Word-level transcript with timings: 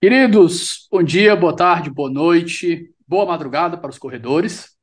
Queridos, 0.00 0.86
bom 0.88 1.02
dia, 1.02 1.34
boa 1.34 1.56
tarde, 1.56 1.90
boa 1.90 2.08
noite, 2.08 2.94
boa 3.08 3.26
madrugada 3.26 3.76
para 3.76 3.90
os 3.90 3.98
corredores. 3.98 4.75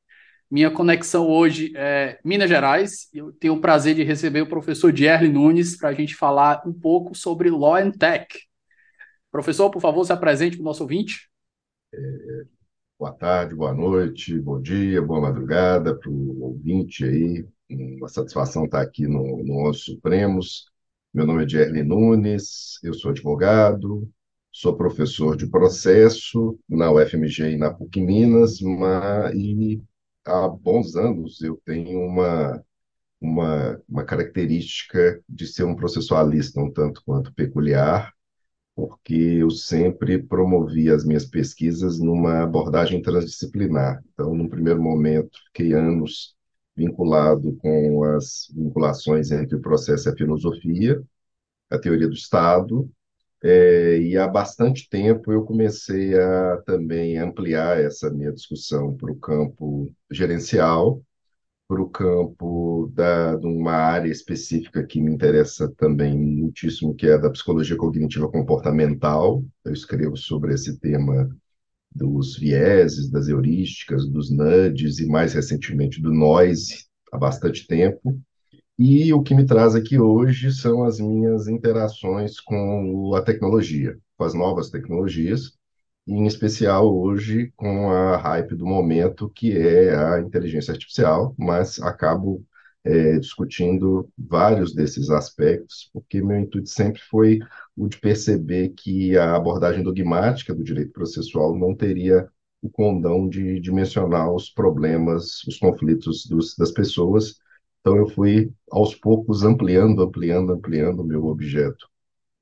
Minha 0.50 0.70
conexão 0.70 1.28
hoje 1.28 1.74
é 1.76 2.20
Minas 2.24 2.50
Gerais 2.50 3.10
eu 3.14 3.32
tenho 3.32 3.56
o 3.56 3.62
prazer 3.62 3.96
de 3.96 4.04
receber 4.04 4.42
o 4.42 4.50
professor 4.50 4.92
Dierle 4.92 5.30
Nunes 5.30 5.78
para 5.78 5.90
a 5.90 5.94
gente 5.94 6.16
falar 6.16 6.62
um 6.66 6.74
pouco 6.74 7.16
sobre 7.16 7.50
Law 7.50 7.76
and 7.76 7.92
Tech. 7.92 8.28
Professor, 9.32 9.70
por 9.72 9.82
favor, 9.82 10.06
se 10.06 10.14
apresente 10.14 10.56
para 10.56 10.62
o 10.62 10.66
nosso 10.66 10.84
ouvinte. 10.84 11.30
É, 11.94 12.46
boa 13.00 13.12
tarde, 13.12 13.56
boa 13.56 13.74
noite, 13.74 14.40
bom 14.40 14.62
dia, 14.62 15.02
boa 15.02 15.22
madrugada 15.22 15.96
para 15.98 16.10
o 16.10 16.44
ouvinte 16.44 17.04
aí. 17.04 17.46
Uma 17.70 18.08
satisfação 18.08 18.66
estar 18.66 18.82
aqui 18.82 19.08
no, 19.08 19.44
no 19.44 19.68
Onze 19.68 19.80
Supremos. 19.80 20.66
Meu 21.14 21.26
nome 21.26 21.44
é 21.44 21.46
Dierle 21.46 21.84
Nunes, 21.84 22.80
eu 22.84 22.94
sou 22.94 23.12
advogado, 23.12 24.08
Sou 24.56 24.78
professor 24.78 25.36
de 25.36 25.48
processo 25.48 26.60
na 26.70 26.92
UFMG 26.92 27.54
e 27.54 27.58
na 27.58 27.74
PUC 27.74 28.00
Minas, 28.00 28.62
mas, 28.62 29.34
e 29.34 29.82
há 30.26 30.48
bons 30.48 30.96
anos 30.96 31.42
eu 31.42 31.62
tenho 31.66 32.00
uma, 32.00 32.64
uma, 33.22 33.82
uma 33.88 34.06
característica 34.06 35.22
de 35.30 35.48
ser 35.48 35.64
um 35.64 35.76
processualista 35.76 36.62
um 36.62 36.72
tanto 36.72 37.02
quanto 37.06 37.34
peculiar, 37.34 38.14
porque 38.76 39.14
eu 39.14 39.50
sempre 39.52 40.22
promovi 40.22 40.90
as 40.90 41.06
minhas 41.06 41.26
pesquisas 41.26 42.00
numa 42.00 42.44
abordagem 42.44 43.02
transdisciplinar. 43.02 44.04
Então, 44.14 44.34
num 44.36 44.50
primeiro 44.50 44.82
momento, 44.82 45.40
fiquei 45.48 45.74
anos 45.74 46.36
vinculado 46.76 47.56
com 47.58 48.04
as 48.04 48.48
vinculações 48.56 49.32
entre 49.32 49.56
o 49.58 49.62
processo 49.62 50.10
e 50.10 50.12
a 50.12 50.16
filosofia, 50.16 51.02
a 51.70 51.78
teoria 51.80 52.08
do 52.08 52.16
Estado, 52.16 52.90
é, 53.44 54.00
e 54.00 54.18
há 54.18 54.28
bastante 54.28 54.90
tempo 54.90 55.32
eu 55.32 55.44
comecei 55.44 56.18
a 56.20 56.58
também 56.66 57.18
ampliar 57.18 57.80
essa 57.80 58.10
minha 58.10 58.32
discussão 58.32 58.96
para 58.96 59.12
o 59.12 59.18
campo 59.20 59.94
gerencial, 60.12 61.02
para 61.68 61.82
o 61.82 61.90
campo 61.90 62.92
da, 62.94 63.36
de 63.36 63.48
uma 63.48 63.74
área 63.74 64.12
específica 64.12 64.86
que 64.86 65.02
me 65.02 65.12
interessa 65.12 65.70
também 65.78 66.18
muitíssimo, 66.18 66.96
que 66.96 67.08
é 67.08 67.14
a 67.16 67.18
da 67.18 67.30
psicologia 67.32 67.78
cognitiva 67.78 68.30
comportamental. 68.30 69.44
Eu 69.66 69.74
escrevo 69.74 70.18
sobre 70.18 70.54
esse 70.54 70.80
tema 70.80 71.30
dos 71.96 72.38
vieses, 72.38 73.10
das 73.10 73.28
heurísticas, 73.28 74.08
dos 74.08 74.32
nudges 74.32 75.00
e 75.00 75.08
mais 75.08 75.34
recentemente 75.34 76.02
do 76.02 76.12
noise 76.12 76.86
há 77.12 77.18
bastante 77.18 77.68
tempo. 77.68 78.20
E 78.78 79.14
o 79.14 79.22
que 79.22 79.36
me 79.36 79.46
traz 79.46 79.76
aqui 79.76 80.00
hoje 80.00 80.52
são 80.52 80.84
as 80.84 81.00
minhas 81.00 81.48
interações 81.48 82.40
com 82.40 83.14
a 83.16 83.22
tecnologia, 83.22 83.98
com 84.18 84.24
as 84.24 84.34
novas 84.34 84.70
tecnologias, 84.70 85.54
em 86.08 86.26
especial 86.26 86.94
hoje 86.96 87.52
com 87.56 87.92
a 87.92 88.18
hype 88.18 88.56
do 88.56 88.66
momento, 88.66 89.30
que 89.30 89.56
é 89.58 89.96
a 89.96 90.20
inteligência 90.20 90.72
artificial, 90.72 91.36
mas 91.38 91.80
acabo 91.82 92.44
é, 92.84 93.18
discutindo 93.20 94.10
vários 94.18 94.74
desses 94.74 95.10
aspectos, 95.10 95.90
porque 95.94 96.22
meu 96.22 96.40
intuito 96.40 96.70
sempre 96.70 97.02
foi 97.10 97.40
o 97.78 97.88
de 97.88 98.00
perceber 98.00 98.70
que 98.70 99.18
a 99.18 99.36
abordagem 99.36 99.84
dogmática 99.84 100.54
do 100.54 100.64
direito 100.64 100.92
processual 100.92 101.58
não 101.58 101.76
teria 101.76 102.28
o 102.62 102.70
condão 102.70 103.30
de 103.30 103.60
dimensionar 103.60 104.32
os 104.34 104.50
problemas, 104.50 105.44
os 105.48 105.58
conflitos 105.60 106.26
dos, 106.26 106.56
das 106.58 106.72
pessoas, 106.72 107.36
então, 107.84 107.98
eu 107.98 108.08
fui, 108.10 108.54
aos 108.72 108.96
poucos, 108.96 109.44
ampliando, 109.44 110.02
ampliando, 110.04 110.54
ampliando 110.54 111.02
o 111.02 111.06
meu 111.06 111.26
objeto 111.26 111.86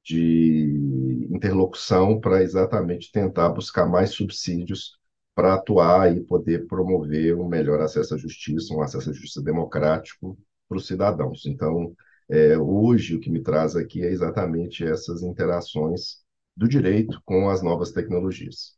de 0.04 1.28
interlocução 1.32 2.20
para 2.20 2.44
exatamente 2.44 3.12
tentar 3.12 3.50
buscar 3.50 3.88
mais 3.88 4.12
subsídios 4.12 4.98
para 5.36 5.56
atuar 5.56 6.16
e 6.16 6.22
poder 6.24 6.68
promover 6.68 7.38
um 7.38 7.48
melhor 7.48 7.82
acesso 7.82 8.16
à 8.16 8.18
justiça, 8.18 8.74
um 8.74 8.82
acesso 8.82 9.10
à 9.12 9.14
justiça 9.14 9.42
democrático 9.44 10.38
para 10.70 10.78
os 10.78 10.88
cidadãos. 10.88 11.46
Então, 11.46 11.96
é, 12.30 12.58
hoje, 12.58 13.16
o 13.16 13.20
que 13.20 13.30
me 13.32 13.42
traz 13.44 13.76
aqui 13.76 14.04
é 14.04 14.12
exatamente 14.12 14.86
essas 14.86 15.24
interações 15.24 16.18
do 16.58 16.68
direito 16.68 17.22
com 17.26 17.50
as 17.50 17.62
novas 17.64 17.92
tecnologias. 17.92 18.78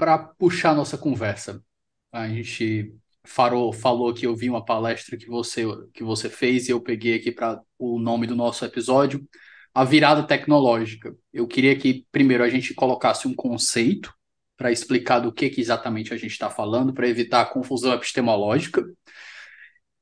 para 0.00 0.16
puxar 0.16 0.74
nossa 0.74 0.96
conversa, 0.96 1.62
a 2.10 2.26
gente 2.26 2.90
falou, 3.22 3.70
falou 3.70 4.14
que 4.14 4.26
eu 4.26 4.34
vi 4.34 4.48
uma 4.48 4.64
palestra 4.64 5.14
que 5.14 5.26
você, 5.26 5.62
que 5.92 6.02
você 6.02 6.30
fez 6.30 6.66
e 6.66 6.72
eu 6.72 6.80
peguei 6.80 7.16
aqui 7.16 7.30
para 7.30 7.60
o 7.78 7.98
nome 7.98 8.26
do 8.26 8.34
nosso 8.34 8.64
episódio, 8.64 9.22
a 9.74 9.84
virada 9.84 10.22
tecnológica. 10.22 11.14
Eu 11.30 11.46
queria 11.46 11.76
que 11.76 12.06
primeiro 12.10 12.42
a 12.42 12.48
gente 12.48 12.72
colocasse 12.72 13.28
um 13.28 13.34
conceito 13.34 14.10
para 14.56 14.72
explicar 14.72 15.20
do 15.20 15.30
que, 15.30 15.50
que 15.50 15.60
exatamente 15.60 16.14
a 16.14 16.16
gente 16.16 16.32
está 16.32 16.48
falando, 16.48 16.94
para 16.94 17.06
evitar 17.06 17.42
a 17.42 17.46
confusão 17.46 17.92
epistemológica, 17.92 18.82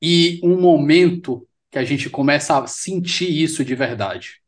e 0.01 0.39
um 0.41 0.61
momento 0.61 1.45
que 1.69 1.77
a 1.77 1.83
gente 1.83 2.09
começa 2.09 2.57
a 2.57 2.65
sentir 2.67 3.29
isso 3.29 3.65
de 3.65 3.75
verdade, 3.75 4.41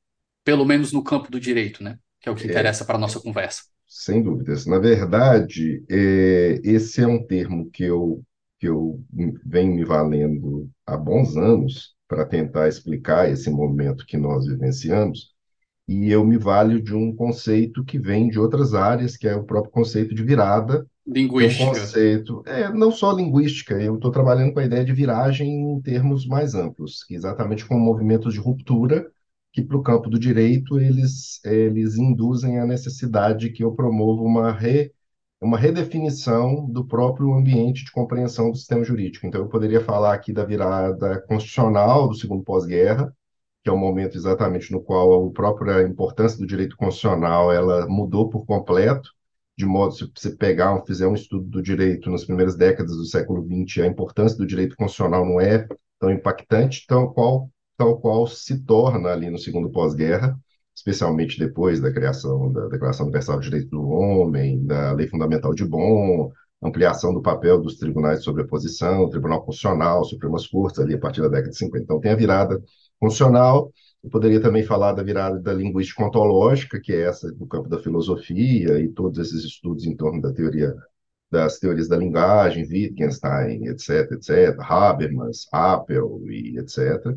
pelo 0.46 0.64
menos 0.64 0.94
no 0.94 1.04
campo 1.04 1.30
do 1.30 1.42
direito, 1.42 1.84
né? 1.84 2.00
Que 2.22 2.30
é 2.30 2.32
o 2.32 2.36
que 2.36 2.44
é. 2.44 2.48
interessa 2.50 2.86
para 2.86 2.96
a 2.96 3.00
nossa 3.00 3.20
conversa. 3.20 3.64
Sem 3.94 4.24
dúvidas. 4.24 4.66
Na 4.66 4.80
verdade, 4.80 5.84
é, 5.90 6.62
esse 6.64 7.02
é 7.02 7.08
um 7.08 7.22
termo 7.26 7.70
que 7.72 7.84
eu, 7.84 8.24
que 8.58 8.68
eu 8.68 9.04
venho 9.46 9.76
me 9.76 9.84
valendo 9.84 10.70
há 10.86 10.96
bons 10.96 11.36
anos 11.36 11.94
para 12.08 12.26
tentar 12.26 12.68
explicar 12.70 13.30
esse 13.30 13.50
momento 13.50 14.06
que 14.06 14.16
nós 14.18 14.46
vivenciamos, 14.48 15.34
e 15.88 16.12
eu 16.12 16.26
me 16.26 16.38
valho 16.38 16.82
de 16.82 16.96
um 16.96 17.16
conceito 17.16 17.84
que 17.86 18.00
vem 18.00 18.30
de 18.30 18.40
outras 18.40 18.74
áreas, 18.76 19.18
que 19.18 19.28
é 19.28 19.36
o 19.36 19.44
próprio 19.46 19.72
conceito 19.74 20.16
de 20.16 20.24
virada, 20.24 20.88
tem 21.36 21.48
um 21.48 21.56
Linguística. 21.56 21.56
conceito, 21.56 22.44
é, 22.46 22.70
não 22.74 22.92
só 22.92 23.12
linguística, 23.14 23.76
eu 23.82 23.96
estou 23.96 24.12
trabalhando 24.12 24.54
com 24.54 24.60
a 24.60 24.66
ideia 24.66 24.86
de 24.86 24.94
viragem 24.94 25.50
em 25.50 25.82
termos 25.82 26.28
mais 26.28 26.56
amplos, 26.56 27.04
que 27.06 27.16
exatamente 27.16 27.66
com 27.66 27.80
movimentos 27.80 28.34
de 28.34 28.40
ruptura, 28.40 29.12
que 29.52 29.62
para 29.62 29.78
o 29.78 29.84
campo 29.84 30.10
do 30.10 30.20
direito 30.20 30.80
eles, 30.80 31.44
eles 31.44 31.98
induzem 31.98 32.60
a 32.60 32.66
necessidade 32.66 33.52
que 33.52 33.64
eu 33.64 33.74
promova 33.74 34.22
uma, 34.22 34.52
re, 34.52 34.94
uma 35.42 35.58
redefinição 35.58 36.66
do 36.70 36.86
próprio 36.86 37.34
ambiente 37.34 37.84
de 37.86 37.92
compreensão 37.92 38.52
do 38.52 38.58
sistema 38.58 38.84
jurídico. 38.84 39.28
Então, 39.28 39.42
eu 39.42 39.50
poderia 39.50 39.82
falar 39.82 40.14
aqui 40.14 40.32
da 40.32 40.46
virada 40.46 41.22
constitucional 41.28 42.08
do 42.08 42.16
segundo 42.16 42.44
pós-guerra, 42.44 43.14
que 43.64 43.70
é 43.70 43.74
o 43.74 43.78
momento 43.78 44.18
exatamente 44.18 44.72
no 44.72 44.82
qual 44.82 45.28
a 45.28 45.32
própria 45.32 45.84
importância 45.84 46.38
do 46.38 46.48
direito 46.48 46.76
constitucional 46.76 47.52
ela 47.52 47.88
mudou 47.88 48.30
por 48.30 48.46
completo, 48.46 49.10
de 49.58 49.66
modo, 49.66 49.94
se 49.94 50.10
você 50.16 50.32
pegar, 50.36 50.82
fizer 50.86 51.08
um 51.08 51.14
estudo 51.14 51.46
do 51.48 51.62
direito 51.62 52.10
nas 52.10 52.26
primeiras 52.26 52.56
décadas 52.56 52.96
do 52.96 53.06
século 53.06 53.46
XX, 53.46 53.84
a 53.84 53.88
importância 53.88 54.38
do 54.38 54.48
direito 54.48 54.76
constitucional 54.76 55.26
não 55.26 55.40
é 55.40 55.68
tão 56.00 56.10
impactante, 56.12 56.86
tal 56.88 57.14
qual, 57.14 57.50
tal 57.78 58.00
qual 58.00 58.28
se 58.28 58.64
torna 58.64 59.10
ali 59.10 59.30
no 59.30 59.38
segundo 59.38 59.70
pós-guerra, 59.70 60.38
especialmente 60.76 61.40
depois 61.40 61.80
da 61.80 61.92
criação 61.92 62.52
da 62.52 62.68
Declaração 62.68 63.06
Universal 63.06 63.38
dos 63.38 63.46
Direitos 63.46 63.70
do 63.70 63.88
Homem, 63.88 64.66
da 64.66 64.94
Lei 64.94 65.08
Fundamental 65.08 65.54
de 65.54 65.66
Bonn, 65.66 66.30
ampliação 66.62 67.14
do 67.14 67.22
papel 67.22 67.60
dos 67.60 67.78
tribunais 67.78 68.20
de 68.20 68.26
sobreposição, 68.26 69.10
Tribunal 69.10 69.44
Constitucional, 69.44 70.04
Supremas 70.06 70.48
Cortes, 70.48 70.80
ali 70.80 70.94
a 70.94 71.00
partir 71.00 71.22
da 71.22 71.28
década 71.28 71.50
de 71.50 71.58
50. 71.58 71.84
Então, 71.84 72.00
tem 72.00 72.12
a 72.12 72.16
virada 72.16 72.62
constitucional, 73.00 73.72
eu 74.04 74.10
poderia 74.10 74.42
também 74.42 74.64
falar 74.64 74.94
da 74.94 75.04
virada 75.04 75.40
da 75.40 75.54
linguística 75.54 76.04
ontológica, 76.04 76.80
que 76.80 76.94
é 76.94 77.02
essa 77.02 77.32
do 77.32 77.46
campo 77.48 77.70
da 77.70 77.80
filosofia 77.80 78.80
e 78.80 78.90
todos 78.90 79.20
esses 79.20 79.44
estudos 79.44 79.86
em 79.86 79.96
torno 79.96 80.22
da 80.22 80.34
teoria 80.34 80.76
das 81.32 81.60
teorias 81.60 81.88
da 81.88 81.98
linguagem, 81.98 82.68
Wittgenstein, 82.68 83.68
etc, 83.68 84.12
etc, 84.12 84.60
Habermas, 84.60 85.48
Appel 85.52 86.22
e 86.28 86.58
etc. 86.60 87.16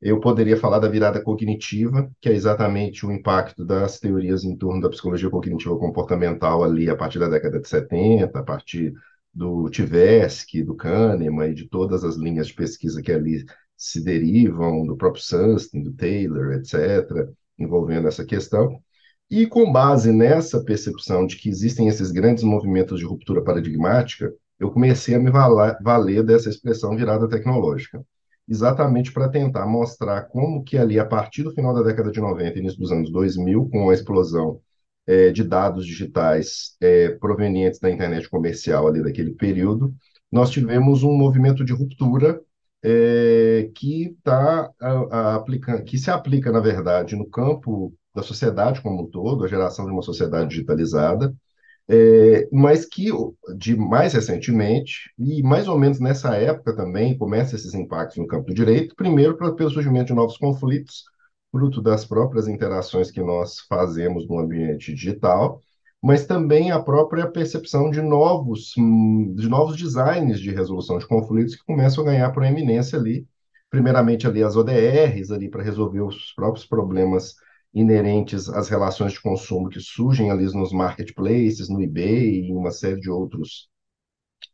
Eu 0.00 0.20
poderia 0.20 0.56
falar 0.56 0.78
da 0.78 0.88
virada 0.88 1.20
cognitiva, 1.20 2.08
que 2.20 2.28
é 2.28 2.32
exatamente 2.32 3.04
o 3.04 3.10
impacto 3.12 3.64
das 3.64 3.98
teorias 3.98 4.44
em 4.44 4.56
torno 4.56 4.80
da 4.80 4.88
psicologia 4.88 5.28
cognitiva 5.28 5.76
comportamental 5.76 6.62
ali 6.62 6.88
a 6.88 6.96
partir 6.96 7.18
da 7.18 7.28
década 7.28 7.60
de 7.60 7.68
70, 7.68 8.38
a 8.38 8.42
partir 8.44 8.94
do 9.34 9.68
Tversky, 9.68 10.62
do 10.62 10.76
Kahneman 10.76 11.50
e 11.50 11.54
de 11.54 11.68
todas 11.68 12.04
as 12.04 12.14
linhas 12.16 12.46
de 12.46 12.54
pesquisa 12.54 13.02
que 13.02 13.10
ali 13.10 13.44
se 13.76 14.02
derivam, 14.02 14.86
do 14.86 14.96
próprio 14.96 15.22
Sunstein, 15.22 15.82
do 15.82 15.92
Taylor, 15.92 16.52
etc., 16.52 17.28
envolvendo 17.58 18.06
essa 18.06 18.24
questão. 18.24 18.80
E 19.28 19.46
com 19.46 19.72
base 19.72 20.12
nessa 20.12 20.62
percepção 20.62 21.26
de 21.26 21.36
que 21.36 21.48
existem 21.48 21.88
esses 21.88 22.12
grandes 22.12 22.44
movimentos 22.44 23.00
de 23.00 23.04
ruptura 23.04 23.42
paradigmática, 23.42 24.32
eu 24.60 24.70
comecei 24.70 25.14
a 25.16 25.18
me 25.18 25.30
valer 25.30 26.22
dessa 26.22 26.48
expressão 26.48 26.96
virada 26.96 27.28
tecnológica 27.28 28.04
exatamente 28.48 29.12
para 29.12 29.28
tentar 29.28 29.66
mostrar 29.66 30.22
como 30.28 30.62
que 30.64 30.78
ali, 30.78 30.98
a 30.98 31.04
partir 31.06 31.42
do 31.42 31.52
final 31.52 31.74
da 31.74 31.82
década 31.82 32.10
de 32.10 32.20
90, 32.20 32.58
início 32.58 32.78
dos 32.78 32.92
anos 32.92 33.10
2000, 33.12 33.68
com 33.70 33.90
a 33.90 33.94
explosão 33.94 34.60
é, 35.06 35.30
de 35.30 35.44
dados 35.44 35.86
digitais 35.86 36.76
é, 36.80 37.10
provenientes 37.10 37.80
da 37.80 37.90
internet 37.90 38.28
comercial 38.28 38.86
ali 38.86 39.02
daquele 39.02 39.32
período, 39.32 39.94
nós 40.30 40.50
tivemos 40.50 41.02
um 41.02 41.12
movimento 41.12 41.64
de 41.64 41.72
ruptura 41.72 42.40
é, 42.82 43.70
que 43.74 44.16
tá 44.22 44.70
aplicando, 45.36 45.84
que 45.84 45.98
se 45.98 46.10
aplica, 46.10 46.52
na 46.52 46.60
verdade, 46.60 47.16
no 47.16 47.28
campo 47.28 47.94
da 48.14 48.22
sociedade 48.22 48.80
como 48.82 49.02
um 49.02 49.06
todo, 49.06 49.44
a 49.44 49.48
geração 49.48 49.86
de 49.86 49.92
uma 49.92 50.02
sociedade 50.02 50.50
digitalizada, 50.50 51.34
é, 51.88 52.48
mas 52.52 52.84
que 52.84 53.08
de 53.56 53.76
mais 53.76 54.12
recentemente, 54.12 55.10
e 55.18 55.42
mais 55.42 55.68
ou 55.68 55.78
menos 55.78 55.98
nessa 55.98 56.36
época 56.36 56.76
também, 56.76 57.16
começa 57.16 57.56
esses 57.56 57.74
impactos 57.74 58.18
no 58.18 58.26
campo 58.26 58.46
do 58.46 58.54
direito, 58.54 58.94
primeiro 58.94 59.36
pelo 59.36 59.70
surgimento 59.70 60.08
de 60.08 60.14
novos 60.14 60.36
conflitos, 60.36 61.04
fruto 61.50 61.80
das 61.80 62.04
próprias 62.04 62.46
interações 62.46 63.10
que 63.10 63.22
nós 63.22 63.60
fazemos 63.60 64.28
no 64.28 64.38
ambiente 64.38 64.94
digital, 64.94 65.62
mas 66.02 66.26
também 66.26 66.70
a 66.70 66.78
própria 66.78 67.26
percepção 67.26 67.90
de 67.90 68.02
novos, 68.02 68.72
de 69.34 69.48
novos 69.48 69.76
designs 69.76 70.40
de 70.40 70.50
resolução 70.50 70.98
de 70.98 71.06
conflitos 71.06 71.56
que 71.56 71.64
começam 71.64 72.04
a 72.04 72.06
ganhar 72.06 72.30
proeminência 72.30 72.98
ali, 72.98 73.26
primeiramente 73.70 74.26
ali 74.26 74.42
as 74.42 74.56
ODRs 74.56 75.30
ali 75.32 75.48
para 75.48 75.62
resolver 75.62 76.02
os 76.02 76.32
próprios 76.34 76.66
problemas 76.66 77.34
inerentes 77.74 78.48
às 78.48 78.68
relações 78.68 79.12
de 79.12 79.20
consumo 79.20 79.68
que 79.68 79.80
surgem 79.80 80.30
ali 80.30 80.44
nos 80.44 80.72
marketplaces, 80.72 81.68
no 81.68 81.82
eBay 81.82 82.46
e 82.48 82.52
uma 82.52 82.70
série 82.70 83.00
de 83.00 83.10
outros 83.10 83.68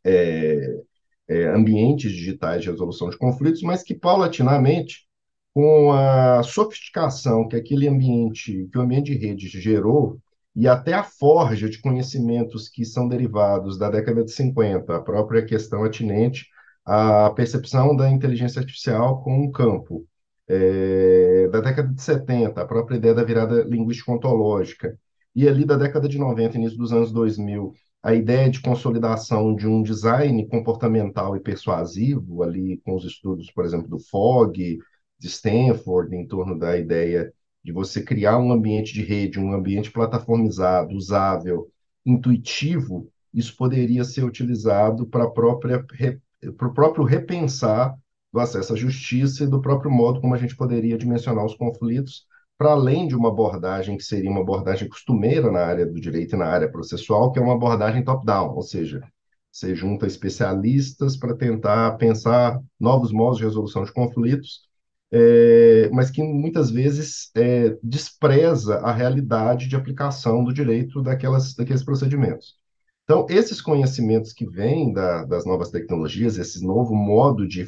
é, 0.03 0.83
é, 1.27 1.47
ambientes 1.47 2.11
digitais 2.11 2.63
de 2.63 2.69
resolução 2.69 3.09
de 3.09 3.17
conflitos, 3.17 3.61
mas 3.61 3.83
que 3.83 3.95
paulatinamente, 3.95 5.07
com 5.53 5.91
a 5.93 6.43
sofisticação 6.43 7.47
que 7.47 7.55
aquele 7.55 7.87
ambiente, 7.87 8.67
que 8.71 8.77
o 8.77 8.81
ambiente 8.81 9.17
de 9.17 9.25
rede 9.25 9.47
gerou, 9.47 10.19
e 10.55 10.67
até 10.67 10.93
a 10.93 11.03
forja 11.03 11.69
de 11.69 11.81
conhecimentos 11.81 12.69
que 12.69 12.85
são 12.85 13.07
derivados 13.07 13.77
da 13.77 13.89
década 13.89 14.23
de 14.23 14.31
50, 14.31 14.95
a 14.95 15.01
própria 15.01 15.45
questão 15.45 15.83
atinente 15.83 16.47
à 16.85 17.29
percepção 17.31 17.95
da 17.95 18.09
inteligência 18.09 18.59
artificial 18.59 19.21
como 19.23 19.43
um 19.43 19.51
campo, 19.51 20.05
é, 20.47 21.47
da 21.49 21.59
década 21.61 21.93
de 21.93 22.01
70, 22.01 22.61
a 22.61 22.65
própria 22.65 22.97
ideia 22.97 23.13
da 23.13 23.23
virada 23.23 23.63
linguístico-ontológica, 23.63 24.97
e 25.35 25.47
ali 25.47 25.65
da 25.65 25.75
década 25.75 26.07
de 26.07 26.17
90, 26.17 26.57
início 26.57 26.77
dos 26.77 26.93
anos 26.93 27.11
2000, 27.11 27.73
a 28.01 28.13
ideia 28.13 28.49
de 28.49 28.61
consolidação 28.61 29.55
de 29.55 29.67
um 29.67 29.81
design 29.81 30.47
comportamental 30.47 31.35
e 31.35 31.39
persuasivo, 31.39 32.43
ali 32.43 32.77
com 32.85 32.95
os 32.95 33.03
estudos, 33.03 33.51
por 33.51 33.65
exemplo, 33.65 33.87
do 33.87 33.99
Fogg, 33.99 34.79
de 35.17 35.27
Stanford, 35.27 36.15
em 36.15 36.27
torno 36.27 36.57
da 36.57 36.77
ideia 36.77 37.33
de 37.63 37.71
você 37.71 38.03
criar 38.03 38.37
um 38.37 38.51
ambiente 38.51 38.93
de 38.93 39.01
rede, 39.01 39.39
um 39.39 39.51
ambiente 39.51 39.91
plataformizado, 39.91 40.93
usável, 40.95 41.67
intuitivo, 42.05 43.09
isso 43.33 43.57
poderia 43.57 44.03
ser 44.03 44.23
utilizado 44.23 45.07
para 45.07 45.25
o 45.25 45.31
próprio 45.31 47.03
repensar 47.03 47.97
do 48.35 48.41
acesso 48.41 48.73
à 48.73 48.75
justiça 48.75 49.45
e 49.45 49.47
do 49.47 49.61
próprio 49.61 49.89
modo 49.89 50.19
como 50.19 50.35
a 50.35 50.37
gente 50.37 50.57
poderia 50.57 50.97
dimensionar 50.97 51.45
os 51.45 51.55
conflitos, 51.55 52.25
para 52.57 52.71
além 52.71 53.07
de 53.07 53.15
uma 53.15 53.29
abordagem 53.29 53.95
que 53.95 54.03
seria 54.03 54.29
uma 54.29 54.41
abordagem 54.41 54.89
costumeira 54.89 55.49
na 55.49 55.61
área 55.61 55.85
do 55.85 56.01
direito 56.01 56.35
e 56.35 56.37
na 56.37 56.45
área 56.45 56.69
processual, 56.69 57.31
que 57.31 57.39
é 57.39 57.41
uma 57.41 57.53
abordagem 57.53 58.03
top-down, 58.03 58.53
ou 58.53 58.61
seja, 58.61 59.01
você 59.49 59.73
junta 59.73 60.05
especialistas 60.05 61.15
para 61.15 61.33
tentar 61.33 61.95
pensar 61.95 62.59
novos 62.77 63.13
modos 63.13 63.37
de 63.37 63.45
resolução 63.45 63.85
de 63.85 63.93
conflitos, 63.93 64.67
é, 65.13 65.89
mas 65.93 66.11
que 66.11 66.21
muitas 66.21 66.69
vezes 66.69 67.31
é, 67.37 67.77
despreza 67.81 68.79
a 68.79 68.91
realidade 68.91 69.69
de 69.69 69.77
aplicação 69.77 70.43
do 70.43 70.53
direito 70.53 71.01
daquelas, 71.01 71.53
daqueles 71.55 71.85
procedimentos. 71.85 72.57
Então, 73.05 73.25
esses 73.29 73.61
conhecimentos 73.61 74.33
que 74.33 74.45
vêm 74.45 74.91
da, 74.91 75.23
das 75.23 75.45
novas 75.45 75.69
tecnologias, 75.71 76.37
esse 76.37 76.65
novo 76.65 76.93
modo 76.93 77.47
de, 77.47 77.65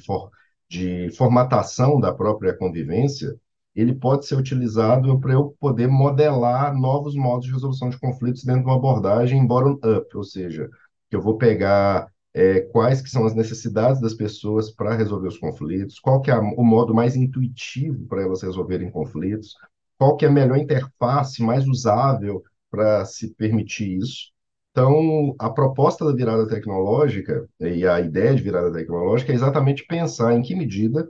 de 0.69 1.09
formatação 1.11 1.99
da 1.99 2.13
própria 2.13 2.55
convivência, 2.55 3.35
ele 3.75 3.93
pode 3.93 4.25
ser 4.25 4.35
utilizado 4.35 5.19
para 5.19 5.33
eu 5.33 5.55
poder 5.59 5.87
modelar 5.87 6.75
novos 6.75 7.15
modos 7.15 7.45
de 7.45 7.53
resolução 7.53 7.89
de 7.89 7.99
conflitos 7.99 8.43
dentro 8.43 8.61
de 8.61 8.67
uma 8.67 8.75
abordagem 8.75 9.45
bottom-up, 9.45 10.17
ou 10.17 10.23
seja, 10.23 10.69
que 11.09 11.15
eu 11.15 11.21
vou 11.21 11.37
pegar 11.37 12.11
é, 12.33 12.61
quais 12.61 13.01
que 13.01 13.09
são 13.09 13.25
as 13.25 13.35
necessidades 13.35 14.01
das 14.01 14.13
pessoas 14.13 14.71
para 14.71 14.95
resolver 14.95 15.27
os 15.27 15.37
conflitos, 15.37 15.99
qual 15.99 16.21
que 16.21 16.31
é 16.31 16.37
o 16.37 16.63
modo 16.63 16.93
mais 16.93 17.15
intuitivo 17.15 18.05
para 18.07 18.23
elas 18.23 18.41
resolverem 18.41 18.91
conflitos, 18.91 19.55
qual 19.97 20.15
que 20.15 20.25
é 20.25 20.27
a 20.27 20.31
melhor 20.31 20.57
interface 20.57 21.41
mais 21.41 21.67
usável 21.67 22.43
para 22.69 23.05
se 23.05 23.33
permitir 23.35 23.97
isso, 23.97 24.31
então, 24.77 25.35
a 25.39 25.49
proposta 25.49 26.05
da 26.05 26.13
virada 26.13 26.47
tecnológica 26.47 27.49
e 27.59 27.83
a 27.87 27.99
ideia 27.99 28.35
de 28.35 28.43
virada 28.43 28.71
tecnológica 28.71 29.31
é 29.31 29.35
exatamente 29.35 29.83
pensar 29.87 30.35
em 30.35 30.43
que 30.43 30.53
medida 30.53 31.09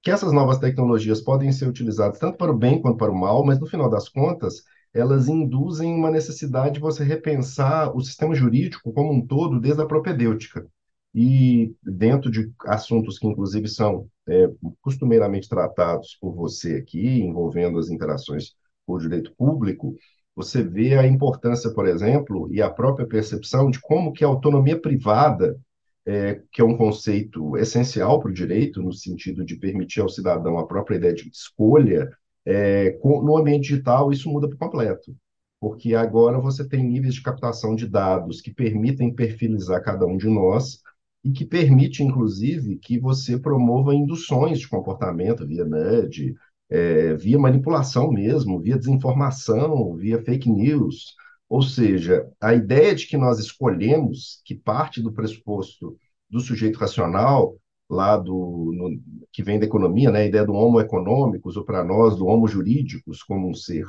que 0.00 0.12
essas 0.12 0.32
novas 0.32 0.58
tecnologias 0.58 1.20
podem 1.20 1.50
ser 1.50 1.66
utilizadas 1.66 2.20
tanto 2.20 2.38
para 2.38 2.52
o 2.52 2.56
bem 2.56 2.80
quanto 2.80 2.96
para 2.96 3.10
o 3.10 3.18
mal, 3.18 3.44
mas 3.44 3.58
no 3.58 3.66
final 3.66 3.90
das 3.90 4.08
contas, 4.08 4.62
elas 4.94 5.28
induzem 5.28 5.92
uma 5.92 6.12
necessidade 6.12 6.74
de 6.74 6.80
você 6.80 7.02
repensar 7.02 7.92
o 7.92 8.00
sistema 8.00 8.36
jurídico 8.36 8.92
como 8.92 9.12
um 9.12 9.26
todo, 9.26 9.60
desde 9.60 9.82
a 9.82 9.86
propedêutica. 9.86 10.64
E 11.12 11.74
dentro 11.82 12.30
de 12.30 12.52
assuntos 12.66 13.18
que, 13.18 13.26
inclusive, 13.26 13.66
são 13.66 14.08
é, 14.28 14.48
costumeiramente 14.80 15.48
tratados 15.48 16.16
por 16.20 16.36
você 16.36 16.76
aqui, 16.76 17.20
envolvendo 17.20 17.80
as 17.80 17.90
interações 17.90 18.54
com 18.86 18.92
o 18.92 18.98
direito 19.00 19.34
público, 19.36 19.96
você 20.38 20.62
vê 20.62 20.96
a 20.96 21.06
importância, 21.06 21.72
por 21.74 21.86
exemplo, 21.86 22.48
e 22.52 22.62
a 22.62 22.70
própria 22.70 23.06
percepção 23.06 23.70
de 23.70 23.80
como 23.80 24.12
que 24.12 24.24
a 24.24 24.28
autonomia 24.28 24.80
privada, 24.80 25.58
é, 26.06 26.40
que 26.52 26.60
é 26.62 26.64
um 26.64 26.76
conceito 26.76 27.56
essencial 27.56 28.20
para 28.20 28.30
o 28.30 28.34
direito, 28.34 28.82
no 28.82 28.92
sentido 28.92 29.44
de 29.44 29.56
permitir 29.56 30.00
ao 30.00 30.08
cidadão 30.08 30.58
a 30.58 30.66
própria 30.66 30.96
ideia 30.96 31.14
de 31.14 31.28
escolha, 31.28 32.08
é, 32.46 32.92
com, 33.02 33.22
no 33.22 33.36
ambiente 33.36 33.68
digital 33.68 34.12
isso 34.12 34.30
muda 34.30 34.48
por 34.48 34.56
completo. 34.58 35.14
porque 35.60 35.94
agora 35.94 36.38
você 36.40 36.66
tem 36.68 36.84
níveis 36.84 37.14
de 37.14 37.22
captação 37.22 37.74
de 37.74 37.86
dados 37.88 38.40
que 38.40 38.52
permitem 38.52 39.14
perfilizar 39.14 39.82
cada 39.82 40.06
um 40.06 40.16
de 40.16 40.28
nós 40.28 40.80
e 41.24 41.32
que 41.32 41.44
permite, 41.44 42.02
inclusive, 42.02 42.76
que 42.78 42.98
você 42.98 43.38
promova 43.38 43.94
induções 43.94 44.60
de 44.60 44.68
comportamento 44.68 45.46
via 45.46 45.64
nudge, 45.64 46.34
é, 46.70 47.14
via 47.14 47.38
manipulação 47.38 48.10
mesmo, 48.10 48.60
via 48.60 48.78
desinformação, 48.78 49.94
via 49.94 50.22
fake 50.22 50.50
news. 50.50 51.14
Ou 51.48 51.62
seja, 51.62 52.28
a 52.40 52.54
ideia 52.54 52.94
de 52.94 53.06
que 53.06 53.16
nós 53.16 53.38
escolhemos, 53.38 54.42
que 54.44 54.54
parte 54.54 55.02
do 55.02 55.12
pressuposto 55.12 55.96
do 56.28 56.40
sujeito 56.40 56.78
racional, 56.78 57.56
lá 57.88 58.16
do 58.16 58.70
no, 58.74 59.00
que 59.32 59.42
vem 59.42 59.58
da 59.58 59.64
economia, 59.64 60.10
né, 60.10 60.20
a 60.20 60.26
ideia 60.26 60.44
do 60.44 60.52
homo 60.52 60.80
econômicos, 60.80 61.56
ou 61.56 61.64
para 61.64 61.82
nós, 61.82 62.16
do 62.16 62.26
homo 62.26 62.46
jurídicos, 62.46 63.22
como 63.22 63.48
um 63.48 63.54
ser 63.54 63.86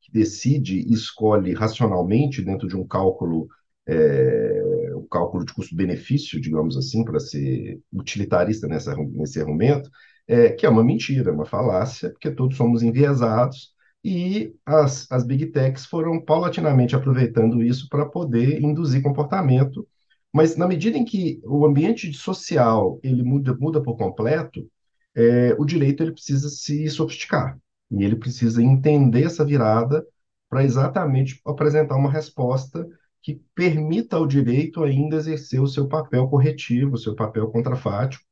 que 0.00 0.12
decide 0.12 0.80
e 0.80 0.92
escolhe 0.92 1.52
racionalmente 1.52 2.42
dentro 2.42 2.68
de 2.68 2.76
um 2.76 2.86
cálculo 2.86 3.48
é, 3.86 4.62
o 4.94 5.02
cálculo 5.08 5.44
de 5.44 5.52
custo-benefício, 5.52 6.40
digamos 6.40 6.76
assim, 6.76 7.04
para 7.04 7.18
ser 7.18 7.80
utilitarista 7.92 8.68
nessa, 8.68 8.94
nesse 8.96 9.40
argumento, 9.40 9.90
é, 10.26 10.50
que 10.50 10.66
é 10.66 10.68
uma 10.68 10.84
mentira, 10.84 11.32
uma 11.32 11.46
falácia, 11.46 12.10
porque 12.10 12.30
todos 12.30 12.56
somos 12.56 12.82
enviesados 12.82 13.74
e 14.04 14.54
as, 14.64 15.10
as 15.10 15.24
big 15.24 15.46
techs 15.46 15.86
foram 15.86 16.20
paulatinamente 16.20 16.96
aproveitando 16.96 17.62
isso 17.62 17.88
para 17.88 18.06
poder 18.06 18.62
induzir 18.62 19.02
comportamento. 19.02 19.86
Mas 20.32 20.56
na 20.56 20.66
medida 20.66 20.96
em 20.96 21.04
que 21.04 21.40
o 21.44 21.66
ambiente 21.66 22.12
social 22.14 22.98
ele 23.02 23.22
muda, 23.22 23.56
muda 23.58 23.82
por 23.82 23.96
completo, 23.96 24.66
é, 25.14 25.54
o 25.58 25.64
direito 25.64 26.02
ele 26.02 26.12
precisa 26.12 26.48
se 26.48 26.88
sofisticar 26.88 27.58
e 27.90 28.04
ele 28.04 28.16
precisa 28.16 28.62
entender 28.62 29.24
essa 29.24 29.44
virada 29.44 30.06
para 30.48 30.64
exatamente 30.64 31.40
apresentar 31.44 31.96
uma 31.96 32.10
resposta 32.10 32.86
que 33.22 33.40
permita 33.54 34.16
ao 34.16 34.26
direito 34.26 34.82
ainda 34.82 35.16
exercer 35.16 35.60
o 35.60 35.66
seu 35.66 35.86
papel 35.88 36.28
corretivo, 36.28 36.94
o 36.94 36.98
seu 36.98 37.14
papel 37.14 37.48
contrafático, 37.48 38.24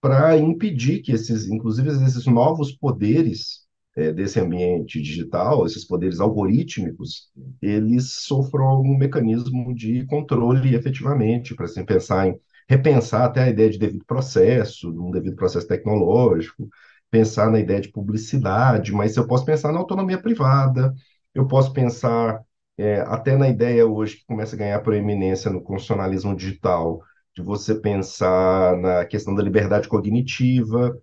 para 0.00 0.36
impedir 0.36 1.02
que 1.02 1.12
esses, 1.12 1.48
inclusive 1.48 1.88
esses 1.90 2.26
novos 2.26 2.72
poderes 2.72 3.66
é, 3.96 4.12
desse 4.12 4.38
ambiente 4.40 5.00
digital, 5.02 5.66
esses 5.66 5.84
poderes 5.84 6.20
algorítmicos, 6.20 7.30
eles 7.60 8.12
sofram 8.14 8.66
algum 8.66 8.96
mecanismo 8.96 9.74
de 9.74 10.06
controle 10.06 10.74
efetivamente, 10.74 11.54
para 11.54 11.64
assim, 11.66 11.84
pensar 11.84 12.28
em 12.28 12.38
repensar 12.68 13.24
até 13.24 13.44
a 13.44 13.48
ideia 13.50 13.70
de 13.70 13.78
devido 13.78 14.04
processo, 14.04 14.92
de 14.92 14.98
um 14.98 15.10
devido 15.10 15.34
processo 15.36 15.66
tecnológico, 15.66 16.68
pensar 17.10 17.50
na 17.50 17.58
ideia 17.58 17.80
de 17.80 17.88
publicidade, 17.90 18.92
mas 18.92 19.16
eu 19.16 19.26
posso 19.26 19.44
pensar 19.44 19.72
na 19.72 19.78
autonomia 19.78 20.20
privada, 20.20 20.94
eu 21.34 21.46
posso 21.46 21.72
pensar 21.72 22.42
é, 22.76 23.00
até 23.00 23.36
na 23.36 23.48
ideia 23.48 23.86
hoje 23.86 24.18
que 24.18 24.26
começa 24.26 24.54
a 24.54 24.58
ganhar 24.58 24.80
proeminência 24.80 25.50
no 25.50 25.62
constitucionalismo 25.62 26.36
digital, 26.36 27.00
de 27.38 27.42
você 27.42 27.76
pensar 27.76 28.76
na 28.78 29.04
questão 29.04 29.32
da 29.32 29.42
liberdade 29.42 29.86
cognitiva, 29.86 31.00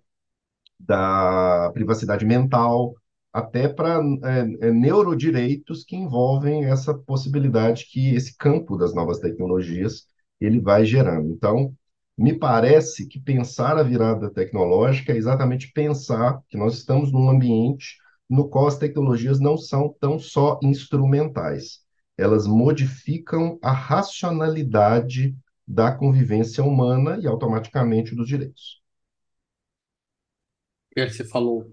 da 0.78 1.70
privacidade 1.72 2.26
mental, 2.26 2.94
até 3.32 3.68
para 3.68 4.00
é, 4.22 4.68
é, 4.68 4.70
neurodireitos 4.70 5.82
que 5.82 5.96
envolvem 5.96 6.66
essa 6.66 6.92
possibilidade 6.92 7.86
que 7.90 8.14
esse 8.14 8.36
campo 8.36 8.76
das 8.76 8.94
novas 8.94 9.18
tecnologias 9.18 10.06
ele 10.38 10.60
vai 10.60 10.84
gerando. 10.84 11.30
Então, 11.32 11.74
me 12.18 12.34
parece 12.34 13.06
que 13.06 13.18
pensar 13.18 13.78
a 13.78 13.82
virada 13.82 14.30
tecnológica 14.30 15.12
é 15.12 15.16
exatamente 15.16 15.72
pensar 15.72 16.42
que 16.48 16.58
nós 16.58 16.74
estamos 16.74 17.10
num 17.10 17.30
ambiente 17.30 17.96
no 18.28 18.46
qual 18.46 18.66
as 18.66 18.76
tecnologias 18.76 19.40
não 19.40 19.56
são 19.56 19.94
tão 19.98 20.18
só 20.18 20.58
instrumentais. 20.62 21.80
Elas 22.18 22.46
modificam 22.46 23.58
a 23.62 23.72
racionalidade 23.72 25.34
da 25.66 25.92
convivência 25.92 26.62
humana 26.62 27.18
e 27.20 27.26
automaticamente 27.26 28.14
dos 28.14 28.28
direitos. 28.28 28.80
Você 30.96 31.24
falou 31.24 31.64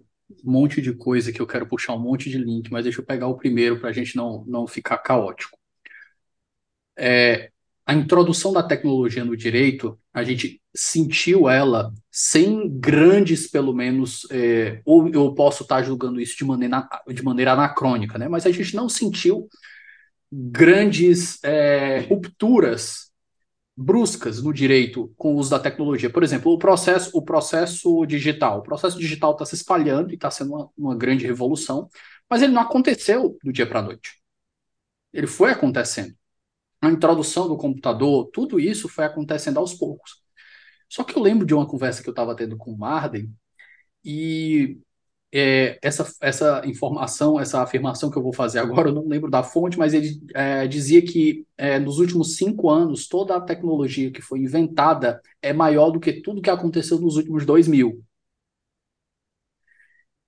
um 0.44 0.52
monte 0.52 0.82
de 0.82 0.94
coisa 0.94 1.32
que 1.32 1.42
eu 1.42 1.48
quero 1.48 1.68
puxar 1.68 1.94
um 1.94 2.00
monte 2.00 2.30
de 2.30 2.38
link, 2.38 2.72
mas 2.72 2.84
deixa 2.84 3.00
eu 3.00 3.06
pegar 3.06 3.28
o 3.28 3.38
primeiro 3.38 3.80
para 3.80 3.90
a 3.90 3.94
gente 3.94 4.16
não, 4.16 4.44
não 4.46 4.68
ficar 4.68 4.98
caótico. 4.98 5.58
É, 6.98 7.52
a 7.86 7.94
introdução 7.94 8.52
da 8.54 8.64
tecnologia 8.64 9.24
no 9.24 9.36
direito, 9.36 10.00
a 10.14 10.24
gente 10.24 10.62
sentiu 10.76 11.50
ela 11.50 11.94
sem 12.12 12.70
grandes, 12.80 13.48
pelo 13.48 13.74
menos, 13.74 14.26
é, 14.32 14.82
ou 14.86 15.10
eu 15.10 15.34
posso 15.34 15.64
estar 15.64 15.84
julgando 15.84 16.20
isso 16.20 16.38
de 16.38 16.46
maneira, 16.46 16.88
de 17.08 17.24
maneira 17.24 17.54
anacrônica, 17.54 18.18
né? 18.18 18.28
mas 18.28 18.46
a 18.46 18.52
gente 18.52 18.76
não 18.76 18.90
sentiu 18.90 19.48
grandes 20.32 21.44
é, 21.44 22.00
rupturas 22.00 23.13
bruscas 23.76 24.42
no 24.42 24.54
direito 24.54 25.14
com 25.18 25.34
o 25.34 25.38
uso 25.38 25.50
da 25.50 25.60
tecnologia. 25.60 26.10
Por 26.10 26.24
exemplo, 26.24 26.52
o 26.52 26.58
processo, 26.60 27.10
o 27.14 27.22
processo 27.24 28.06
digital. 28.06 28.60
O 28.60 28.64
processo 28.64 29.00
digital 29.00 29.32
está 29.34 29.46
se 29.46 29.56
espalhando 29.56 30.12
e 30.12 30.16
está 30.16 30.30
sendo 30.30 30.54
uma, 30.54 30.70
uma 30.78 30.96
grande 30.96 31.26
revolução, 31.26 31.90
mas 32.30 32.42
ele 32.42 32.54
não 32.54 32.62
aconteceu 32.62 33.38
do 33.44 33.52
dia 33.52 33.68
para 33.68 33.80
a 33.80 33.84
noite. 33.84 34.22
Ele 35.12 35.28
foi 35.28 35.52
acontecendo 35.52 36.16
a 36.82 36.90
introdução 36.90 37.48
do 37.48 37.58
computador, 37.58 38.30
tudo 38.34 38.60
isso 38.60 38.90
foi 38.90 39.06
acontecendo 39.06 39.58
aos 39.58 39.74
poucos. 39.74 40.22
Só 40.90 41.04
que 41.04 41.18
eu 41.18 41.22
lembro 41.24 41.46
de 41.46 41.54
uma 41.54 41.68
conversa 41.68 42.04
que 42.04 42.10
eu 42.10 42.12
estava 42.12 42.36
tendo 42.36 42.58
com 42.58 42.72
o 42.72 42.78
Marden, 42.78 43.34
e 44.04 44.80
é, 45.34 45.80
essa, 45.82 46.10
essa 46.22 46.62
informação, 46.66 47.40
essa 47.40 47.62
afirmação 47.62 48.12
que 48.12 48.18
eu 48.18 48.22
vou 48.22 48.34
fazer 48.34 48.60
agora, 48.60 48.90
eu 48.90 48.94
não 48.94 49.08
lembro 49.08 49.32
da 49.32 49.42
fonte, 49.42 49.78
mas 49.80 49.94
ele 49.94 50.22
é, 50.36 50.68
dizia 50.68 51.02
que 51.02 51.46
é, 51.58 51.80
nos 51.80 51.98
últimos 51.98 52.36
cinco 52.38 52.70
anos, 52.70 53.08
toda 53.08 53.36
a 53.36 53.42
tecnologia 53.42 54.12
que 54.12 54.22
foi 54.22 54.40
inventada 54.40 55.20
é 55.42 55.52
maior 55.52 55.90
do 55.90 56.00
que 56.00 56.14
tudo 56.22 56.42
que 56.42 56.50
aconteceu 56.50 57.00
nos 57.00 57.18
últimos 57.18 57.46
dois 57.46 57.68
mil. 57.68 58.04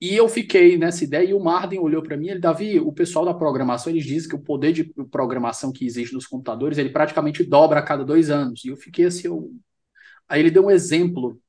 E 0.02 0.14
eu 0.16 0.28
fiquei 0.28 0.78
nessa 0.78 1.04
ideia, 1.04 1.30
e 1.30 1.34
o 1.34 1.40
Marden 1.40 1.80
olhou 1.80 2.02
para 2.04 2.18
mim, 2.18 2.28
ele, 2.28 2.40
Davi, 2.40 2.80
o 2.80 2.92
pessoal 2.92 3.26
da 3.26 3.34
programação, 3.34 3.92
eles 3.92 4.06
dizem 4.06 4.30
que 4.30 4.36
o 4.36 4.40
poder 4.44 4.74
de 4.74 4.84
programação 5.10 5.72
que 5.72 5.86
existe 5.86 6.14
nos 6.14 6.28
computadores, 6.28 6.78
ele 6.78 6.90
praticamente 6.90 7.44
dobra 7.44 7.80
a 7.80 7.84
cada 7.84 8.04
dois 8.04 8.30
anos. 8.30 8.66
E 8.66 8.70
eu 8.70 8.76
fiquei 8.76 9.06
assim, 9.06 9.28
eu... 9.28 9.52
aí 10.28 10.42
ele 10.42 10.52
deu 10.52 10.66
um 10.66 10.72
exemplo 10.72 11.40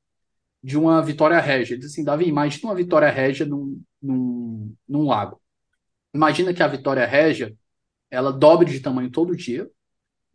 de 0.67 0.77
uma 0.77 1.01
Vitória 1.01 1.39
Régia. 1.39 1.75
Ele 1.75 1.79
disse 1.79 1.93
assim, 1.93 2.03
Davi, 2.03 2.25
imagina 2.27 2.67
uma 2.67 2.75
Vitória 2.75 3.09
Régia 3.09 3.45
num, 3.45 3.81
num, 4.01 4.75
num 4.85 5.07
lago. 5.07 5.41
Imagina 6.13 6.53
que 6.53 6.61
a 6.61 6.67
Vitória 6.67 7.05
Régia, 7.05 7.55
ela 8.11 8.33
dobre 8.33 8.69
de 8.69 8.81
tamanho 8.81 9.09
todo 9.09 9.33
dia, 9.33 9.71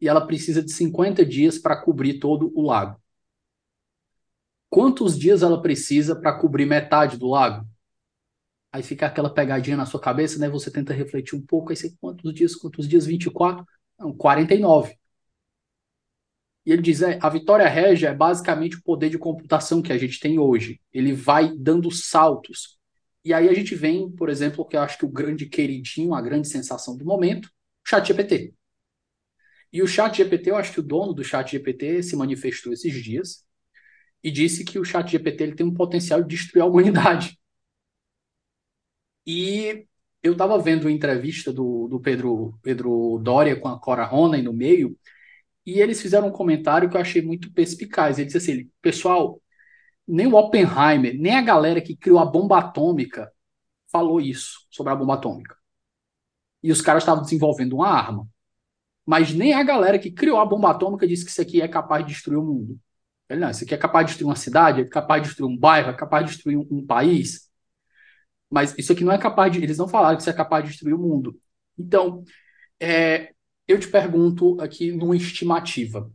e 0.00 0.08
ela 0.08 0.26
precisa 0.26 0.62
de 0.62 0.72
50 0.72 1.22
dias 1.26 1.58
para 1.58 1.76
cobrir 1.76 2.18
todo 2.18 2.50
o 2.54 2.62
lago. 2.62 2.98
Quantos 4.70 5.18
dias 5.18 5.42
ela 5.42 5.60
precisa 5.60 6.16
para 6.18 6.32
cobrir 6.32 6.64
metade 6.64 7.18
do 7.18 7.28
lago? 7.28 7.68
Aí 8.72 8.82
fica 8.82 9.04
aquela 9.04 9.28
pegadinha 9.28 9.76
na 9.76 9.84
sua 9.84 10.00
cabeça, 10.00 10.38
né? 10.38 10.48
Você 10.48 10.70
tenta 10.70 10.94
refletir 10.94 11.36
um 11.36 11.42
pouco, 11.42 11.72
aí 11.72 11.76
você, 11.76 11.94
quantos 12.00 12.32
dias? 12.32 12.56
Quantos 12.56 12.88
dias? 12.88 13.04
24? 13.04 13.66
Não, 13.98 14.16
49. 14.16 14.96
E 16.64 16.72
ele 16.72 16.82
diz, 16.82 17.02
é, 17.02 17.18
a 17.20 17.28
Vitória 17.28 17.68
Régia 17.68 18.10
é 18.10 18.14
basicamente 18.14 18.76
o 18.76 18.82
poder 18.82 19.10
de 19.10 19.18
computação 19.18 19.82
que 19.82 19.92
a 19.92 19.98
gente 19.98 20.20
tem 20.20 20.38
hoje. 20.38 20.80
Ele 20.92 21.12
vai 21.12 21.52
dando 21.56 21.90
saltos. 21.90 22.78
E 23.24 23.34
aí 23.34 23.48
a 23.48 23.54
gente 23.54 23.74
vem, 23.74 24.10
por 24.10 24.28
exemplo, 24.28 24.64
que 24.66 24.76
eu 24.76 24.80
acho 24.80 24.98
que 24.98 25.04
o 25.04 25.08
grande 25.08 25.46
queridinho, 25.46 26.14
a 26.14 26.20
grande 26.20 26.48
sensação 26.48 26.96
do 26.96 27.04
momento, 27.04 27.46
o 27.46 27.88
chat 27.88 28.06
GPT. 28.06 28.54
E 29.72 29.82
o 29.82 29.86
chat 29.86 30.16
GPT, 30.16 30.50
eu 30.50 30.56
acho 30.56 30.72
que 30.72 30.80
o 30.80 30.82
dono 30.82 31.12
do 31.14 31.24
chat 31.24 31.50
GPT 31.50 32.02
se 32.02 32.16
manifestou 32.16 32.72
esses 32.72 32.92
dias 33.02 33.44
e 34.22 34.30
disse 34.30 34.64
que 34.64 34.78
o 34.78 34.84
chat 34.84 35.10
GPT 35.10 35.44
ele 35.44 35.54
tem 35.56 35.66
um 35.66 35.74
potencial 35.74 36.22
de 36.22 36.28
destruir 36.28 36.62
a 36.62 36.66
humanidade. 36.66 37.38
E 39.26 39.86
eu 40.22 40.32
estava 40.32 40.58
vendo 40.58 40.88
a 40.88 40.92
entrevista 40.92 41.52
do, 41.52 41.88
do 41.88 42.00
Pedro, 42.00 42.58
Pedro 42.62 43.18
Doria 43.22 43.58
com 43.58 43.68
a 43.68 43.78
Cora 43.78 44.04
Ronen 44.04 44.42
no 44.42 44.52
meio, 44.52 44.96
e 45.64 45.80
eles 45.80 46.00
fizeram 46.00 46.28
um 46.28 46.32
comentário 46.32 46.88
que 46.90 46.96
eu 46.96 47.00
achei 47.00 47.22
muito 47.22 47.52
perspicaz. 47.52 48.18
Ele 48.18 48.26
disse 48.26 48.38
assim: 48.38 48.70
pessoal, 48.80 49.40
nem 50.06 50.26
o 50.26 50.36
Oppenheimer, 50.36 51.14
nem 51.18 51.36
a 51.36 51.42
galera 51.42 51.80
que 51.80 51.96
criou 51.96 52.18
a 52.18 52.26
bomba 52.26 52.58
atômica 52.58 53.32
falou 53.90 54.20
isso 54.20 54.66
sobre 54.70 54.92
a 54.92 54.96
bomba 54.96 55.14
atômica. 55.14 55.56
E 56.62 56.72
os 56.72 56.80
caras 56.80 57.02
estavam 57.02 57.22
desenvolvendo 57.22 57.74
uma 57.74 57.88
arma. 57.88 58.26
Mas 59.06 59.32
nem 59.34 59.52
a 59.52 59.62
galera 59.62 59.98
que 59.98 60.10
criou 60.10 60.38
a 60.38 60.46
bomba 60.46 60.70
atômica 60.70 61.06
disse 61.06 61.24
que 61.24 61.30
isso 61.30 61.42
aqui 61.42 61.60
é 61.60 61.68
capaz 61.68 62.06
de 62.06 62.12
destruir 62.12 62.38
o 62.38 62.44
mundo. 62.44 62.80
Ele, 63.28 63.40
não, 63.40 63.50
isso 63.50 63.64
aqui 63.64 63.74
é 63.74 63.78
capaz 63.78 64.06
de 64.06 64.12
destruir 64.12 64.28
uma 64.28 64.36
cidade, 64.36 64.82
é 64.82 64.84
capaz 64.84 65.22
de 65.22 65.28
destruir 65.28 65.50
um 65.50 65.58
bairro, 65.58 65.90
é 65.90 65.94
capaz 65.94 66.24
de 66.26 66.32
destruir 66.32 66.58
um, 66.58 66.66
um 66.70 66.86
país. 66.86 67.50
Mas 68.50 68.76
isso 68.78 68.92
aqui 68.92 69.04
não 69.04 69.12
é 69.12 69.18
capaz 69.18 69.52
de. 69.52 69.62
Eles 69.62 69.78
não 69.78 69.88
falaram 69.88 70.16
que 70.16 70.22
isso 70.22 70.30
é 70.30 70.34
capaz 70.34 70.64
de 70.64 70.70
destruir 70.70 70.94
o 70.94 70.98
mundo. 70.98 71.38
Então, 71.78 72.22
é, 72.80 73.34
eu 73.72 73.80
te 73.80 73.88
pergunto 73.88 74.60
aqui 74.60 74.92
numa 74.92 75.16
estimativa. 75.16 76.10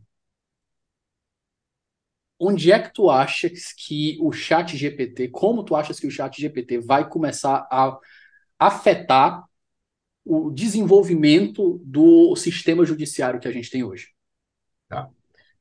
Onde 2.38 2.70
é 2.70 2.78
que 2.78 2.94
tu 2.94 3.10
achas 3.10 3.72
que 3.72 4.16
o 4.20 4.32
chat 4.32 4.76
GPT, 4.76 5.28
como 5.28 5.64
tu 5.64 5.74
achas 5.74 5.98
que 5.98 6.06
o 6.06 6.10
chat 6.10 6.40
GPT 6.40 6.78
vai 6.78 7.08
começar 7.08 7.66
a 7.70 7.98
afetar 8.58 9.44
o 10.24 10.50
desenvolvimento 10.50 11.80
do 11.84 12.36
sistema 12.36 12.84
judiciário 12.84 13.40
que 13.40 13.48
a 13.48 13.52
gente 13.52 13.70
tem 13.70 13.82
hoje. 13.82 14.08
Tá. 14.88 15.08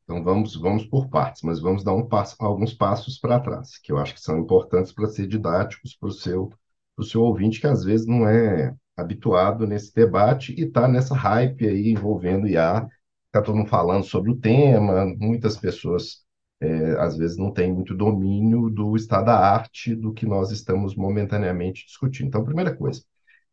Então 0.03 0.23
vamos, 0.23 0.55
vamos 0.55 0.85
por 0.85 1.09
partes, 1.09 1.41
mas 1.41 1.59
vamos 1.59 1.83
dar 1.83 1.93
um 1.93 2.07
passo, 2.07 2.35
alguns 2.39 2.73
passos 2.73 3.17
para 3.17 3.39
trás, 3.39 3.77
que 3.79 3.91
eu 3.91 3.97
acho 3.97 4.13
que 4.13 4.21
são 4.21 4.37
importantes 4.37 4.91
para 4.91 5.07
ser 5.07 5.27
didáticos 5.27 5.95
para 5.95 6.09
o 6.09 6.11
seu, 6.11 6.49
seu 7.01 7.21
ouvinte, 7.23 7.59
que 7.59 7.67
às 7.67 7.83
vezes 7.83 8.05
não 8.05 8.27
é 8.27 8.75
habituado 8.97 9.67
nesse 9.67 9.93
debate 9.93 10.53
e 10.57 10.63
está 10.65 10.87
nessa 10.87 11.15
hype 11.15 11.67
aí 11.67 11.91
envolvendo 11.91 12.47
IA, 12.47 12.87
está 13.27 13.41
todo 13.41 13.55
mundo 13.57 13.69
falando 13.69 14.03
sobre 14.03 14.31
o 14.31 14.37
tema, 14.37 15.05
muitas 15.17 15.57
pessoas 15.57 16.25
é, 16.59 16.93
às 16.99 17.15
vezes 17.17 17.37
não 17.37 17.51
têm 17.53 17.71
muito 17.73 17.95
domínio 17.95 18.69
do 18.69 18.95
estado 18.95 19.25
da 19.25 19.37
arte 19.37 19.95
do 19.95 20.13
que 20.13 20.25
nós 20.25 20.51
estamos 20.51 20.95
momentaneamente 20.95 21.85
discutindo. 21.85 22.27
Então, 22.27 22.43
primeira 22.43 22.75
coisa, 22.75 23.03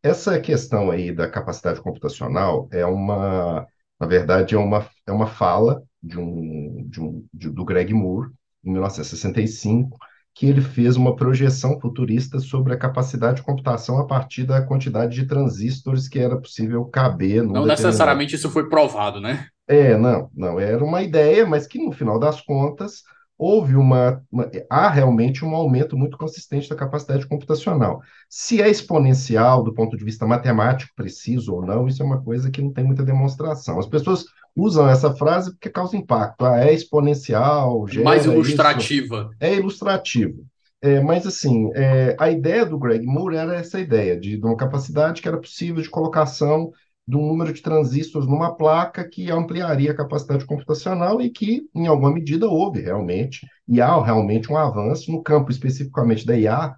essa 0.01 0.39
questão 0.39 0.91
aí 0.91 1.11
da 1.11 1.29
capacidade 1.29 1.81
computacional 1.81 2.67
é 2.71 2.85
uma, 2.85 3.67
na 3.99 4.07
verdade, 4.07 4.55
é 4.55 4.57
uma, 4.57 4.89
é 5.05 5.11
uma 5.11 5.27
fala 5.27 5.83
de 6.01 6.19
um, 6.19 6.87
de 6.87 7.01
um, 7.01 7.27
de, 7.33 7.49
do 7.49 7.65
Greg 7.65 7.93
Moore, 7.93 8.31
em 8.63 8.71
1965, 8.71 9.97
que 10.35 10.45
ele 10.45 10.59
fez 10.59 10.97
uma 10.97 11.15
projeção 11.15 11.79
futurista 11.79 12.39
sobre 12.39 12.73
a 12.73 12.77
capacidade 12.77 13.37
de 13.37 13.43
computação 13.43 13.97
a 13.97 14.05
partir 14.05 14.43
da 14.43 14.61
quantidade 14.61 15.15
de 15.15 15.25
transistores 15.25 16.09
que 16.09 16.19
era 16.19 16.37
possível 16.37 16.83
caber. 16.83 17.37
Não 17.37 17.53
determinado... 17.53 17.67
necessariamente 17.67 18.35
isso 18.35 18.49
foi 18.49 18.67
provado, 18.67 19.21
né? 19.21 19.47
É, 19.65 19.97
não, 19.97 20.29
não, 20.35 20.59
era 20.59 20.83
uma 20.83 21.01
ideia, 21.01 21.45
mas 21.45 21.65
que 21.65 21.79
no 21.79 21.93
final 21.93 22.19
das 22.19 22.41
contas 22.41 23.01
houve 23.37 23.75
uma, 23.75 24.21
uma, 24.31 24.49
há 24.69 24.89
realmente 24.89 25.43
um 25.43 25.55
aumento 25.55 25.97
muito 25.97 26.17
consistente 26.17 26.69
da 26.69 26.75
capacidade 26.75 27.27
computacional. 27.27 28.01
Se 28.29 28.61
é 28.61 28.69
exponencial 28.69 29.63
do 29.63 29.73
ponto 29.73 29.97
de 29.97 30.05
vista 30.05 30.25
matemático 30.25 30.91
preciso 30.95 31.53
ou 31.53 31.65
não, 31.65 31.87
isso 31.87 32.01
é 32.01 32.05
uma 32.05 32.21
coisa 32.21 32.49
que 32.49 32.61
não 32.61 32.71
tem 32.71 32.83
muita 32.83 33.03
demonstração. 33.03 33.77
As 33.77 33.87
pessoas 33.87 34.25
usam 34.55 34.87
essa 34.87 35.13
frase 35.13 35.51
porque 35.51 35.69
causa 35.69 35.97
impacto. 35.97 36.45
Ah, 36.45 36.63
é 36.63 36.73
exponencial, 36.73 37.87
gera 37.87 38.05
Mais 38.05 38.25
ilustrativa. 38.25 39.29
Isso. 39.31 39.37
É 39.39 39.55
ilustrativo. 39.55 40.45
É, 40.81 41.01
mas, 41.01 41.25
assim, 41.25 41.71
é, 41.73 42.15
a 42.19 42.29
ideia 42.29 42.65
do 42.65 42.77
Greg 42.77 43.05
Moore 43.05 43.35
era 43.35 43.55
essa 43.55 43.79
ideia 43.79 44.19
de, 44.19 44.37
de 44.37 44.45
uma 44.45 44.55
capacidade 44.55 45.21
que 45.21 45.27
era 45.27 45.39
possível 45.39 45.81
de 45.81 45.89
colocação 45.89 46.71
de 47.07 47.15
um 47.15 47.27
número 47.27 47.53
de 47.53 47.61
transistores 47.61 48.27
numa 48.27 48.55
placa 48.55 49.07
que 49.07 49.29
ampliaria 49.31 49.91
a 49.91 49.95
capacidade 49.95 50.45
computacional 50.45 51.21
e 51.21 51.29
que, 51.29 51.69
em 51.73 51.87
alguma 51.87 52.11
medida, 52.11 52.47
houve 52.47 52.81
realmente, 52.81 53.47
e 53.67 53.79
há 53.81 54.01
realmente 54.03 54.51
um 54.51 54.57
avanço 54.57 55.11
no 55.11 55.21
campo 55.21 55.51
especificamente 55.51 56.25
da 56.25 56.37
IA. 56.37 56.75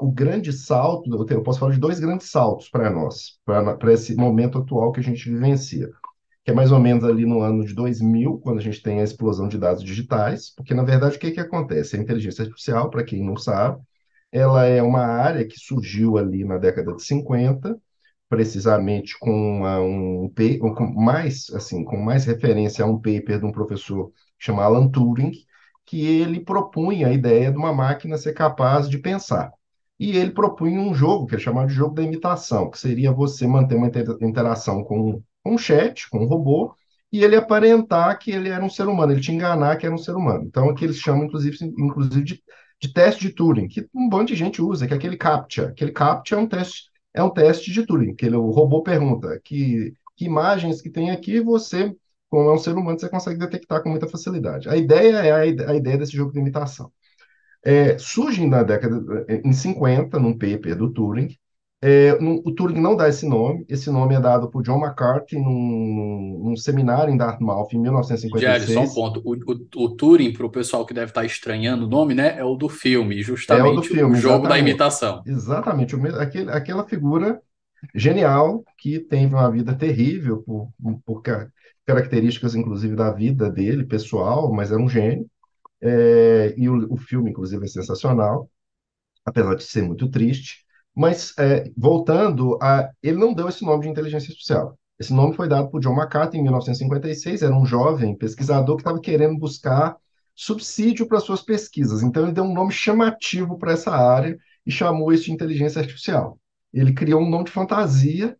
o 0.00 0.10
grande 0.12 0.52
salto, 0.52 1.10
eu 1.30 1.42
posso 1.42 1.58
falar 1.58 1.72
de 1.72 1.80
dois 1.80 1.98
grandes 2.00 2.30
saltos 2.30 2.68
para 2.68 2.90
nós, 2.90 3.38
para 3.44 3.92
esse 3.92 4.14
momento 4.14 4.58
atual 4.58 4.92
que 4.92 5.00
a 5.00 5.02
gente 5.02 5.28
vivencia, 5.28 5.88
que 6.44 6.50
é 6.50 6.54
mais 6.54 6.72
ou 6.72 6.78
menos 6.78 7.04
ali 7.04 7.26
no 7.26 7.40
ano 7.40 7.64
de 7.64 7.74
2000, 7.74 8.38
quando 8.38 8.58
a 8.58 8.62
gente 8.62 8.82
tem 8.82 9.00
a 9.00 9.04
explosão 9.04 9.48
de 9.48 9.58
dados 9.58 9.82
digitais, 9.82 10.50
porque, 10.54 10.74
na 10.74 10.82
verdade, 10.84 11.16
o 11.16 11.20
que, 11.20 11.32
que 11.32 11.40
acontece? 11.40 11.96
A 11.96 12.00
inteligência 12.00 12.42
artificial, 12.42 12.88
para 12.90 13.04
quem 13.04 13.24
não 13.24 13.36
sabe, 13.36 13.80
ela 14.32 14.64
é 14.64 14.82
uma 14.82 15.04
área 15.04 15.46
que 15.46 15.58
surgiu 15.58 16.18
ali 16.18 16.44
na 16.44 16.58
década 16.58 16.94
de 16.94 17.02
50, 17.02 17.78
precisamente 18.28 19.18
com 19.18 19.62
um 19.62 20.30
com 20.74 20.86
mais 20.94 21.50
assim 21.54 21.82
com 21.84 21.96
mais 21.96 22.24
referência 22.26 22.84
a 22.84 22.88
um 22.88 22.98
paper 22.98 23.40
de 23.40 23.46
um 23.46 23.52
professor 23.52 24.12
chamado 24.38 24.74
Alan 24.74 24.88
Turing 24.88 25.32
que 25.86 26.06
ele 26.06 26.40
propunha 26.40 27.08
a 27.08 27.12
ideia 27.12 27.50
de 27.50 27.56
uma 27.56 27.72
máquina 27.72 28.18
ser 28.18 28.34
capaz 28.34 28.90
de 28.90 28.98
pensar. 28.98 29.50
E 29.98 30.16
ele 30.16 30.32
propunha 30.32 30.78
um 30.80 30.94
jogo 30.94 31.26
que 31.26 31.36
é 31.36 31.38
chamado 31.38 31.68
de 31.68 31.74
jogo 31.74 31.94
da 31.94 32.02
imitação 32.02 32.70
que 32.70 32.78
seria 32.78 33.10
você 33.10 33.46
manter 33.46 33.76
uma 33.76 33.90
interação 34.20 34.84
com 34.84 35.22
um 35.44 35.56
chat 35.58 36.08
com 36.10 36.18
um 36.24 36.26
robô 36.26 36.74
e 37.10 37.24
ele 37.24 37.36
aparentar 37.36 38.18
que 38.18 38.30
ele 38.30 38.50
era 38.50 38.62
um 38.62 38.68
ser 38.68 38.86
humano 38.86 39.12
ele 39.12 39.20
te 39.22 39.32
enganar 39.32 39.76
que 39.78 39.86
era 39.86 39.94
um 39.94 39.98
ser 39.98 40.12
humano. 40.14 40.44
Então 40.46 40.68
aqui 40.68 40.84
eles 40.84 40.98
chamam 40.98 41.24
inclusive 41.24 41.56
inclusive 41.78 42.22
de, 42.22 42.42
de 42.80 42.92
teste 42.92 43.22
de 43.22 43.30
Turing 43.30 43.68
que 43.68 43.88
um 43.94 44.08
monte 44.10 44.28
de 44.28 44.36
gente 44.36 44.60
usa 44.60 44.86
que 44.86 44.92
é 44.92 44.96
aquele 44.96 45.16
CAPTCHA. 45.16 45.68
Aquele 45.68 45.92
CAPTCHA 45.92 46.36
é 46.36 46.38
um 46.38 46.46
teste 46.46 46.90
é 47.14 47.22
um 47.22 47.30
teste 47.30 47.72
de 47.72 47.84
Turing, 47.86 48.14
que 48.14 48.26
ele, 48.26 48.36
o 48.36 48.50
robô 48.50 48.82
pergunta 48.82 49.38
que, 49.44 49.94
que 50.16 50.24
imagens 50.26 50.80
que 50.82 50.90
tem 50.90 51.10
aqui 51.10 51.40
você, 51.40 51.94
como 52.30 52.50
é 52.50 52.54
um 52.54 52.58
ser 52.58 52.74
humano, 52.74 52.98
você 52.98 53.08
consegue 53.08 53.38
detectar 53.38 53.82
com 53.82 53.90
muita 53.90 54.08
facilidade. 54.08 54.68
A 54.68 54.76
ideia 54.76 55.16
é 55.18 55.32
a, 55.32 55.70
a 55.70 55.74
ideia 55.76 55.98
desse 55.98 56.12
jogo 56.12 56.32
de 56.32 56.38
imitação. 56.40 56.92
É, 57.64 57.98
surge 57.98 58.46
na 58.46 58.62
década 58.62 59.26
em 59.44 59.52
50, 59.52 60.18
num 60.18 60.32
paper 60.38 60.76
do 60.76 60.92
Turing. 60.92 61.36
É, 61.80 62.18
no, 62.18 62.42
o 62.44 62.52
Turing 62.52 62.80
não 62.80 62.96
dá 62.96 63.08
esse 63.08 63.26
nome, 63.26 63.64
esse 63.68 63.88
nome 63.88 64.12
é 64.12 64.20
dado 64.20 64.50
por 64.50 64.62
John 64.64 64.84
McCarthy 64.84 65.36
num, 65.36 66.40
num 66.44 66.56
seminário 66.56 67.14
em 67.14 67.16
Dartmouth 67.16 67.68
em 67.72 67.78
1956. 67.78 68.40
Diário, 68.40 68.74
só 68.74 68.80
um 68.80 68.94
ponto. 68.94 69.22
O, 69.24 69.34
o, 69.34 69.84
o 69.84 69.96
Turing, 69.96 70.32
para 70.32 70.44
o 70.44 70.50
pessoal 70.50 70.84
que 70.84 70.92
deve 70.92 71.12
estar 71.12 71.24
estranhando 71.24 71.86
o 71.86 71.88
nome, 71.88 72.14
né, 72.14 72.36
é 72.36 72.44
o 72.44 72.56
do 72.56 72.68
filme, 72.68 73.22
justamente 73.22 73.68
é 73.68 73.70
o, 73.70 73.76
do 73.76 73.82
filme, 73.84 74.16
o 74.16 74.20
jogo 74.20 74.46
exatamente. 74.46 74.48
da 74.48 74.58
imitação. 74.58 75.22
Exatamente, 75.24 75.94
aquele, 76.18 76.50
aquela 76.50 76.84
figura 76.84 77.40
genial 77.94 78.64
que 78.76 78.98
teve 78.98 79.32
uma 79.32 79.48
vida 79.48 79.72
terrível 79.72 80.42
por, 80.42 80.70
por 81.04 81.22
características, 81.86 82.56
inclusive, 82.56 82.96
da 82.96 83.12
vida 83.12 83.48
dele, 83.48 83.84
pessoal, 83.84 84.52
mas 84.52 84.72
era 84.72 84.80
um 84.80 84.88
gênio. 84.88 85.30
É, 85.80 86.54
e 86.56 86.68
o, 86.68 86.92
o 86.92 86.96
filme, 86.96 87.30
inclusive, 87.30 87.64
é 87.64 87.68
sensacional, 87.68 88.50
apesar 89.24 89.54
de 89.54 89.62
ser 89.62 89.82
muito 89.82 90.10
triste. 90.10 90.66
Mas, 90.98 91.32
é, 91.38 91.70
voltando, 91.76 92.58
a, 92.60 92.90
ele 93.00 93.16
não 93.18 93.32
deu 93.32 93.48
esse 93.48 93.64
nome 93.64 93.84
de 93.84 93.88
inteligência 93.88 94.30
artificial. 94.30 94.76
Esse 94.98 95.14
nome 95.14 95.32
foi 95.32 95.48
dado 95.48 95.70
por 95.70 95.80
John 95.80 95.94
McCarthy 95.94 96.38
em 96.38 96.42
1956, 96.42 97.42
era 97.42 97.54
um 97.54 97.64
jovem 97.64 98.16
pesquisador 98.16 98.74
que 98.74 98.80
estava 98.80 99.00
querendo 99.00 99.38
buscar 99.38 99.96
subsídio 100.34 101.06
para 101.06 101.20
suas 101.20 101.40
pesquisas. 101.40 102.02
Então, 102.02 102.24
ele 102.24 102.32
deu 102.32 102.42
um 102.42 102.52
nome 102.52 102.72
chamativo 102.72 103.56
para 103.56 103.74
essa 103.74 103.92
área 103.92 104.36
e 104.66 104.72
chamou 104.72 105.12
isso 105.12 105.26
de 105.26 105.32
inteligência 105.32 105.80
artificial. 105.80 106.36
Ele 106.74 106.92
criou 106.92 107.22
um 107.22 107.30
nome 107.30 107.44
de 107.44 107.52
fantasia 107.52 108.36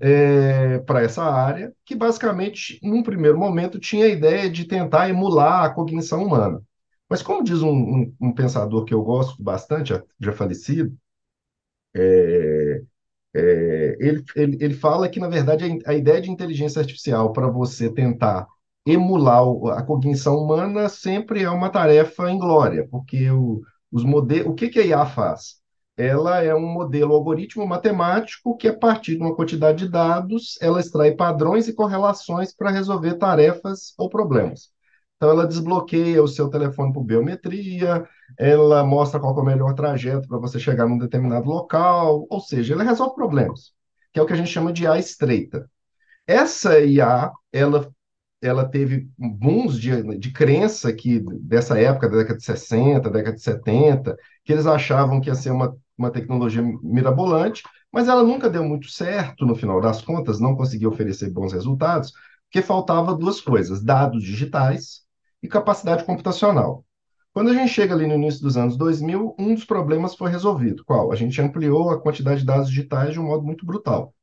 é, 0.00 0.78
para 0.78 1.02
essa 1.02 1.22
área, 1.22 1.74
que 1.84 1.94
basicamente, 1.94 2.80
num 2.82 3.02
primeiro 3.02 3.38
momento, 3.38 3.78
tinha 3.78 4.06
a 4.06 4.08
ideia 4.08 4.48
de 4.48 4.64
tentar 4.64 5.10
emular 5.10 5.64
a 5.64 5.70
cognição 5.74 6.24
humana. 6.24 6.62
Mas, 7.06 7.20
como 7.20 7.44
diz 7.44 7.60
um, 7.60 7.70
um, 7.70 8.14
um 8.18 8.32
pensador 8.32 8.86
que 8.86 8.94
eu 8.94 9.02
gosto 9.02 9.42
bastante, 9.42 9.92
já, 10.18 10.32
falecido, 10.32 10.96
é, 11.94 12.82
é, 13.34 13.96
ele, 14.00 14.24
ele, 14.36 14.58
ele 14.60 14.74
fala 14.74 15.08
que, 15.08 15.20
na 15.20 15.28
verdade, 15.28 15.64
a, 15.86 15.90
a 15.92 15.94
ideia 15.94 16.20
de 16.20 16.30
inteligência 16.30 16.80
artificial 16.80 17.32
para 17.32 17.48
você 17.48 17.92
tentar 17.92 18.46
emular 18.86 19.42
a 19.78 19.82
cognição 19.82 20.36
humana 20.36 20.88
sempre 20.88 21.42
é 21.42 21.50
uma 21.50 21.70
tarefa 21.70 22.30
inglória, 22.30 22.88
porque 22.90 23.30
o, 23.30 23.60
os 23.92 24.04
modelos, 24.04 24.48
o 24.52 24.54
que, 24.54 24.68
que 24.68 24.80
a 24.80 24.86
IA 24.86 25.06
faz? 25.06 25.56
Ela 25.96 26.42
é 26.42 26.54
um 26.54 26.66
modelo 26.66 27.14
algoritmo 27.14 27.66
matemático 27.66 28.56
que, 28.56 28.68
a 28.68 28.76
partir 28.76 29.16
de 29.16 29.22
uma 29.22 29.34
quantidade 29.34 29.84
de 29.84 29.90
dados, 29.90 30.56
ela 30.60 30.80
extrai 30.80 31.12
padrões 31.14 31.68
e 31.68 31.74
correlações 31.74 32.54
para 32.54 32.70
resolver 32.70 33.14
tarefas 33.16 33.94
ou 33.98 34.08
problemas. 34.08 34.70
Então, 35.18 35.30
ela 35.32 35.46
desbloqueia 35.48 36.22
o 36.22 36.28
seu 36.28 36.50
telefone 36.50 36.92
por 36.94 37.04
biometria, 37.04 38.08
ela 38.38 38.84
mostra 38.84 39.20
qual 39.20 39.36
é 39.38 39.42
o 39.42 39.46
melhor 39.46 39.74
trajeto 39.74 40.28
para 40.28 40.38
você 40.38 40.60
chegar 40.60 40.86
num 40.88 40.98
determinado 40.98 41.48
local, 41.48 42.26
ou 42.30 42.40
seja, 42.40 42.74
ela 42.74 42.84
resolve 42.84 43.16
problemas, 43.16 43.72
que 44.12 44.20
é 44.20 44.22
o 44.22 44.26
que 44.26 44.32
a 44.32 44.36
gente 44.36 44.50
chama 44.50 44.72
de 44.72 44.84
IA 44.84 44.98
estreita. 44.98 45.68
Essa 46.26 46.80
IA, 46.80 47.32
ela, 47.52 47.90
ela 48.42 48.68
teve 48.68 49.08
booms 49.18 49.78
de, 49.80 50.18
de 50.18 50.32
crença 50.32 50.92
que, 50.92 51.20
dessa 51.42 51.78
época, 51.80 52.08
da 52.08 52.18
década 52.18 52.38
de 52.38 52.44
60, 52.44 53.10
década 53.10 53.36
de 53.36 53.42
70, 53.42 54.16
que 54.44 54.52
eles 54.52 54.66
achavam 54.66 55.20
que 55.20 55.28
ia 55.30 55.34
ser 55.34 55.50
uma, 55.50 55.76
uma 55.96 56.10
tecnologia 56.10 56.62
mirabolante, 56.82 57.62
mas 57.92 58.08
ela 58.08 58.22
nunca 58.22 58.50
deu 58.50 58.64
muito 58.64 58.88
certo, 58.90 59.46
no 59.46 59.54
final 59.56 59.80
das 59.80 60.02
contas, 60.02 60.40
não 60.40 60.56
conseguiu 60.56 60.90
oferecer 60.90 61.30
bons 61.30 61.52
resultados, 61.52 62.12
porque 62.44 62.62
faltava 62.66 63.14
duas 63.14 63.40
coisas, 63.40 63.82
dados 63.82 64.22
digitais 64.22 65.06
e 65.42 65.48
capacidade 65.48 66.04
computacional. 66.04 66.84
Quando 67.32 67.50
a 67.50 67.54
gente 67.54 67.70
chega 67.70 67.94
ali 67.94 68.06
no 68.06 68.14
início 68.14 68.42
dos 68.42 68.56
anos 68.56 68.76
2000, 68.76 69.36
um 69.38 69.54
dos 69.54 69.64
problemas 69.64 70.14
foi 70.14 70.30
resolvido. 70.30 70.84
Qual? 70.84 71.12
A 71.12 71.16
gente 71.16 71.40
ampliou 71.40 71.90
a 71.90 72.00
quantidade 72.00 72.40
de 72.40 72.46
dados 72.46 72.68
digitais 72.68 73.12
de 73.12 73.20
um 73.20 73.24
modo 73.24 73.44
muito 73.44 73.64
brutal. 73.64 74.14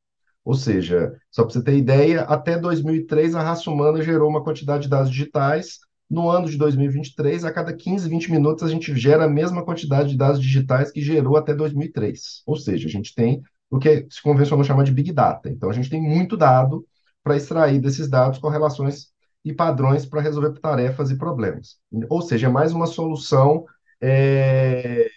Ou 0.44 0.54
seja, 0.54 1.12
só 1.30 1.42
para 1.42 1.52
você 1.54 1.62
ter 1.62 1.76
ideia, 1.76 2.22
até 2.22 2.58
2003 2.58 3.34
a 3.34 3.42
raça 3.42 3.70
humana 3.70 4.02
gerou 4.02 4.28
uma 4.28 4.44
quantidade 4.44 4.84
de 4.84 4.88
dados 4.88 5.10
digitais. 5.10 5.78
No 6.08 6.30
ano 6.30 6.48
de 6.48 6.56
2023, 6.56 7.44
a 7.44 7.52
cada 7.52 7.74
15, 7.74 8.08
20 8.08 8.30
minutos 8.30 8.62
a 8.62 8.68
gente 8.68 8.94
gera 8.96 9.24
a 9.24 9.28
mesma 9.28 9.64
quantidade 9.64 10.10
de 10.10 10.16
dados 10.16 10.40
digitais 10.40 10.92
que 10.92 11.00
gerou 11.00 11.36
até 11.36 11.54
2003. 11.54 12.42
Ou 12.46 12.54
seja, 12.56 12.86
a 12.86 12.90
gente 12.90 13.14
tem 13.14 13.42
o 13.68 13.78
que 13.78 14.06
se 14.08 14.22
convencionou 14.22 14.64
chamar 14.64 14.84
de 14.84 14.92
Big 14.92 15.12
Data. 15.12 15.48
Então, 15.48 15.68
a 15.68 15.72
gente 15.72 15.90
tem 15.90 16.00
muito 16.00 16.36
dado 16.36 16.86
para 17.24 17.36
extrair 17.36 17.80
desses 17.80 18.08
dados 18.08 18.38
correlações 18.38 19.08
e 19.46 19.54
padrões 19.54 20.04
para 20.04 20.20
resolver 20.20 20.58
tarefas 20.58 21.08
e 21.12 21.16
problemas. 21.16 21.78
Ou 22.10 22.20
seja, 22.20 22.48
é 22.48 22.50
mais 22.50 22.72
uma 22.72 22.86
solução 22.86 23.64
é, 24.02 25.08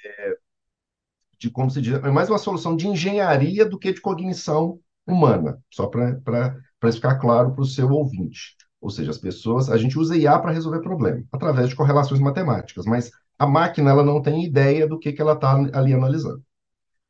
de 1.39 1.49
como 1.49 1.71
se 1.71 1.81
diz, 1.81 1.95
é 1.95 2.11
mais 2.11 2.29
uma 2.29 2.37
solução 2.37 2.75
de 2.75 2.87
engenharia 2.87 3.65
do 3.65 3.79
que 3.79 3.91
de 3.91 3.99
cognição 3.99 4.79
humana, 5.07 5.57
só 5.71 5.87
para 5.87 6.91
ficar 6.91 7.15
claro 7.17 7.53
para 7.53 7.61
o 7.63 7.65
seu 7.65 7.89
ouvinte. 7.89 8.55
Ou 8.79 8.91
seja, 8.91 9.09
as 9.09 9.17
pessoas, 9.17 9.67
a 9.69 9.77
gente 9.77 9.97
usa 9.97 10.15
IA 10.15 10.37
para 10.37 10.51
resolver 10.51 10.81
problema, 10.81 11.23
através 11.31 11.69
de 11.69 11.75
correlações 11.75 12.21
matemáticas, 12.21 12.85
mas 12.85 13.09
a 13.37 13.47
máquina 13.47 13.89
ela 13.89 14.03
não 14.03 14.21
tem 14.21 14.45
ideia 14.45 14.87
do 14.87 14.99
que, 14.99 15.11
que 15.11 15.21
ela 15.21 15.33
está 15.33 15.53
ali 15.73 15.91
analisando. 15.91 16.43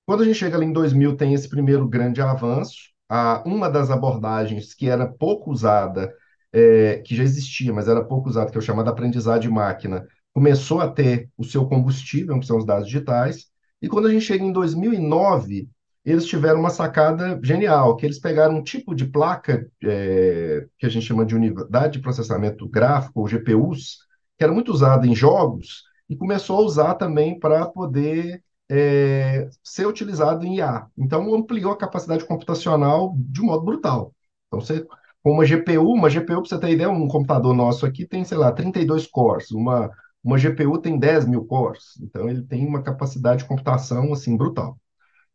Quando 0.06 0.24
a 0.24 0.26
gente 0.26 0.38
chega 0.38 0.56
ali 0.56 0.66
em 0.66 0.74
2000, 0.74 1.18
tem 1.18 1.34
esse 1.34 1.50
primeiro 1.50 1.88
grande 1.88 2.22
avanço. 2.22 2.76
A, 3.10 3.44
uma 3.46 3.70
das 3.70 3.92
abordagens 3.92 4.74
que 4.74 4.90
era 4.90 5.08
pouco 5.08 5.52
usada, 5.52 6.14
é, 6.54 7.00
que 7.00 7.16
já 7.16 7.24
existia, 7.24 7.74
mas 7.74 7.88
era 7.88 8.04
pouco 8.04 8.30
usada, 8.30 8.52
que 8.52 8.58
é 8.58 8.60
o 8.60 8.62
chamado 8.62 8.90
aprendizagem 8.90 9.50
máquina, 9.52 10.08
começou 10.34 10.82
a 10.82 10.90
ter 10.90 11.30
o 11.38 11.44
seu 11.44 11.66
combustível, 11.68 12.40
que 12.40 12.46
são 12.46 12.58
os 12.58 12.66
dados 12.66 12.88
digitais. 12.88 13.48
E 13.82 13.88
quando 13.88 14.08
a 14.08 14.12
gente 14.12 14.26
chega 14.26 14.44
em 14.44 14.52
2009, 14.52 15.70
eles 16.04 16.26
tiveram 16.26 16.60
uma 16.60 16.70
sacada 16.70 17.40
genial, 17.44 17.96
que 17.96 18.06
eles 18.06 18.20
pegaram 18.20 18.56
um 18.56 18.64
tipo 18.64 18.96
de 18.96 19.06
placa 19.06 19.70
é, 19.84 20.66
que 20.78 20.86
a 20.86 20.90
gente 20.90 21.06
chama 21.06 21.26
de 21.26 21.36
unidade 21.36 21.94
de 21.94 22.00
processamento 22.00 22.68
gráfico, 22.68 23.20
ou 23.20 23.28
GPUs, 23.28 24.00
que 24.38 24.44
era 24.44 24.54
muito 24.54 24.72
usada 24.72 25.06
em 25.06 25.16
jogos, 25.16 25.84
e 26.10 26.16
começou 26.16 26.58
a 26.58 26.62
usar 26.62 26.96
também 26.96 27.38
para 27.40 27.66
poder 27.66 28.44
é, 28.70 29.50
ser 29.64 29.88
utilizado 29.88 30.46
em 30.46 30.58
IA. 30.58 30.88
Então, 30.98 31.34
ampliou 31.34 31.74
a 31.74 31.78
capacidade 31.78 32.26
computacional 32.26 33.16
de 33.18 33.42
um 33.42 33.46
modo 33.46 33.66
brutal. 33.66 34.14
Então, 34.48 34.62
você, 34.62 34.86
com 35.24 35.32
uma 35.32 35.46
GPU, 35.46 35.94
uma 35.94 36.10
GPU, 36.10 36.42
para 36.42 36.50
você 36.50 36.60
ter 36.60 36.72
ideia, 36.72 36.90
um 36.90 37.08
computador 37.08 37.54
nosso 37.54 37.86
aqui 37.86 38.06
tem, 38.08 38.24
sei 38.24 38.38
lá, 38.38 38.52
32 38.52 39.08
cores, 39.08 39.52
uma, 39.52 39.92
uma 40.24 40.38
GPU 40.38 40.78
tem 40.80 40.98
10 41.00 41.26
mil 41.26 41.46
cores. 41.46 41.98
Então, 42.02 42.30
ele 42.30 42.44
tem 42.44 42.66
uma 42.66 42.82
capacidade 42.84 43.44
de 43.44 43.48
computação, 43.48 44.14
assim, 44.14 44.36
brutal. 44.38 44.78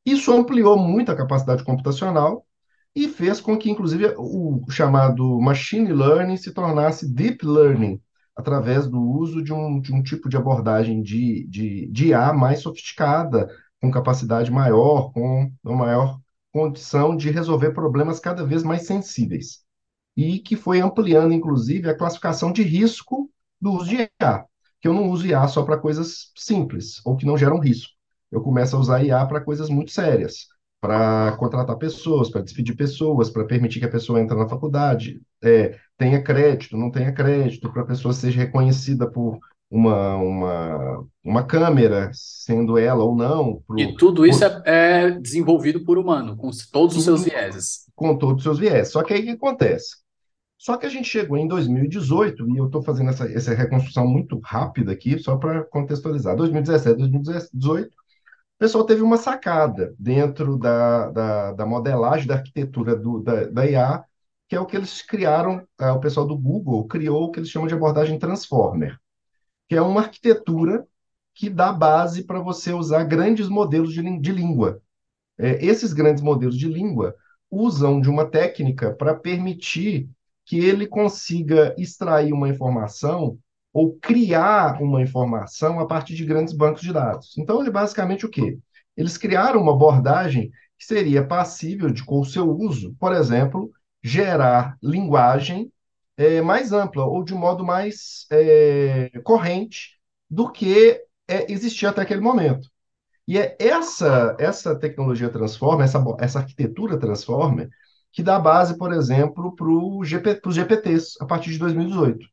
Isso 0.05 0.33
ampliou 0.33 0.79
muito 0.79 1.11
a 1.11 1.17
capacidade 1.17 1.65
computacional 1.65 2.47
e 2.95 3.09
fez 3.09 3.41
com 3.41 3.57
que, 3.59 3.71
inclusive, 3.71 4.15
o 4.19 4.65
chamado 4.71 5.41
machine 5.41 5.93
learning 5.93 6.37
se 6.37 6.53
tornasse 6.53 7.13
deep 7.13 7.45
learning, 7.45 8.01
através 8.37 8.87
do 8.89 9.01
uso 9.01 9.43
de 9.43 9.53
um, 9.53 9.81
de 9.81 9.93
um 9.93 10.03
tipo 10.03 10.29
de 10.29 10.37
abordagem 10.37 11.03
de, 11.03 11.47
de, 11.49 11.87
de 11.91 12.09
IA 12.09 12.33
mais 12.33 12.61
sofisticada, 12.61 13.49
com 13.81 13.91
capacidade 13.91 14.51
maior, 14.51 15.13
com 15.13 15.51
uma 15.63 15.77
maior 15.77 16.19
condição 16.53 17.17
de 17.17 17.31
resolver 17.31 17.73
problemas 17.73 18.21
cada 18.21 18.45
vez 18.47 18.63
mais 18.63 18.87
sensíveis. 18.87 19.64
E 20.17 20.39
que 20.39 20.57
foi 20.57 20.81
ampliando, 20.81 21.33
inclusive, 21.33 21.89
a 21.89 21.97
classificação 21.97 22.53
de 22.53 22.63
risco 22.63 23.31
do 23.61 23.73
uso 23.73 23.91
de 23.91 23.97
IA, 23.97 24.45
que 24.81 24.89
eu 24.89 24.95
não 24.95 25.11
uso 25.11 25.27
IA 25.27 25.47
só 25.49 25.63
para 25.63 25.79
coisas 25.79 26.33
simples 26.37 27.01
ou 27.05 27.17
que 27.17 27.27
não 27.27 27.37
geram 27.37 27.59
risco 27.59 27.95
eu 28.35 28.41
começo 28.41 28.75
a 28.77 28.81
usar 28.81 29.03
IA 29.05 29.25
para 29.27 29.41
coisas 29.41 29.71
muito 29.71 29.93
sérias, 29.93 30.49
para 30.81 31.37
contratar 31.39 31.77
pessoas, 31.79 32.29
para 32.29 32.43
despedir 32.43 32.77
pessoas, 32.77 33.31
para 33.31 33.45
permitir 33.45 33.79
que 33.79 33.87
a 33.87 33.91
pessoa 33.91 34.21
entre 34.21 34.37
na 34.37 34.49
faculdade, 34.49 35.21
é, 35.43 35.79
tenha 35.97 36.21
crédito, 36.21 36.77
não 36.77 36.91
tenha 36.91 37.13
crédito, 37.13 37.73
para 37.73 37.83
a 37.83 37.87
pessoa 37.87 38.13
seja 38.13 38.41
reconhecida 38.41 39.09
por 39.09 39.39
uma, 39.71 40.17
uma, 40.17 41.07
uma 41.25 41.45
câmera, 41.45 42.11
sendo 42.13 42.77
ela 42.77 43.05
ou 43.05 43.15
não. 43.15 43.63
Pro, 43.67 43.79
e 43.79 43.95
tudo 43.97 44.27
isso 44.27 44.41
por... 44.41 44.69
é, 44.69 45.05
é, 45.07 45.11
desenvolvido 45.13 45.85
por 45.85 45.97
humano, 45.97 46.37
com 46.37 46.51
todos 46.73 46.97
os 46.97 47.05
seus 47.05 47.25
vieses. 47.25 47.85
Com 47.95 48.19
todos 48.19 48.39
os 48.39 48.43
seus 48.43 48.59
vieses. 48.59 48.93
Só 48.93 49.03
que 49.05 49.15
aí 49.15 49.21
o 49.21 49.25
que 49.25 49.31
acontece? 49.31 50.04
Só 50.65 50.79
que 50.79 50.87
a 50.87 50.89
gente 50.89 51.07
chegou 51.07 51.37
em 51.37 51.47
2018, 51.47 52.49
e 52.49 52.57
eu 52.57 52.65
estou 52.65 52.83
fazendo 52.83 53.11
essa, 53.11 53.31
essa 53.31 53.55
reconstrução 53.55 54.07
muito 54.07 54.39
rápida 54.39 54.93
aqui, 54.93 55.19
só 55.19 55.37
para 55.37 55.63
contextualizar. 55.63 56.35
2017, 56.35 56.97
2018, 56.97 57.89
o 57.89 57.93
pessoal 58.59 58.87
teve 58.87 59.03
uma 59.03 59.19
sacada 59.19 59.95
dentro 59.99 60.57
da, 60.57 61.11
da, 61.11 61.53
da 61.53 61.67
modelagem 61.67 62.27
da 62.27 62.37
arquitetura 62.37 62.97
do, 62.97 63.21
da, 63.23 63.45
da 63.45 63.67
IA, 63.67 64.05
que 64.49 64.57
é 64.57 64.61
o 64.61 64.65
que 64.65 64.75
eles 64.75 65.03
criaram, 65.03 65.69
é, 65.79 65.91
o 65.91 66.01
pessoal 66.01 66.27
do 66.27 66.39
Google 66.39 66.87
criou 66.89 67.25
o 67.25 67.31
que 67.31 67.41
eles 67.41 67.51
chamam 67.51 67.69
de 67.69 67.75
abordagem 67.75 68.19
Transformer, 68.19 68.99
que 69.69 69.77
é 69.77 69.83
uma 69.83 70.01
arquitetura 70.01 70.87
que 71.35 71.51
dá 71.51 71.75
base 71.75 72.25
para 72.25 72.41
você 72.41 72.73
usar 72.73 73.05
grandes 73.05 73.51
modelos 73.51 73.93
de, 73.93 74.19
de 74.19 74.33
língua. 74.33 74.81
É, 75.37 75.63
esses 75.63 75.93
grandes 75.93 76.23
modelos 76.23 76.57
de 76.57 76.69
língua 76.69 77.15
usam 77.51 78.01
de 78.01 78.09
uma 78.09 78.25
técnica 78.25 78.95
para 78.95 79.15
permitir 79.15 80.09
que 80.45 80.59
ele 80.59 80.87
consiga 80.87 81.75
extrair 81.79 82.33
uma 82.33 82.49
informação 82.49 83.39
ou 83.73 83.97
criar 83.99 84.81
uma 84.81 85.03
informação 85.03 85.81
a 85.81 85.87
partir 85.87 86.15
de 86.15 86.25
grandes 86.25 86.55
bancos 86.55 86.83
de 86.83 86.93
dados. 86.93 87.37
Então, 87.37 87.61
ele 87.61 87.71
basicamente 87.71 88.25
o 88.25 88.31
quê? 88.31 88.59
Eles 88.97 89.19
criaram 89.19 89.61
uma 89.61 89.73
abordagem 89.73 90.51
que 90.79 90.87
seria 90.87 91.27
passível 91.27 91.91
de, 91.91 92.05
com 92.05 92.21
o 92.21 92.25
seu 92.25 92.49
uso, 92.49 92.95
por 93.01 93.13
exemplo, 93.13 93.73
gerar 94.03 94.77
linguagem 94.83 95.73
é, 96.17 96.41
mais 96.41 96.73
ampla 96.73 97.05
ou 97.05 97.25
de 97.25 97.35
modo 97.35 97.65
mais 97.65 98.27
é, 98.31 99.11
corrente 99.25 99.99
do 100.31 100.51
que 100.51 101.01
é, 101.27 101.51
existia 101.51 101.91
até 101.91 102.03
aquele 102.03 102.21
momento. 102.21 102.69
E 103.27 103.39
é 103.39 103.57
essa, 103.59 104.37
essa 104.39 104.79
tecnologia 104.79 105.31
Transformer, 105.31 105.85
essa, 105.85 106.05
essa 106.21 106.39
arquitetura 106.41 106.99
Transformer, 106.99 107.69
que 108.15 108.23
dá 108.23 108.39
base, 108.39 108.79
por 108.79 108.95
exemplo, 108.95 109.55
para 109.55 109.69
os 109.69 110.09
GP, 110.09 110.41
GPTs, 110.47 111.17
a 111.21 111.27
partir 111.27 111.51
de 111.51 111.59
2018 111.59 112.27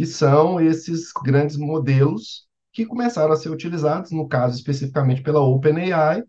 que 0.00 0.06
são 0.06 0.58
esses 0.58 1.12
grandes 1.22 1.58
modelos 1.58 2.46
que 2.72 2.86
começaram 2.86 3.34
a 3.34 3.36
ser 3.36 3.50
utilizados, 3.50 4.10
no 4.10 4.26
caso 4.26 4.56
especificamente 4.56 5.22
pela 5.22 5.40
OpenAI. 5.40 6.22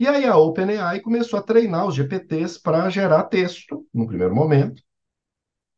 E 0.00 0.08
aí 0.08 0.24
a 0.24 0.38
OpenAI 0.38 1.00
começou 1.00 1.38
a 1.38 1.42
treinar 1.42 1.86
os 1.86 1.94
GPTs 1.94 2.58
para 2.58 2.88
gerar 2.88 3.24
texto, 3.24 3.86
no 3.92 4.06
primeiro 4.06 4.34
momento. 4.34 4.82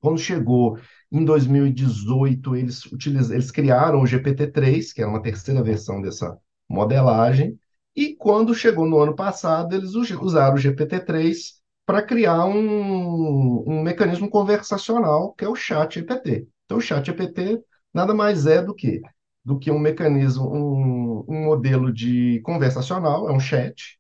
Quando 0.01 0.21
chegou 0.21 0.79
em 1.11 1.25
2018, 1.25 2.55
eles, 2.55 2.87
utilizam, 2.87 3.35
eles 3.35 3.51
criaram 3.51 4.01
o 4.01 4.07
GPT-3, 4.07 4.93
que 4.95 5.01
era 5.01 5.11
uma 5.11 5.21
terceira 5.21 5.61
versão 5.61 6.01
dessa 6.01 6.39
modelagem. 6.69 7.59
E 7.97 8.15
quando 8.15 8.55
chegou 8.55 8.87
no 8.87 9.01
ano 9.01 9.17
passado, 9.17 9.75
eles 9.75 9.97
usaram 9.97 10.55
o 10.55 10.59
GPT-3 10.61 11.55
para 11.87 12.03
criar 12.03 12.45
um, 12.47 13.65
um 13.67 13.83
mecanismo 13.83 14.29
conversacional, 14.31 15.35
que 15.35 15.45
é 15.45 15.49
o 15.49 15.55
chat 15.55 15.95
GPT. 15.95 16.47
Então, 16.65 16.79
o 16.79 16.81
chat 16.81 17.05
GPT 17.05 17.63
nada 17.93 18.15
mais 18.15 18.47
é 18.47 18.63
do 18.63 18.75
que 18.75 19.01
do 19.45 19.59
que 19.59 19.71
um 19.71 19.79
mecanismo, 19.79 20.47
um, 20.51 21.25
um 21.29 21.45
modelo 21.45 21.93
de 21.93 22.41
conversacional, 22.41 23.29
é 23.29 23.33
um 23.33 23.39
chat, 23.39 23.99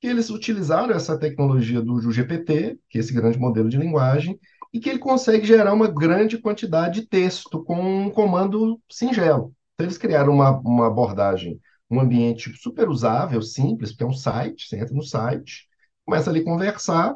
que 0.00 0.06
eles 0.06 0.28
utilizaram 0.28 0.94
essa 0.94 1.18
tecnologia 1.18 1.80
do, 1.80 2.12
GPT, 2.12 2.78
que 2.90 2.98
é 2.98 3.00
esse 3.00 3.12
grande 3.14 3.38
modelo 3.38 3.68
de 3.68 3.78
linguagem, 3.78 4.38
e 4.72 4.78
que 4.78 4.90
ele 4.90 4.98
consegue 4.98 5.46
gerar 5.46 5.72
uma 5.72 5.88
grande 5.88 6.36
quantidade 6.36 7.00
de 7.00 7.08
texto 7.08 7.64
com 7.64 7.80
um 7.80 8.10
comando 8.10 8.78
singelo. 8.90 9.54
Então, 9.74 9.86
eles 9.86 9.96
criaram 9.96 10.34
uma, 10.34 10.58
uma 10.58 10.86
abordagem, 10.88 11.58
um 11.90 12.00
ambiente 12.00 12.52
super 12.58 12.88
usável, 12.88 13.40
simples, 13.40 13.92
porque 13.92 14.04
é 14.04 14.06
um 14.06 14.12
site, 14.12 14.68
você 14.68 14.76
entra 14.76 14.94
no 14.94 15.02
site, 15.02 15.66
começa 16.04 16.30
ali 16.30 16.40
a 16.40 16.44
conversar, 16.44 17.14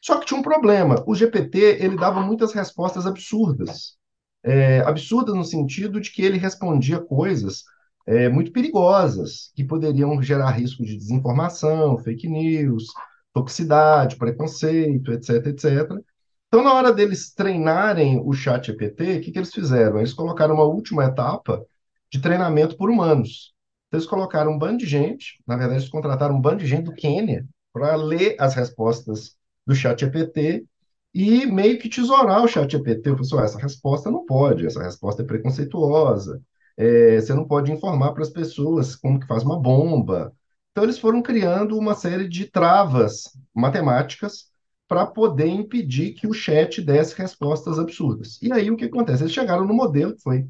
só 0.00 0.18
que 0.18 0.26
tinha 0.26 0.38
um 0.38 0.42
problema, 0.42 1.02
o 1.06 1.14
GPT, 1.14 1.78
ele 1.80 1.96
dava 1.96 2.20
muitas 2.20 2.52
respostas 2.52 3.06
absurdas 3.06 3.96
é, 4.44 4.80
absurda 4.80 5.34
no 5.34 5.44
sentido 5.44 6.00
de 6.00 6.12
que 6.12 6.22
ele 6.22 6.36
respondia 6.36 7.00
coisas 7.00 7.64
é, 8.06 8.28
muito 8.28 8.52
perigosas, 8.52 9.50
que 9.54 9.64
poderiam 9.64 10.20
gerar 10.22 10.50
risco 10.50 10.84
de 10.84 10.96
desinformação, 10.96 11.96
fake 11.98 12.28
news, 12.28 12.84
toxicidade, 13.32 14.16
preconceito, 14.16 15.12
etc, 15.12 15.46
etc. 15.46 15.90
Então, 16.48 16.62
na 16.62 16.74
hora 16.74 16.92
deles 16.92 17.32
treinarem 17.32 18.20
o 18.22 18.32
chat 18.32 18.70
EPT, 18.70 19.16
o 19.16 19.20
que, 19.22 19.32
que 19.32 19.38
eles 19.38 19.52
fizeram? 19.52 19.98
Eles 19.98 20.12
colocaram 20.12 20.54
uma 20.54 20.64
última 20.64 21.04
etapa 21.04 21.64
de 22.12 22.20
treinamento 22.20 22.76
por 22.76 22.90
humanos. 22.90 23.54
Então, 23.88 23.98
eles 23.98 24.08
colocaram 24.08 24.52
um 24.52 24.58
bando 24.58 24.78
de 24.78 24.86
gente, 24.86 25.42
na 25.46 25.56
verdade, 25.56 25.80
eles 25.80 25.88
contrataram 25.88 26.36
um 26.36 26.40
bando 26.40 26.58
de 26.58 26.66
gente 26.66 26.84
do 26.84 26.94
Quênia 26.94 27.46
para 27.74 27.96
ler 27.96 28.36
as 28.38 28.54
respostas 28.54 29.36
do 29.66 29.74
chat 29.74 30.04
EPT 30.04 30.64
e 31.12 31.44
meio 31.46 31.78
que 31.78 31.88
tesourar 31.88 32.44
o 32.44 32.48
chat 32.48 32.70
GPT. 32.70 33.10
Eu 33.10 33.16
falei 33.16 33.44
assim, 33.44 33.56
essa 33.56 33.58
resposta 33.58 34.10
não 34.12 34.24
pode, 34.24 34.64
essa 34.64 34.82
resposta 34.82 35.22
é 35.22 35.26
preconceituosa, 35.26 36.40
é, 36.76 37.20
você 37.20 37.34
não 37.34 37.46
pode 37.46 37.72
informar 37.72 38.12
para 38.12 38.22
as 38.22 38.30
pessoas 38.30 38.94
como 38.94 39.18
que 39.18 39.26
faz 39.26 39.42
uma 39.42 39.60
bomba. 39.60 40.32
Então, 40.70 40.84
eles 40.84 40.98
foram 40.98 41.20
criando 41.20 41.76
uma 41.76 41.94
série 41.94 42.28
de 42.28 42.46
travas 42.46 43.24
matemáticas 43.52 44.46
para 44.86 45.06
poder 45.06 45.48
impedir 45.48 46.12
que 46.14 46.28
o 46.28 46.32
chat 46.32 46.80
desse 46.80 47.16
respostas 47.16 47.78
absurdas. 47.78 48.40
E 48.40 48.52
aí, 48.52 48.70
o 48.70 48.76
que 48.76 48.84
acontece? 48.84 49.24
Eles 49.24 49.32
chegaram 49.32 49.66
no 49.66 49.74
modelo 49.74 50.14
que 50.14 50.22
foi, 50.22 50.46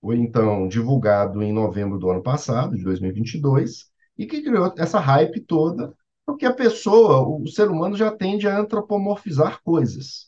foi 0.00 0.16
então 0.18 0.66
divulgado 0.66 1.42
em 1.42 1.52
novembro 1.52 1.98
do 1.98 2.10
ano 2.10 2.22
passado, 2.22 2.76
de 2.76 2.82
2022, 2.82 3.86
e 4.18 4.26
que 4.26 4.42
criou 4.42 4.72
essa 4.76 4.98
hype 4.98 5.40
toda 5.40 5.94
porque 6.26 6.44
a 6.44 6.52
pessoa, 6.52 7.20
o 7.20 7.46
ser 7.46 7.70
humano 7.70 7.96
já 7.96 8.10
tende 8.10 8.48
a 8.48 8.58
antropomorfizar 8.58 9.62
coisas. 9.62 10.26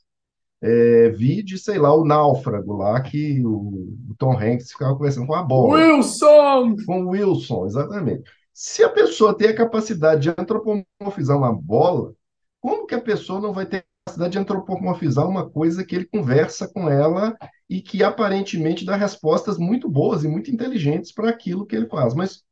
É, 0.63 1.11
vide, 1.11 1.59
sei 1.59 1.79
lá, 1.79 1.93
o 1.95 2.05
náufrago 2.05 2.77
lá, 2.77 3.01
que 3.01 3.45
o, 3.45 3.97
o 4.11 4.15
Tom 4.17 4.33
Hanks 4.33 4.71
ficava 4.71 4.97
conversando 4.97 5.27
com 5.27 5.35
a 5.35 5.43
bola. 5.43 5.75
Wilson! 5.75 6.77
Com 6.87 7.03
o 7.03 7.09
Wilson, 7.11 7.67
exatamente. 7.67 8.31
Se 8.55 8.83
a 8.83 8.89
pessoa 8.89 9.37
tem 9.37 9.49
a 9.49 9.57
capacidade 9.57 10.23
de 10.23 10.31
antropomorfizar 10.31 11.37
uma 11.37 11.53
bola, 11.53 12.13
como 12.61 12.87
que 12.87 12.95
a 12.95 13.01
pessoa 13.01 13.41
não 13.41 13.53
vai 13.53 13.67
ter 13.67 13.85
capacidade 14.05 14.33
de 14.33 14.39
antropomorfizar 14.39 15.29
uma 15.29 15.49
coisa 15.49 15.85
que 15.85 15.95
ele 15.95 16.07
conversa 16.07 16.67
com 16.67 16.89
ela 16.89 17.37
e 17.69 17.81
que 17.81 18.03
aparentemente 18.03 18.85
dá 18.85 18.97
respostas 18.97 19.59
muito 19.59 19.89
boas 19.89 20.25
e 20.25 20.29
muito 20.29 20.51
inteligentes 20.51 21.13
para 21.13 21.29
aquilo 21.29 21.67
que 21.67 21.77
ele 21.77 21.87
faz? 21.87 22.15
Mas 22.15 22.43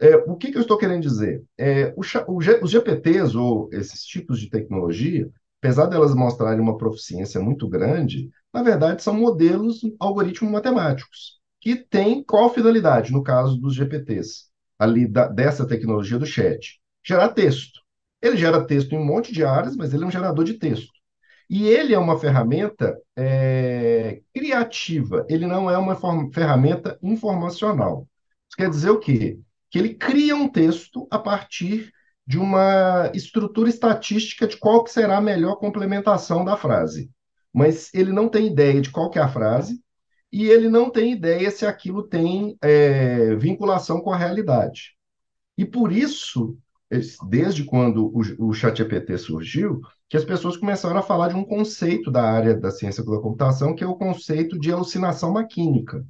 é, 0.00 0.16
o 0.16 0.36
que, 0.36 0.50
que, 0.50 0.58
eu 0.58 0.62
estou 0.62 0.78
querendo 0.78 1.02
dizer? 1.02 1.44
É, 1.56 1.94
o, 1.96 2.02
o, 2.28 2.38
os 2.38 2.70
GPTs, 2.70 3.36
ou 3.36 3.68
esses 3.72 4.04
tipos 4.04 4.40
de 4.40 4.50
tecnologia, 4.50 5.30
apesar 5.60 5.86
delas 5.86 6.14
mostrarem 6.14 6.60
uma 6.60 6.76
proficiência 6.76 7.40
muito 7.40 7.68
grande, 7.68 8.30
na 8.52 8.62
verdade 8.62 9.02
são 9.02 9.14
modelos 9.14 9.80
algoritmos 10.00 10.52
matemáticos, 10.52 11.40
que 11.60 11.76
têm 11.76 12.22
qual 12.22 12.52
finalidade, 12.52 13.12
no 13.12 13.22
caso 13.22 13.56
dos 13.56 13.74
GPTs, 13.74 14.46
ali 14.78 15.06
da, 15.06 15.28
dessa 15.28 15.66
tecnologia 15.66 16.18
do 16.18 16.26
chat? 16.26 16.80
Gerar 17.04 17.28
texto. 17.30 17.80
Ele 18.20 18.36
gera 18.36 18.64
texto 18.66 18.92
em 18.92 18.98
um 18.98 19.04
monte 19.04 19.32
de 19.32 19.44
áreas, 19.44 19.76
mas 19.76 19.94
ele 19.94 20.04
é 20.04 20.06
um 20.06 20.10
gerador 20.10 20.44
de 20.44 20.54
texto. 20.54 20.92
E 21.48 21.68
ele 21.68 21.94
é 21.94 21.98
uma 21.98 22.18
ferramenta 22.18 22.96
é, 23.16 24.20
criativa, 24.34 25.26
ele 25.28 25.46
não 25.46 25.70
é 25.70 25.76
uma 25.76 25.96
ferramenta 26.32 26.98
informacional. 27.02 28.08
Isso 28.48 28.56
quer 28.56 28.70
dizer 28.70 28.90
o 28.90 28.98
quê? 28.98 29.38
Que 29.72 29.78
ele 29.78 29.94
cria 29.94 30.36
um 30.36 30.48
texto 30.48 31.08
a 31.10 31.18
partir 31.18 31.90
de 32.24 32.38
uma 32.38 33.10
estrutura 33.14 33.68
estatística 33.68 34.46
de 34.46 34.56
qual 34.56 34.84
que 34.84 34.92
será 34.92 35.16
a 35.16 35.20
melhor 35.20 35.56
complementação 35.56 36.44
da 36.44 36.56
frase. 36.56 37.10
Mas 37.52 37.92
ele 37.92 38.12
não 38.12 38.28
tem 38.28 38.46
ideia 38.46 38.80
de 38.80 38.90
qual 38.90 39.10
que 39.10 39.18
é 39.18 39.22
a 39.22 39.28
frase 39.28 39.82
e 40.30 40.44
ele 40.46 40.68
não 40.68 40.88
tem 40.88 41.12
ideia 41.12 41.50
se 41.50 41.66
aquilo 41.66 42.04
tem 42.04 42.56
é, 42.62 43.34
vinculação 43.34 44.00
com 44.00 44.12
a 44.12 44.16
realidade. 44.16 44.94
E 45.58 45.64
por 45.64 45.92
isso, 45.92 46.56
desde 47.28 47.64
quando 47.64 48.06
o, 48.06 48.48
o 48.48 48.52
ChatGPT 48.54 49.18
surgiu, 49.18 49.80
que 50.08 50.16
as 50.16 50.24
pessoas 50.24 50.56
começaram 50.56 50.98
a 50.98 51.02
falar 51.02 51.28
de 51.28 51.34
um 51.34 51.44
conceito 51.44 52.10
da 52.10 52.22
área 52.22 52.54
da 52.54 52.70
ciência 52.70 53.04
da 53.04 53.18
computação, 53.18 53.74
que 53.74 53.84
é 53.84 53.86
o 53.86 53.96
conceito 53.96 54.58
de 54.58 54.70
alucinação 54.70 55.32
maquínica, 55.32 56.04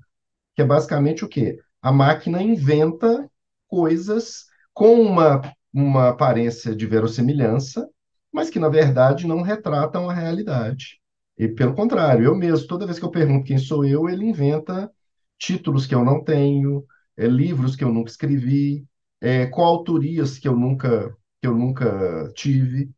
que 0.55 0.63
é 0.63 0.65
basicamente 0.65 1.25
o 1.25 1.29
quê? 1.29 1.59
A 1.81 1.91
máquina 1.91 2.43
inventa 2.43 3.29
coisas 3.73 4.45
com 4.75 5.01
uma 5.01 5.41
uma 5.73 6.11
aparência 6.11 6.77
de 6.77 6.87
verossimilhança, 6.87 7.89
mas 8.33 8.51
que, 8.51 8.59
na 8.59 8.69
verdade, 8.69 9.27
não 9.27 9.43
retratam 9.43 10.09
a 10.09 10.15
realidade. 10.15 11.01
E, 11.39 11.49
pelo 11.49 11.75
contrário, 11.75 12.25
eu 12.25 12.35
mesmo, 12.35 12.69
toda 12.69 12.87
vez 12.87 12.99
que 12.99 13.05
eu 13.05 13.11
pergunto 13.11 13.47
quem 13.47 13.59
sou 13.59 13.85
eu, 13.85 14.09
ele 14.09 14.25
inventa 14.25 14.91
títulos 15.39 15.87
que 15.87 15.95
eu 15.95 16.05
não 16.05 16.23
tenho, 16.23 16.85
é, 17.17 17.27
livros 17.27 17.75
que 17.75 17.85
eu 17.85 17.93
nunca 17.93 18.11
escrevi, 18.11 18.85
é, 19.21 19.47
coautorias 19.47 20.39
que 20.39 20.47
eu 20.49 20.57
nunca, 20.57 21.17
que 21.41 21.47
eu 21.49 21.57
nunca 21.57 22.31
tive. 22.35 22.91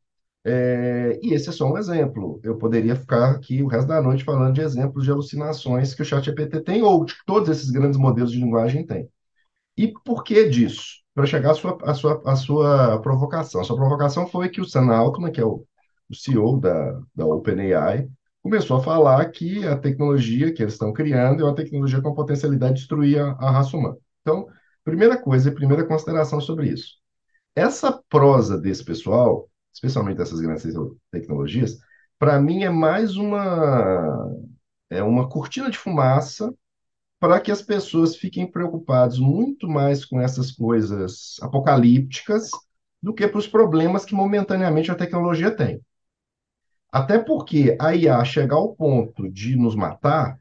É, 0.44 1.18
e 1.22 1.32
esse 1.34 1.48
é 1.48 1.52
só 1.52 1.72
um 1.72 1.78
exemplo. 1.78 2.40
Eu 2.42 2.58
poderia 2.58 2.96
ficar 2.96 3.30
aqui 3.32 3.62
o 3.62 3.68
resto 3.68 3.88
da 3.88 4.02
noite 4.02 4.24
falando 4.24 4.54
de 4.54 4.60
exemplos 4.60 5.04
de 5.04 5.10
alucinações 5.10 5.94
que 5.94 6.02
o 6.02 6.04
ChatGPT 6.04 6.60
tem, 6.62 6.82
ou 6.82 7.04
que 7.04 7.14
todos 7.26 7.48
esses 7.48 7.70
grandes 7.70 7.98
modelos 7.98 8.32
de 8.32 8.38
linguagem 8.40 8.84
têm. 8.86 9.08
E 9.76 9.88
por 10.04 10.22
que 10.24 10.48
disso? 10.48 11.02
Para 11.14 11.26
chegar 11.26 11.50
à 11.52 11.54
sua, 11.54 11.78
à, 11.82 11.94
sua, 11.94 12.22
à 12.24 12.36
sua 12.36 13.00
provocação. 13.00 13.60
A 13.60 13.64
sua 13.64 13.76
provocação 13.76 14.26
foi 14.26 14.48
que 14.48 14.60
o 14.60 14.64
Sam 14.64 14.92
Altman, 14.92 15.32
que 15.32 15.40
é 15.40 15.44
o, 15.44 15.64
o 16.10 16.14
CEO 16.14 16.60
da, 16.60 17.00
da 17.14 17.26
OpenAI, 17.26 18.08
começou 18.42 18.76
a 18.76 18.82
falar 18.82 19.24
que 19.30 19.66
a 19.66 19.76
tecnologia 19.76 20.52
que 20.52 20.62
eles 20.62 20.74
estão 20.74 20.92
criando 20.92 21.42
é 21.42 21.44
uma 21.44 21.54
tecnologia 21.54 22.00
com 22.00 22.08
a 22.08 22.14
potencialidade 22.14 22.74
de 22.74 22.80
destruir 22.80 23.20
a, 23.20 23.32
a 23.32 23.50
raça 23.50 23.76
humana. 23.76 23.96
Então, 24.20 24.46
primeira 24.84 25.16
coisa 25.16 25.48
e 25.48 25.54
primeira 25.54 25.86
consideração 25.86 26.40
sobre 26.40 26.68
isso. 26.68 26.94
Essa 27.56 28.00
prosa 28.08 28.58
desse 28.58 28.84
pessoal, 28.84 29.48
especialmente 29.72 30.18
dessas 30.18 30.40
grandes 30.40 30.66
tecnologias, 31.10 31.78
para 32.18 32.40
mim 32.40 32.64
é 32.64 32.70
mais 32.70 33.16
uma 33.16 34.28
é 34.90 35.02
uma 35.02 35.28
cortina 35.28 35.70
de 35.70 35.78
fumaça 35.78 36.54
para 37.24 37.40
que 37.40 37.50
as 37.50 37.62
pessoas 37.62 38.14
fiquem 38.14 38.46
preocupadas 38.46 39.18
muito 39.18 39.66
mais 39.66 40.04
com 40.04 40.20
essas 40.20 40.52
coisas 40.52 41.36
apocalípticas 41.40 42.50
do 43.02 43.14
que 43.14 43.26
para 43.26 43.38
os 43.38 43.48
problemas 43.48 44.04
que 44.04 44.14
momentaneamente 44.14 44.90
a 44.90 44.94
tecnologia 44.94 45.50
tem. 45.50 45.80
Até 46.92 47.18
porque 47.18 47.78
a 47.80 47.96
IA 47.96 48.22
chegar 48.26 48.56
ao 48.56 48.74
ponto 48.76 49.26
de 49.32 49.56
nos 49.56 49.74
matar, 49.74 50.38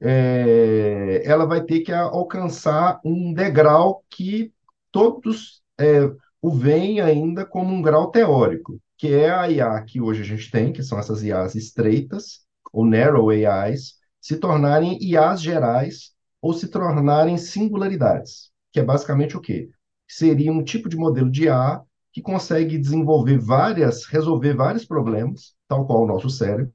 é, 0.00 1.20
ela 1.22 1.44
vai 1.44 1.62
ter 1.62 1.80
que 1.80 1.92
alcançar 1.92 2.98
um 3.04 3.34
degrau 3.34 4.02
que 4.08 4.54
todos 4.90 5.62
é, 5.78 6.10
o 6.40 6.50
veem 6.50 6.98
ainda 7.02 7.44
como 7.44 7.74
um 7.74 7.82
grau 7.82 8.10
teórico, 8.10 8.80
que 8.96 9.12
é 9.12 9.28
a 9.28 9.50
IA 9.50 9.82
que 9.82 10.00
hoje 10.00 10.22
a 10.22 10.24
gente 10.24 10.50
tem, 10.50 10.72
que 10.72 10.82
são 10.82 10.98
essas 10.98 11.22
IAs 11.22 11.54
estreitas, 11.54 12.40
ou 12.72 12.86
narrow 12.86 13.28
AIs, 13.28 13.96
se 14.26 14.38
tornarem 14.38 14.98
IAs 15.00 15.40
gerais 15.40 16.12
ou 16.42 16.52
se 16.52 16.66
tornarem 16.66 17.38
singularidades, 17.38 18.50
que 18.72 18.80
é 18.80 18.82
basicamente 18.82 19.36
o 19.36 19.40
quê? 19.40 19.70
Seria 20.08 20.50
um 20.50 20.64
tipo 20.64 20.88
de 20.88 20.96
modelo 20.96 21.30
de 21.30 21.44
IA 21.44 21.80
que 22.12 22.20
consegue 22.20 22.76
desenvolver 22.76 23.38
várias, 23.38 24.04
resolver 24.04 24.54
vários 24.56 24.84
problemas, 24.84 25.54
tal 25.68 25.86
qual 25.86 26.02
o 26.02 26.08
nosso 26.08 26.28
cérebro, 26.28 26.72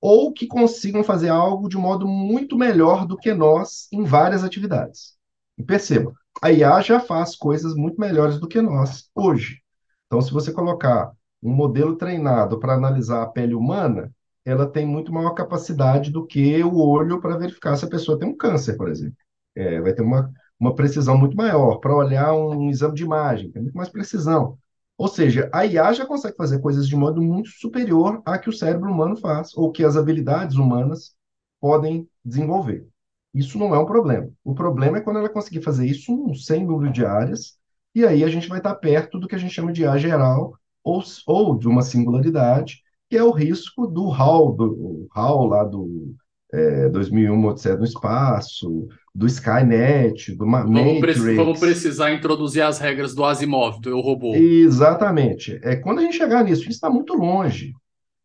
ou 0.00 0.32
que 0.32 0.46
consigam 0.46 1.04
fazer 1.04 1.28
algo 1.28 1.68
de 1.68 1.76
modo 1.76 2.08
muito 2.08 2.56
melhor 2.56 3.06
do 3.06 3.18
que 3.18 3.34
nós 3.34 3.86
em 3.92 4.02
várias 4.02 4.42
atividades. 4.42 5.18
E 5.58 5.62
perceba, 5.62 6.14
a 6.40 6.50
IA 6.50 6.80
já 6.80 6.98
faz 6.98 7.36
coisas 7.36 7.74
muito 7.74 8.00
melhores 8.00 8.40
do 8.40 8.48
que 8.48 8.62
nós 8.62 9.10
hoje. 9.14 9.60
Então, 10.06 10.22
se 10.22 10.32
você 10.32 10.50
colocar 10.50 11.12
um 11.42 11.52
modelo 11.52 11.94
treinado 11.96 12.58
para 12.58 12.72
analisar 12.72 13.22
a 13.22 13.26
pele 13.26 13.54
humana, 13.54 14.10
ela 14.44 14.66
tem 14.70 14.86
muito 14.86 15.12
maior 15.12 15.32
capacidade 15.34 16.10
do 16.10 16.26
que 16.26 16.62
o 16.62 16.76
olho 16.78 17.20
para 17.20 17.36
verificar 17.38 17.76
se 17.76 17.84
a 17.84 17.88
pessoa 17.90 18.18
tem 18.18 18.28
um 18.28 18.36
câncer, 18.36 18.76
por 18.76 18.88
exemplo. 18.88 19.16
É, 19.54 19.80
vai 19.80 19.92
ter 19.94 20.02
uma, 20.02 20.32
uma 20.58 20.74
precisão 20.74 21.16
muito 21.18 21.36
maior. 21.36 21.78
Para 21.78 21.94
olhar 21.96 22.32
um, 22.34 22.66
um 22.66 22.70
exame 22.70 22.94
de 22.94 23.04
imagem, 23.04 23.50
tem 23.50 23.62
muito 23.62 23.76
mais 23.76 23.88
precisão. 23.88 24.58
Ou 24.96 25.08
seja, 25.08 25.50
a 25.52 25.66
IA 25.66 25.92
já 25.92 26.06
consegue 26.06 26.36
fazer 26.36 26.60
coisas 26.60 26.86
de 26.88 26.96
modo 26.96 27.20
muito 27.22 27.48
superior 27.50 28.22
a 28.24 28.38
que 28.38 28.48
o 28.48 28.52
cérebro 28.52 28.90
humano 28.90 29.16
faz, 29.16 29.50
ou 29.56 29.72
que 29.72 29.84
as 29.84 29.96
habilidades 29.96 30.56
humanas 30.56 31.14
podem 31.60 32.08
desenvolver. 32.24 32.86
Isso 33.32 33.58
não 33.58 33.74
é 33.74 33.78
um 33.78 33.86
problema. 33.86 34.30
O 34.44 34.54
problema 34.54 34.98
é 34.98 35.00
quando 35.00 35.18
ela 35.18 35.28
conseguir 35.28 35.62
fazer 35.62 35.86
isso 35.86 36.12
em 36.12 36.34
100 36.34 36.64
número 36.66 36.92
de 36.92 37.04
áreas, 37.04 37.58
e 37.94 38.04
aí 38.06 38.22
a 38.24 38.28
gente 38.28 38.48
vai 38.48 38.58
estar 38.58 38.74
perto 38.76 39.18
do 39.18 39.26
que 39.28 39.34
a 39.34 39.38
gente 39.38 39.52
chama 39.54 39.72
de 39.72 39.82
IA 39.82 39.96
geral, 39.98 40.56
ou, 40.82 41.02
ou 41.26 41.58
de 41.58 41.66
uma 41.68 41.82
singularidade, 41.82 42.82
que 43.08 43.16
é 43.16 43.22
o 43.22 43.30
risco 43.30 43.86
do 43.86 44.10
HAL, 44.10 44.52
do 44.52 45.06
HAL 45.14 45.46
lá 45.46 45.64
do 45.64 46.14
é, 46.52 46.88
2001 46.88 47.44
Odisseia 47.44 47.76
no 47.76 47.84
Espaço, 47.84 48.88
do 49.14 49.26
Skynet, 49.26 50.32
do 50.32 50.44
vamos 50.44 50.70
Matrix. 50.70 51.20
Pre 51.20 51.34
vamos 51.36 51.60
precisar 51.60 52.12
introduzir 52.12 52.62
as 52.62 52.78
regras 52.78 53.14
do 53.14 53.24
Asimov, 53.24 53.80
do 53.80 53.90
Eu 53.90 54.00
Robô. 54.00 54.34
Exatamente. 54.34 55.58
É, 55.62 55.76
quando 55.76 55.98
a 55.98 56.02
gente 56.02 56.16
chegar 56.16 56.44
nisso, 56.44 56.62
a 56.62 56.64
gente 56.64 56.74
está 56.74 56.90
muito 56.90 57.14
longe. 57.14 57.72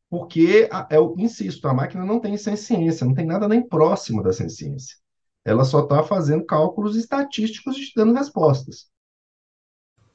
Porque, 0.09 0.67
eu 0.89 1.13
insisto, 1.19 1.67
a 1.67 1.73
máquina 1.73 2.03
não 2.03 2.19
tem 2.19 2.35
ciência, 2.35 3.05
não 3.05 3.13
tem 3.13 3.27
nada 3.27 3.47
nem 3.47 3.61
próximo 3.61 4.23
da 4.23 4.33
ciência. 4.33 4.97
Ela 5.45 5.63
só 5.63 5.81
está 5.81 6.03
fazendo 6.03 6.45
cálculos 6.45 6.95
estatísticos 6.95 7.77
e 7.77 7.91
dando 7.95 8.13
respostas. 8.13 8.87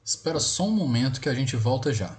Espera 0.05 0.41
só 0.41 0.67
um 0.67 0.73
momento 0.73 1.21
que 1.21 1.29
a 1.29 1.35
gente 1.35 1.55
volta 1.57 1.93
já. 1.93 2.19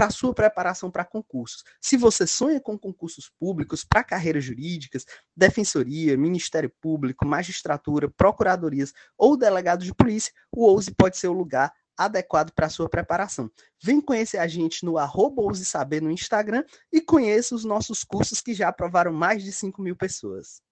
para 0.00 0.08
sua 0.08 0.32
preparação 0.32 0.90
para 0.90 1.04
concursos. 1.04 1.62
Se 1.78 1.94
você 1.94 2.26
sonha 2.26 2.58
com 2.58 2.78
concursos 2.78 3.30
públicos 3.38 3.84
para 3.84 4.02
carreiras 4.02 4.42
jurídicas, 4.42 5.04
defensoria, 5.36 6.16
Ministério 6.16 6.72
Público, 6.80 7.26
magistratura, 7.26 8.08
procuradorias 8.08 8.94
ou 9.18 9.36
delegado 9.36 9.84
de 9.84 9.94
polícia, 9.94 10.32
o 10.50 10.64
OUSE 10.64 10.94
pode 10.94 11.18
ser 11.18 11.28
o 11.28 11.34
lugar 11.34 11.70
adequado 11.98 12.50
para 12.52 12.70
sua 12.70 12.88
preparação. 12.88 13.50
Vem 13.82 14.00
conhecer 14.00 14.38
a 14.38 14.46
gente 14.46 14.86
no 14.86 14.96
arroba 14.96 15.42
Saber 15.54 16.00
no 16.00 16.10
Instagram 16.10 16.64
e 16.90 17.02
conheça 17.02 17.54
os 17.54 17.66
nossos 17.66 18.02
cursos 18.02 18.40
que 18.40 18.54
já 18.54 18.68
aprovaram 18.68 19.12
mais 19.12 19.44
de 19.44 19.52
5 19.52 19.82
mil 19.82 19.94
pessoas. 19.94 20.62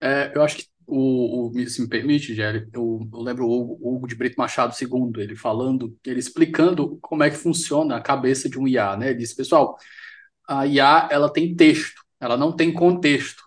É, 0.00 0.32
eu 0.34 0.42
acho 0.42 0.56
que 0.56 0.71
o, 0.94 1.50
o, 1.50 1.68
se 1.68 1.80
me 1.82 1.88
permite, 1.88 2.34
Gério, 2.34 2.68
eu, 2.72 3.08
eu, 3.12 3.20
lembro 3.22 3.46
o 3.46 3.94
Hugo 3.96 4.06
de 4.06 4.14
Brito 4.14 4.36
Machado 4.38 4.74
II, 4.74 5.20
ele 5.22 5.36
falando, 5.36 5.96
ele 6.04 6.20
explicando 6.20 6.98
como 7.00 7.22
é 7.22 7.30
que 7.30 7.36
funciona 7.36 7.96
a 7.96 8.00
cabeça 8.02 8.48
de 8.48 8.58
um 8.58 8.68
IA, 8.68 8.96
né? 8.96 9.10
Ele 9.10 9.18
disse, 9.18 9.34
pessoal, 9.36 9.76
a 10.48 10.66
IA 10.66 11.08
ela 11.10 11.32
tem 11.32 11.54
texto, 11.56 12.02
ela 12.20 12.36
não 12.36 12.54
tem 12.54 12.72
contexto. 12.72 13.42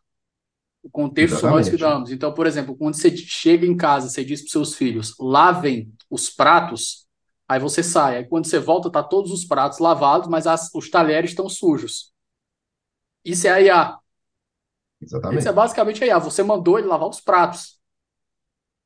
O 0.84 0.90
contexto 0.90 1.38
são 1.40 1.50
nós 1.50 1.70
que 1.70 1.78
Exatamente. 1.78 1.78
damos. 1.78 2.12
Então, 2.12 2.34
por 2.34 2.48
exemplo, 2.48 2.76
quando 2.78 2.96
você 2.96 3.16
chega 3.18 3.66
em 3.66 3.76
casa, 3.78 4.10
você 4.10 4.24
diz 4.26 4.42
para 4.42 4.52
seus 4.52 4.76
filhos, 4.76 5.16
lavem 5.20 5.92
os 6.10 6.30
pratos, 6.30 7.08
aí 7.48 7.60
você 7.60 7.84
sai. 7.84 8.18
Aí 8.18 8.26
quando 8.26 8.46
você 8.48 8.60
volta, 8.60 8.90
tá 8.92 9.04
todos 9.04 9.32
os 9.32 9.46
pratos 9.46 9.80
lavados, 9.80 10.28
mas 10.30 10.48
as- 10.48 10.70
os 10.76 10.90
talheres 10.90 11.32
estão 11.32 11.50
sujos. 11.50 12.14
Isso 13.26 13.48
é 13.48 13.52
a 13.52 13.62
IA. 13.62 14.00
Isso 15.30 15.48
é 15.50 15.52
Exatamente. 15.52 15.54
basicamente 15.54 16.04
a 16.04 16.08
IA. 16.08 16.20
Você 16.20 16.44
mandou 16.44 16.78
ele 16.80 16.88
lavar 16.88 17.10
os 17.10 17.22
pratos. 17.22 17.80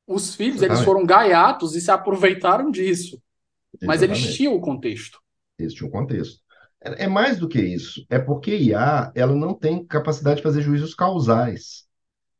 Os 0.06 0.34
filhos, 0.34 0.60
eles 0.62 0.80
Exatamente. 0.80 0.82
foram 0.82 1.06
gaiatos 1.06 1.74
e 1.74 1.80
se 1.80 1.90
aproveitaram 1.90 2.70
disso. 2.70 3.22
Mas 3.84 4.02
eles 4.02 4.18
Exatamente. 4.18 4.28
tinham 4.28 4.54
o 4.54 4.60
contexto. 4.60 5.20
Esse 5.58 5.76
tinha 5.76 5.88
um 5.88 5.90
contexto. 5.92 6.40
É, 6.82 7.04
é 7.04 7.06
mais 7.08 7.38
do 7.38 7.48
que 7.48 7.60
isso. 7.60 8.04
É 8.08 8.18
porque 8.18 8.56
IA, 8.56 9.12
ela 9.14 9.34
não 9.34 9.54
tem 9.54 9.84
capacidade 9.84 10.36
de 10.38 10.42
fazer 10.42 10.62
juízos 10.62 10.94
causais. 10.94 11.86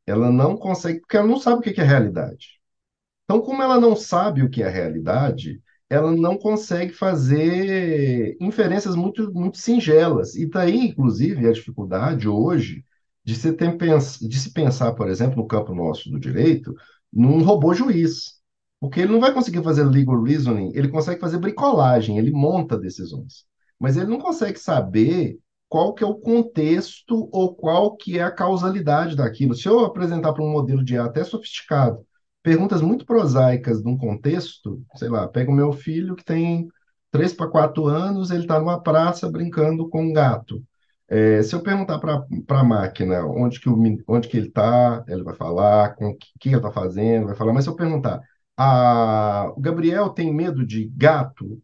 Ela 0.07 0.31
não 0.31 0.57
consegue, 0.57 1.01
porque 1.01 1.17
ela 1.17 1.27
não 1.27 1.39
sabe 1.39 1.59
o 1.59 1.61
que 1.63 1.73
que 1.73 1.81
é 1.81 1.85
realidade. 1.85 2.59
Então, 3.25 3.41
como 3.41 3.63
ela 3.63 3.79
não 3.79 3.95
sabe 3.95 4.43
o 4.43 4.49
que 4.49 4.63
é 4.63 4.69
realidade, 4.69 5.61
ela 5.89 6.11
não 6.11 6.37
consegue 6.37 6.93
fazer 6.93 8.37
inferências 8.41 8.95
muito, 8.95 9.33
muito 9.33 9.57
singelas. 9.57 10.35
E 10.35 10.47
daí, 10.49 10.77
inclusive, 10.77 11.47
a 11.47 11.53
dificuldade 11.53 12.27
hoje 12.27 12.85
de 13.23 13.35
se, 13.35 13.53
ter, 13.53 13.77
de 13.77 14.39
se 14.39 14.51
pensar, 14.51 14.93
por 14.93 15.09
exemplo, 15.09 15.37
no 15.37 15.47
campo 15.47 15.73
nosso 15.75 16.09
do 16.09 16.19
direito, 16.19 16.73
num 17.11 17.43
robô 17.43 17.73
juiz. 17.73 18.39
Porque 18.79 19.01
ele 19.01 19.11
não 19.11 19.19
vai 19.19 19.33
conseguir 19.33 19.63
fazer 19.63 19.83
legal 19.83 20.21
reasoning, 20.23 20.71
ele 20.73 20.87
consegue 20.89 21.19
fazer 21.19 21.37
bricolagem, 21.37 22.17
ele 22.17 22.31
monta 22.31 22.77
decisões. 22.77 23.45
Mas 23.79 23.95
ele 23.95 24.07
não 24.07 24.19
consegue 24.19 24.59
saber 24.59 25.37
qual 25.69 25.93
que 25.93 26.03
é 26.03 26.07
o 26.07 26.15
contexto 26.15 27.29
ou 27.31 27.55
qual 27.55 27.95
que 27.95 28.17
é 28.17 28.23
a 28.23 28.31
causalidade 28.31 29.15
daquilo. 29.15 29.55
Se 29.55 29.67
eu 29.69 29.79
apresentar 29.85 30.33
para 30.33 30.43
um 30.43 30.51
modelo 30.51 30.83
de 30.83 30.95
IA 30.95 31.05
até 31.05 31.23
sofisticado, 31.23 32.05
perguntas 32.43 32.81
muito 32.81 33.05
prosaicas 33.05 33.81
de 33.81 33.87
um 33.87 33.97
contexto, 33.97 34.83
sei 34.95 35.09
lá, 35.09 35.27
pega 35.27 35.51
o 35.51 35.53
meu 35.53 35.71
filho 35.71 36.15
que 36.15 36.25
tem 36.25 36.67
3 37.11 37.33
para 37.33 37.49
4 37.49 37.85
anos, 37.85 38.31
ele 38.31 38.41
está 38.41 38.59
numa 38.59 38.81
praça 38.81 39.29
brincando 39.29 39.87
com 39.89 40.03
um 40.03 40.13
gato. 40.13 40.63
É, 41.11 41.43
se 41.43 41.53
eu 41.53 41.61
perguntar 41.61 41.99
para 41.99 42.25
a 42.61 42.63
máquina 42.63 43.25
onde 43.25 43.59
que, 43.59 43.67
o, 43.69 43.77
onde 44.07 44.27
que 44.29 44.37
ele 44.37 44.47
está, 44.47 45.03
ele 45.09 45.23
vai 45.23 45.35
falar, 45.35 45.95
com 45.95 46.07
o 46.09 46.17
que, 46.17 46.27
que 46.39 46.49
ele 46.49 46.55
está 46.57 46.71
fazendo, 46.71 47.27
vai 47.27 47.35
falar. 47.35 47.53
Mas 47.53 47.65
se 47.65 47.69
eu 47.69 47.75
perguntar, 47.75 48.21
ah, 48.57 49.51
o 49.55 49.59
Gabriel 49.59 50.09
tem 50.09 50.33
medo 50.33 50.65
de 50.65 50.87
gato? 50.95 51.61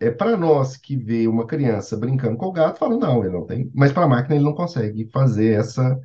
É 0.00 0.10
para 0.10 0.36
nós 0.36 0.76
que 0.76 0.96
vê 0.96 1.26
uma 1.28 1.46
criança 1.46 1.96
brincando 1.96 2.36
com 2.38 2.46
o 2.46 2.52
gato, 2.52 2.78
fala, 2.78 2.96
não, 2.98 3.24
ele 3.24 3.32
não 3.32 3.46
tem. 3.46 3.70
Mas 3.74 3.92
para 3.92 4.04
a 4.04 4.08
máquina 4.08 4.36
ele 4.36 4.44
não 4.44 4.54
consegue 4.54 5.08
fazer 5.12 5.58
essa 5.60 6.00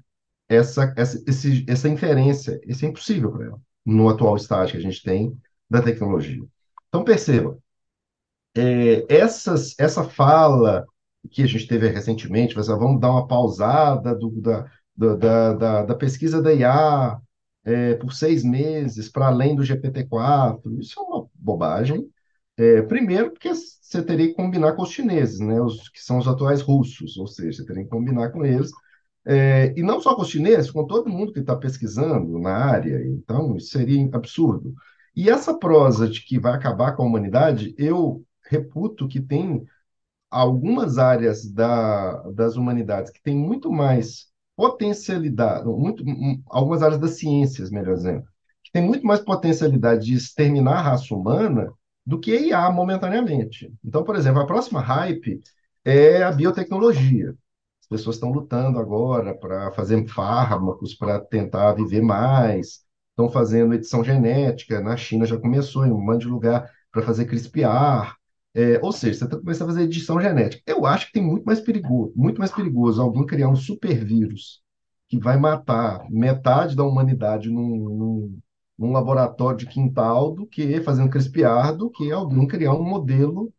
essa, 0.49 0.93
essa, 0.97 1.23
esse, 1.27 1.65
essa 1.67 1.89
inferência. 1.89 2.59
Isso 2.65 2.85
é 2.85 2.89
impossível 2.89 3.31
para 3.31 3.45
ela, 3.47 3.61
no 3.85 4.09
atual 4.09 4.35
estágio 4.35 4.73
que 4.73 4.77
a 4.79 4.91
gente 4.91 5.03
tem 5.03 5.37
da 5.69 5.81
tecnologia. 5.81 6.43
Então, 6.89 7.03
perceba, 7.03 7.57
é, 8.55 9.05
essas, 9.09 9.75
essa 9.79 10.03
fala 10.03 10.85
que 11.31 11.43
a 11.43 11.47
gente 11.47 11.67
teve 11.67 11.87
recentemente, 11.89 12.55
mas, 12.55 12.67
vamos 12.67 12.99
dar 12.99 13.11
uma 13.11 13.27
pausada 13.27 14.15
do, 14.15 14.31
da, 14.41 14.65
da, 14.95 15.53
da, 15.53 15.83
da 15.85 15.95
pesquisa 15.95 16.41
da 16.41 16.53
IA 16.53 17.19
é, 17.65 17.95
por 17.95 18.13
seis 18.13 18.43
meses, 18.43 19.09
para 19.09 19.27
além 19.27 19.55
do 19.55 19.63
GPT-4, 19.63 20.79
isso 20.79 20.99
é 20.99 21.03
uma 21.03 21.27
bobagem. 21.35 22.09
É, 22.57 22.81
primeiro, 22.83 23.31
porque 23.31 23.53
você 23.53 24.03
teria 24.03 24.27
que 24.27 24.33
combinar 24.33 24.73
com 24.73 24.83
os 24.83 24.91
chineses, 24.91 25.39
né, 25.39 25.61
os, 25.61 25.89
que 25.89 26.01
são 26.01 26.17
os 26.19 26.27
atuais 26.27 26.61
russos, 26.61 27.17
ou 27.17 27.27
seja, 27.27 27.59
você 27.59 27.65
teria 27.65 27.83
que 27.83 27.89
combinar 27.89 28.31
com 28.31 28.45
eles 28.45 28.71
é, 29.25 29.73
e 29.77 29.83
não 29.83 30.01
só 30.01 30.15
com 30.15 30.21
os 30.23 30.29
chineses, 30.29 30.71
com 30.71 30.85
todo 30.87 31.09
mundo 31.09 31.31
que 31.33 31.39
está 31.39 31.55
pesquisando 31.55 32.39
na 32.39 32.51
área. 32.55 33.05
Então, 33.05 33.55
isso 33.57 33.69
seria 33.69 34.09
absurdo. 34.13 34.73
E 35.15 35.29
essa 35.29 35.57
prosa 35.57 36.07
de 36.09 36.25
que 36.25 36.39
vai 36.39 36.53
acabar 36.53 36.93
com 36.95 37.03
a 37.03 37.05
humanidade, 37.05 37.75
eu 37.77 38.23
reputo 38.49 39.07
que 39.07 39.21
tem 39.21 39.63
algumas 40.29 40.97
áreas 40.97 41.45
da, 41.51 42.21
das 42.31 42.55
humanidades 42.55 43.11
que 43.11 43.21
têm 43.21 43.35
muito 43.35 43.71
mais 43.71 44.27
potencialidade, 44.55 45.65
muito, 45.65 46.03
um, 46.03 46.41
algumas 46.47 46.83
áreas 46.83 46.99
das 46.99 47.17
ciências, 47.17 47.71
melhor 47.71 47.95
dizendo, 47.95 48.23
que 48.63 48.71
têm 48.71 48.83
muito 48.83 49.05
mais 49.05 49.21
potencialidade 49.21 50.05
de 50.05 50.13
exterminar 50.15 50.79
a 50.79 50.81
raça 50.81 51.13
humana 51.15 51.71
do 52.05 52.19
que 52.19 52.35
IA 52.35 52.69
momentaneamente. 52.71 53.73
Então, 53.83 54.03
por 54.03 54.15
exemplo, 54.15 54.41
a 54.41 54.45
próxima 54.45 54.81
hype 54.81 55.41
é 55.85 56.23
a 56.23 56.31
biotecnologia. 56.31 57.35
As 57.81 57.87
pessoas 57.87 58.15
estão 58.17 58.31
lutando 58.31 58.79
agora 58.79 59.33
para 59.37 59.71
fazer 59.71 60.07
fármacos 60.07 60.93
para 60.95 61.19
tentar 61.19 61.73
viver 61.73 62.01
mais, 62.01 62.81
estão 63.11 63.29
fazendo 63.29 63.73
edição 63.73 64.03
genética, 64.03 64.81
na 64.81 64.95
China 64.97 65.25
já 65.25 65.37
começou 65.37 65.85
em 65.85 65.91
um 65.91 65.99
monte 65.99 66.21
de 66.21 66.27
lugar 66.27 66.69
para 66.91 67.01
fazer 67.01 67.25
CRISPR, 67.25 68.15
é, 68.55 68.79
ou 68.83 68.91
seja, 68.91 69.19
você 69.19 69.25
está 69.25 69.37
começando 69.37 69.69
a 69.69 69.73
fazer 69.73 69.83
edição 69.85 70.19
genética. 70.19 70.63
Eu 70.65 70.85
acho 70.85 71.07
que 71.07 71.13
tem 71.13 71.23
muito 71.23 71.45
mais 71.45 71.59
perigoso, 71.59 72.13
muito 72.15 72.39
mais 72.39 72.51
perigoso 72.51 73.01
alguém 73.01 73.25
criar 73.25 73.49
um 73.49 73.55
supervírus 73.55 74.61
que 75.07 75.19
vai 75.19 75.37
matar 75.37 76.05
metade 76.09 76.75
da 76.75 76.83
humanidade 76.83 77.49
num, 77.49 77.67
num, 77.89 78.39
num 78.77 78.91
laboratório 78.91 79.57
de 79.57 79.65
quintal 79.67 80.31
do 80.33 80.45
que 80.45 80.81
fazendo 80.81 81.09
CRISPR, 81.09 81.75
do 81.77 81.89
que 81.89 82.11
alguém 82.11 82.47
criar 82.47 82.73
um 82.75 82.83
modelo 82.83 83.51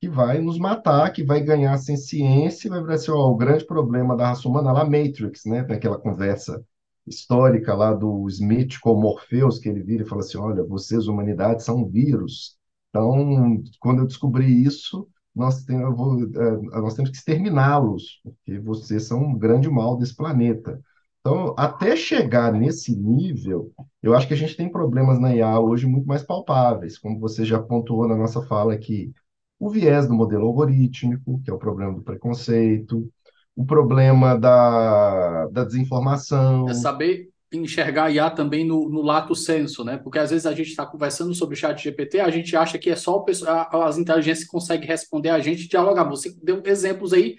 que 0.00 0.08
vai 0.08 0.40
nos 0.40 0.58
matar, 0.58 1.12
que 1.12 1.24
vai 1.24 1.40
ganhar 1.40 1.76
sem 1.78 1.96
ciência, 1.96 2.70
vai 2.70 2.80
virar 2.82 2.94
assim, 2.94 3.10
ó, 3.10 3.30
o 3.30 3.36
grande 3.36 3.64
problema 3.66 4.16
da 4.16 4.28
raça 4.28 4.48
humana 4.48 4.72
lá, 4.72 4.84
Matrix, 4.84 5.44
né? 5.46 5.64
Tem 5.64 5.76
aquela 5.76 5.98
conversa 5.98 6.62
histórica 7.06 7.74
lá 7.74 7.92
do 7.94 8.26
Smith 8.28 8.78
com 8.80 8.92
o 8.92 9.00
Morpheus, 9.00 9.58
que 9.58 9.68
ele 9.68 9.82
vira 9.82 10.02
e 10.02 10.06
fala 10.06 10.20
assim, 10.22 10.38
olha, 10.38 10.64
vocês, 10.64 11.08
humanidade, 11.08 11.62
são 11.62 11.86
vírus. 11.88 12.55
Então, 12.96 13.62
quando 13.78 14.00
eu 14.00 14.06
descobri 14.06 14.64
isso, 14.64 15.06
nós, 15.34 15.64
vou, 15.66 16.22
eh, 16.22 16.80
nós 16.80 16.94
temos 16.94 17.10
que 17.10 17.16
exterminá-los, 17.16 18.20
porque 18.22 18.58
vocês 18.58 19.04
são 19.04 19.22
um 19.22 19.38
grande 19.38 19.68
mal 19.68 19.98
desse 19.98 20.16
planeta. 20.16 20.80
Então, 21.20 21.54
até 21.58 21.94
chegar 21.94 22.52
nesse 22.52 22.96
nível, 22.96 23.70
eu 24.02 24.14
acho 24.14 24.26
que 24.26 24.32
a 24.34 24.36
gente 24.36 24.56
tem 24.56 24.70
problemas 24.70 25.18
na 25.18 25.34
IA 25.34 25.60
hoje 25.60 25.86
muito 25.86 26.06
mais 26.06 26.22
palpáveis, 26.22 26.98
como 26.98 27.18
você 27.20 27.44
já 27.44 27.60
pontuou 27.60 28.08
na 28.08 28.16
nossa 28.16 28.40
fala 28.42 28.72
aqui 28.72 29.12
o 29.58 29.68
viés 29.68 30.06
do 30.06 30.14
modelo 30.14 30.46
algorítmico, 30.46 31.40
que 31.42 31.50
é 31.50 31.52
o 31.52 31.58
problema 31.58 31.92
do 31.94 32.02
preconceito, 32.02 33.10
o 33.54 33.64
problema 33.66 34.38
da, 34.38 35.46
da 35.48 35.64
desinformação. 35.64 36.68
É 36.68 36.74
saber 36.74 37.28
enxergar 37.52 38.10
IA 38.10 38.30
também 38.30 38.66
no, 38.66 38.88
no 38.88 39.02
lato 39.02 39.34
senso, 39.34 39.84
né? 39.84 39.98
Porque 39.98 40.18
às 40.18 40.30
vezes 40.30 40.46
a 40.46 40.54
gente 40.54 40.68
está 40.70 40.84
conversando 40.86 41.34
sobre 41.34 41.54
o 41.54 41.58
chat 41.58 41.82
GPT, 41.82 42.20
a 42.20 42.30
gente 42.30 42.56
acha 42.56 42.78
que 42.78 42.90
é 42.90 42.96
só 42.96 43.24
a- 43.46 43.86
as 43.86 43.98
inteligências 43.98 44.44
que 44.46 44.50
conseguem 44.50 44.86
responder 44.88 45.30
a 45.30 45.38
gente 45.40 45.64
e 45.64 45.68
dialogar. 45.68 46.04
Você 46.04 46.34
deu 46.42 46.62
exemplos 46.66 47.12
aí, 47.12 47.36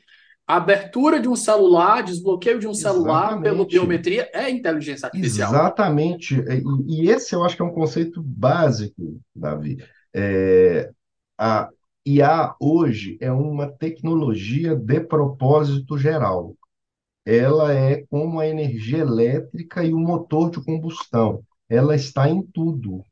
abertura 0.48 1.20
de 1.20 1.28
um 1.28 1.36
celular, 1.36 2.02
desbloqueio 2.04 2.60
de 2.60 2.68
um 2.68 2.74
celular 2.74 3.42
pela 3.42 3.66
Exatamente. 3.66 3.70
biometria 3.70 4.30
é 4.34 4.50
inteligência 4.50 5.06
artificial. 5.08 5.62
Exatamente. 5.62 6.36
E, 6.36 7.06
e 7.06 7.10
esse 7.10 7.34
eu 7.34 7.44
acho 7.44 7.56
que 7.56 7.62
é 7.62 7.66
um 7.66 7.74
conceito 7.74 8.22
básico, 8.22 9.20
Davi. 9.36 9.78
É, 10.14 10.92
a 11.38 11.70
IA 12.06 12.56
hoje 12.60 13.18
é 13.22 13.32
uma 13.32 13.68
tecnologia 13.72 14.76
de 14.76 15.00
propósito 15.02 15.98
geral. 15.98 16.56
Ela 17.30 17.74
é 17.74 18.06
como 18.10 18.40
a 18.40 18.48
energia 18.48 19.00
elétrica 19.00 19.84
e 19.84 19.94
o 19.94 20.00
motor 20.00 20.50
de 20.50 20.64
combustão. 20.64 21.44
Ela 21.70 21.94
está 21.94 22.30
em 22.30 22.42
tudo. 22.42 23.04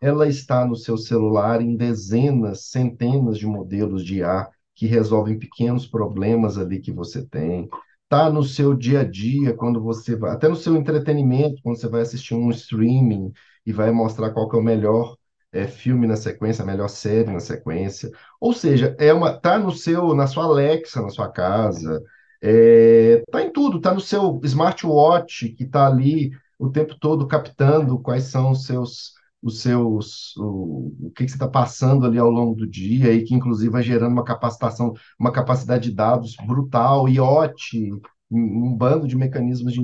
Ela 0.00 0.28
está 0.28 0.64
no 0.64 0.76
seu 0.76 0.96
celular 0.96 1.60
em 1.60 1.76
dezenas, 1.76 2.66
centenas 2.66 3.38
de 3.38 3.46
modelos 3.46 4.04
de 4.04 4.18
IA 4.18 4.48
que 4.74 4.86
resolvem 4.86 5.38
pequenos 5.38 5.86
problemas 5.86 6.58
ali 6.58 6.80
que 6.80 6.92
você 6.92 7.26
tem. 7.26 7.68
Está 8.04 8.30
no 8.30 8.44
seu 8.44 8.72
dia 8.74 9.00
a 9.00 9.04
dia, 9.04 9.54
quando 9.54 9.82
você 9.82 10.14
vai, 10.14 10.30
até 10.32 10.48
no 10.48 10.54
seu 10.56 10.76
entretenimento, 10.76 11.60
quando 11.62 11.76
você 11.76 11.88
vai 11.88 12.02
assistir 12.02 12.34
um 12.34 12.50
streaming 12.50 13.32
e 13.66 13.72
vai 13.72 13.90
mostrar 13.90 14.30
qual 14.32 14.48
que 14.48 14.56
é 14.56 14.60
o 14.60 14.62
melhor 14.62 15.16
eh, 15.52 15.66
filme 15.66 16.06
na 16.06 16.16
sequência, 16.16 16.62
a 16.62 16.66
melhor 16.66 16.88
série 16.88 17.32
na 17.32 17.40
sequência. 17.40 18.10
Ou 18.40 18.52
seja, 18.52 18.94
é 18.98 19.12
uma, 19.12 19.32
tá 19.32 19.58
no 19.58 19.72
seu, 19.72 20.14
na 20.14 20.26
sua 20.28 20.44
Alexa, 20.44 21.02
na 21.02 21.08
sua 21.10 21.28
casa, 21.32 22.00
é, 22.42 23.22
tá 23.30 23.42
em 23.42 23.52
tudo, 23.52 23.80
tá 23.80 23.92
no 23.94 24.00
seu 24.00 24.40
smartwatch 24.44 25.50
que 25.50 25.64
está 25.64 25.86
ali 25.86 26.30
o 26.58 26.70
tempo 26.70 26.94
todo 26.98 27.26
captando 27.26 27.98
quais 28.00 28.24
são 28.24 28.50
os 28.52 28.64
seus 28.66 29.14
os 29.42 29.60
seus, 29.60 30.34
o, 30.38 30.92
o 31.02 31.10
que, 31.14 31.24
que 31.24 31.30
você 31.30 31.36
está 31.36 31.46
passando 31.46 32.04
ali 32.06 32.18
ao 32.18 32.30
longo 32.30 32.54
do 32.56 32.66
dia 32.66 33.12
e 33.12 33.22
que 33.22 33.34
inclusive 33.34 33.70
vai 33.70 33.82
gerando 33.82 34.12
uma 34.12 34.24
capacitação, 34.24 34.92
uma 35.20 35.30
capacidade 35.30 35.88
de 35.90 35.94
dados 35.94 36.34
brutal, 36.46 37.08
IoT, 37.08 37.92
um, 38.30 38.74
bando 38.76 39.06
de 39.06 39.16
mecanismos 39.16 39.72
de 39.74 39.80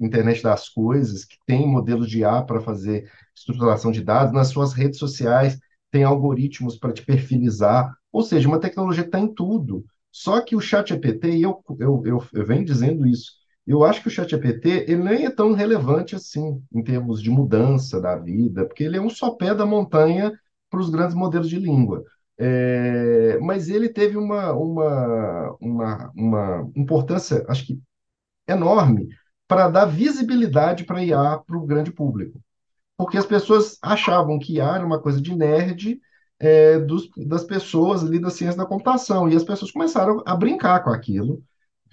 internet, 0.00 0.42
das 0.42 0.68
coisas, 0.68 1.24
que 1.24 1.36
tem 1.46 1.66
modelos 1.66 2.08
de 2.08 2.20
IA 2.20 2.42
para 2.42 2.60
fazer 2.60 3.10
estruturação 3.34 3.90
de 3.90 4.02
dados, 4.02 4.32
nas 4.32 4.48
suas 4.48 4.72
redes 4.72 4.98
sociais 4.98 5.58
tem 5.90 6.04
algoritmos 6.04 6.78
para 6.78 6.92
te 6.92 7.04
perfilizar, 7.04 7.92
ou 8.10 8.22
seja, 8.22 8.48
uma 8.48 8.60
tecnologia 8.60 9.02
que 9.02 9.08
está 9.08 9.20
em 9.20 9.32
tudo. 9.32 9.84
Só 10.12 10.40
que 10.42 10.54
o 10.56 10.60
ChatGPT, 10.60 11.30
e 11.38 11.42
eu, 11.42 11.62
eu, 11.80 12.02
eu, 12.06 12.24
eu 12.34 12.46
venho 12.46 12.64
dizendo 12.64 13.06
isso, 13.06 13.32
eu 13.66 13.84
acho 13.84 14.02
que 14.02 14.08
o 14.08 14.10
ChatGPT 14.10 14.86
ele 14.88 14.96
nem 15.02 15.26
é 15.26 15.30
tão 15.30 15.52
relevante 15.52 16.14
assim, 16.16 16.62
em 16.72 16.82
termos 16.84 17.22
de 17.22 17.30
mudança 17.30 18.00
da 18.00 18.16
vida, 18.16 18.66
porque 18.66 18.84
ele 18.84 18.96
é 18.98 19.00
um 19.00 19.10
sopé 19.10 19.54
da 19.54 19.64
montanha 19.66 20.32
para 20.70 20.80
os 20.80 20.90
grandes 20.90 21.14
modelos 21.16 21.48
de 21.48 21.58
língua. 21.58 22.04
É, 22.38 23.38
mas 23.40 23.68
ele 23.68 23.88
teve 23.88 24.16
uma, 24.16 24.52
uma, 24.52 25.56
uma, 25.60 26.12
uma 26.16 26.70
importância, 26.76 27.44
acho 27.48 27.66
que 27.66 27.80
enorme, 28.48 29.08
para 29.48 29.68
dar 29.68 29.86
visibilidade 29.86 30.84
para 30.84 31.02
IA 31.04 31.38
para 31.38 31.56
o 31.56 31.66
grande 31.66 31.92
público. 31.92 32.40
Porque 32.96 33.18
as 33.18 33.26
pessoas 33.26 33.78
achavam 33.82 34.38
que 34.38 34.54
IA 34.56 34.76
era 34.76 34.86
uma 34.86 35.00
coisa 35.00 35.20
de 35.20 35.34
nerd 35.36 36.00
é, 36.42 36.76
dos, 36.80 37.08
das 37.16 37.44
pessoas 37.44 38.02
ali 38.02 38.18
da 38.18 38.28
ciência 38.28 38.56
da 38.56 38.66
computação. 38.66 39.28
E 39.28 39.36
as 39.36 39.44
pessoas 39.44 39.70
começaram 39.70 40.20
a 40.26 40.34
brincar 40.34 40.82
com 40.82 40.90
aquilo, 40.90 41.40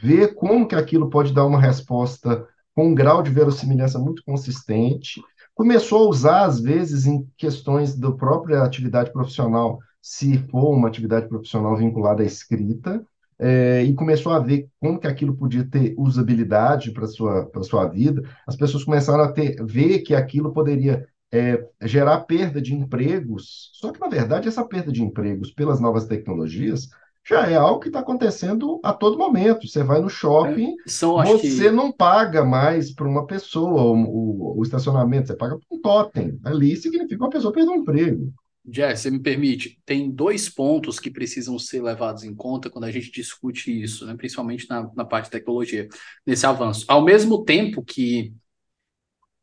ver 0.02 0.34
como 0.34 0.68
que 0.68 0.74
aquilo 0.74 1.08
pode 1.08 1.32
dar 1.32 1.46
uma 1.46 1.62
resposta 1.62 2.48
com 2.76 2.88
um 2.88 2.96
grau 2.96 3.22
de 3.22 3.30
verossimilhança 3.30 4.00
muito 4.00 4.24
consistente. 4.26 5.22
Começou 5.54 6.08
a 6.08 6.10
usar, 6.10 6.46
às 6.46 6.60
vezes, 6.60 7.06
em 7.06 7.28
questões 7.38 7.96
da 7.96 8.12
própria 8.12 8.64
atividade 8.64 9.14
profissional, 9.14 9.78
se 10.02 10.40
for 10.50 10.72
uma 10.72 10.88
atividade 10.88 11.28
profissional 11.28 11.78
vinculada 11.78 12.24
à 12.24 12.26
escrita, 12.26 13.06
é, 13.38 13.84
e 13.84 13.94
começou 13.94 14.32
a 14.34 14.40
ver 14.40 14.68
como 14.80 15.00
que 15.00 15.08
aquilo 15.08 15.36
podia 15.36 15.64
ter 15.64 15.94
usabilidade 15.98 16.92
para 16.92 17.08
sua 17.08 17.46
para 17.46 17.64
sua 17.64 17.88
vida. 17.88 18.24
As 18.48 18.56
pessoas 18.56 18.84
começaram 18.84 19.24
a 19.24 19.32
ter 19.32 19.64
ver 19.64 20.00
que 20.00 20.16
aquilo 20.16 20.52
poderia 20.52 21.08
é, 21.32 21.64
gerar 21.84 22.22
perda 22.22 22.62
de 22.62 22.74
empregos. 22.74 23.72
Só 23.74 23.92
que 23.92 24.00
na 24.00 24.08
verdade 24.08 24.48
essa 24.48 24.66
perda 24.66 24.92
de 24.92 25.04
empregos 25.04 25.52
pelas 25.52 25.80
novas 25.80 26.06
tecnologias 26.08 26.90
já 27.28 27.48
é 27.48 27.56
algo 27.56 27.80
que 27.80 27.88
está 27.90 28.00
acontecendo 28.00 28.80
a 28.84 28.94
todo 28.94 29.18
momento. 29.18 29.68
Você 29.68 29.84
vai 29.84 30.02
no 30.02 30.10
shopping, 30.10 30.76
É, 30.86 30.90
São, 30.90 31.18
você 31.18 31.38
que. 31.38 31.72
não 31.72 31.92
paga 31.92 32.44
mais 32.44 32.92
para 32.94 33.08
uma 33.08 33.26
pessoa 33.28 33.84
o, 33.84 34.56
o- 34.56 34.60
o 34.60 34.64
estacionamento, 34.64 35.28
você 35.28 35.36
paga 35.36 35.58
por 35.60 35.78
um 35.78 35.82
totem. 35.82 36.40
Ali 36.44 36.76
significa 36.76 37.24
uma 37.24 37.30
pessoa 37.30 37.54
perder 37.54 37.70
um 37.72 37.76
emprego. 37.76 38.34
Jess, 38.72 39.00
você 39.02 39.10
me 39.10 39.20
permite, 39.20 39.82
tem 39.86 40.12
dois 40.12 40.48
pontos 40.50 41.00
que 41.00 41.10
precisam 41.10 41.58
ser 41.58 41.82
levados 41.82 42.24
em 42.24 42.36
conta 42.36 42.70
quando 42.70 42.84
a 42.86 42.92
gente 42.92 43.12
discute 43.12 43.72
isso, 43.82 44.06
né? 44.06 44.16
Principalmente 44.16 44.70
na, 44.70 44.92
na 44.96 45.06
parte 45.06 45.26
de 45.26 45.32
tecnologia, 45.32 45.88
nesse 46.26 46.46
avanço. 46.46 46.86
Ao 46.88 47.04
mesmo 47.04 47.44
tempo 47.44 47.84
que 47.84 48.34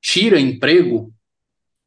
tira 0.01 0.39
emprego, 0.41 1.13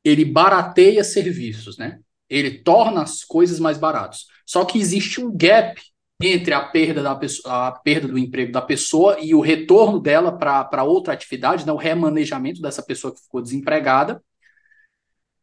ele 0.09 0.25
barateia 0.25 1.03
serviços, 1.03 1.77
né? 1.77 1.99
Ele 2.29 2.59
torna 2.59 3.03
as 3.03 3.23
coisas 3.23 3.59
mais 3.59 3.77
baratas. 3.77 4.25
Só 4.45 4.65
que 4.65 4.79
existe 4.79 5.21
um 5.21 5.35
gap 5.35 5.81
entre 6.21 6.53
a 6.53 6.61
perda 6.61 7.01
da 7.01 7.15
pessoa, 7.15 7.67
a 7.67 7.71
perda 7.71 8.07
do 8.07 8.17
emprego 8.17 8.51
da 8.51 8.61
pessoa 8.61 9.17
e 9.21 9.33
o 9.33 9.39
retorno 9.39 9.99
dela 9.99 10.37
para 10.37 10.83
outra 10.83 11.13
atividade, 11.13 11.65
né? 11.65 11.71
O 11.71 11.77
remanejamento 11.77 12.61
dessa 12.61 12.83
pessoa 12.83 13.13
que 13.13 13.21
ficou 13.21 13.41
desempregada. 13.41 14.21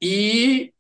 E 0.01 0.73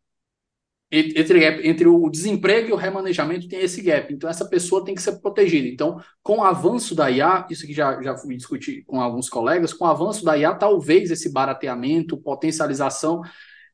entre, 0.91 1.68
entre 1.68 1.89
o 1.89 2.09
desemprego 2.09 2.68
e 2.68 2.72
o 2.72 2.76
remanejamento 2.76 3.49
tem 3.49 3.61
esse 3.61 3.82
gap. 3.82 4.12
Então, 4.12 4.30
essa 4.30 4.49
pessoa 4.49 4.84
tem 4.84 4.95
que 4.95 5.03
ser 5.03 5.20
protegida. 5.20 5.66
Então, 5.66 6.01
com 6.22 6.39
o 6.39 6.45
avanço 6.45 6.95
da 6.95 7.11
IA, 7.11 7.47
isso 7.51 7.66
que 7.66 7.72
já, 7.72 8.01
já 8.03 8.16
fui 8.16 8.37
discutir 8.37 8.84
com 8.84 9.01
alguns 9.01 9.28
colegas, 9.28 9.72
com 9.72 9.84
o 9.84 9.89
avanço 9.89 10.24
da 10.24 10.39
IA, 10.39 10.55
talvez 10.55 11.11
esse 11.11 11.32
barateamento, 11.32 12.16
potencialização 12.16 13.22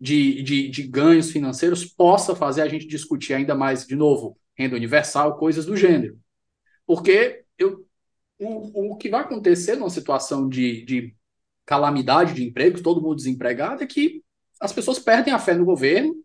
de, 0.02 0.42
de, 0.42 0.68
de 0.68 0.82
ganhos 0.82 1.30
financeiros 1.30 1.84
possa 1.84 2.34
fazer 2.34 2.62
a 2.62 2.68
gente 2.68 2.88
discutir 2.88 3.34
ainda 3.34 3.54
mais, 3.54 3.86
de 3.86 3.94
novo, 3.94 4.36
renda 4.58 4.74
universal, 4.74 5.38
coisas 5.38 5.64
do 5.64 5.76
gênero. 5.76 6.18
Porque 6.84 7.44
eu, 7.56 7.86
o, 8.36 8.94
o 8.94 8.96
que 8.96 9.08
vai 9.08 9.20
acontecer 9.20 9.76
numa 9.76 9.88
situação 9.88 10.48
de, 10.48 10.84
de 10.84 11.14
calamidade 11.64 12.34
de 12.34 12.42
empregos, 12.42 12.82
todo 12.82 13.00
mundo 13.00 13.14
desempregado, 13.14 13.84
é 13.84 13.86
que 13.86 14.24
as 14.60 14.72
pessoas 14.72 14.98
perdem 14.98 15.32
a 15.32 15.38
fé 15.38 15.54
no 15.54 15.64
governo 15.64 16.16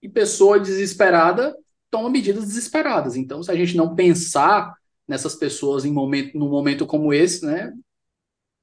e 0.00 0.08
pessoa 0.08 0.58
desesperada 0.58 1.54
toma 1.90 2.08
medidas 2.08 2.46
desesperadas. 2.46 3.14
Então, 3.14 3.42
se 3.42 3.50
a 3.50 3.54
gente 3.54 3.76
não 3.76 3.94
pensar 3.94 4.74
nessas 5.06 5.34
pessoas 5.34 5.84
em 5.84 5.92
momento, 5.92 6.38
num 6.38 6.48
momento 6.48 6.86
como 6.86 7.12
esse, 7.12 7.44
né? 7.44 7.74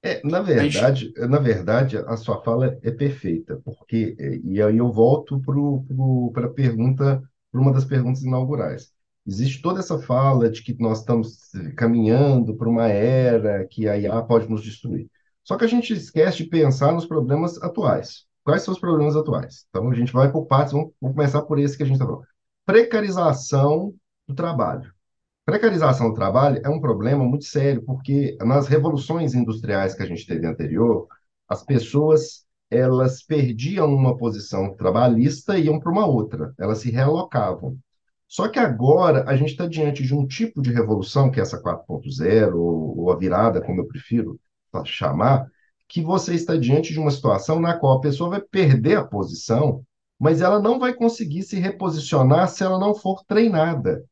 É, 0.05 0.21
na 0.27 0.41
verdade, 0.41 1.13
na 1.15 1.39
verdade, 1.39 1.97
a 1.97 2.17
sua 2.17 2.41
fala 2.43 2.77
é 2.83 2.91
perfeita, 2.91 3.61
porque, 3.63 4.15
é, 4.19 4.35
e 4.43 4.61
aí 4.61 4.77
eu 4.77 4.91
volto 4.91 5.39
para 6.33 6.45
a 6.45 6.49
pergunta, 6.49 7.23
para 7.49 7.61
uma 7.61 7.71
das 7.71 7.85
perguntas 7.85 8.21
inaugurais. 8.21 8.91
Existe 9.25 9.61
toda 9.61 9.79
essa 9.79 9.97
fala 9.99 10.49
de 10.49 10.61
que 10.61 10.75
nós 10.77 10.99
estamos 10.99 11.49
caminhando 11.77 12.53
para 12.57 12.67
uma 12.67 12.87
era 12.89 13.65
que 13.65 13.87
a 13.87 13.97
IA 13.97 14.21
pode 14.21 14.49
nos 14.49 14.61
destruir. 14.61 15.09
Só 15.41 15.57
que 15.57 15.63
a 15.63 15.67
gente 15.67 15.93
esquece 15.93 16.37
de 16.37 16.49
pensar 16.49 16.91
nos 16.91 17.05
problemas 17.05 17.61
atuais. 17.61 18.25
Quais 18.43 18.61
são 18.63 18.73
os 18.73 18.79
problemas 18.79 19.15
atuais? 19.15 19.65
Então, 19.69 19.89
a 19.89 19.95
gente 19.95 20.11
vai 20.11 20.29
por 20.29 20.45
partes, 20.45 20.73
vamos, 20.73 20.91
vamos 21.01 21.15
começar 21.15 21.41
por 21.43 21.57
esse 21.57 21.77
que 21.77 21.83
a 21.83 21.85
gente 21.85 21.95
está 21.95 22.05
falando. 22.05 22.25
Precarização 22.65 23.93
do 24.27 24.35
trabalho. 24.35 24.91
Precarização 25.45 26.09
do 26.09 26.15
trabalho 26.15 26.61
é 26.63 26.69
um 26.69 26.79
problema 26.79 27.23
muito 27.25 27.43
sério, 27.45 27.83
porque 27.83 28.37
nas 28.41 28.67
revoluções 28.67 29.33
industriais 29.33 29.93
que 29.93 30.01
a 30.01 30.05
gente 30.05 30.25
teve 30.25 30.47
anterior, 30.47 31.07
as 31.49 31.63
pessoas 31.63 32.45
elas 32.71 33.21
perdiam 33.21 33.93
uma 33.93 34.17
posição 34.17 34.73
trabalhista 34.75 35.57
e 35.57 35.65
iam 35.65 35.79
para 35.79 35.91
uma 35.91 36.07
outra, 36.07 36.53
elas 36.57 36.79
se 36.79 36.89
realocavam. 36.89 37.77
Só 38.27 38.47
que 38.47 38.57
agora 38.57 39.29
a 39.29 39.35
gente 39.35 39.51
está 39.51 39.67
diante 39.67 40.01
de 40.01 40.15
um 40.15 40.25
tipo 40.25 40.61
de 40.61 40.71
revolução, 40.71 41.29
que 41.29 41.39
é 41.39 41.43
essa 41.43 41.61
4.0, 41.61 42.55
ou, 42.55 42.97
ou 43.01 43.11
a 43.11 43.15
virada, 43.15 43.61
como 43.61 43.81
eu 43.81 43.87
prefiro 43.87 44.39
chamar, 44.85 45.45
que 45.87 46.01
você 46.01 46.33
está 46.33 46.57
diante 46.57 46.93
de 46.93 46.99
uma 46.99 47.11
situação 47.11 47.59
na 47.59 47.77
qual 47.77 47.97
a 47.97 48.01
pessoa 48.01 48.31
vai 48.31 48.41
perder 48.41 48.97
a 48.97 49.05
posição, 49.05 49.83
mas 50.17 50.41
ela 50.41 50.59
não 50.59 50.79
vai 50.79 50.93
conseguir 50.93 51.43
se 51.43 51.59
reposicionar 51.59 52.47
se 52.49 52.63
ela 52.63 52.79
não 52.79 52.95
for 52.95 53.23
treinada. 53.25 54.03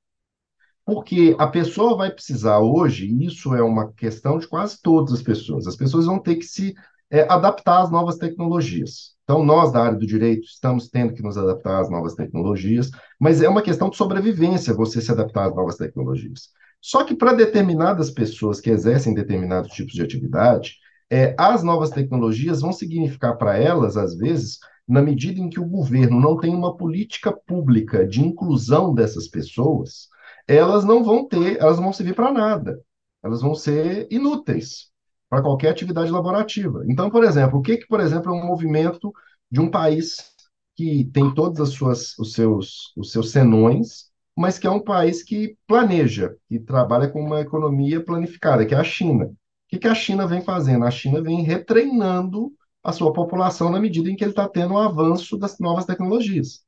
Porque 0.86 1.36
a 1.38 1.48
pessoa 1.48 1.96
vai 1.96 2.12
precisar 2.12 2.60
hoje, 2.60 3.06
e 3.06 3.26
isso 3.26 3.54
é 3.54 3.62
uma 3.62 3.92
questão 3.94 4.38
de 4.38 4.48
quase 4.48 4.82
todas 4.82 5.14
as 5.14 5.22
pessoas, 5.22 5.68
as 5.68 5.76
pessoas 5.76 6.06
vão 6.06 6.20
ter 6.20 6.36
que 6.36 6.46
se 6.46 6.74
é, 7.10 7.22
adaptar 7.32 7.82
às 7.82 7.92
novas 7.92 8.18
tecnologias. 8.18 9.12
Então, 9.24 9.46
nós 9.46 9.72
da 9.72 9.84
área 9.84 9.98
do 9.98 10.08
direito 10.08 10.46
estamos 10.46 10.90
tendo 10.90 11.14
que 11.14 11.22
nos 11.22 11.38
adaptar 11.38 11.82
às 11.82 11.90
novas 11.90 12.16
tecnologias, 12.16 12.90
mas 13.20 13.42
é 13.42 13.48
uma 13.48 13.62
questão 13.62 13.90
de 13.90 13.98
sobrevivência 13.98 14.74
você 14.74 15.02
se 15.02 15.12
adaptar 15.12 15.48
às 15.48 15.56
novas 15.56 15.78
tecnologias. 15.78 16.50
Só 16.82 17.04
que 17.04 17.14
para 17.14 17.34
determinadas 17.34 18.10
pessoas 18.10 18.60
que 18.60 18.72
exercem 18.72 19.14
determinados 19.14 19.72
tipos 19.72 19.94
de 19.94 20.02
atividade, 20.02 20.78
é, 21.10 21.36
as 21.38 21.62
novas 21.62 21.92
tecnologias 21.92 22.62
vão 22.62 22.74
significar 22.74 23.38
para 23.38 23.58
elas, 23.58 23.98
às 23.98 24.18
vezes, 24.18 24.60
na 24.88 25.02
medida 25.02 25.40
em 25.40 25.50
que 25.50 25.60
o 25.60 25.66
governo 25.66 26.20
não 26.20 26.38
tem 26.38 26.56
uma 26.56 26.76
política 26.76 27.32
pública 27.32 28.08
de 28.08 28.22
inclusão 28.22 28.94
dessas 28.94 29.28
pessoas, 29.28 30.08
elas 30.48 30.84
não 30.84 31.04
vão 31.04 31.28
ter, 31.28 31.60
elas 31.60 31.78
não 31.78 31.86
vão 31.86 31.94
servir 31.94 32.16
para 32.16 32.32
nada. 32.32 32.82
Elas 33.24 33.42
vão 33.42 33.56
ser 33.56 34.08
inúteis 34.12 34.90
para 35.30 35.42
qualquer 35.42 35.70
atividade 35.70 36.12
laborativa. 36.12 36.84
Então, 36.88 37.10
por 37.10 37.24
exemplo, 37.24 37.60
o 37.60 37.62
que, 37.62 37.78
que, 37.78 37.88
por 37.88 38.00
exemplo, 38.00 38.32
é 38.32 38.36
um 38.36 38.46
movimento 38.46 39.14
de 39.50 39.60
um 39.60 39.70
país 39.70 40.32
que 40.76 41.06
tem 41.06 41.34
todos 41.34 41.60
as 41.60 41.70
suas, 41.70 42.18
os, 42.18 42.34
seus, 42.34 42.92
os 42.98 43.12
seus 43.12 43.32
senões, 43.32 44.12
mas 44.36 44.58
que 44.58 44.68
é 44.68 44.72
um 44.72 44.84
país 44.84 45.24
que 45.24 45.58
planeja, 45.68 46.36
que 46.50 46.60
trabalha 46.60 47.10
com 47.10 47.22
uma 47.22 47.42
economia 47.42 48.04
planificada, 48.04 48.66
que 48.66 48.74
é 48.74 48.78
a 48.78 48.84
China. 48.84 49.26
O 49.26 49.36
que, 49.70 49.80
que 49.80 49.88
a 49.88 49.96
China 49.96 50.28
vem 50.28 50.42
fazendo? 50.42 50.86
A 50.86 50.92
China 50.92 51.22
vem 51.22 51.44
retreinando 51.44 52.52
a 52.84 52.92
sua 52.92 53.14
população 53.14 53.70
na 53.70 53.80
medida 53.80 54.10
em 54.10 54.16
que 54.16 54.24
ele 54.24 54.32
está 54.32 54.48
tendo 54.48 54.74
um 54.74 54.78
avanço 54.78 55.38
das 55.38 55.60
novas 55.60 55.86
tecnologias. 55.86 56.62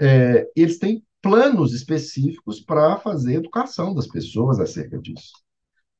É, 0.00 0.48
eles 0.56 0.78
têm 0.78 1.04
planos 1.22 1.72
específicos 1.72 2.60
para 2.60 2.98
fazer 2.98 3.34
educação 3.34 3.94
das 3.94 4.08
pessoas 4.08 4.58
acerca 4.58 4.98
disso. 4.98 5.32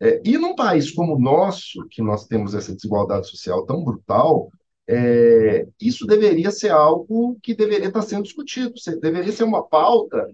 É, 0.00 0.20
e 0.24 0.36
num 0.36 0.56
país 0.56 0.90
como 0.90 1.14
o 1.14 1.20
nosso, 1.20 1.86
que 1.88 2.02
nós 2.02 2.26
temos 2.26 2.54
essa 2.54 2.74
desigualdade 2.74 3.28
social 3.28 3.64
tão 3.64 3.84
brutal, 3.84 4.50
é, 4.88 5.66
isso 5.80 6.04
deveria 6.04 6.50
ser 6.50 6.70
algo 6.70 7.38
que 7.40 7.54
deveria 7.54 7.86
estar 7.86 8.02
sendo 8.02 8.24
discutido, 8.24 8.74
deveria 9.00 9.32
ser 9.32 9.44
uma 9.44 9.62
pauta 9.62 10.26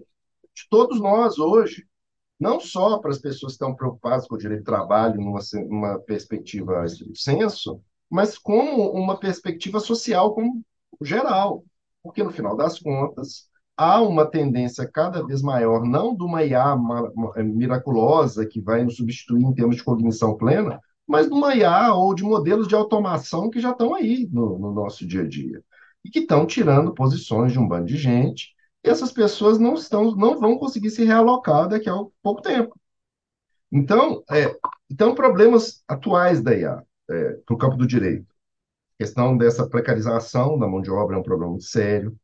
de 0.55 0.67
todos 0.71 0.99
nós 0.99 1.37
hoje, 1.37 1.85
não 2.39 2.59
só 2.59 2.97
para 2.97 3.11
as 3.11 3.19
pessoas 3.19 3.53
que 3.53 3.63
estão 3.63 3.75
preocupadas 3.75 4.27
com 4.27 4.35
o 4.35 4.39
direito 4.39 4.61
de 4.61 4.65
trabalho 4.65 5.21
numa, 5.21 5.39
numa 5.67 5.99
perspectiva 5.99 6.83
estrito 6.83 7.19
senso, 7.19 7.79
mas 8.09 8.39
como 8.39 8.91
uma 8.91 9.19
perspectiva 9.19 9.79
social 9.79 10.33
como 10.33 10.63
geral, 10.99 11.63
porque 12.01 12.23
no 12.23 12.31
final 12.31 12.57
das 12.57 12.79
contas 12.79 13.48
há 13.79 14.01
uma 14.01 14.25
tendência 14.29 14.85
cada 14.91 15.25
vez 15.25 15.41
maior, 15.41 15.85
não 15.85 16.13
de 16.15 16.21
uma 16.23 16.43
IA 16.43 16.75
miraculosa 17.37 18.45
que 18.45 18.59
vai 18.59 18.83
nos 18.83 18.97
substituir 18.97 19.43
em 19.45 19.53
termos 19.53 19.77
de 19.77 19.83
cognição 19.83 20.35
plena, 20.35 20.81
mas 21.07 21.27
de 21.27 21.33
uma 21.33 21.55
IA 21.55 21.93
ou 21.93 22.13
de 22.13 22.23
modelos 22.23 22.67
de 22.67 22.75
automação 22.75 23.49
que 23.49 23.59
já 23.61 23.71
estão 23.71 23.95
aí 23.95 24.27
no, 24.31 24.59
no 24.59 24.73
nosso 24.73 25.07
dia 25.07 25.21
a 25.21 25.27
dia 25.27 25.63
e 26.03 26.09
que 26.09 26.19
estão 26.19 26.45
tirando 26.45 26.93
posições 26.93 27.53
de 27.53 27.59
um 27.59 27.67
bando 27.67 27.85
de 27.85 27.97
gente. 27.97 28.49
E 28.83 28.89
essas 28.89 29.11
pessoas 29.13 29.57
não 29.57 29.75
estão, 29.75 30.13
não 30.15 30.37
vão 30.39 30.57
conseguir 30.57 30.89
se 30.89 31.05
realocar 31.05 31.69
daqui 31.69 31.89
a 31.89 31.93
pouco 32.21 32.41
tempo. 32.41 32.77
Então, 33.71 34.23
é, 34.29 34.55
então 34.89 35.15
problemas 35.15 35.83
atuais 35.87 36.41
da 36.41 36.53
IA 36.55 36.83
é, 37.09 37.31
para 37.45 37.55
o 37.55 37.57
campo 37.57 37.77
do 37.77 37.87
direito. 37.87 38.27
A 38.95 39.03
questão 39.03 39.37
dessa 39.37 39.67
precarização 39.69 40.59
da 40.59 40.67
mão 40.67 40.81
de 40.81 40.91
obra 40.91 41.15
é 41.17 41.19
um 41.19 41.23
problema 41.23 41.51
muito 41.51 41.65
sério. 41.65 42.15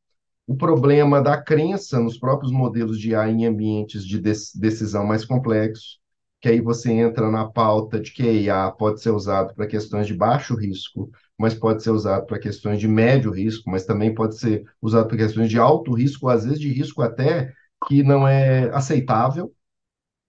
O 0.47 0.55
problema 0.55 1.21
da 1.21 1.41
crença 1.41 1.99
nos 1.99 2.17
próprios 2.17 2.51
modelos 2.51 2.99
de 2.99 3.09
IA 3.11 3.29
em 3.29 3.45
ambientes 3.45 4.05
de 4.05 4.19
decisão 4.19 5.05
mais 5.05 5.25
complexos, 5.25 5.99
que 6.41 6.47
aí 6.49 6.61
você 6.61 6.91
entra 6.91 7.31
na 7.31 7.45
pauta 7.49 7.99
de 7.99 8.11
que 8.11 8.21
a 8.23 8.31
IA 8.31 8.71
pode 8.71 9.01
ser 9.01 9.09
usado 9.11 9.55
para 9.55 9.65
questões 9.67 10.05
de 10.07 10.13
baixo 10.13 10.55
risco, 10.55 11.09
mas 11.37 11.55
pode 11.55 11.81
ser 11.83 11.89
usado 11.89 12.25
para 12.27 12.39
questões 12.39 12.79
de 12.79 12.87
médio 12.87 13.31
risco, 13.31 13.69
mas 13.71 13.85
também 13.85 14.13
pode 14.13 14.37
ser 14.37 14.63
usado 14.81 15.07
para 15.07 15.17
questões 15.17 15.49
de 15.49 15.57
alto 15.57 15.93
risco, 15.93 16.29
às 16.29 16.43
vezes 16.45 16.59
de 16.59 16.69
risco 16.71 17.01
até 17.01 17.51
que 17.87 18.03
não 18.03 18.27
é 18.27 18.69
aceitável. 18.69 19.51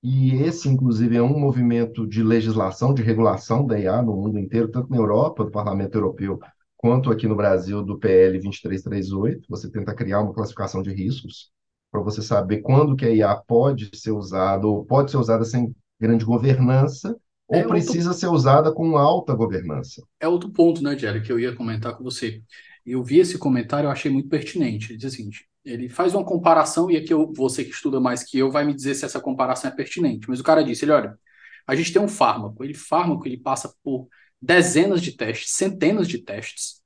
E 0.03 0.35
esse, 0.43 0.69
inclusive, 0.69 1.17
é 1.17 1.23
um 1.23 1.39
movimento 1.39 2.07
de 2.07 2.23
legislação, 2.23 2.95
de 2.95 3.03
regulação 3.03 3.67
da 3.67 3.79
IA 3.79 4.03
no 4.03 4.15
mundo 4.17 4.39
inteiro, 4.39 4.69
tanto 4.71 4.91
na 4.91 4.97
Europa, 4.97 5.45
do 5.45 5.51
Parlamento 5.51 5.97
Europeu, 5.97 6.39
quanto 6.77 7.11
aqui 7.11 7.27
no 7.27 7.37
Brasil, 7.37 7.83
do 7.83 7.99
PL 7.99 8.39
2338. 8.41 9.47
Você 9.49 9.71
tenta 9.71 9.95
criar 9.95 10.21
uma 10.21 10.35
classificação 10.35 10.83
de 10.83 10.93
riscos 10.93 11.51
para 11.91 12.01
você 12.03 12.23
saber 12.23 12.61
quando 12.63 12.97
que 12.97 13.05
a 13.05 13.11
IA 13.11 13.37
pode 13.37 13.91
ser 13.97 14.13
usada, 14.13 14.67
ou 14.67 14.85
pode 14.85 15.11
ser 15.11 15.17
usada 15.17 15.45
sem 15.45 15.75
grande 16.01 16.25
governança, 16.25 17.17
ou 17.49 17.57
É 17.59 17.65
precisa 17.65 18.11
outro, 18.11 18.21
ser 18.21 18.29
usada 18.29 18.73
com 18.73 18.97
alta 18.97 19.35
governança. 19.35 20.03
é 20.21 20.29
outro 20.29 20.51
ponto, 20.51 20.83
né, 20.83 20.97
Jerry, 20.99 21.23
que 21.23 21.33
eu 21.33 21.39
ia 21.39 21.55
comentar 21.55 21.97
com 21.97 22.05
você. 22.05 22.43
Eu 22.85 23.03
vi 23.03 23.19
esse 23.19 23.39
comentário, 23.39 23.87
eu 23.87 23.91
achei 23.91 24.11
muito 24.11 24.29
pertinente. 24.29 24.93
Ele 24.93 24.99
diz 24.99 25.13
seguinte: 25.15 25.47
ele 25.65 25.89
faz 25.89 26.15
uma 26.15 26.25
comparação, 26.25 26.91
e 26.91 26.97
aqui 26.97 27.13
eu, 27.13 27.33
você 27.35 27.65
que 27.65 27.71
estuda 27.71 28.01
mais 28.01 28.23
que 28.23 28.39
eu 28.39 28.51
vai 28.51 28.65
me 28.65 28.75
dizer 28.75 28.95
se 28.95 29.05
essa 29.05 29.21
comparação 29.21 29.71
é 29.71 29.75
pertinente. 29.75 30.29
Mas 30.29 30.41
o 30.41 30.45
cara 30.45 30.63
disse: 30.65 30.85
ele, 30.85 30.93
olha, 30.93 31.19
a 31.67 31.75
gente 31.75 31.93
tem 31.93 32.01
um 32.03 32.09
fármaco, 32.09 32.63
ele 32.65 32.75
fármaco 32.75 33.27
ele 33.27 33.39
passa 33.39 33.73
por 33.83 34.09
dezenas 34.41 35.01
de 35.03 35.13
testes, 35.13 35.53
centenas 35.53 36.09
de 36.09 36.19
testes. 36.19 36.83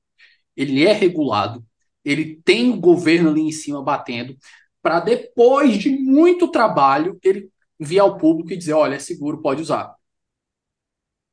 Ele 0.55 0.85
é 0.85 0.93
regulado, 0.93 1.65
ele 2.03 2.41
tem 2.43 2.71
o 2.71 2.79
governo 2.79 3.29
ali 3.29 3.41
em 3.41 3.51
cima 3.51 3.81
batendo, 3.83 4.35
para 4.81 4.99
depois 4.99 5.77
de 5.77 5.89
muito 5.89 6.49
trabalho 6.49 7.19
ele 7.23 7.49
enviar 7.79 8.05
ao 8.05 8.17
público 8.17 8.51
e 8.51 8.57
dizer: 8.57 8.73
olha, 8.73 8.95
é 8.95 8.99
seguro, 8.99 9.41
pode 9.41 9.61
usar. 9.61 9.95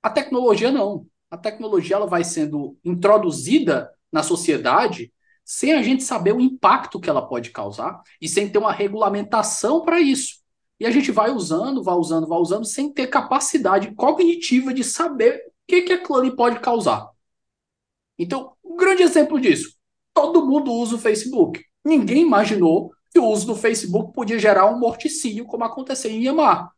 A 0.03 0.11
tecnologia 0.11 0.71
não. 0.71 1.07
A 1.31 1.37
tecnologia 1.37 1.97
ela 1.97 2.07
vai 2.07 2.25
sendo 2.25 2.77
introduzida 2.85 3.93
na 4.11 4.23
sociedade 4.23 5.13
sem 5.45 5.73
a 5.73 5.83
gente 5.83 6.03
saber 6.03 6.35
o 6.35 6.41
impacto 6.41 7.01
que 7.01 7.09
ela 7.09 7.27
pode 7.27 7.51
causar 7.51 8.03
e 8.21 8.29
sem 8.29 8.51
ter 8.51 8.59
uma 8.59 8.73
regulamentação 8.73 9.83
para 9.83 9.99
isso. 9.99 10.41
E 10.79 10.87
a 10.87 10.91
gente 10.91 11.11
vai 11.11 11.31
usando, 11.31 11.83
vai 11.83 11.95
usando, 11.95 12.27
vai 12.27 12.39
usando, 12.39 12.65
sem 12.65 12.93
ter 12.93 13.09
capacidade 13.09 13.95
cognitiva 13.95 14.73
de 14.73 14.85
saber 14.85 15.43
que, 15.69 15.83
que 15.83 15.93
aquilo 15.93 16.19
ali 16.19 16.35
pode 16.35 16.59
causar. 16.61 17.09
Então, 18.19 18.57
um 18.65 18.77
grande 18.77 19.03
exemplo 19.03 19.41
disso: 19.41 19.77
todo 20.15 20.47
mundo 20.47 20.73
usa 20.73 20.97
o 20.97 20.99
Facebook. 20.99 21.63
Ninguém 21.85 22.23
imaginou 22.23 22.93
que 23.13 23.19
o 23.19 23.27
uso 23.27 23.47
do 23.47 23.55
Facebook 23.55 24.13
podia 24.13 24.39
gerar 24.39 24.67
um 24.67 24.79
morticínio, 24.79 25.47
como 25.47 25.65
aconteceu 25.65 26.11
em 26.11 26.21
Myanmar. 26.21 26.71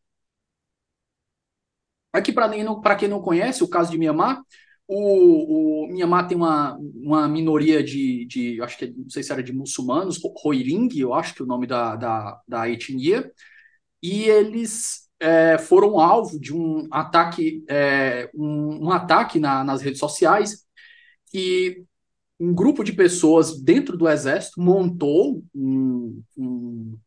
Aqui, 2.12 2.32
para 2.32 2.96
quem 2.96 3.08
não 3.08 3.22
conhece 3.22 3.62
o 3.62 3.68
caso 3.68 3.90
de 3.90 3.98
Mianmar, 3.98 4.42
o, 4.86 5.84
o 5.84 5.88
Mianmar 5.88 6.26
tem 6.26 6.36
uma, 6.36 6.76
uma 6.76 7.28
minoria 7.28 7.82
de, 7.82 8.26
de, 8.26 8.60
acho 8.60 8.76
que 8.76 8.88
não 8.88 9.08
sei 9.08 9.22
se 9.22 9.32
era 9.32 9.42
de 9.42 9.52
muçulmanos, 9.52 10.20
Roiring, 10.42 10.88
eu 10.96 11.14
acho 11.14 11.34
que 11.34 11.42
é 11.42 11.44
o 11.44 11.48
nome 11.48 11.66
da, 11.68 11.94
da, 11.94 12.40
da 12.48 12.68
etnia, 12.68 13.32
e 14.02 14.24
eles 14.24 15.09
é, 15.20 15.58
foram 15.58 16.00
alvo 16.00 16.40
de 16.40 16.54
um 16.54 16.88
ataque, 16.90 17.62
é, 17.68 18.30
um, 18.34 18.86
um, 18.86 18.90
ataque 18.90 19.38
na, 19.38 19.62
nas 19.62 19.82
redes 19.82 20.00
sociais, 20.00 20.64
que 21.30 21.84
um 22.40 22.54
grupo 22.54 22.82
de 22.82 22.94
pessoas 22.94 23.60
dentro 23.60 23.98
do 23.98 24.08
exército 24.08 24.60
montou 24.60 25.44
um, 25.54 26.22
um, 26.36 26.98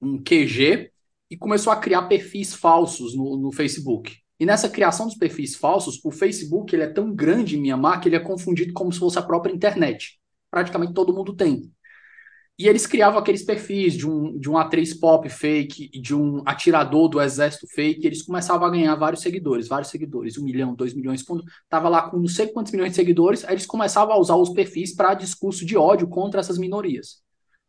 um 0.00 0.22
QG 0.22 0.90
e 1.30 1.36
começou 1.36 1.70
a 1.72 1.76
criar 1.76 2.02
perfis 2.04 2.54
falsos 2.54 3.14
no, 3.14 3.36
no 3.36 3.52
Facebook. 3.52 4.16
E 4.40 4.46
nessa 4.46 4.68
criação 4.68 5.06
dos 5.06 5.16
perfis 5.16 5.54
falsos, 5.54 6.00
o 6.04 6.10
Facebook 6.10 6.74
ele 6.74 6.82
é 6.82 6.88
tão 6.88 7.14
grande 7.14 7.56
em 7.56 7.60
Mianmar 7.60 8.00
que 8.00 8.08
ele 8.08 8.16
é 8.16 8.20
confundido 8.20 8.72
como 8.72 8.92
se 8.92 8.98
fosse 8.98 9.18
a 9.18 9.22
própria 9.22 9.52
internet. 9.52 10.18
Praticamente 10.50 10.94
todo 10.94 11.14
mundo 11.14 11.34
tem. 11.34 11.70
E 12.56 12.68
eles 12.68 12.86
criavam 12.86 13.18
aqueles 13.18 13.42
perfis 13.42 13.94
de 13.94 14.08
um, 14.08 14.38
de 14.38 14.48
um 14.48 14.56
atriz 14.56 14.94
pop 14.94 15.28
fake 15.28 15.88
de 16.00 16.14
um 16.14 16.40
atirador 16.46 17.08
do 17.08 17.20
exército 17.20 17.66
fake, 17.66 18.02
e 18.02 18.06
eles 18.06 18.22
começavam 18.22 18.66
a 18.66 18.70
ganhar 18.70 18.94
vários 18.94 19.22
seguidores, 19.22 19.66
vários 19.66 19.90
seguidores, 19.90 20.38
um 20.38 20.44
milhão, 20.44 20.72
dois 20.74 20.94
milhões, 20.94 21.22
quando 21.22 21.42
estava 21.64 21.88
lá 21.88 22.08
com 22.08 22.16
não 22.16 22.28
sei 22.28 22.46
quantos 22.46 22.70
milhões 22.70 22.90
de 22.90 22.96
seguidores, 22.96 23.44
aí 23.44 23.54
eles 23.54 23.66
começavam 23.66 24.14
a 24.14 24.18
usar 24.18 24.36
os 24.36 24.50
perfis 24.50 24.94
para 24.94 25.14
discurso 25.14 25.66
de 25.66 25.76
ódio 25.76 26.06
contra 26.06 26.38
essas 26.38 26.56
minorias. 26.56 27.24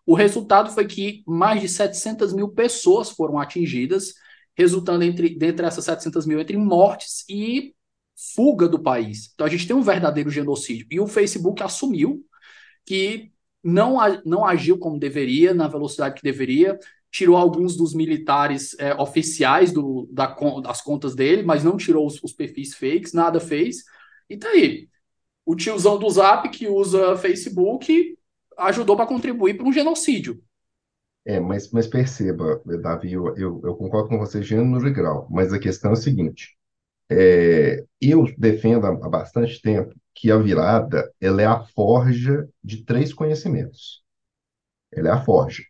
O 0.05 0.13
resultado 0.13 0.71
foi 0.71 0.85
que 0.85 1.23
mais 1.25 1.61
de 1.61 1.67
700 1.67 2.31
mil 2.31 2.49
pessoas 2.49 3.09
foram 3.09 3.39
atingidas, 3.39 4.13
resultando 4.55 5.03
entre, 5.03 5.35
dentre 5.35 5.65
essas 5.65 5.83
700 5.83 6.27
mil 6.27 6.39
entre 6.39 6.57
mortes 6.57 7.25
e 7.27 7.73
fuga 8.35 8.67
do 8.67 8.79
país. 8.79 9.31
Então 9.33 9.47
a 9.47 9.49
gente 9.49 9.65
tem 9.65 9.75
um 9.75 9.81
verdadeiro 9.81 10.29
genocídio. 10.29 10.85
E 10.91 10.99
o 10.99 11.07
Facebook 11.07 11.61
assumiu 11.63 12.23
que 12.85 13.31
não, 13.65 13.97
não 14.23 14.45
agiu 14.45 14.77
como 14.77 14.99
deveria, 14.99 15.51
na 15.51 15.67
velocidade 15.67 16.13
que 16.13 16.21
deveria, 16.21 16.77
tirou 17.11 17.35
alguns 17.35 17.75
dos 17.75 17.95
militares 17.95 18.75
é, 18.77 18.93
oficiais 18.93 19.71
do, 19.71 20.07
da, 20.11 20.27
das 20.61 20.81
contas 20.81 21.15
dele, 21.15 21.41
mas 21.41 21.63
não 21.63 21.75
tirou 21.75 22.05
os, 22.05 22.21
os, 22.23 22.31
perfis 22.31 22.75
fakes, 22.75 23.11
nada 23.11 23.39
fez. 23.39 23.77
E 24.29 24.37
tá 24.37 24.49
aí. 24.49 24.87
O 25.43 25.55
tiozão 25.55 25.97
do 25.97 26.07
Zap 26.09 26.47
que 26.49 26.67
usa 26.67 27.17
Facebook 27.17 28.15
ajudou 28.57 28.95
para 28.95 29.07
contribuir 29.07 29.57
para 29.57 29.67
um 29.67 29.73
genocídio. 29.73 30.43
É, 31.25 31.39
mas, 31.39 31.71
mas 31.71 31.87
perceba, 31.87 32.61
Davi, 32.83 33.13
eu, 33.13 33.35
eu, 33.35 33.61
eu 33.63 33.75
concordo 33.75 34.09
com 34.09 34.19
você 34.19 34.43
gênero 34.43 34.87
e 34.87 34.93
grau, 34.93 35.27
mas 35.31 35.51
a 35.51 35.59
questão 35.59 35.89
é 35.91 35.93
a 35.93 35.97
seguinte: 35.97 36.55
é, 37.09 37.83
eu 37.99 38.25
defendo 38.37 38.85
há, 38.85 38.89
há 38.89 39.09
bastante 39.09 39.59
tempo 39.59 39.95
que 40.15 40.31
a 40.31 40.37
virada 40.37 41.11
ela 41.19 41.41
é 41.41 41.45
a 41.45 41.59
forja 41.59 42.47
de 42.63 42.83
três 42.83 43.13
conhecimentos. 43.13 44.01
Ela 44.93 45.09
é 45.09 45.11
a 45.11 45.21
forja. 45.21 45.63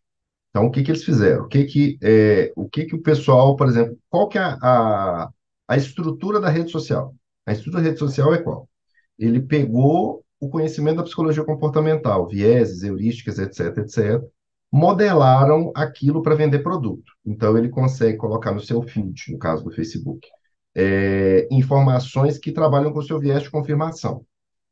Então, 0.50 0.68
o 0.68 0.72
que 0.72 0.84
que 0.84 0.92
eles 0.92 1.04
fizeram? 1.04 1.46
O 1.46 1.48
que 1.50 1.66
que, 1.66 1.98
é, 2.02 2.54
o, 2.56 2.70
que 2.70 2.86
que 2.86 2.96
o 2.96 3.02
pessoal, 3.02 3.56
por 3.58 3.68
exemplo, 3.68 3.98
qual 4.10 4.30
que 4.30 4.38
é 4.38 4.42
a, 4.42 4.58
a, 4.62 5.30
a 5.68 5.78
estrutura 5.78 6.40
da 6.40 6.50
rede 6.50 6.72
social? 6.72 7.14
A 7.46 7.52
estrutura 7.52 7.84
da 7.84 7.90
rede 7.90 8.00
social 8.00 8.34
é 8.34 8.42
qual? 8.42 8.70
Ele 9.20 9.42
pegou 9.42 10.24
o 10.40 10.50
conhecimento 10.50 10.98
da 10.98 11.04
psicologia 11.04 11.44
comportamental, 11.44 12.28
vieses, 12.28 12.84
heurísticas, 12.84 13.40
etc, 13.40 13.80
etc, 13.80 14.24
modelaram 14.72 15.72
aquilo 15.76 16.22
para 16.22 16.36
vender 16.36 16.60
produto. 16.60 17.12
Então, 17.26 17.58
ele 17.58 17.70
consegue 17.70 18.18
colocar 18.18 18.54
no 18.54 18.62
seu 18.62 18.82
feed, 18.82 19.34
no 19.34 19.40
caso 19.40 19.64
do 19.64 19.72
Facebook, 19.72 20.28
é, 20.76 21.48
informações 21.52 22.38
que 22.38 22.52
trabalham 22.52 22.92
com 22.92 23.00
o 23.00 23.04
seu 23.04 23.20
viés 23.20 23.44
de 23.44 23.50
confirmação. 23.50 24.26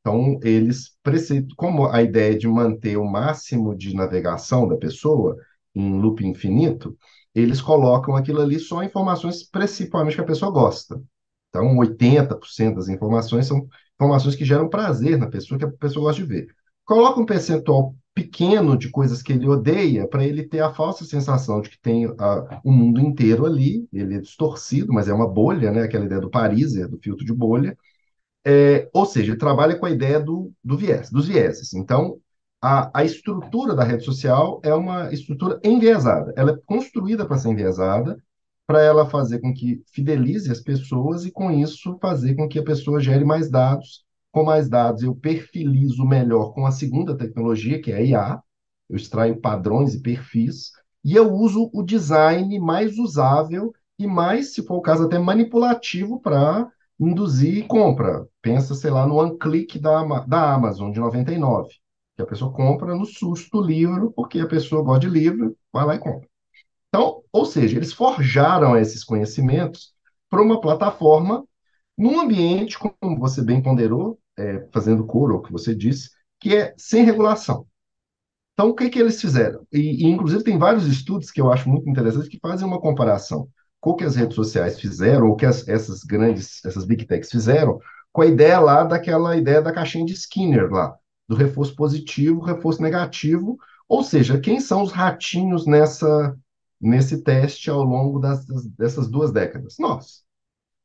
Então, 0.04 0.38
eles 0.44 0.98
precisam, 1.02 1.48
como 1.56 1.88
a 1.88 2.02
ideia 2.04 2.38
de 2.38 2.48
manter 2.48 2.98
o 2.98 3.06
máximo 3.06 3.74
de 3.76 3.96
navegação 3.96 4.68
da 4.68 4.76
pessoa 4.78 5.38
em 5.74 6.00
loop 6.00 6.26
infinito, 6.26 6.98
eles 7.34 7.62
colocam 7.62 8.16
aquilo 8.16 8.42
ali 8.42 8.60
só 8.60 8.84
informações 8.84 9.44
principalmente 9.50 10.16
que 10.16 10.22
a 10.22 10.26
pessoa 10.26 10.52
gosta. 10.52 11.02
Então, 11.50 11.78
80% 11.78 12.76
das 12.76 12.90
informações 12.90 13.46
são 13.48 13.68
informações 13.96 14.36
que 14.36 14.44
geram 14.46 14.70
prazer 14.70 15.18
na 15.18 15.28
pessoa, 15.30 15.58
que 15.58 15.66
a 15.66 15.72
pessoa 15.72 16.08
gosta 16.08 16.22
de 16.22 16.28
ver. 16.28 16.48
Coloca 16.84 17.20
um 17.22 17.26
percentual 17.26 17.96
pequeno 18.14 18.78
de 18.78 18.90
coisas 18.90 19.22
que 19.22 19.32
ele 19.34 19.48
odeia 19.48 20.08
para 20.08 20.26
ele 20.26 20.44
ter 20.44 20.60
a 20.60 20.74
falsa 20.74 21.06
sensação 21.06 21.62
de 21.62 21.70
que 21.70 21.80
tem 21.80 22.08
o 22.64 22.72
mundo 22.72 23.00
inteiro 23.00 23.46
ali, 23.46 23.88
ele 23.92 24.16
é 24.16 24.20
distorcido, 24.20 24.92
mas 24.94 25.08
é 25.08 25.14
uma 25.14 25.28
bolha, 25.28 25.72
né? 25.72 25.84
aquela 25.84 26.06
ideia 26.06 26.22
do 26.22 26.30
Pariser, 26.30 26.88
do 26.90 27.00
filtro 27.00 27.26
de 27.26 27.34
bolha. 27.34 27.78
É, 28.46 28.90
ou 28.94 29.06
seja, 29.06 29.32
ele 29.32 29.40
trabalha 29.40 29.78
com 29.78 29.86
a 29.86 29.92
ideia 29.92 30.20
do, 30.20 30.52
do 30.64 30.78
viés, 30.78 31.10
dos 31.10 31.28
vieses. 31.28 31.74
Então, 31.74 32.20
a, 32.62 33.02
a 33.02 33.04
estrutura 33.04 33.76
da 33.76 33.84
rede 33.84 34.04
social 34.04 34.60
é 34.64 34.74
uma 34.74 35.14
estrutura 35.14 35.60
enviesada. 35.64 36.34
Ela 36.36 36.52
é 36.52 36.58
construída 36.66 37.26
para 37.26 37.38
ser 37.38 37.50
enviesada, 37.50 38.18
para 38.66 38.82
ela 38.82 39.06
fazer 39.06 39.40
com 39.40 39.54
que 39.54 39.84
fidelize 39.92 40.52
as 40.52 40.62
pessoas 40.62 41.26
e, 41.26 41.32
com 41.32 41.52
isso, 41.52 41.98
fazer 42.02 42.36
com 42.36 42.48
que 42.48 42.60
a 42.60 42.64
pessoa 42.64 43.00
gere 43.02 43.26
mais 43.26 43.50
dados. 43.50 44.04
Com 44.32 44.44
mais 44.44 44.68
dados, 44.70 45.04
eu 45.04 45.14
perfilizo 45.16 46.06
melhor 46.06 46.54
com 46.54 46.66
a 46.66 46.72
segunda 46.72 47.16
tecnologia, 47.16 47.82
que 47.82 47.92
é 47.92 47.98
a 47.98 48.02
IA. 48.02 48.42
Eu 48.90 48.96
extraio 48.96 49.40
padrões 49.40 49.94
e 49.94 50.02
perfis. 50.02 50.72
E 51.04 51.16
eu 51.16 51.32
uso 51.32 51.70
o 51.74 51.84
design 51.84 52.58
mais 52.60 52.98
usável 52.98 53.74
e 54.00 54.08
mais, 54.08 54.54
se 54.54 54.64
for 54.66 54.76
o 54.76 54.82
caso, 54.82 55.04
até 55.04 55.20
manipulativo 55.20 56.20
para 56.20 56.70
induzir 57.08 57.68
compra. 57.68 58.28
Pensa, 58.42 58.76
sei 58.76 58.92
lá, 58.92 59.08
no 59.08 59.16
one 59.16 59.38
da, 59.82 60.04
da 60.26 60.54
Amazon 60.54 60.92
de 60.92 61.00
99, 61.00 61.70
que 62.16 62.22
a 62.22 62.26
pessoa 62.26 62.54
compra 62.54 62.96
no 62.96 63.06
susto 63.06 63.62
do 63.62 63.68
livro, 63.68 64.12
porque 64.16 64.40
a 64.40 64.48
pessoa 64.48 64.84
gosta 64.84 65.02
de 65.02 65.10
livro, 65.10 65.56
vai 65.72 65.86
lá 65.86 65.96
e 65.96 66.00
compra. 66.00 66.28
Então, 66.90 67.24
ou 67.32 67.46
seja, 67.46 67.78
eles 67.78 67.94
forjaram 67.94 68.78
esses 68.78 69.04
conhecimentos 69.04 69.94
para 70.30 70.42
uma 70.42 70.62
plataforma 70.62 71.44
num 71.98 72.20
ambiente, 72.20 72.78
como 72.78 73.20
você 73.20 73.42
bem 73.44 73.62
ponderou, 73.62 74.20
é, 74.38 74.68
fazendo 74.74 75.06
coro 75.06 75.36
ao 75.36 75.42
que 75.42 75.52
você 75.52 75.76
disse, 75.76 76.10
que 76.40 76.56
é 76.56 76.74
sem 76.78 77.04
regulação. 77.04 77.68
Então, 78.54 78.70
o 78.70 78.76
que, 78.76 78.90
que 78.90 79.00
eles 79.00 79.20
fizeram? 79.20 79.66
E, 79.72 80.06
e, 80.06 80.08
inclusive, 80.08 80.44
tem 80.44 80.58
vários 80.58 80.86
estudos 80.88 81.32
que 81.32 81.42
eu 81.42 81.52
acho 81.52 81.68
muito 81.70 81.90
interessantes 81.90 82.30
que 82.30 82.40
fazem 82.40 82.68
uma 82.68 82.80
comparação 82.80 83.46
com 83.46 83.50
o 83.92 83.96
que 83.96 84.04
as 84.04 84.16
redes 84.16 84.36
sociais 84.36 84.80
fizeram, 84.80 85.30
ou 85.30 85.36
que 85.36 85.46
as, 85.46 85.68
essas 85.68 86.04
grandes, 86.04 86.64
essas 86.66 86.86
big 86.86 87.06
techs 87.06 87.30
fizeram, 87.30 87.80
com 88.12 88.22
a 88.22 88.26
ideia 88.26 88.60
lá 88.60 88.84
daquela 88.84 89.36
ideia 89.36 89.62
da 89.62 89.74
caixinha 89.74 90.06
de 90.06 90.14
Skinner 90.14 90.72
lá, 90.72 90.96
do 91.28 91.36
reforço 91.36 91.76
positivo, 91.76 92.42
reforço 92.42 92.82
negativo, 92.82 93.58
ou 93.88 94.04
seja, 94.04 94.40
quem 94.40 94.60
são 94.60 94.84
os 94.84 94.92
ratinhos 94.92 95.66
nessa, 95.66 96.38
nesse 96.80 97.24
teste 97.24 97.70
ao 97.70 97.84
longo 97.84 98.20
das, 98.20 98.46
dessas 98.78 99.10
duas 99.10 99.32
décadas? 99.32 99.76
Nós. 99.80 100.24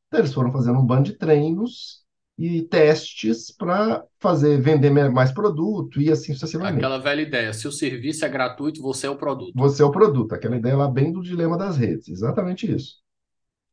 Então, 0.09 0.21
eles 0.21 0.33
foram 0.33 0.53
fazendo 0.53 0.79
um 0.79 0.87
bando 0.87 1.05
de 1.05 1.13
treinos 1.19 2.05
e 2.39 2.63
testes 2.63 3.51
para 3.51 4.05
fazer 4.21 4.61
vender 4.61 4.91
mais 4.91 5.33
produto 5.33 6.01
e 6.01 6.09
assim 6.09 6.33
sucessivamente. 6.33 6.77
Aquela 6.77 6.99
velha 6.99 7.23
ideia, 7.23 7.53
se 7.53 7.67
o 7.67 7.73
serviço 7.73 8.25
é 8.25 8.29
gratuito, 8.29 8.81
você 8.81 9.09
é 9.09 9.11
o 9.11 9.17
produto. 9.17 9.53
Você 9.57 9.83
é 9.83 9.85
o 9.85 9.91
produto, 9.91 10.35
aquela 10.35 10.57
ideia 10.57 10.77
lá 10.77 10.89
bem 10.89 11.11
do 11.13 11.21
dilema 11.21 11.59
das 11.59 11.77
redes, 11.77 12.09
exatamente 12.09 12.73
isso. 12.73 12.99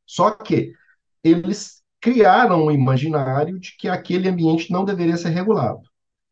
Só 0.04 0.32
que 0.32 0.74
eles 1.24 1.84
criaram 2.02 2.66
um 2.66 2.72
imaginário 2.72 3.60
de 3.60 3.76
que 3.78 3.88
aquele 3.88 4.28
ambiente 4.28 4.72
não 4.72 4.84
deveria 4.84 5.18
ser 5.18 5.30
regulado. 5.30 5.82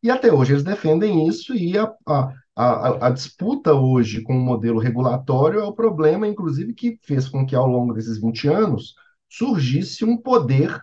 E 0.02 0.10
até 0.10 0.32
hoje 0.32 0.52
eles 0.52 0.64
defendem 0.64 1.28
isso 1.28 1.54
e 1.54 1.78
a, 1.78 1.90
a, 2.06 2.32
a, 2.56 3.06
a 3.06 3.10
disputa 3.10 3.72
hoje 3.74 4.22
com 4.22 4.36
o 4.36 4.44
modelo 4.44 4.80
regulatório 4.80 5.60
é 5.60 5.64
o 5.64 5.72
problema, 5.72 6.26
inclusive, 6.26 6.74
que 6.74 6.98
fez 7.02 7.28
com 7.28 7.46
que 7.46 7.54
ao 7.54 7.66
longo 7.66 7.94
desses 7.94 8.20
20 8.20 8.48
anos 8.48 8.94
surgisse 9.28 10.04
um 10.04 10.16
poder 10.16 10.80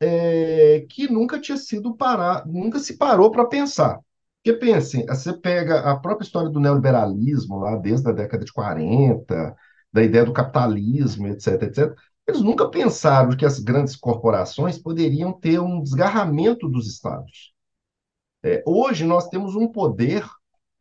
é, 0.00 0.86
que 0.88 1.10
nunca 1.10 1.40
tinha 1.40 1.56
sido 1.56 1.96
parado, 1.96 2.50
nunca 2.52 2.78
se 2.78 2.96
parou 2.96 3.30
para 3.30 3.46
pensar. 3.46 4.00
Porque 4.42 4.58
pensem, 4.58 5.04
você 5.06 5.32
pega 5.32 5.80
a 5.80 5.96
própria 5.98 6.24
história 6.24 6.48
do 6.48 6.60
neoliberalismo, 6.60 7.58
lá 7.58 7.76
desde 7.76 8.08
a 8.08 8.12
década 8.12 8.44
de 8.44 8.52
40, 8.52 9.56
da 9.92 10.02
ideia 10.02 10.24
do 10.24 10.32
capitalismo, 10.32 11.26
etc, 11.26 11.62
etc. 11.62 11.94
Eles 12.26 12.40
nunca 12.40 12.68
pensaram 12.68 13.36
que 13.36 13.44
as 13.44 13.58
grandes 13.58 13.96
corporações 13.96 14.78
poderiam 14.78 15.32
ter 15.32 15.58
um 15.58 15.82
desgarramento 15.82 16.68
dos 16.68 16.86
estados. 16.86 17.52
É, 18.42 18.62
hoje 18.66 19.04
nós 19.04 19.28
temos 19.28 19.56
um 19.56 19.66
poder 19.66 20.24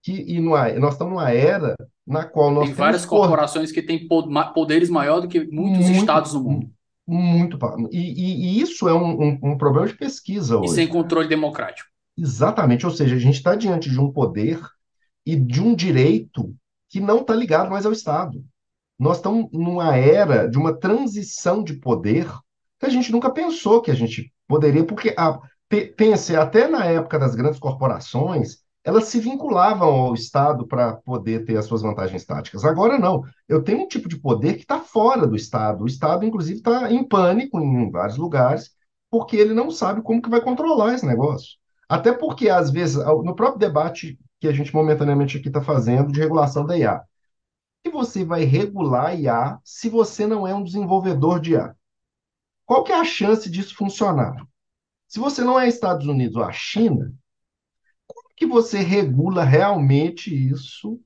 que, 0.04 0.14
e 0.14 0.40
numa, 0.40 0.70
nós 0.74 0.94
estamos 0.94 1.14
numa 1.14 1.32
era 1.32 1.76
na 2.06 2.24
qual 2.24 2.52
nós 2.52 2.66
tem 2.66 2.74
várias 2.74 3.06
corporações 3.06 3.72
que 3.72 3.82
têm 3.82 4.08
poderes 4.54 4.90
maiores 4.90 5.24
do 5.24 5.28
que 5.28 5.46
muitos 5.52 5.86
muito, 5.86 6.00
estados 6.00 6.34
no 6.34 6.44
mundo. 6.44 6.70
Muito. 7.08 7.58
E, 7.90 7.98
e, 8.00 8.46
e 8.46 8.62
isso 8.62 8.88
é 8.90 8.94
um, 8.94 9.22
um, 9.22 9.40
um, 9.44 9.58
problema 9.58 9.88
de 9.88 9.96
pesquisa 9.96 10.58
hoje. 10.58 10.72
E 10.72 10.76
sem 10.76 10.88
controle 10.88 11.28
democrático. 11.28 11.90
Exatamente. 12.18 12.86
Ou 12.86 12.92
seja, 12.92 13.16
a 13.16 13.20
gente 13.20 13.36
está 13.36 13.56
diante 13.56 13.90
de 13.90 14.00
um 14.00 14.12
poder 14.12 14.60
e 15.26 15.36
de 15.36 15.62
um 15.62 15.74
direito 15.74 16.54
que 16.90 17.00
não 17.00 17.20
está 17.20 17.34
ligado 17.34 17.70
mais 17.70 17.86
ao 17.86 17.92
Estado. 17.94 18.44
Nós 19.00 19.18
estamos 19.18 19.50
numa 19.54 19.96
era 19.96 20.50
de 20.50 20.58
uma 20.58 20.74
transição 20.74 21.64
de 21.64 21.74
poder 21.74 22.28
que 22.80 22.86
a 22.86 22.90
gente 22.90 23.12
nunca 23.12 23.30
pensou 23.30 23.82
que 23.82 23.92
a 23.92 23.96
gente 23.96 24.34
poderia, 24.48 24.84
porque 24.84 25.14
a, 25.18 25.40
pense, 25.96 26.36
até 26.36 26.68
na 26.68 26.86
época 26.86 27.20
das 27.20 27.36
grandes 27.36 27.60
corporações, 27.60 28.58
elas 28.84 29.06
se 29.06 29.20
vinculavam 29.20 29.90
ao 29.90 30.14
Estado 30.14 30.66
para 30.66 30.94
poder 30.94 31.46
ter 31.46 31.58
as 31.58 31.66
suas 31.66 31.82
vantagens 31.82 32.26
táticas. 32.26 32.64
Agora 32.64 32.98
não. 32.98 33.24
Eu 33.48 33.62
tenho 33.62 33.82
um 33.82 33.88
tipo 33.88 34.08
de 34.08 34.18
poder 34.18 34.54
que 34.54 34.62
está 34.62 34.80
fora 34.80 35.28
do 35.28 35.36
Estado. 35.36 35.84
O 35.84 35.88
Estado, 35.88 36.26
inclusive, 36.26 36.60
está 36.60 36.92
em 36.92 37.06
pânico 37.06 37.60
em 37.60 37.92
vários 37.92 38.18
lugares, 38.18 38.72
porque 39.10 39.36
ele 39.36 39.54
não 39.54 39.70
sabe 39.70 40.02
como 40.02 40.22
que 40.22 40.30
vai 40.30 40.42
controlar 40.42 40.94
esse 40.94 41.06
negócio. 41.06 41.58
Até 41.90 42.12
porque, 42.14 42.50
às 42.50 42.70
vezes, 42.72 42.96
no 42.96 43.36
próprio 43.36 43.60
debate 43.60 44.18
que 44.40 44.48
a 44.48 44.54
gente 44.54 44.74
momentaneamente 44.74 45.38
aqui 45.38 45.48
está 45.48 45.62
fazendo 45.62 46.12
de 46.12 46.20
regulação 46.20 46.66
da 46.66 46.78
IA, 46.78 47.02
que 47.84 47.90
você 47.90 48.24
vai 48.24 48.44
regular 48.44 49.20
IA 49.20 49.60
se 49.64 49.90
você 49.90 50.28
não 50.28 50.48
é 50.48 50.54
um 50.54 50.64
desenvolvedor 50.64 51.40
de 51.40 51.54
IA? 51.54 51.76
Qual 52.66 52.84
que 52.84 52.92
é 52.92 53.00
a 53.00 53.06
chance 53.06 53.50
disso 53.50 53.76
funcionar? 53.76 54.36
Se 55.08 55.20
você 55.20 55.42
não 55.42 55.60
é 55.60 55.68
Estados 55.68 56.06
Unidos 56.06 56.36
ou 56.36 56.44
a 56.44 56.52
China, 56.52 57.14
que 58.38 58.46
você 58.46 58.78
regula 58.78 59.44
realmente 59.44 60.34
isso 60.34 61.02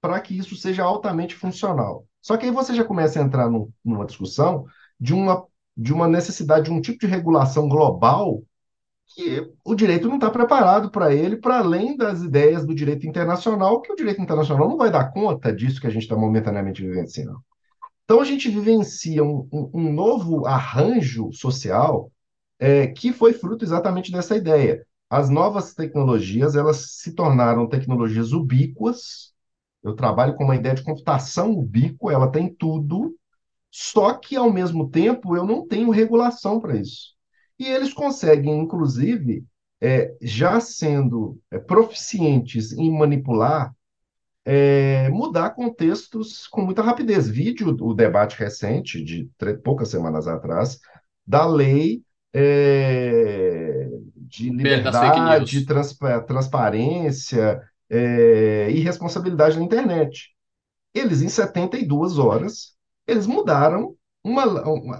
para 0.00 0.20
que 0.20 0.36
isso 0.36 0.56
seja 0.56 0.82
altamente 0.82 1.36
funcional? 1.36 2.04
Só 2.20 2.36
que 2.36 2.44
aí 2.44 2.52
você 2.52 2.74
já 2.74 2.84
começa 2.84 3.20
a 3.20 3.22
entrar 3.22 3.48
num, 3.48 3.72
numa 3.84 4.04
discussão 4.04 4.66
de 4.98 5.14
uma, 5.14 5.46
de 5.76 5.92
uma 5.92 6.08
necessidade 6.08 6.64
de 6.64 6.72
um 6.72 6.80
tipo 6.80 6.98
de 6.98 7.06
regulação 7.06 7.68
global 7.68 8.42
que 9.06 9.48
o 9.64 9.74
direito 9.74 10.08
não 10.08 10.16
está 10.16 10.28
preparado 10.30 10.90
para 10.90 11.14
ele, 11.14 11.36
para 11.36 11.58
além 11.58 11.96
das 11.96 12.20
ideias 12.22 12.66
do 12.66 12.74
direito 12.74 13.06
internacional, 13.06 13.80
que 13.80 13.92
o 13.92 13.96
direito 13.96 14.20
internacional 14.20 14.68
não 14.68 14.76
vai 14.76 14.90
dar 14.90 15.12
conta 15.12 15.54
disso 15.54 15.80
que 15.80 15.86
a 15.86 15.90
gente 15.90 16.02
está 16.02 16.16
momentaneamente 16.16 16.82
vivenciando. 16.82 17.44
Então, 18.04 18.20
a 18.20 18.24
gente 18.24 18.48
vivencia 18.48 19.22
um, 19.22 19.48
um, 19.52 19.70
um 19.74 19.92
novo 19.92 20.46
arranjo 20.46 21.32
social 21.32 22.10
é, 22.58 22.88
que 22.88 23.12
foi 23.12 23.32
fruto 23.32 23.64
exatamente 23.64 24.10
dessa 24.10 24.36
ideia 24.36 24.84
as 25.12 25.28
novas 25.28 25.74
tecnologias, 25.74 26.56
elas 26.56 26.92
se 26.92 27.12
tornaram 27.12 27.68
tecnologias 27.68 28.32
ubíquas. 28.32 29.34
Eu 29.84 29.94
trabalho 29.94 30.34
com 30.34 30.44
uma 30.44 30.56
ideia 30.56 30.74
de 30.74 30.82
computação 30.82 31.52
ubíqua, 31.52 32.10
ela 32.10 32.32
tem 32.32 32.48
tudo, 32.48 33.14
só 33.70 34.14
que, 34.14 34.36
ao 34.36 34.50
mesmo 34.50 34.88
tempo, 34.88 35.36
eu 35.36 35.44
não 35.44 35.68
tenho 35.68 35.90
regulação 35.90 36.58
para 36.58 36.76
isso. 36.76 37.14
E 37.58 37.66
eles 37.68 37.92
conseguem, 37.92 38.58
inclusive, 38.58 39.44
é, 39.82 40.16
já 40.22 40.58
sendo 40.60 41.38
é, 41.50 41.58
proficientes 41.58 42.72
em 42.72 42.90
manipular, 42.90 43.70
é, 44.46 45.10
mudar 45.10 45.50
contextos 45.50 46.46
com 46.46 46.62
muita 46.62 46.80
rapidez. 46.80 47.28
Vídeo 47.28 47.76
o 47.82 47.92
debate 47.92 48.38
recente, 48.38 49.04
de 49.04 49.30
poucas 49.62 49.90
semanas 49.90 50.26
atrás, 50.26 50.80
da 51.26 51.44
lei 51.44 52.02
é, 52.32 53.90
de 54.32 54.48
liberdade, 54.48 55.66
trans, 55.66 55.96
transparência 56.26 57.62
é, 57.90 58.70
e 58.70 58.80
responsabilidade 58.80 59.58
na 59.58 59.64
internet. 59.64 60.30
Eles, 60.94 61.20
em 61.20 61.28
72 61.28 62.18
horas, 62.18 62.74
eles 63.06 63.26
mudaram 63.26 63.94
uma, 64.24 64.44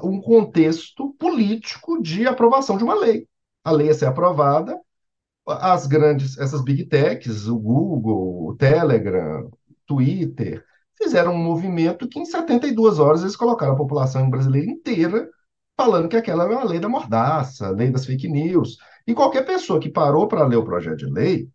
um 0.04 0.20
contexto 0.20 1.14
político 1.14 2.02
de 2.02 2.26
aprovação 2.26 2.76
de 2.76 2.84
uma 2.84 2.94
lei. 2.94 3.26
A 3.64 3.70
lei 3.70 3.86
ia 3.86 3.94
ser 3.94 4.06
aprovada, 4.06 4.78
as 5.46 5.86
grandes, 5.86 6.36
essas 6.38 6.62
big 6.62 6.84
techs, 6.86 7.46
o 7.48 7.58
Google, 7.58 8.48
o 8.48 8.56
Telegram, 8.56 9.50
Twitter, 9.86 10.62
fizeram 10.96 11.34
um 11.34 11.42
movimento 11.42 12.06
que 12.08 12.20
em 12.20 12.24
72 12.24 12.98
horas 12.98 13.22
eles 13.22 13.36
colocaram 13.36 13.72
a 13.72 13.76
população 13.76 14.28
brasileira 14.28 14.70
inteira 14.70 15.28
falando 15.76 16.08
que 16.08 16.16
aquela 16.16 16.44
era 16.44 16.52
uma 16.52 16.64
lei 16.64 16.78
da 16.78 16.88
mordaça, 16.88 17.70
lei 17.70 17.90
das 17.90 18.06
fake 18.06 18.28
news. 18.28 18.76
E 19.06 19.14
qualquer 19.14 19.44
pessoa 19.44 19.80
que 19.80 19.90
parou 19.90 20.28
para 20.28 20.46
ler 20.46 20.56
o 20.56 20.64
projeto 20.64 20.98
de 20.98 21.06
lei, 21.06 21.48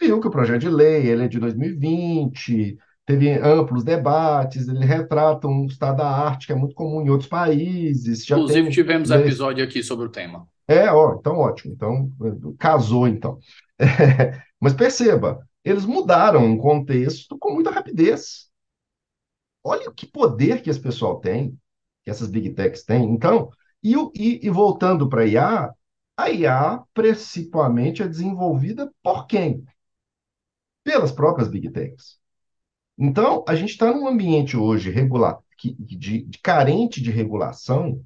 viu 0.00 0.20
que 0.20 0.26
o 0.26 0.30
projeto 0.30 0.60
de 0.60 0.68
lei 0.68 1.06
ele 1.06 1.24
é 1.24 1.28
de 1.28 1.38
2020, 1.38 2.76
teve 3.06 3.30
amplos 3.38 3.84
debates, 3.84 4.68
ele 4.68 4.84
retrata 4.84 5.46
um 5.46 5.66
estado 5.66 5.98
da 5.98 6.08
arte 6.08 6.46
que 6.46 6.52
é 6.52 6.56
muito 6.56 6.74
comum 6.74 7.02
em 7.02 7.10
outros 7.10 7.28
países. 7.28 8.28
Inclusive, 8.28 8.62
tem, 8.62 8.70
tivemos 8.70 9.10
né? 9.10 9.20
episódio 9.20 9.62
aqui 9.62 9.82
sobre 9.82 10.06
o 10.06 10.10
tema. 10.10 10.46
É, 10.66 10.90
ó, 10.90 11.16
então 11.18 11.36
ótimo. 11.36 11.74
Então, 11.74 12.10
casou, 12.58 13.06
então. 13.06 13.38
É, 13.78 13.86
mas 14.58 14.72
perceba, 14.72 15.46
eles 15.64 15.84
mudaram 15.84 16.44
um 16.44 16.56
contexto 16.56 17.38
com 17.38 17.52
muita 17.52 17.70
rapidez. 17.70 18.48
Olha 19.62 19.90
que 19.92 20.06
poder 20.06 20.62
que 20.62 20.70
esse 20.70 20.80
pessoal 20.80 21.20
tem, 21.20 21.58
que 22.04 22.10
essas 22.10 22.28
big 22.28 22.50
techs 22.50 22.84
têm. 22.84 23.04
Então, 23.04 23.50
e, 23.82 23.94
e, 24.14 24.46
e 24.46 24.50
voltando 24.50 25.08
para 25.08 25.22
a 25.22 25.26
IA, 25.26 25.70
a 26.16 26.30
IA 26.30 26.82
principalmente 26.92 28.02
é 28.02 28.08
desenvolvida 28.08 28.92
por 29.02 29.26
quem? 29.26 29.64
Pelas 30.82 31.12
próprias 31.12 31.48
big 31.48 31.70
techs. 31.70 32.18
Então, 32.96 33.44
a 33.48 33.54
gente 33.54 33.70
está 33.70 33.92
num 33.92 34.06
ambiente 34.06 34.56
hoje 34.56 34.90
regular, 34.90 35.38
que, 35.58 35.74
de, 35.78 36.22
de, 36.22 36.38
carente 36.38 37.02
de 37.02 37.10
regulação 37.10 38.00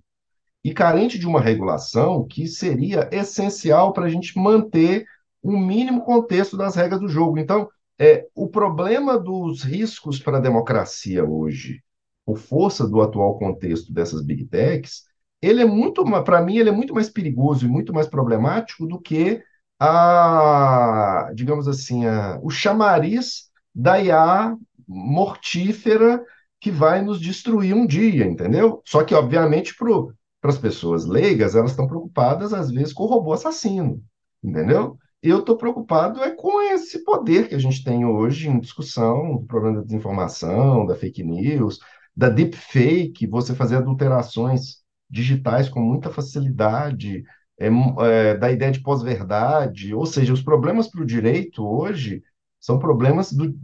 e 0.65 0.73
carente 0.73 1.19
de 1.19 1.27
uma 1.27 1.41
regulação 1.41 2.27
que 2.27 2.47
seria 2.47 3.09
essencial 3.13 3.93
para 3.93 4.07
a 4.07 4.09
gente 4.09 4.39
manter 4.39 5.05
o 5.43 5.53
um 5.53 5.59
mínimo 5.59 6.05
contexto 6.05 6.57
das 6.57 6.75
regras 6.75 7.01
do 7.01 7.09
jogo. 7.09 7.39
Então, 7.39 7.69
é, 7.99 8.27
o 8.35 8.49
problema 8.49 9.19
dos 9.19 9.63
riscos 9.63 10.19
para 10.19 10.39
a 10.39 10.41
democracia 10.41 11.25
hoje, 11.25 11.83
por 12.25 12.39
força 12.39 12.87
do 12.87 13.01
atual 13.03 13.39
contexto 13.39 13.93
dessas 13.93 14.23
big 14.23 14.47
techs, 14.47 15.08
ele 15.41 15.62
é 15.62 15.64
muito, 15.64 16.05
para 16.24 16.43
mim, 16.43 16.59
ele 16.59 16.68
é 16.68 16.72
muito 16.72 16.95
mais 16.95 17.09
perigoso 17.09 17.66
e 17.66 17.68
muito 17.68 17.93
mais 17.93 18.07
problemático 18.07 18.86
do 18.86 19.01
que 19.01 19.43
a, 19.78 21.30
digamos 21.34 21.68
assim, 21.68 22.07
a, 22.07 22.39
o 22.43 22.51
chamariz 22.51 23.49
da 23.74 24.01
IA 24.01 24.57
mortífera 24.86 26.24
que 26.61 26.70
vai 26.70 27.03
nos 27.03 27.20
destruir 27.20 27.74
um 27.74 27.86
dia, 27.86 28.26
entendeu? 28.26 28.82
Só 28.84 29.05
que, 29.05 29.14
obviamente, 29.14 29.74
para 29.76 30.51
as 30.51 30.59
pessoas 30.59 31.05
leigas, 31.07 31.55
elas 31.55 31.70
estão 31.70 31.86
preocupadas, 31.86 32.53
às 32.53 32.70
vezes, 32.70 32.93
com 32.93 33.05
o 33.05 33.07
robô 33.07 33.32
assassino, 33.32 34.03
entendeu? 34.43 34.97
Eu 35.22 35.41
estou 35.41 35.57
preocupado 35.57 36.22
é 36.22 36.30
com 36.30 36.61
esse 36.62 37.05
poder 37.05 37.49
que 37.49 37.55
a 37.55 37.59
gente 37.59 37.84
tem 37.84 38.05
hoje 38.05 38.49
em 38.49 38.59
discussão, 38.59 39.36
do 39.36 39.47
problema 39.47 39.78
da 39.78 39.84
desinformação, 39.84 40.86
da 40.86 40.97
fake 40.97 41.22
news, 41.22 41.78
da 42.16 42.28
deepfake, 42.28 43.26
você 43.26 43.55
fazer 43.55 43.76
adulterações 43.76 44.78
digitais 45.09 45.69
com 45.69 45.81
muita 45.81 46.11
facilidade, 46.11 47.25
é, 47.59 47.67
é, 47.67 48.37
da 48.37 48.51
ideia 48.51 48.71
de 48.71 48.81
pós-verdade, 48.81 49.95
ou 49.95 50.07
seja, 50.07 50.33
os 50.33 50.43
problemas 50.43 50.89
para 50.89 51.03
o 51.03 51.07
direito 51.07 51.67
hoje 51.67 52.23
são 52.61 52.79
problemas 52.79 53.33
do, 53.33 53.55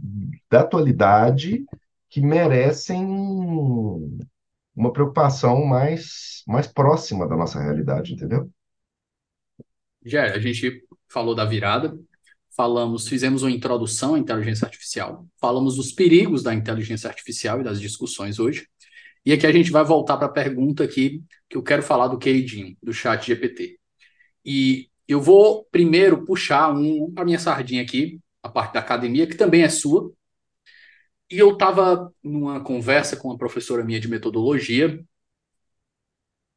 da 0.49 0.61
atualidade 0.61 1.63
que 2.09 2.21
merecem 2.21 3.05
uma 4.75 4.91
preocupação 4.91 5.65
mais, 5.65 6.43
mais 6.47 6.67
próxima 6.67 7.27
da 7.27 7.35
nossa 7.35 7.61
realidade, 7.61 8.13
entendeu? 8.13 8.49
Já, 10.05 10.33
a 10.33 10.39
gente 10.39 10.83
falou 11.07 11.33
da 11.33 11.45
virada, 11.45 11.97
falamos, 12.55 13.07
fizemos 13.07 13.43
uma 13.43 13.51
introdução 13.51 14.15
à 14.15 14.19
inteligência 14.19 14.65
artificial, 14.65 15.25
falamos 15.39 15.75
dos 15.75 15.91
perigos 15.91 16.43
da 16.43 16.53
inteligência 16.53 17.09
artificial 17.09 17.59
e 17.59 17.63
das 17.63 17.81
discussões 17.81 18.39
hoje. 18.39 18.67
E 19.25 19.33
aqui 19.33 19.47
a 19.47 19.51
gente 19.51 19.71
vai 19.71 19.83
voltar 19.83 20.17
para 20.17 20.27
a 20.27 20.31
pergunta 20.31 20.83
aqui 20.83 21.23
que 21.49 21.57
eu 21.57 21.63
quero 21.63 21.81
falar 21.81 22.07
do 22.07 22.17
queridinho, 22.17 22.77
do 22.81 22.93
chat 22.93 23.25
GPT. 23.25 23.79
E 24.45 24.89
eu 25.07 25.21
vou 25.21 25.65
primeiro 25.71 26.25
puxar 26.25 26.73
um, 26.75 27.13
a 27.15 27.25
minha 27.25 27.39
sardinha 27.39 27.81
aqui, 27.83 28.19
a 28.43 28.49
parte 28.49 28.73
da 28.73 28.79
academia, 28.81 29.27
que 29.27 29.35
também 29.35 29.63
é 29.63 29.69
sua. 29.69 30.11
E 31.31 31.37
eu 31.37 31.53
estava 31.53 32.11
numa 32.23 32.61
conversa 32.63 33.15
com 33.17 33.29
uma 33.29 33.37
professora 33.37 33.83
minha 33.83 33.99
de 33.99 34.07
metodologia, 34.07 35.03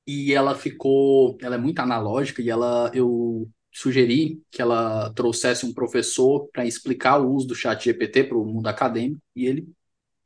e 0.06 0.32
ela 0.32 0.54
ficou, 0.54 1.36
ela 1.40 1.56
é 1.56 1.58
muito 1.58 1.80
analógica, 1.80 2.40
e 2.42 2.48
ela, 2.48 2.90
eu 2.94 3.48
sugeri 3.72 4.42
que 4.50 4.62
ela 4.62 5.12
trouxesse 5.14 5.66
um 5.66 5.74
professor 5.74 6.48
para 6.52 6.66
explicar 6.66 7.18
o 7.18 7.30
uso 7.32 7.46
do 7.48 7.54
chat 7.54 7.84
GPT 7.84 8.24
para 8.24 8.38
o 8.38 8.44
mundo 8.44 8.66
acadêmico, 8.68 9.20
e 9.36 9.46
ele 9.46 9.68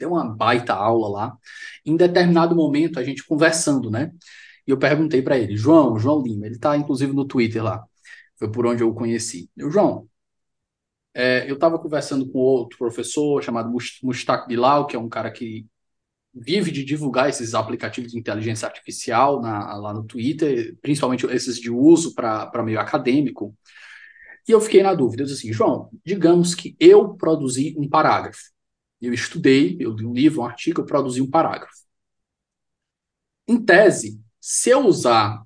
deu 0.03 0.13
uma 0.13 0.25
baita 0.25 0.75
aula 0.75 1.09
lá. 1.09 1.39
Em 1.87 1.97
determinado 1.97 2.55
momento, 2.57 2.99
a 2.99 3.05
gente 3.05 3.25
conversando, 3.25 3.91
né? 3.91 4.13
E 4.67 4.71
eu 4.71 4.79
perguntei 4.79 5.23
para 5.23 5.39
ele, 5.39 5.57
João, 5.57 5.99
João 5.99 6.23
Lima, 6.23 6.47
ele 6.47 6.57
está 6.57 6.77
inclusive 6.77 7.13
no 7.13 7.25
Twitter 7.25 7.63
lá, 7.63 7.85
foi 8.37 8.51
por 8.51 8.67
onde 8.67 8.83
eu 8.83 8.89
o 8.91 8.95
conheci. 8.95 9.51
Eu, 9.57 9.71
João, 9.71 10.09
é, 11.15 11.49
eu 11.51 11.55
estava 11.55 11.79
conversando 11.79 12.29
com 12.31 12.39
outro 12.39 12.79
professor 12.79 13.43
chamado 13.43 13.71
Mustak 14.03 14.49
Bilal, 14.49 14.87
que 14.87 14.97
é 14.97 14.99
um 14.99 15.09
cara 15.09 15.31
que 15.31 15.67
vive 16.35 16.71
de 16.71 16.85
divulgar 16.85 17.29
esses 17.29 17.55
aplicativos 17.55 18.13
de 18.13 18.19
inteligência 18.19 18.67
artificial 18.67 19.41
na, 19.41 19.77
lá 19.77 19.93
no 19.93 20.05
Twitter, 20.05 20.77
principalmente 20.81 21.27
esses 21.27 21.57
de 21.59 21.71
uso 21.71 22.15
para 22.15 22.63
meio 22.65 22.81
acadêmico. 22.81 23.55
E 24.49 24.53
eu 24.53 24.61
fiquei 24.61 24.83
na 24.83 24.95
dúvida, 24.95 25.23
eu 25.23 25.27
disse 25.27 25.39
assim, 25.47 25.53
João, 25.53 25.91
digamos 26.05 26.55
que 26.55 26.75
eu 26.81 27.15
produzi 27.15 27.75
um 27.79 27.89
parágrafo. 27.89 28.53
Eu 29.03 29.13
estudei, 29.13 29.77
eu 29.81 29.93
li 29.93 30.07
um 30.07 30.15
livro, 30.15 30.41
um 30.43 30.47
artigo, 30.47 30.81
eu 30.81 30.87
produzi 30.87 31.21
um 31.21 31.31
parágrafo. 31.31 31.83
Em 33.47 33.63
tese, 33.63 34.21
se 34.41 34.71
eu 34.71 34.87
usar 34.87 35.43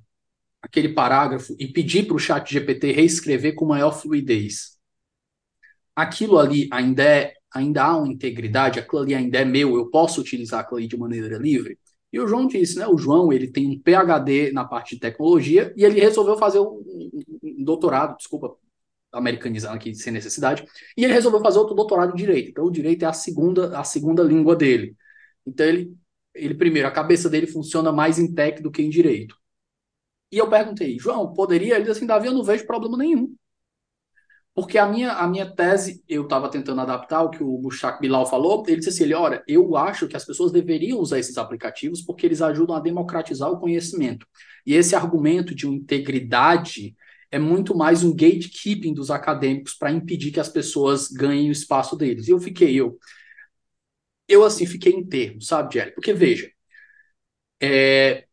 aquele 0.62 0.90
parágrafo 0.90 1.57
e 1.59 1.66
pedir 1.66 2.07
para 2.07 2.16
o 2.16 2.18
chat 2.18 2.52
GPT 2.52 2.92
reescrever 2.92 3.54
com 3.54 3.64
maior 3.64 3.92
fluidez, 3.92 4.78
aquilo 5.94 6.38
ali 6.38 6.68
ainda 6.70 7.02
é 7.02 7.34
ainda 7.54 7.84
há 7.84 7.96
uma 7.96 8.09
integridade, 8.12 8.78
aquilo 8.78 9.00
ali 9.02 9.14
ainda 9.14 9.38
é 9.38 9.44
meu, 9.44 9.76
eu 9.76 9.90
posso 9.90 10.20
utilizar 10.20 10.61
aquilo 10.61 10.78
ali 10.78 10.86
de 10.86 10.96
maneira 10.98 11.38
livre? 11.38 11.78
E 12.12 12.20
o 12.20 12.26
João 12.28 12.46
disse, 12.46 12.78
né? 12.78 12.86
O 12.86 12.98
João, 12.98 13.32
ele 13.32 13.48
tem 13.50 13.66
um 13.68 13.78
PhD 13.80 14.52
na 14.52 14.64
parte 14.64 14.94
de 14.94 15.00
tecnologia 15.00 15.72
e 15.76 15.84
ele 15.84 16.00
resolveu 16.00 16.36
fazer 16.36 16.61
um, 16.61 16.82
um 17.42 17.64
doutorado, 17.64 18.16
desculpa, 18.16 18.57
americanizando 19.12 19.76
aqui 19.76 19.94
sem 19.94 20.12
necessidade, 20.12 20.64
e 20.96 21.04
ele 21.04 21.12
resolveu 21.12 21.40
fazer 21.40 21.59
outro 21.59 21.74
doutorado 21.74 22.12
em 22.12 22.16
direito. 22.16 22.50
Então 22.50 22.64
o 22.64 22.70
direito 22.70 23.04
é 23.04 23.07
a 23.09 23.12
segunda 23.12 23.78
a 23.78 23.84
segunda 23.84 24.22
língua 24.22 24.54
dele. 24.57 24.96
Então 25.46 25.66
ele 25.66 25.96
ele 26.34 26.54
primeiro, 26.54 26.86
a 26.86 26.90
cabeça 26.90 27.28
dele 27.30 27.46
funciona 27.46 27.90
mais 27.92 28.18
em 28.18 28.32
tech 28.32 28.62
do 28.62 28.70
que 28.70 28.82
em 28.82 28.90
direito. 28.90 29.36
E 30.30 30.38
eu 30.38 30.48
perguntei, 30.50 30.98
João, 30.98 31.32
poderia? 31.32 31.76
Ele 31.76 31.84
disse 31.84 31.98
assim, 31.98 32.07
Davi, 32.07 32.26
eu 32.26 32.34
não 32.34 32.42
vejo 32.44 32.66
problema 32.66 32.98
nenhum. 32.98 33.34
Porque 34.54 34.78
a 34.78 34.86
minha, 34.86 35.12
a 35.12 35.28
minha 35.28 35.54
tese, 35.54 36.02
eu 36.09 36.22
estava 36.22 36.48
tentando 36.50 36.80
adaptar 36.80 37.22
o 37.22 37.30
que 37.30 37.42
o 37.42 37.59
Bushak 37.59 38.00
Bilal 38.00 38.24
falou, 38.24 38.64
ele 38.66 38.78
disse 38.78 38.88
assim, 38.88 39.12
olha, 39.12 39.44
eu 39.46 39.76
acho 39.76 40.09
que 40.09 40.16
as 40.16 40.24
pessoas 40.24 40.50
deveriam 40.50 40.98
usar 40.98 41.18
esses 41.18 41.36
aplicativos 41.36 42.00
porque 42.00 42.24
eles 42.24 42.40
ajudam 42.40 42.74
a 42.74 42.80
democratizar 42.80 43.50
o 43.50 43.61
conhecimento. 43.61 44.26
E 44.64 44.74
esse 44.74 44.96
argumento 44.96 45.54
de 45.54 45.66
integridade 45.68 46.96
é 47.31 47.39
muito 47.39 47.77
mais 47.77 48.03
um 48.05 48.11
gatekeeping 48.14 48.95
dos 48.95 49.11
acadêmicos 49.11 49.74
para 49.74 49.91
impedir 49.93 50.31
que 50.31 50.41
as 50.41 50.49
pessoas 50.49 51.09
ganhem 51.09 51.49
o 51.49 51.53
espaço 51.53 51.97
deles. 51.97 52.29
E 52.29 52.31
eu 52.31 52.41
fiquei, 52.41 52.74
eu, 52.74 52.99
eu 54.29 54.45
assim 54.45 54.66
fiquei 54.66 54.93
em 54.93 55.05
termo, 55.07 55.41
sabe, 55.43 55.74
Jerry? 55.74 55.93
Porque 55.93 56.12
veja, 56.12 56.51
é 57.61 58.27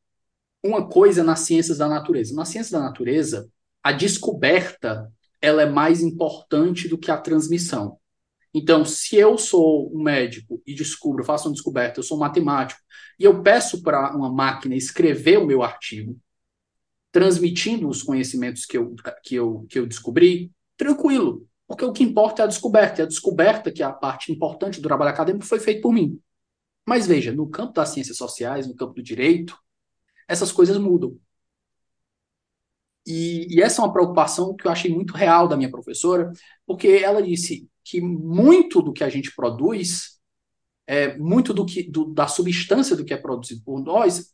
uma 0.63 0.87
coisa 0.87 1.23
nas 1.23 1.41
ciências 1.41 1.77
da 1.77 1.87
natureza. 1.89 2.33
Na 2.35 2.45
ciência 2.45 2.77
da 2.77 2.85
natureza, 2.85 3.49
a 3.83 3.91
descoberta 3.91 5.11
ela 5.41 5.61
é 5.63 5.65
mais 5.69 6.01
importante 6.01 6.87
do 6.87 6.97
que 6.97 7.11
a 7.11 7.17
transmissão. 7.17 7.97
Então, 8.53 8.85
se 8.85 9.15
eu 9.17 9.37
sou 9.37 9.91
um 9.93 10.01
médico 10.01 10.61
e 10.65 10.73
descubro, 10.73 11.23
faço 11.23 11.47
uma 11.49 11.53
descoberta, 11.53 11.99
eu 11.99 12.03
sou 12.03 12.15
um 12.15 12.19
matemático, 12.19 12.79
e 13.19 13.25
eu 13.25 13.41
peço 13.41 13.81
para 13.81 14.15
uma 14.15 14.31
máquina 14.31 14.75
escrever 14.75 15.39
o 15.39 15.45
meu 15.45 15.63
artigo, 15.63 16.17
transmitindo 17.13 17.87
os 17.87 18.01
conhecimentos 18.01 18.65
que 18.65 18.75
eu, 18.75 18.95
que 19.23 19.35
eu, 19.35 19.65
que 19.69 19.77
eu 19.77 19.85
descobri, 19.85 20.51
tranquilo. 20.75 21.47
Porque 21.67 21.85
o 21.85 21.93
que 21.93 22.03
importa 22.03 22.41
é 22.41 22.45
a 22.45 22.47
descoberta. 22.47 23.01
E 23.01 23.03
a 23.03 23.07
descoberta, 23.07 23.71
que 23.71 23.83
é 23.83 23.85
a 23.85 23.93
parte 23.93 24.31
importante 24.31 24.81
do 24.81 24.87
trabalho 24.87 25.11
acadêmico, 25.11 25.45
foi 25.45 25.59
feita 25.59 25.81
por 25.81 25.93
mim. 25.93 26.19
Mas 26.87 27.05
veja, 27.05 27.31
no 27.31 27.47
campo 27.47 27.73
das 27.73 27.89
ciências 27.89 28.17
sociais, 28.17 28.67
no 28.67 28.75
campo 28.75 28.95
do 28.95 29.03
direito, 29.03 29.55
essas 30.27 30.51
coisas 30.51 30.75
mudam. 30.79 31.15
E, 33.05 33.57
e, 33.57 33.61
essa 33.61 33.81
é 33.81 33.85
uma 33.85 33.93
preocupação 33.93 34.55
que 34.55 34.65
eu 34.65 34.71
achei 34.71 34.91
muito 34.91 35.13
real 35.13 35.47
da 35.47 35.55
minha 35.55 35.69
professora, 35.69 36.31
porque 36.65 36.87
ela 36.87 37.21
disse 37.21 37.69
que 37.83 38.01
muito 38.01 38.81
do 38.81 38.91
que 38.91 39.03
a 39.03 39.09
gente 39.09 39.35
produz, 39.35 40.19
é, 40.87 41.15
muito 41.17 41.53
do 41.53 41.63
que 41.65 41.83
do, 41.83 42.05
da 42.05 42.27
substância 42.27 42.95
do 42.95 43.05
que 43.05 43.13
é 43.13 43.17
produzido 43.17 43.61
por 43.63 43.81
nós, 43.83 44.33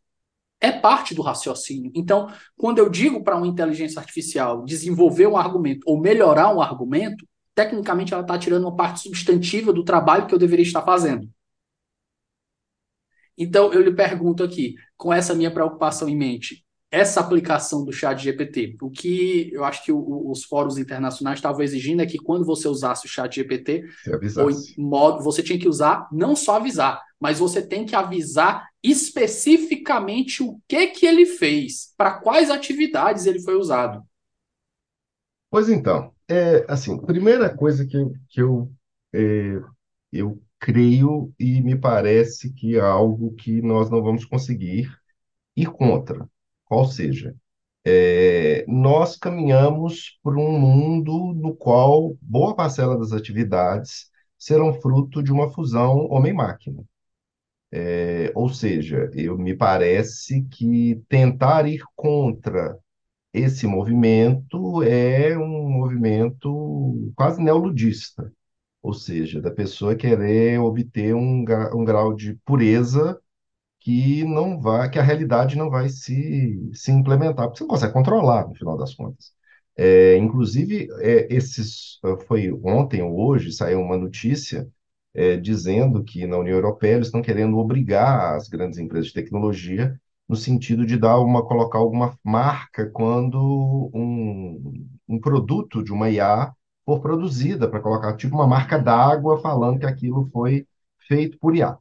é 0.61 0.71
parte 0.71 1.15
do 1.15 1.21
raciocínio. 1.21 1.91
Então, 1.95 2.31
quando 2.57 2.79
eu 2.79 2.89
digo 2.89 3.23
para 3.23 3.37
uma 3.37 3.47
inteligência 3.47 3.99
artificial 3.99 4.63
desenvolver 4.65 5.27
um 5.27 5.37
argumento 5.37 5.81
ou 5.85 5.99
melhorar 5.99 6.53
um 6.53 6.61
argumento, 6.61 7.25
tecnicamente 7.55 8.13
ela 8.13 8.23
está 8.23 8.37
tirando 8.37 8.63
uma 8.63 8.75
parte 8.75 9.01
substantiva 9.01 9.71
do 9.71 9.83
trabalho 9.83 10.27
que 10.27 10.33
eu 10.33 10.39
deveria 10.39 10.65
estar 10.65 10.81
fazendo. 10.81 11.29
Então, 13.37 13.71
eu 13.71 13.81
lhe 13.81 13.93
pergunto 13.93 14.43
aqui, 14.43 14.75
com 14.97 15.13
essa 15.13 15.33
minha 15.33 15.49
preocupação 15.49 16.09
em 16.09 16.15
mente, 16.15 16.65
essa 16.91 17.19
aplicação 17.19 17.85
do 17.85 17.93
chat 17.93 18.19
GPT, 18.19 18.77
o 18.81 18.89
que 18.89 19.51
eu 19.53 19.63
acho 19.63 19.83
que 19.83 19.91
o, 19.91 20.29
os 20.31 20.43
fóruns 20.43 20.77
internacionais 20.77 21.37
estavam 21.37 21.61
exigindo 21.61 22.01
é 22.01 22.05
que 22.05 22.17
quando 22.17 22.45
você 22.45 22.67
usasse 22.67 23.05
o 23.05 23.09
chat 23.09 23.35
GPT, 23.35 23.83
modo, 24.77 25.23
você 25.23 25.43
tinha 25.43 25.59
que 25.59 25.67
usar, 25.67 26.07
não 26.11 26.35
só 26.35 26.55
avisar, 26.55 27.01
mas 27.19 27.37
você 27.37 27.61
tem 27.61 27.85
que 27.85 27.95
avisar 27.95 28.67
especificamente 28.81 30.41
o 30.41 30.59
que 30.67 30.87
que 30.87 31.05
ele 31.05 31.25
fez, 31.25 31.93
para 31.95 32.19
quais 32.19 32.49
atividades 32.49 33.25
ele 33.25 33.41
foi 33.41 33.55
usado. 33.55 34.03
Pois 35.51 35.69
então, 35.69 36.11
é, 36.27 36.65
assim, 36.67 36.97
primeira 37.05 37.55
coisa 37.55 37.85
que, 37.85 37.97
que 38.29 38.41
eu, 38.41 38.71
é, 39.13 39.59
eu 40.11 40.41
creio 40.59 41.31
e 41.39 41.61
me 41.61 41.75
parece 41.75 42.51
que 42.53 42.77
é 42.77 42.81
algo 42.81 43.33
que 43.35 43.61
nós 43.61 43.89
não 43.89 44.01
vamos 44.01 44.25
conseguir 44.25 44.91
ir 45.55 45.67
contra 45.71 46.27
qual 46.69 46.85
seja, 46.85 47.35
é, 47.85 48.65
nós 48.67 49.17
caminhamos 49.17 50.19
por 50.23 50.37
um 50.37 50.59
mundo 50.59 51.33
no 51.35 51.55
qual 51.55 52.17
boa 52.21 52.55
parcela 52.55 52.97
das 52.97 53.13
atividades 53.13 54.09
serão 54.37 54.73
fruto 54.81 55.23
de 55.23 55.31
uma 55.31 55.49
fusão 55.51 56.07
homem-máquina. 56.09 56.83
É, 57.71 58.31
ou 58.35 58.49
seja, 58.49 59.09
eu 59.13 59.37
me 59.37 59.55
parece 59.55 60.43
que 60.43 61.01
tentar 61.09 61.67
ir 61.67 61.81
contra 61.95 62.77
esse 63.33 63.67
movimento 63.67 64.83
é 64.83 65.37
um 65.37 65.69
movimento 65.69 67.11
quase 67.15 67.41
neoludista, 67.43 68.31
ou 68.83 68.93
seja, 68.93 69.41
da 69.41 69.51
pessoa 69.51 69.95
querer 69.95 70.59
obter 70.61 71.15
um, 71.15 71.45
um 71.73 71.85
grau 71.85 72.15
de 72.15 72.35
pureza 72.45 73.19
que 73.89 74.23
não 74.23 74.59
vai, 74.61 74.89
que 74.89 74.99
a 74.99 75.03
realidade 75.03 75.57
não 75.57 75.69
vai 75.69 75.89
se, 75.89 76.59
se 76.73 76.91
implementar, 76.91 77.47
porque 77.47 77.57
você 77.59 77.63
não 77.63 77.69
consegue 77.69 77.93
controlar, 77.93 78.47
no 78.47 78.55
final 78.55 78.77
das 78.77 78.93
contas. 78.93 79.31
É, 79.77 80.17
inclusive, 80.17 80.87
é, 80.99 81.27
esses, 81.33 81.99
foi 82.27 82.51
ontem 82.63 83.01
ou 83.01 83.17
hoje, 83.19 83.51
saiu 83.51 83.79
uma 83.81 83.97
notícia 83.97 84.67
é, 85.13 85.37
dizendo 85.37 86.03
que 86.03 86.27
na 86.27 86.37
União 86.37 86.55
Europeia 86.55 86.95
eles 86.95 87.07
estão 87.07 87.21
querendo 87.21 87.57
obrigar 87.57 88.35
as 88.35 88.47
grandes 88.47 88.77
empresas 88.79 89.07
de 89.07 89.13
tecnologia 89.13 89.99
no 90.27 90.35
sentido 90.35 90.85
de 90.85 90.97
dar 90.97 91.19
uma, 91.19 91.43
colocar 91.45 91.79
alguma 91.79 92.17
marca 92.23 92.87
quando 92.91 93.89
um, 93.93 94.87
um 95.07 95.19
produto 95.19 95.83
de 95.83 95.91
uma 95.91 96.09
IA 96.09 96.53
for 96.85 97.01
produzida, 97.01 97.67
para 97.69 97.79
colocar 97.81 98.15
tipo 98.15 98.35
uma 98.35 98.47
marca 98.47 98.77
d'água 98.77 99.39
falando 99.41 99.79
que 99.79 99.85
aquilo 99.85 100.29
foi 100.31 100.67
feito 101.07 101.37
por 101.39 101.55
IA. 101.55 101.77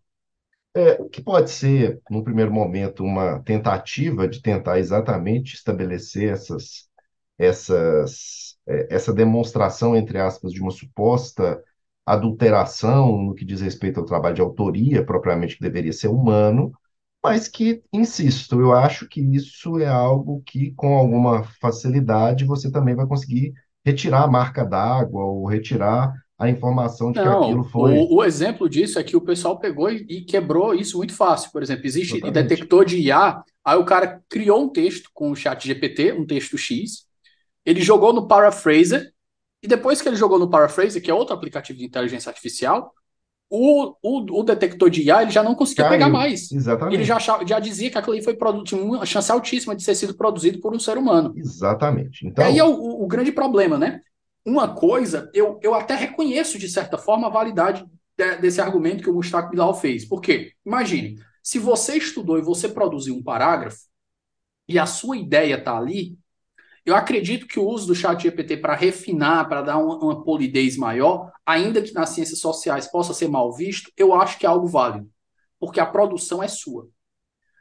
É, 0.79 0.97
que 1.09 1.21
pode 1.21 1.51
ser, 1.51 2.01
num 2.09 2.23
primeiro 2.23 2.53
momento, 2.53 3.03
uma 3.03 3.43
tentativa 3.43 4.29
de 4.29 4.41
tentar 4.41 4.79
exatamente 4.79 5.55
estabelecer 5.57 6.33
essas, 6.33 6.89
essas, 7.39 8.57
é, 8.67 8.95
essa 8.95 9.13
demonstração, 9.13 9.97
entre 9.97 10.19
aspas, 10.21 10.53
de 10.53 10.61
uma 10.63 10.71
suposta 10.71 11.61
adulteração 12.07 13.19
no 13.23 13.35
que 13.35 13.45
diz 13.45 13.61
respeito 13.61 13.99
ao 14.01 14.07
trabalho 14.07 14.37
de 14.37 14.41
autoria, 14.41 15.05
propriamente 15.05 15.57
que 15.57 15.63
deveria 15.63 15.93
ser 15.93 16.09
humano, 16.09 16.71
mas 17.25 17.49
que, 17.49 17.83
insisto, 17.93 18.61
eu 18.61 18.73
acho 18.73 19.09
que 19.09 19.21
isso 19.21 19.79
é 19.81 19.87
algo 19.89 20.43
que, 20.47 20.71
com 20.75 20.97
alguma 20.97 21.43
facilidade, 21.61 22.45
você 22.45 22.71
também 22.71 22.95
vai 22.95 23.07
conseguir 23.07 23.53
retirar 23.85 24.23
a 24.25 24.29
marca 24.29 24.65
d'água 24.65 25.25
ou 25.25 25.45
retirar 25.47 26.13
a 26.39 26.49
informação 26.49 27.13
de 27.13 27.21
que 27.21 27.27
Não, 27.27 27.29
aquilo 27.29 27.65
foi. 27.65 28.07
o, 28.07 28.17
o 28.19 28.25
exemplo 28.25 28.69
disso 28.69 28.99
é 28.99 29.05
que 29.05 29.17
o 29.17 29.21
pessoal 29.21 29.59
pegou 29.59 29.91
e, 29.91 30.07
e 30.09 30.25
quebrou 30.25 30.75
isso 30.75 30.99
muito 30.99 31.15
fácil. 31.15 31.51
Por 31.51 31.63
exemplo, 31.63 31.87
existe 31.87 32.21
Exatamente. 32.21 32.31
detector 32.31 32.85
de 32.85 32.99
IA, 32.99 33.43
aí 33.65 33.77
o 33.79 33.85
cara 33.85 34.23
criou 34.29 34.63
um 34.63 34.69
texto 34.69 35.11
com 35.13 35.31
o 35.31 35.37
chat 35.37 35.67
GPT, 35.67 36.13
um 36.13 36.27
texto 36.27 36.57
X, 36.59 37.07
ele 37.67 37.83
jogou 37.83 38.13
no 38.13 38.29
Paraphraser, 38.29 39.13
e 39.63 39.69
depois 39.69 40.03
que 40.03 40.09
ele 40.09 40.17
jogou 40.17 40.39
no 40.39 40.51
Paraphraser, 40.51 41.03
que 41.03 41.11
é 41.11 41.15
outro 41.15 41.35
aplicativo 41.35 41.79
de 41.79 41.87
inteligência 41.87 42.31
artificial, 42.31 42.95
o, 43.51 43.95
o, 44.03 44.41
o 44.41 44.45
detector 44.45 44.91
de 44.91 45.03
IA 45.03 45.23
ele 45.23 45.33
já 45.33 45.43
não 45.43 45.55
conseguia 45.57 45.85
Caiu. 45.85 45.87
pegar 45.87 46.11
mais. 46.11 46.57
Exatamente. 46.59 46.89
Ele 46.89 47.05
já, 47.05 47.17
achava- 47.17 47.47
já 47.47 47.61
dizia 47.61 47.91
que 47.91 47.99
aquilo 47.99 48.15
ali 48.15 48.25
foi 48.25 48.37
produto, 48.37 48.67
tinha 48.67 48.83
uma 48.83 49.07
chance 49.07 49.31
altíssima 49.33 49.77
de 49.77 49.85
ter 49.85 49.95
sido 49.97 50.17
produzido 50.17 50.61
por 50.61 50.75
um 50.75 50.81
ser 50.81 50.99
humano. 50.99 51.37
Exatamente. 51.37 52.27
E 52.37 52.43
Então, 52.43 52.45
aí 52.45 52.59
é 52.59 52.65
o, 52.65 52.69
o- 52.71 53.05
o 53.05 53.07
grande 53.09 53.33
problema, 53.33 53.79
né? 53.79 54.01
Uma 54.49 54.75
coisa, 54.75 55.31
eu, 55.35 55.61
eu 55.63 55.75
até 55.75 55.95
reconheço, 55.95 56.59
de 56.59 56.69
certa 56.69 56.97
forma, 56.97 57.27
a 57.27 57.31
validade 57.31 57.85
de- 58.17 58.37
desse 58.39 58.61
argumento 58.61 59.03
que 59.03 59.11
o 59.11 59.15
Gustavo 59.15 59.51
Bilal 59.51 59.75
fez. 59.75 60.07
Por 60.07 60.21
quê? 60.23 60.53
Imagine, 60.65 61.17
se 61.43 61.59
você 61.59 61.97
estudou 61.99 62.39
e 62.39 62.43
você 62.43 62.69
produziu 62.69 63.15
um 63.15 63.23
parágrafo, 63.23 63.79
e 64.69 64.79
a 64.79 64.87
sua 64.87 65.17
ideia 65.17 65.57
está 65.57 65.77
ali, 65.77 66.19
eu 66.87 66.97
acredito 66.97 67.47
que 67.47 67.61
o 67.61 67.67
uso 67.69 67.89
do 67.89 67.95
chat 67.95 68.23
GPT 68.23 68.57
para 68.59 68.75
refinar, 68.77 69.49
para 69.49 69.63
dar 69.63 69.79
uma, 69.79 69.97
uma 69.99 70.25
polidez 70.25 70.77
maior, 70.77 71.33
ainda 71.47 71.83
que 71.83 71.95
nas 71.95 72.11
ciências 72.11 72.41
sociais 72.41 72.87
possa 72.89 73.15
ser 73.15 73.29
mal 73.29 73.53
visto, 73.55 73.93
eu 73.97 74.15
acho 74.15 74.39
que 74.39 74.47
é 74.47 74.49
algo 74.49 74.67
válido. 74.69 75.11
Porque 75.61 75.81
a 75.81 75.87
produção 75.87 76.43
é 76.43 76.49
sua. 76.49 76.89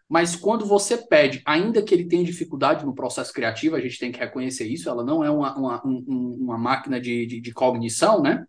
Mas 0.10 0.36
quando 0.36 0.66
você 0.66 0.98
pede, 0.98 1.42
ainda 1.46 1.82
que 1.84 1.94
ele 1.94 2.08
tenha 2.08 2.24
dificuldade 2.24 2.86
no 2.86 2.96
processo 2.96 3.34
criativo, 3.34 3.76
a 3.76 3.82
gente 3.82 4.00
tem 4.00 4.12
que 4.12 4.20
reconhecer 4.20 4.66
isso, 4.68 4.90
ela 4.90 5.04
não 5.04 5.24
é 5.24 5.30
uma, 5.30 5.58
uma, 5.58 5.88
um- 5.88 6.06
um- 6.08 6.38
uma 6.46 6.58
máquina 6.58 7.00
de, 7.00 7.26
de, 7.26 7.42
de 7.42 7.54
cognição, 7.54 8.22
né? 8.22 8.46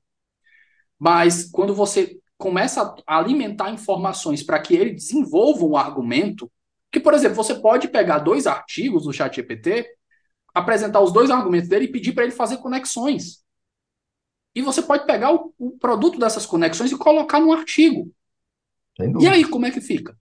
Mas 0.99 1.49
quando 1.51 1.75
você 1.75 2.19
começa 2.37 2.95
a 3.07 3.19
alimentar 3.19 3.71
informações 3.71 4.43
para 4.43 4.61
que 4.61 4.75
ele 4.75 4.93
desenvolva 4.93 5.65
um 5.65 5.77
argumento, 5.77 6.51
que, 6.91 7.01
por 7.01 7.15
exemplo, 7.15 7.37
você 7.37 7.55
pode 7.55 7.89
pegar 7.89 8.21
dois 8.21 8.47
artigos 8.47 9.07
no 9.07 9.13
chat 9.13 9.35
GPT, 9.37 9.87
apresentar 10.55 11.01
os 11.01 11.13
dois 11.13 11.31
argumentos 11.31 11.69
dele 11.69 11.87
e 11.87 11.93
pedir 11.93 12.13
para 12.13 12.25
ele 12.25 12.33
fazer 12.33 12.59
conexões. 12.59 13.43
E 14.55 14.61
você 14.63 14.83
pode 14.83 15.07
pegar 15.07 15.33
o, 15.33 15.55
o 15.59 15.79
produto 15.79 16.19
dessas 16.19 16.45
conexões 16.47 16.91
e 16.93 16.99
colocar 16.99 17.41
no 17.41 17.53
artigo. 17.53 18.13
E 19.19 19.27
aí, 19.29 19.45
como 19.45 19.67
é 19.67 19.71
que 19.71 19.81
fica? 19.81 20.17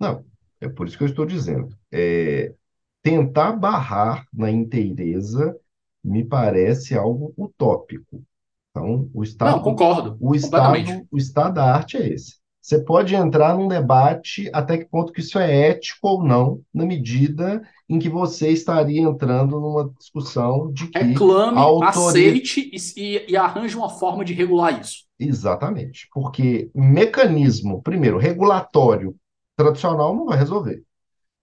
Não, 0.00 0.24
é 0.60 0.68
por 0.68 0.86
isso 0.86 0.96
que 0.96 1.04
eu 1.04 1.08
estou 1.08 1.26
dizendo. 1.26 1.76
É, 1.92 2.54
tentar 3.02 3.52
barrar 3.52 4.26
na 4.32 4.50
inteireza 4.50 5.56
me 6.02 6.24
parece 6.24 6.96
algo 6.96 7.32
utópico. 7.36 8.22
Então, 8.70 9.10
o 9.14 9.18
Não, 9.18 9.22
estado, 9.22 9.62
concordo. 9.62 10.16
o 10.20 10.34
estado, 10.34 11.06
o 11.10 11.16
estado 11.16 11.54
da 11.54 11.74
arte 11.74 11.96
é 11.96 12.08
esse. 12.08 12.36
Você 12.60 12.82
pode 12.82 13.14
entrar 13.14 13.56
num 13.56 13.68
debate 13.68 14.50
até 14.52 14.76
que 14.76 14.86
ponto 14.86 15.12
que 15.12 15.20
isso 15.20 15.38
é 15.38 15.68
ético 15.68 16.08
ou 16.08 16.24
não, 16.24 16.60
na 16.74 16.84
medida 16.84 17.62
em 17.88 17.96
que 17.96 18.08
você 18.08 18.48
estaria 18.48 19.00
entrando 19.00 19.60
numa 19.60 19.88
discussão 19.96 20.72
de 20.72 20.88
que 20.88 20.98
Reclame, 20.98 21.56
autoria... 21.56 21.90
aceite 21.90 22.68
e, 22.72 23.00
e, 23.00 23.30
e 23.30 23.36
arranje 23.36 23.76
uma 23.76 23.88
forma 23.88 24.24
de 24.24 24.34
regular 24.34 24.80
isso. 24.80 25.04
Exatamente, 25.18 26.08
porque 26.12 26.68
mecanismo, 26.74 27.80
primeiro, 27.82 28.18
regulatório 28.18 29.14
tradicional 29.56 30.14
não 30.14 30.26
vai 30.26 30.38
resolver. 30.38 30.82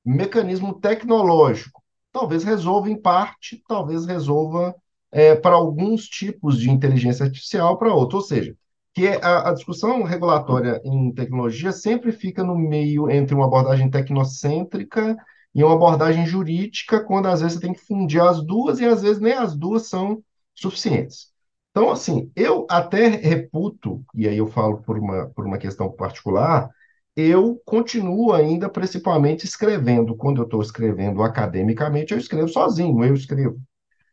Mecanismo 0.05 0.79
tecnológico, 0.79 1.81
talvez 2.11 2.43
resolva 2.43 2.89
em 2.89 3.01
parte, 3.01 3.63
talvez 3.67 4.05
resolva 4.05 4.75
é, 5.11 5.35
para 5.35 5.55
alguns 5.55 6.05
tipos 6.05 6.59
de 6.59 6.69
inteligência 6.69 7.25
artificial, 7.25 7.77
para 7.77 7.93
outros. 7.93 8.23
Ou 8.23 8.27
seja, 8.27 8.55
que 8.93 9.07
a, 9.07 9.49
a 9.49 9.53
discussão 9.53 10.03
regulatória 10.03 10.81
em 10.83 11.11
tecnologia 11.13 11.71
sempre 11.71 12.11
fica 12.11 12.43
no 12.43 12.55
meio 12.55 13.09
entre 13.09 13.33
uma 13.33 13.45
abordagem 13.45 13.89
tecnocêntrica 13.89 15.17
e 15.53 15.63
uma 15.63 15.73
abordagem 15.73 16.25
jurídica, 16.25 17.03
quando 17.03 17.27
às 17.27 17.41
vezes 17.41 17.57
você 17.57 17.61
tem 17.61 17.73
que 17.73 17.85
fundir 17.85 18.21
as 18.21 18.43
duas 18.43 18.79
e 18.79 18.85
às 18.85 19.01
vezes 19.01 19.21
nem 19.21 19.33
as 19.33 19.55
duas 19.55 19.87
são 19.87 20.23
suficientes. 20.55 21.31
Então, 21.71 21.89
assim, 21.89 22.31
eu 22.35 22.67
até 22.69 23.07
reputo, 23.07 24.03
e 24.13 24.27
aí 24.27 24.37
eu 24.37 24.47
falo 24.47 24.81
por 24.83 24.97
uma, 24.97 25.27
por 25.29 25.45
uma 25.45 25.57
questão 25.57 25.91
particular, 25.91 26.69
eu 27.15 27.61
continuo 27.65 28.33
ainda 28.33 28.69
principalmente 28.69 29.45
escrevendo. 29.45 30.15
Quando 30.15 30.41
eu 30.41 30.45
estou 30.45 30.61
escrevendo 30.61 31.21
academicamente, 31.23 32.13
eu 32.13 32.19
escrevo 32.19 32.47
sozinho, 32.47 33.03
eu 33.03 33.13
escrevo. 33.13 33.59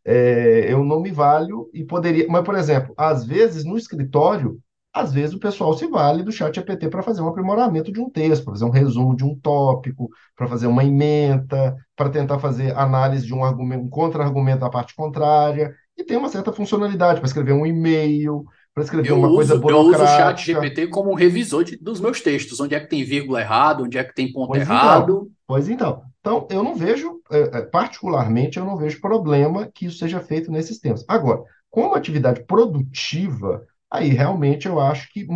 É, 0.05 0.73
eu 0.73 0.85
não 0.85 1.01
me 1.01 1.11
valho 1.11 1.71
e 1.75 1.85
poderia. 1.85 2.27
Mas, 2.29 2.45
por 2.45 2.55
exemplo, 2.57 2.95
às 2.97 3.25
vezes 3.25 3.65
no 3.65 3.77
escritório, 3.79 4.59
às 4.93 5.13
vezes 5.13 5.35
o 5.35 5.39
pessoal 5.41 5.73
se 5.77 5.87
vale 5.87 6.23
do 6.23 6.33
chat 6.33 6.55
GPT 6.55 6.89
para 6.89 7.03
fazer 7.03 7.23
um 7.23 7.29
aprimoramento 7.29 7.93
de 7.93 8.01
um 8.01 8.11
texto, 8.11 8.45
para 8.45 8.55
fazer 8.55 8.65
um 8.65 8.71
resumo 8.71 9.15
de 9.15 9.25
um 9.25 9.39
tópico, 9.39 10.09
para 10.37 10.49
fazer 10.49 10.67
uma 10.67 10.85
ementa, 10.85 11.77
para 11.95 12.11
tentar 12.11 12.39
fazer 12.41 12.77
análise 12.77 13.25
de 13.27 13.35
um 13.35 13.45
argumento, 13.45 13.85
um 13.85 13.89
contra-argumento 13.89 14.61
da 14.61 14.71
parte 14.71 14.95
contrária, 14.95 15.75
e 15.97 16.05
tem 16.05 16.17
uma 16.17 16.29
certa 16.29 16.53
funcionalidade 16.53 17.21
para 17.21 17.27
escrever 17.27 17.53
um 17.53 17.67
e-mail, 17.67 18.45
para 18.81 18.85
escrever 18.85 19.12
Eu 19.12 19.16
uma 19.18 19.33
coisa 19.33 19.55
uso, 19.55 19.64
eu 19.66 19.78
uso 19.81 20.05
o 20.05 20.07
chat 20.07 20.41
burocrática. 20.41 20.45
GPT 20.45 20.87
como 20.89 21.11
um 21.11 21.14
revisor 21.14 21.64
de- 21.64 21.76
dos 21.76 22.01
meus 22.01 22.20
textos. 22.20 22.61
Onde 22.61 22.74
é 22.74 22.81
que 22.81 22.89
tem 22.89 23.05
vírgula 23.05 23.41
errado, 23.41 23.85
onde 23.85 23.99
é 23.99 24.05
que 24.05 24.14
tem 24.14 24.33
ponto 24.33 24.53
Pois 24.53 24.68
então. 24.70 25.14
errado. 25.14 25.31
Pois 25.47 25.68
então. 25.68 26.03
Então, 26.20 26.47
eu 26.51 26.62
não 26.62 26.74
vejo, 26.76 27.20
eh, 27.31 27.51
eh, 27.55 27.62
particularmente, 27.62 28.59
eu 28.59 28.64
não 28.64 28.76
vejo 28.76 29.01
problema 29.01 29.70
que 29.72 29.87
isso 29.87 29.99
seja 29.99 30.20
feito 30.20 30.51
nesses 30.51 30.78
tempos. 30.78 31.05
Agora, 31.09 31.43
como 31.70 31.95
atividade 31.95 32.45
produtiva, 32.45 33.66
aí 33.91 34.09
realmente 34.09 34.66
eu 34.68 34.78
acho 34.78 35.11
que, 35.12 35.26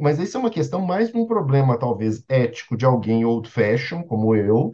mas 0.00 0.18
isso 0.18 0.36
é 0.36 0.40
uma 0.40 0.50
questão 0.50 0.80
mais 0.80 1.10
de 1.10 1.16
um 1.16 1.26
problema, 1.26 1.78
talvez, 1.78 2.24
ético 2.28 2.76
de 2.76 2.84
alguém 2.84 3.24
old 3.24 3.48
fashion, 3.48 4.02
como 4.02 4.34
eu, 4.34 4.72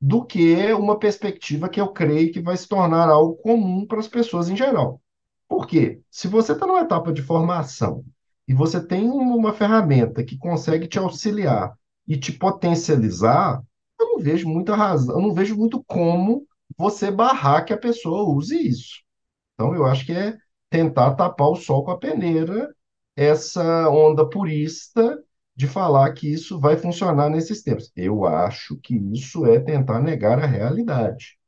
do 0.00 0.24
que 0.24 0.72
uma 0.74 0.98
perspectiva 0.98 1.68
que 1.68 1.80
eu 1.80 1.88
creio 1.88 2.32
que 2.32 2.40
vai 2.40 2.56
se 2.56 2.68
tornar 2.68 3.08
algo 3.08 3.36
comum 3.36 3.86
para 3.86 4.00
as 4.00 4.08
pessoas 4.08 4.48
em 4.50 4.56
geral. 4.56 5.00
Por 5.48 5.66
quê? 5.66 6.00
Se 6.10 6.28
você 6.28 6.52
está 6.52 6.66
numa 6.66 6.80
etapa 6.80 7.12
de 7.12 7.22
formação 7.22 8.04
e 8.48 8.54
você 8.54 8.84
tem 8.84 9.08
uma, 9.08 9.52
ferramenta 9.52 10.24
que 10.24 10.36
consegue 10.38 10.86
te 10.86 10.98
auxiliar 10.98 11.74
e 12.06 12.16
te 12.18 12.32
potencializar, 12.32 13.62
eu 14.00 14.06
não 14.06 14.18
vejo 14.20 14.48
muita 14.48 14.76
razão, 14.76 15.16
eu 15.16 15.22
não 15.22 15.34
vejo 15.34 15.56
muito 15.56 15.82
como 15.84 16.46
você 16.76 17.10
barrar 17.10 17.64
que 17.64 17.72
a 17.72 17.78
pessoa 17.78 18.28
use 18.28 18.56
isso. 18.56 19.02
Então, 19.54 19.74
eu 19.74 19.86
acho 19.86 20.04
que 20.06 20.12
é 20.12 20.36
tentar 20.70 21.14
tapar 21.14 21.48
o 21.48 21.56
sol 21.56 21.84
com 21.84 21.90
a 21.90 21.98
peneira, 21.98 22.74
essa 23.16 23.88
onda 23.88 24.28
purista 24.28 25.22
de 25.54 25.66
falar 25.66 26.12
que 26.12 26.30
isso 26.30 26.60
vai 26.60 26.76
funcionar 26.76 27.30
nesses 27.30 27.62
tempos. 27.62 27.90
Eu 27.96 28.26
acho 28.26 28.76
que 28.82 28.94
isso 28.94 29.46
é 29.46 29.58
tentar 29.58 30.00
negar 30.00 30.38
a 30.38 30.46
realidade. 30.46 31.38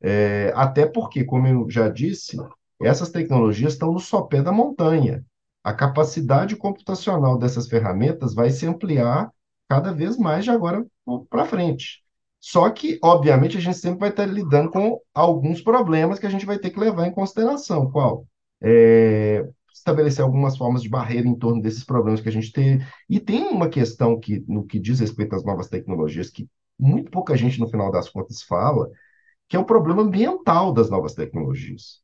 É, 0.00 0.52
até 0.54 0.86
porque, 0.86 1.24
como 1.24 1.46
eu 1.48 1.68
já 1.70 1.88
disse, 1.88 2.36
essas 2.80 3.10
tecnologias 3.10 3.72
estão 3.72 3.92
no 3.92 3.98
sopé 3.98 4.42
da 4.42 4.52
montanha. 4.52 5.24
A 5.64 5.72
capacidade 5.72 6.56
computacional 6.56 7.38
dessas 7.38 7.68
ferramentas 7.68 8.34
vai 8.34 8.50
se 8.50 8.66
ampliar 8.66 9.30
cada 9.68 9.92
vez 9.92 10.16
mais 10.16 10.44
de 10.44 10.50
agora 10.50 10.86
para 11.28 11.46
frente. 11.46 12.02
Só 12.38 12.70
que, 12.70 12.98
obviamente, 13.02 13.56
a 13.56 13.60
gente 13.60 13.78
sempre 13.78 14.00
vai 14.00 14.10
estar 14.10 14.26
lidando 14.26 14.70
com 14.70 15.00
alguns 15.12 15.60
problemas 15.60 16.18
que 16.18 16.26
a 16.26 16.30
gente 16.30 16.46
vai 16.46 16.58
ter 16.58 16.70
que 16.70 16.78
levar 16.78 17.06
em 17.06 17.12
consideração. 17.12 17.90
Qual? 17.90 18.26
É, 18.62 19.44
estabelecer 19.72 20.24
algumas 20.24 20.56
formas 20.56 20.82
de 20.82 20.88
barreira 20.88 21.26
em 21.26 21.34
torno 21.34 21.60
desses 21.60 21.84
problemas 21.84 22.20
que 22.20 22.28
a 22.28 22.32
gente 22.32 22.52
tem. 22.52 22.80
E 23.08 23.18
tem 23.18 23.48
uma 23.48 23.68
questão 23.68 24.18
que, 24.18 24.44
no 24.46 24.64
que 24.64 24.78
diz 24.78 25.00
respeito 25.00 25.34
às 25.34 25.44
novas 25.44 25.68
tecnologias, 25.68 26.30
que 26.30 26.48
muito 26.78 27.10
pouca 27.10 27.36
gente, 27.36 27.58
no 27.58 27.68
final 27.68 27.90
das 27.90 28.08
contas, 28.08 28.42
fala, 28.42 28.88
que 29.48 29.56
é 29.56 29.58
o 29.58 29.64
problema 29.64 30.02
ambiental 30.02 30.72
das 30.72 30.90
novas 30.90 31.14
tecnologias. 31.14 32.00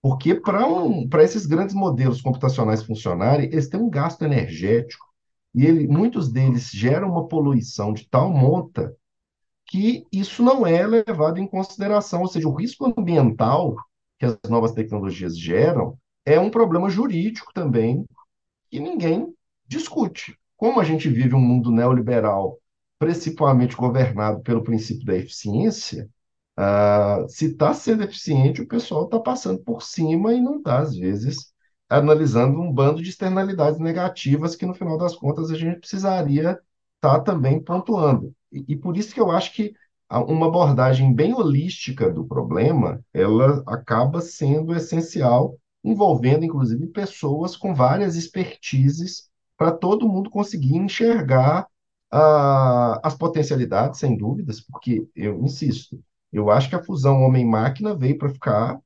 Porque 0.00 0.34
para 0.34 0.66
um, 0.66 1.08
para 1.08 1.24
esses 1.24 1.46
grandes 1.46 1.74
modelos 1.74 2.22
computacionais 2.22 2.82
funcionarem, 2.82 3.46
eles 3.46 3.68
têm 3.68 3.80
um 3.80 3.90
gasto 3.90 4.22
energético 4.22 5.04
e 5.54 5.66
ele, 5.66 5.88
muitos 5.88 6.30
deles 6.30 6.70
geram 6.70 7.10
uma 7.10 7.26
poluição 7.26 7.92
de 7.92 8.08
tal 8.08 8.30
monta 8.30 8.94
que 9.66 10.06
isso 10.10 10.42
não 10.42 10.66
é 10.66 10.86
levado 10.86 11.38
em 11.38 11.46
consideração, 11.46 12.22
ou 12.22 12.28
seja, 12.28 12.48
o 12.48 12.54
risco 12.54 12.86
ambiental 12.86 13.76
que 14.18 14.24
as 14.24 14.38
novas 14.48 14.72
tecnologias 14.72 15.38
geram 15.38 15.98
é 16.24 16.38
um 16.40 16.50
problema 16.50 16.88
jurídico 16.88 17.52
também 17.52 18.06
que 18.70 18.80
ninguém 18.80 19.32
discute. 19.66 20.38
Como 20.56 20.80
a 20.80 20.84
gente 20.84 21.08
vive 21.08 21.34
um 21.34 21.40
mundo 21.40 21.70
neoliberal 21.70 22.58
principalmente 22.98 23.76
governado 23.76 24.40
pelo 24.40 24.64
princípio 24.64 25.06
da 25.06 25.16
eficiência, 25.16 26.08
ah, 26.60 27.24
se 27.28 27.46
está 27.46 27.72
sendo 27.72 28.02
eficiente, 28.02 28.60
o 28.60 28.66
pessoal 28.66 29.04
está 29.04 29.20
passando 29.20 29.60
por 29.60 29.80
cima 29.80 30.34
e 30.34 30.40
não 30.40 30.58
está, 30.58 30.80
às 30.80 30.96
vezes, 30.96 31.52
analisando 31.88 32.60
um 32.60 32.72
bando 32.72 33.00
de 33.00 33.10
externalidades 33.10 33.78
negativas 33.78 34.56
que, 34.56 34.66
no 34.66 34.74
final 34.74 34.98
das 34.98 35.14
contas, 35.14 35.52
a 35.52 35.56
gente 35.56 35.78
precisaria 35.78 36.50
estar 36.96 37.18
tá 37.18 37.20
também 37.20 37.62
pontuando. 37.62 38.34
E, 38.52 38.64
e 38.72 38.76
por 38.76 38.96
isso 38.96 39.14
que 39.14 39.20
eu 39.20 39.30
acho 39.30 39.54
que 39.54 39.72
uma 40.10 40.48
abordagem 40.48 41.14
bem 41.14 41.32
holística 41.32 42.10
do 42.10 42.26
problema, 42.26 43.00
ela 43.14 43.62
acaba 43.64 44.20
sendo 44.20 44.74
essencial, 44.74 45.56
envolvendo, 45.84 46.44
inclusive, 46.44 46.88
pessoas 46.88 47.56
com 47.56 47.72
várias 47.72 48.16
expertises 48.16 49.28
para 49.56 49.70
todo 49.70 50.08
mundo 50.08 50.28
conseguir 50.28 50.76
enxergar 50.76 51.68
ah, 52.10 53.00
as 53.04 53.14
potencialidades, 53.14 54.00
sem 54.00 54.16
dúvidas, 54.16 54.60
porque 54.60 55.06
eu 55.14 55.40
insisto, 55.44 56.02
eu 56.32 56.50
acho 56.50 56.68
que 56.68 56.76
a 56.76 56.82
fusão 56.84 57.22
homem-máquina 57.22 57.96
veio 57.96 58.18
para 58.18 58.28
ficar 58.30 58.80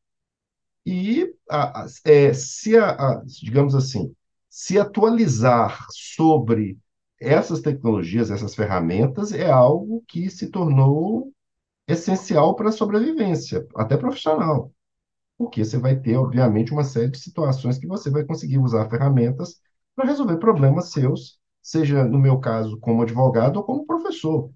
e 0.84 1.32
a, 1.48 1.82
a, 1.84 1.86
é, 2.04 2.32
se, 2.34 2.76
a, 2.76 3.22
digamos 3.26 3.74
assim, 3.74 4.14
se 4.48 4.78
atualizar 4.78 5.86
sobre 5.90 6.78
essas 7.20 7.60
tecnologias, 7.60 8.30
essas 8.30 8.54
ferramentas, 8.54 9.32
é 9.32 9.50
algo 9.50 10.02
que 10.08 10.28
se 10.30 10.50
tornou 10.50 11.32
essencial 11.88 12.56
para 12.56 12.70
a 12.70 12.72
sobrevivência, 12.72 13.66
até 13.76 13.96
profissional. 13.96 14.72
Porque 15.38 15.64
você 15.64 15.78
vai 15.78 15.98
ter, 16.00 16.16
obviamente, 16.16 16.72
uma 16.72 16.84
série 16.84 17.10
de 17.10 17.18
situações 17.18 17.78
que 17.78 17.86
você 17.86 18.10
vai 18.10 18.24
conseguir 18.24 18.58
usar 18.58 18.88
ferramentas 18.90 19.60
para 19.94 20.06
resolver 20.06 20.38
problemas 20.38 20.90
seus, 20.92 21.38
seja 21.62 22.04
no 22.04 22.18
meu 22.18 22.38
caso 22.40 22.78
como 22.80 23.02
advogado 23.02 23.58
ou 23.58 23.64
como 23.64 23.86
professor, 23.86 24.50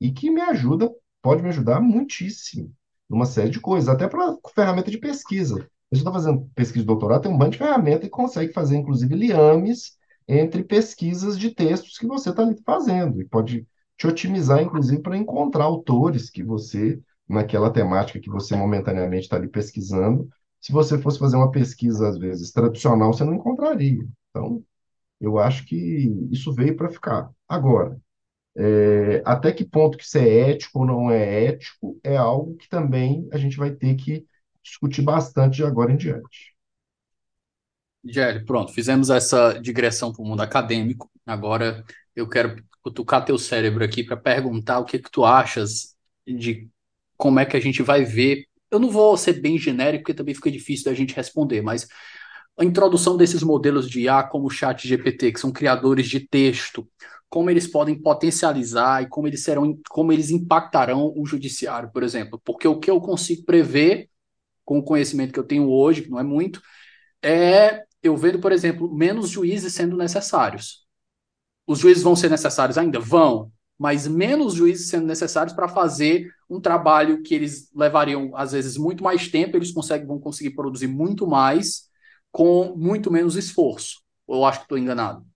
e 0.00 0.12
que 0.12 0.30
me 0.30 0.40
ajuda, 0.42 0.90
pode 1.22 1.42
me 1.42 1.48
ajudar 1.48 1.80
muitíssimo 1.80 2.72
numa 3.08 3.26
série 3.26 3.50
de 3.50 3.60
coisas, 3.60 3.88
até 3.88 4.08
para 4.08 4.36
ferramenta 4.54 4.90
de 4.90 4.98
pesquisa. 4.98 5.56
Gente 5.92 6.00
está 6.00 6.12
fazendo 6.12 6.50
pesquisa 6.54 6.80
de 6.80 6.86
doutorado, 6.86 7.22
tem 7.22 7.30
um 7.30 7.36
monte 7.36 7.52
de 7.52 7.58
ferramenta 7.58 8.00
que 8.00 8.08
consegue 8.08 8.52
fazer, 8.52 8.76
inclusive, 8.76 9.14
liames 9.14 9.96
entre 10.26 10.64
pesquisas 10.64 11.38
de 11.38 11.50
textos 11.50 11.98
que 11.98 12.06
você 12.06 12.30
está 12.30 12.50
fazendo, 12.64 13.20
e 13.20 13.24
pode 13.26 13.66
te 13.96 14.06
otimizar, 14.06 14.62
inclusive, 14.62 15.02
para 15.02 15.16
encontrar 15.16 15.64
autores 15.64 16.30
que 16.30 16.42
você, 16.42 16.98
naquela 17.28 17.70
temática 17.70 18.18
que 18.18 18.30
você 18.30 18.56
momentaneamente 18.56 19.24
está 19.24 19.36
ali 19.36 19.48
pesquisando, 19.48 20.28
se 20.60 20.72
você 20.72 20.96
fosse 20.96 21.18
fazer 21.18 21.36
uma 21.36 21.50
pesquisa, 21.50 22.08
às 22.08 22.16
vezes, 22.18 22.52
tradicional, 22.52 23.12
você 23.12 23.24
não 23.24 23.34
encontraria. 23.34 24.06
Então, 24.30 24.64
eu 25.20 25.38
acho 25.38 25.66
que 25.66 25.76
isso 26.30 26.52
veio 26.52 26.76
para 26.76 26.88
ficar. 26.88 27.30
Agora, 27.48 28.00
é, 28.56 29.22
até 29.24 29.52
que 29.52 29.64
ponto 29.64 29.96
que 29.98 30.04
isso 30.04 30.18
é 30.18 30.50
ético 30.50 30.80
ou 30.80 30.86
não 30.86 31.10
é 31.10 31.44
ético 31.46 31.98
é 32.04 32.16
algo 32.16 32.56
que 32.56 32.68
também 32.68 33.28
a 33.32 33.38
gente 33.38 33.56
vai 33.56 33.70
ter 33.72 33.94
que 33.96 34.26
discutir 34.62 35.02
bastante 35.02 35.56
de 35.56 35.64
agora 35.64 35.92
em 35.92 35.96
diante. 35.96 36.52
Gélio, 38.04 38.44
pronto, 38.44 38.72
fizemos 38.72 39.10
essa 39.10 39.52
digressão 39.60 40.12
para 40.12 40.22
o 40.22 40.26
mundo 40.26 40.40
acadêmico. 40.42 41.10
Agora 41.24 41.84
eu 42.16 42.28
quero 42.28 42.56
cutucar 42.82 43.24
teu 43.24 43.38
cérebro 43.38 43.84
aqui 43.84 44.02
para 44.02 44.16
perguntar 44.16 44.80
o 44.80 44.84
que, 44.84 44.98
que 44.98 45.10
tu 45.10 45.24
achas 45.24 45.94
de 46.26 46.68
como 47.16 47.38
é 47.38 47.46
que 47.46 47.56
a 47.56 47.60
gente 47.60 47.80
vai 47.82 48.04
ver. 48.04 48.44
Eu 48.70 48.80
não 48.80 48.90
vou 48.90 49.16
ser 49.16 49.34
bem 49.40 49.56
genérico, 49.58 50.02
porque 50.04 50.14
também 50.14 50.34
fica 50.34 50.50
difícil 50.50 50.86
da 50.86 50.94
gente 50.94 51.14
responder, 51.14 51.62
mas 51.62 51.86
a 52.58 52.64
introdução 52.64 53.16
desses 53.16 53.42
modelos 53.42 53.88
de 53.90 54.02
IA 54.02 54.22
como 54.24 54.46
o 54.46 54.50
Chat 54.50 54.86
GPT, 54.88 55.32
que 55.32 55.40
são 55.40 55.52
criadores 55.52 56.08
de 56.08 56.20
texto, 56.20 56.88
como 57.32 57.48
eles 57.48 57.66
podem 57.66 57.94
potencializar 57.94 59.02
e 59.02 59.08
como 59.08 59.26
eles 59.26 59.42
serão, 59.42 59.80
como 59.88 60.12
eles 60.12 60.28
impactarão 60.28 61.10
o 61.16 61.24
judiciário, 61.24 61.90
por 61.90 62.02
exemplo. 62.02 62.38
Porque 62.44 62.68
o 62.68 62.78
que 62.78 62.90
eu 62.90 63.00
consigo 63.00 63.46
prever 63.46 64.10
com 64.66 64.78
o 64.78 64.82
conhecimento 64.82 65.32
que 65.32 65.38
eu 65.38 65.46
tenho 65.46 65.66
hoje, 65.66 66.02
que 66.02 66.10
não 66.10 66.18
é 66.20 66.22
muito, 66.22 66.60
é 67.22 67.84
eu 68.02 68.14
vendo, 68.18 68.38
por 68.38 68.52
exemplo, 68.52 68.94
menos 68.94 69.30
juízes 69.30 69.72
sendo 69.72 69.96
necessários. 69.96 70.86
Os 71.66 71.78
juízes 71.78 72.02
vão 72.02 72.14
ser 72.14 72.28
necessários 72.28 72.76
ainda? 72.76 73.00
Vão, 73.00 73.50
mas 73.78 74.06
menos 74.06 74.52
juízes 74.52 74.90
sendo 74.90 75.06
necessários 75.06 75.56
para 75.56 75.68
fazer 75.68 76.30
um 76.50 76.60
trabalho 76.60 77.22
que 77.22 77.34
eles 77.34 77.70
levariam, 77.74 78.36
às 78.36 78.52
vezes, 78.52 78.76
muito 78.76 79.02
mais 79.02 79.28
tempo, 79.28 79.56
eles 79.56 79.72
conseguem, 79.72 80.06
vão 80.06 80.20
conseguir 80.20 80.50
produzir 80.50 80.86
muito 80.86 81.26
mais 81.26 81.88
com 82.30 82.76
muito 82.76 83.10
menos 83.10 83.36
esforço. 83.36 84.02
Eu 84.28 84.44
acho 84.44 84.58
que 84.58 84.64
estou 84.66 84.76
enganado? 84.76 85.31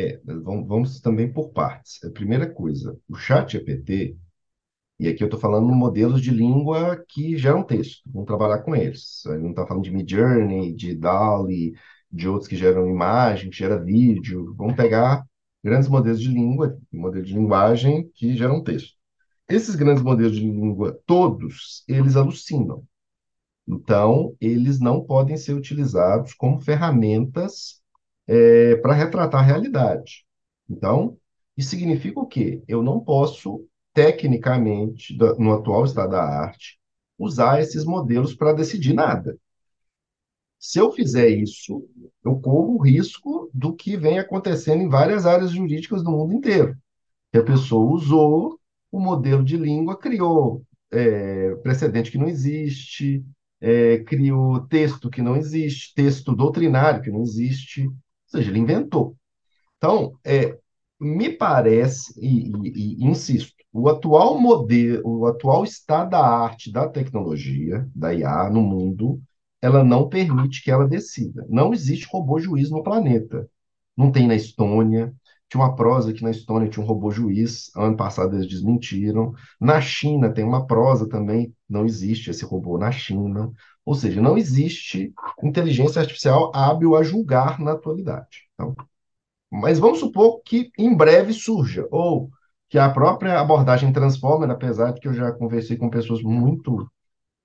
É, 0.00 0.18
vamos, 0.24 0.66
vamos 0.66 1.00
também 1.00 1.30
por 1.30 1.50
partes. 1.50 2.02
A 2.04 2.10
primeira 2.10 2.48
coisa, 2.48 2.98
o 3.08 3.14
chat 3.16 3.52
GPT, 3.52 4.16
e 4.98 5.08
aqui 5.08 5.22
eu 5.22 5.26
estou 5.26 5.38
falando 5.38 5.66
modelos 5.74 6.22
de 6.22 6.30
língua 6.30 7.04
que 7.08 7.36
geram 7.36 7.62
texto, 7.62 8.00
vamos 8.06 8.26
trabalhar 8.26 8.60
com 8.62 8.74
eles. 8.74 9.22
Gente 9.26 9.42
não 9.42 9.50
está 9.50 9.66
falando 9.66 9.84
de 9.84 9.90
Midjourney, 9.90 10.74
de 10.74 10.94
DALL-E, 10.94 11.74
de 12.10 12.28
outros 12.28 12.48
que 12.48 12.56
geram 12.56 12.88
imagem, 12.88 13.50
que 13.50 13.56
geram 13.58 13.84
vídeo. 13.84 14.54
Vamos 14.56 14.74
pegar 14.74 15.24
grandes 15.62 15.88
modelos 15.88 16.20
de 16.20 16.28
língua, 16.28 16.78
modelos 16.92 17.28
de 17.28 17.34
linguagem 17.34 18.10
que 18.14 18.34
geram 18.36 18.62
texto. 18.62 18.94
Esses 19.48 19.74
grandes 19.74 20.02
modelos 20.02 20.36
de 20.36 20.40
língua, 20.40 20.98
todos, 21.06 21.84
eles 21.88 22.16
alucinam. 22.16 22.84
Então, 23.66 24.34
eles 24.40 24.80
não 24.80 25.04
podem 25.04 25.36
ser 25.36 25.54
utilizados 25.54 26.34
como 26.34 26.60
ferramentas 26.60 27.79
é, 28.26 28.76
para 28.76 28.94
retratar 28.94 29.42
a 29.42 29.46
realidade. 29.46 30.24
Então, 30.68 31.16
isso 31.56 31.70
significa 31.70 32.20
o 32.20 32.26
quê? 32.26 32.62
Eu 32.66 32.82
não 32.82 33.00
posso, 33.00 33.66
tecnicamente, 33.92 35.16
no 35.38 35.52
atual 35.52 35.84
estado 35.84 36.12
da 36.12 36.22
arte, 36.22 36.78
usar 37.18 37.60
esses 37.60 37.84
modelos 37.84 38.34
para 38.34 38.52
decidir 38.52 38.94
nada. 38.94 39.36
Se 40.58 40.78
eu 40.78 40.92
fizer 40.92 41.28
isso, 41.30 41.88
eu 42.24 42.38
corro 42.38 42.74
o 42.74 42.82
risco 42.82 43.50
do 43.52 43.74
que 43.74 43.96
vem 43.96 44.18
acontecendo 44.18 44.82
em 44.82 44.88
várias 44.88 45.24
áreas 45.24 45.50
jurídicas 45.52 46.02
do 46.02 46.10
mundo 46.10 46.34
inteiro. 46.34 46.76
Que 47.32 47.38
a 47.38 47.44
pessoa 47.44 47.90
usou 47.90 48.60
o 48.92 49.00
modelo 49.00 49.42
de 49.42 49.56
língua, 49.56 49.96
criou 49.96 50.62
é, 50.90 51.54
precedente 51.56 52.10
que 52.10 52.18
não 52.18 52.28
existe, 52.28 53.24
é, 53.60 53.98
criou 53.98 54.60
texto 54.66 55.08
que 55.08 55.22
não 55.22 55.36
existe, 55.36 55.94
texto 55.94 56.34
doutrinário 56.34 57.02
que 57.02 57.10
não 57.10 57.22
existe, 57.22 57.90
seja, 58.30 58.50
ele 58.50 58.58
inventou. 58.60 59.16
Então, 59.78 60.18
é, 60.24 60.58
me 61.00 61.30
parece, 61.30 62.12
e, 62.20 62.50
e, 62.64 63.04
e, 63.04 63.06
insisto, 63.06 63.54
o 63.72 63.88
atual 63.88 64.38
modelo, 64.40 65.02
o 65.20 65.26
atual 65.26 65.64
estado 65.64 66.10
da 66.10 66.20
arte, 66.24 66.72
da 66.72 66.88
tecnologia, 66.88 67.88
da 67.94 68.14
IA 68.14 68.50
no 68.50 68.62
mundo, 68.62 69.20
ela 69.62 69.84
não 69.84 70.08
permite 70.08 70.62
que 70.62 70.70
ela 70.70 70.86
decida. 70.88 71.46
Não 71.48 71.72
existe 71.72 72.08
robô 72.10 72.38
juiz 72.40 72.70
no 72.70 72.82
planeta. 72.82 73.48
Não 73.96 74.10
tem 74.12 74.26
na 74.26 74.34
Estônia, 74.34 75.14
tinha 75.50 75.60
uma 75.62 75.74
prosa 75.74 76.12
que 76.12 76.22
na 76.22 76.30
Estônia 76.30 76.68
tinha 76.68 76.82
um 76.82 76.86
robô 76.86 77.10
juiz, 77.10 77.70
ano 77.76 77.96
passado 77.96 78.36
eles 78.36 78.48
desmentiram. 78.48 79.34
Na 79.60 79.80
China 79.80 80.32
tem 80.32 80.44
uma 80.44 80.64
prosa 80.64 81.08
também, 81.08 81.52
não 81.68 81.84
existe 81.84 82.30
esse 82.30 82.44
robô 82.44 82.78
na 82.78 82.92
China. 82.92 83.52
Ou 83.84 83.94
seja, 83.94 84.20
não 84.20 84.38
existe 84.38 85.12
inteligência 85.42 86.00
artificial 86.00 86.52
hábil 86.54 86.94
a 86.94 87.02
julgar 87.02 87.58
na 87.58 87.72
atualidade. 87.72 88.48
Então, 88.54 88.76
mas 89.50 89.80
vamos 89.80 89.98
supor 89.98 90.40
que 90.44 90.70
em 90.78 90.96
breve 90.96 91.32
surja, 91.32 91.86
ou 91.90 92.30
que 92.68 92.78
a 92.78 92.88
própria 92.88 93.40
abordagem 93.40 93.92
Transformer, 93.92 94.50
apesar 94.50 94.92
de 94.92 95.00
que 95.00 95.08
eu 95.08 95.14
já 95.14 95.32
conversei 95.32 95.76
com 95.76 95.90
pessoas 95.90 96.22
muito 96.22 96.88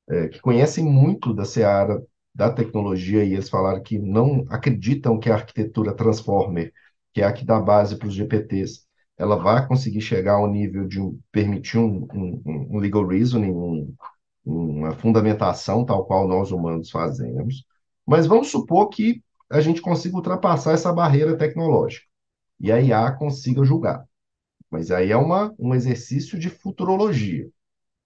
é, 0.07 0.27
que 0.27 0.39
conhecem 0.39 0.83
muito 0.85 1.33
da 1.33 1.45
seara 1.45 1.99
da 2.35 2.51
tecnologia 2.51 3.23
e 3.23 3.33
eles 3.33 3.49
falaram 3.49 3.81
que 3.81 3.97
não 3.97 4.45
acreditam 4.49 5.17
que 5.17 5.31
a 5.31 5.35
arquitetura 5.35 5.95
Transformer 5.95 6.71
que 7.15 7.21
é 7.21 7.25
a 7.25 7.33
que 7.33 7.45
dá 7.45 7.61
base 7.61 7.97
para 7.97 8.09
os 8.09 8.13
GPTs, 8.13 8.81
ela 9.17 9.37
vai 9.37 9.65
conseguir 9.65 10.01
chegar 10.01 10.33
ao 10.33 10.47
nível 10.51 10.85
de 10.85 10.99
permitir 11.31 11.77
um, 11.79 12.05
um, 12.13 12.67
um 12.71 12.77
legal 12.79 13.07
reasoning, 13.07 13.51
um, 13.51 13.95
uma 14.45 14.91
fundamentação 14.91 15.85
tal 15.85 16.05
qual 16.05 16.27
nós 16.27 16.51
humanos 16.51 16.91
fazemos. 16.91 17.65
Mas 18.05 18.27
vamos 18.27 18.49
supor 18.51 18.89
que 18.89 19.23
a 19.49 19.61
gente 19.61 19.81
consiga 19.81 20.17
ultrapassar 20.17 20.73
essa 20.73 20.91
barreira 20.91 21.37
tecnológica 21.37 22.05
e 22.59 22.69
a 22.69 22.81
IA 22.81 23.13
consiga 23.13 23.63
julgar. 23.63 24.05
Mas 24.69 24.91
aí 24.91 25.11
é 25.11 25.17
uma, 25.17 25.53
um 25.59 25.75
exercício 25.75 26.39
de 26.39 26.49
futurologia, 26.49 27.49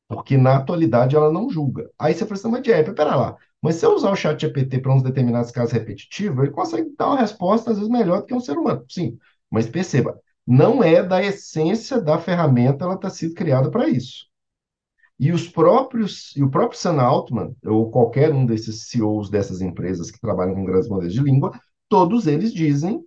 porque 0.07 0.37
na 0.37 0.57
atualidade 0.57 1.15
ela 1.15 1.31
não 1.31 1.49
julga. 1.49 1.89
Aí 1.99 2.13
você 2.13 2.25
fala 2.25 2.35
assim, 2.35 2.49
mas 2.51 2.63
Jeff, 2.63 2.93
pera 2.93 3.15
lá, 3.15 3.37
mas 3.61 3.75
se 3.75 3.85
eu 3.85 3.93
usar 3.95 4.11
o 4.11 4.15
chat 4.15 4.39
GPT 4.39 4.79
para 4.79 4.93
uns 4.93 5.03
determinados 5.03 5.51
casos 5.51 5.73
repetitivos, 5.73 6.43
ele 6.43 6.51
consegue 6.53 6.89
dar 6.97 7.07
uma 7.07 7.19
resposta, 7.19 7.71
às 7.71 7.77
vezes, 7.77 7.91
melhor 7.91 8.21
do 8.21 8.25
que 8.25 8.33
um 8.33 8.39
ser 8.39 8.57
humano. 8.57 8.85
Sim, 8.89 9.17
mas 9.51 9.67
perceba, 9.69 10.19
não 10.47 10.83
é 10.83 11.03
da 11.03 11.21
essência 11.23 12.01
da 12.01 12.17
ferramenta, 12.17 12.85
ela 12.85 12.95
está 12.95 13.09
sendo 13.09 13.33
criada 13.33 13.69
para 13.71 13.87
isso. 13.89 14.27
E 15.19 15.31
os 15.31 15.47
próprios, 15.47 16.35
e 16.35 16.43
o 16.43 16.49
próprio 16.49 16.79
Sam 16.79 17.01
Altman, 17.01 17.55
ou 17.65 17.91
qualquer 17.91 18.33
um 18.33 18.45
desses 18.45 18.87
CEOs 18.89 19.29
dessas 19.29 19.61
empresas 19.61 20.09
que 20.11 20.19
trabalham 20.19 20.55
com 20.55 20.63
grandes 20.65 20.89
modelos 20.89 21.13
de 21.13 21.21
língua, 21.21 21.59
todos 21.89 22.25
eles 22.27 22.53
dizem 22.53 23.03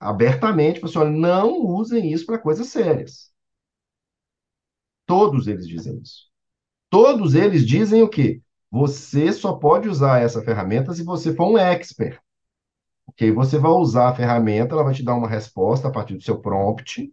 abertamente, 0.00 0.80
pessoal, 0.80 1.06
assim, 1.06 1.18
não 1.18 1.66
usem 1.66 2.12
isso 2.12 2.26
para 2.26 2.38
coisas 2.38 2.68
sérias. 2.68 3.32
Todos 5.06 5.46
eles 5.48 5.66
dizem 5.66 5.98
isso. 6.00 6.26
Todos 6.90 7.34
eles 7.34 7.66
dizem 7.66 8.02
o 8.02 8.08
quê? 8.10 8.42
Você 8.70 9.32
só 9.32 9.54
pode 9.54 9.88
usar 9.88 10.20
essa 10.22 10.42
ferramenta 10.42 10.92
se 10.94 11.02
você 11.02 11.34
for 11.34 11.48
um 11.52 11.58
expert. 11.58 12.20
Ok? 13.06 13.32
Você 13.32 13.58
vai 13.58 13.70
usar 13.72 14.08
a 14.10 14.14
ferramenta, 14.14 14.74
ela 14.74 14.84
vai 14.84 14.94
te 14.94 15.04
dar 15.04 15.14
uma 15.14 15.28
resposta 15.28 15.88
a 15.88 15.90
partir 15.90 16.14
do 16.16 16.22
seu 16.22 16.40
prompt 16.40 17.10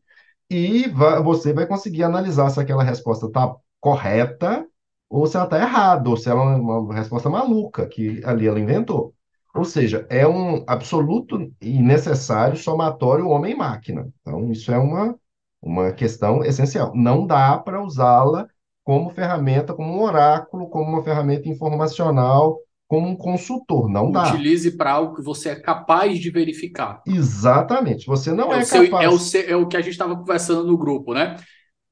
e 0.50 0.88
vai, 0.90 1.22
você 1.24 1.54
vai 1.54 1.66
conseguir 1.68 2.04
analisar 2.04 2.50
se 2.50 2.60
aquela 2.60 2.84
resposta 2.84 3.28
está 3.28 3.56
correta 3.80 4.68
ou 5.10 5.26
se 5.28 5.36
ela 5.38 5.46
está 5.46 5.60
errada, 5.60 6.10
ou 6.10 6.18
se 6.18 6.30
ela 6.30 6.54
é 6.54 6.56
uma 6.56 6.94
resposta 6.94 7.30
maluca 7.30 7.88
que 7.88 8.22
ali 8.26 8.48
ela 8.48 8.60
inventou. 8.60 9.14
Ou 9.56 9.64
seja, 9.64 10.06
é 10.10 10.28
um 10.28 10.64
absoluto 10.68 11.52
e 11.62 11.82
necessário 11.82 12.58
somatório 12.58 13.30
homem-máquina. 13.30 14.10
Então, 14.22 14.52
isso 14.52 14.72
é 14.72 14.78
uma, 14.78 15.18
uma 15.62 15.94
questão 15.94 16.44
essencial. 16.44 16.94
Não 16.96 17.26
dá 17.26 17.58
para 17.58 17.82
usá-la 17.82 18.48
como 18.86 19.10
ferramenta, 19.10 19.74
como 19.74 19.92
um 19.92 20.02
oráculo, 20.04 20.70
como 20.70 20.92
uma 20.92 21.04
ferramenta 21.04 21.50
informacional, 21.50 22.60
como 22.88 23.10
um 23.10 23.16
consultor. 23.16 23.90
Não 23.90 24.12
dá. 24.12 24.30
Utilize 24.30 24.78
para 24.78 24.92
algo 24.92 25.16
que 25.16 25.24
você 25.24 25.50
é 25.50 25.56
capaz 25.56 26.20
de 26.20 26.30
verificar. 26.30 27.02
Exatamente. 27.06 28.06
Você 28.06 28.32
não 28.32 28.54
é, 28.54 28.60
é, 28.60 28.64
seu, 28.64 28.86
capaz. 28.86 29.06
É 29.06 29.10
o, 29.10 29.18
seu, 29.18 29.42
é 29.42 29.56
o 29.56 29.68
que 29.68 29.76
a 29.76 29.82
gente 29.82 29.94
estava 29.94 30.16
conversando 30.16 30.68
no 30.68 30.78
grupo, 30.78 31.16
né? 31.16 31.36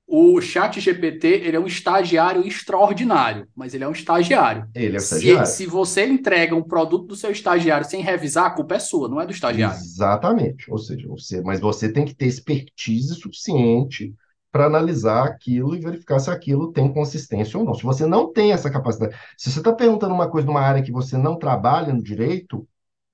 O 0.05 0.39
chat 0.39 0.79
GPT 0.79 1.27
ele 1.27 1.57
é 1.57 1.59
um 1.59 1.65
estagiário 1.65 2.45
extraordinário, 2.45 3.47
mas 3.55 3.73
ele 3.73 3.85
é 3.85 3.87
um 3.87 3.93
estagiário. 3.93 4.67
Ele 4.75 4.95
é 4.95 4.99
um 4.99 5.01
estagiário. 5.01 5.47
Se, 5.47 5.55
se 5.55 5.65
você 5.65 6.05
entrega 6.05 6.55
um 6.55 6.61
produto 6.61 7.07
do 7.07 7.15
seu 7.15 7.31
estagiário 7.31 7.89
sem 7.89 8.03
revisar, 8.03 8.45
a 8.45 8.51
culpa 8.51 8.75
é 8.75 8.79
sua, 8.79 9.09
não 9.09 9.19
é 9.19 9.25
do 9.25 9.31
estagiário. 9.31 9.75
Exatamente. 9.75 10.69
Ou 10.69 10.77
seja, 10.77 11.07
você, 11.07 11.41
mas 11.41 11.59
você 11.59 11.91
tem 11.91 12.05
que 12.05 12.13
ter 12.13 12.27
expertise 12.27 13.15
suficiente 13.15 14.13
para 14.53 14.67
analisar 14.67 15.25
aquilo 15.25 15.75
e 15.75 15.79
verificar 15.79 16.19
se 16.19 16.29
aquilo 16.29 16.71
tem 16.71 16.93
consistência 16.93 17.59
ou 17.59 17.65
não. 17.65 17.73
Se 17.73 17.83
você 17.83 18.05
não 18.05 18.31
tem 18.31 18.53
essa 18.53 18.69
capacidade, 18.69 19.17
se 19.35 19.51
você 19.51 19.59
está 19.59 19.73
perguntando 19.73 20.13
uma 20.13 20.29
coisa 20.29 20.45
numa 20.45 20.61
área 20.61 20.83
que 20.83 20.91
você 20.91 21.17
não 21.17 21.39
trabalha 21.39 21.91
no 21.91 22.03
direito, 22.03 22.67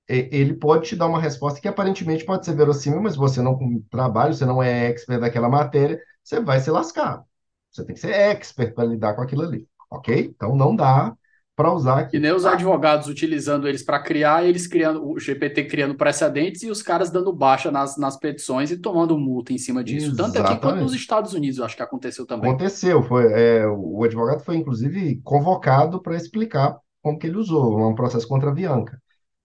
ele 0.07 0.53
pode 0.55 0.89
te 0.89 0.95
dar 0.97 1.07
uma 1.07 1.21
resposta 1.21 1.61
que 1.61 1.67
aparentemente 1.67 2.25
pode 2.25 2.45
ser 2.45 2.55
verossímil, 2.55 3.01
mas 3.01 3.15
você 3.15 3.41
não 3.41 3.57
trabalha, 3.89 4.33
você 4.33 4.45
não 4.45 4.61
é 4.61 4.87
expert 4.87 5.21
daquela 5.21 5.47
matéria, 5.47 6.01
você 6.23 6.41
vai 6.41 6.59
se 6.59 6.69
lascar. 6.71 7.23
Você 7.71 7.85
tem 7.85 7.95
que 7.95 8.01
ser 8.01 8.11
expert 8.11 8.73
para 8.73 8.83
lidar 8.85 9.15
com 9.15 9.21
aquilo 9.21 9.43
ali, 9.43 9.67
ok? 9.89 10.33
Então 10.35 10.55
não 10.55 10.75
dá 10.75 11.15
para 11.60 11.74
usar 11.74 11.99
aqui. 11.99 12.16
E 12.16 12.20
nem 12.22 12.32
os 12.32 12.45
advogados 12.45 13.10
utilizando 13.10 13.68
eles 13.68 13.84
para 13.84 13.99
criar, 13.99 14.45
eles 14.45 14.66
criando, 14.66 15.05
o 15.05 15.20
GPT 15.20 15.66
criando 15.66 15.93
precedentes 15.93 16.64
e 16.64 16.72
os 16.72 16.82
caras 16.82 17.12
dando 17.12 17.34
baixa 17.34 17.70
nas, 17.70 17.97
nas 17.97 18.16
petições 18.16 18.72
e 18.72 18.78
tomando 18.78 19.18
multa 19.18 19.51
em 19.51 19.57
cima 19.57 19.84
disso. 19.84 20.07
Exatamente. 20.07 20.36
Tanto 20.38 20.47
aqui 20.47 20.62
quanto 20.62 20.82
nos 20.82 20.93
Estados 20.93 21.34
Unidos, 21.34 21.57
eu 21.57 21.66
acho 21.66 21.76
que 21.76 21.84
aconteceu 21.84 22.26
também. 22.26 22.49
Aconteceu, 22.49 23.03
foi, 23.03 23.26
é, 23.34 23.68
o 23.68 24.01
advogado 24.05 24.39
foi 24.39 24.55
inclusive 24.55 25.20
convocado 25.22 26.01
para 26.01 26.16
explicar 26.16 26.78
como 27.01 27.20
que 27.20 27.28
ele 27.28 27.36
usou, 27.36 27.89
um 27.89 27.93
processo 27.93 28.26
contra 28.26 28.51
a 28.51 28.53
Bianca. 28.53 28.97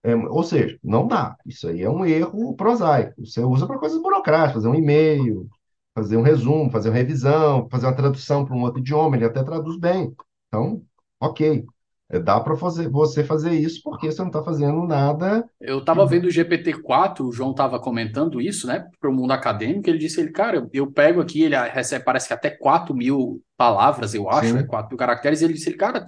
É, 0.04 0.14
ou 0.14 0.44
seja, 0.44 0.78
não 0.84 1.08
dá. 1.08 1.34
Isso 1.44 1.66
aí 1.66 1.82
é 1.82 1.90
um 1.90 2.06
erro 2.06 2.54
prosaico. 2.54 3.26
Você 3.26 3.40
usa 3.40 3.66
para 3.66 3.78
coisas 3.78 4.00
burocráticas, 4.00 4.62
fazer 4.62 4.68
um 4.68 4.74
e-mail, 4.76 5.48
fazer 5.92 6.16
um 6.16 6.22
resumo, 6.22 6.70
fazer 6.70 6.90
uma 6.90 6.96
revisão, 6.96 7.68
fazer 7.68 7.86
uma 7.86 7.96
tradução 7.96 8.44
para 8.44 8.54
um 8.54 8.62
outro 8.62 8.78
idioma, 8.78 9.16
ele 9.16 9.24
até 9.24 9.42
traduz 9.42 9.76
bem. 9.80 10.14
Então, 10.46 10.80
ok. 11.20 11.64
É, 12.10 12.18
dá 12.18 12.38
para 12.38 12.56
fazer, 12.56 12.88
você 12.88 13.24
fazer 13.24 13.52
isso 13.52 13.80
porque 13.82 14.10
você 14.10 14.20
não 14.20 14.28
está 14.28 14.42
fazendo 14.42 14.86
nada. 14.86 15.48
Eu 15.60 15.78
estava 15.78 16.06
vendo 16.06 16.26
o 16.26 16.30
GPT-4, 16.30 17.20
o 17.20 17.32
João 17.32 17.52
estava 17.52 17.80
comentando 17.80 18.40
isso, 18.40 18.66
né, 18.66 18.86
para 19.00 19.10
o 19.10 19.12
mundo 19.12 19.32
acadêmico. 19.32 19.88
Ele 19.88 19.98
disse: 19.98 20.20
ele, 20.20 20.30
cara, 20.30 20.68
eu 20.72 20.90
pego 20.90 21.20
aqui, 21.20 21.42
ele 21.42 21.56
recebe, 21.56 22.04
parece 22.04 22.28
que 22.28 22.34
até 22.34 22.50
4 22.50 22.94
mil 22.94 23.42
palavras, 23.56 24.14
eu 24.14 24.28
acho, 24.28 24.54
né, 24.54 24.62
4 24.64 24.90
mil 24.90 24.98
caracteres. 24.98 25.40
E 25.40 25.44
ele 25.44 25.54
disse: 25.54 25.70
ele, 25.70 25.78
cara, 25.78 26.04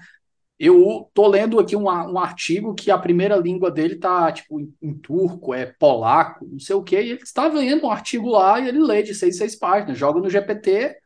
eu 0.59 1.11
tô 1.15 1.27
lendo 1.27 1.59
aqui 1.59 1.75
um, 1.75 1.85
um 1.85 2.19
artigo 2.19 2.75
que 2.75 2.91
a 2.91 2.99
primeira 2.99 3.37
língua 3.37 3.71
dele 3.71 3.97
tá, 3.97 4.31
tipo, 4.33 4.61
em, 4.61 4.75
em 4.83 4.95
turco, 4.95 5.55
é 5.55 5.67
polaco, 5.67 6.47
não 6.51 6.59
sei 6.59 6.77
o 6.77 6.83
quê, 6.83 7.03
e 7.03 7.11
ele 7.11 7.23
está 7.23 7.47
lendo 7.47 7.87
um 7.87 7.91
artigo 7.91 8.29
lá 8.29 8.61
e 8.61 8.69
ele 8.69 8.81
lê 8.81 9.03
de 9.03 9.15
seis, 9.15 9.37
seis 9.39 9.57
páginas, 9.57 9.99
joga 9.99 10.21
no 10.21 10.31
GPT 10.31 10.97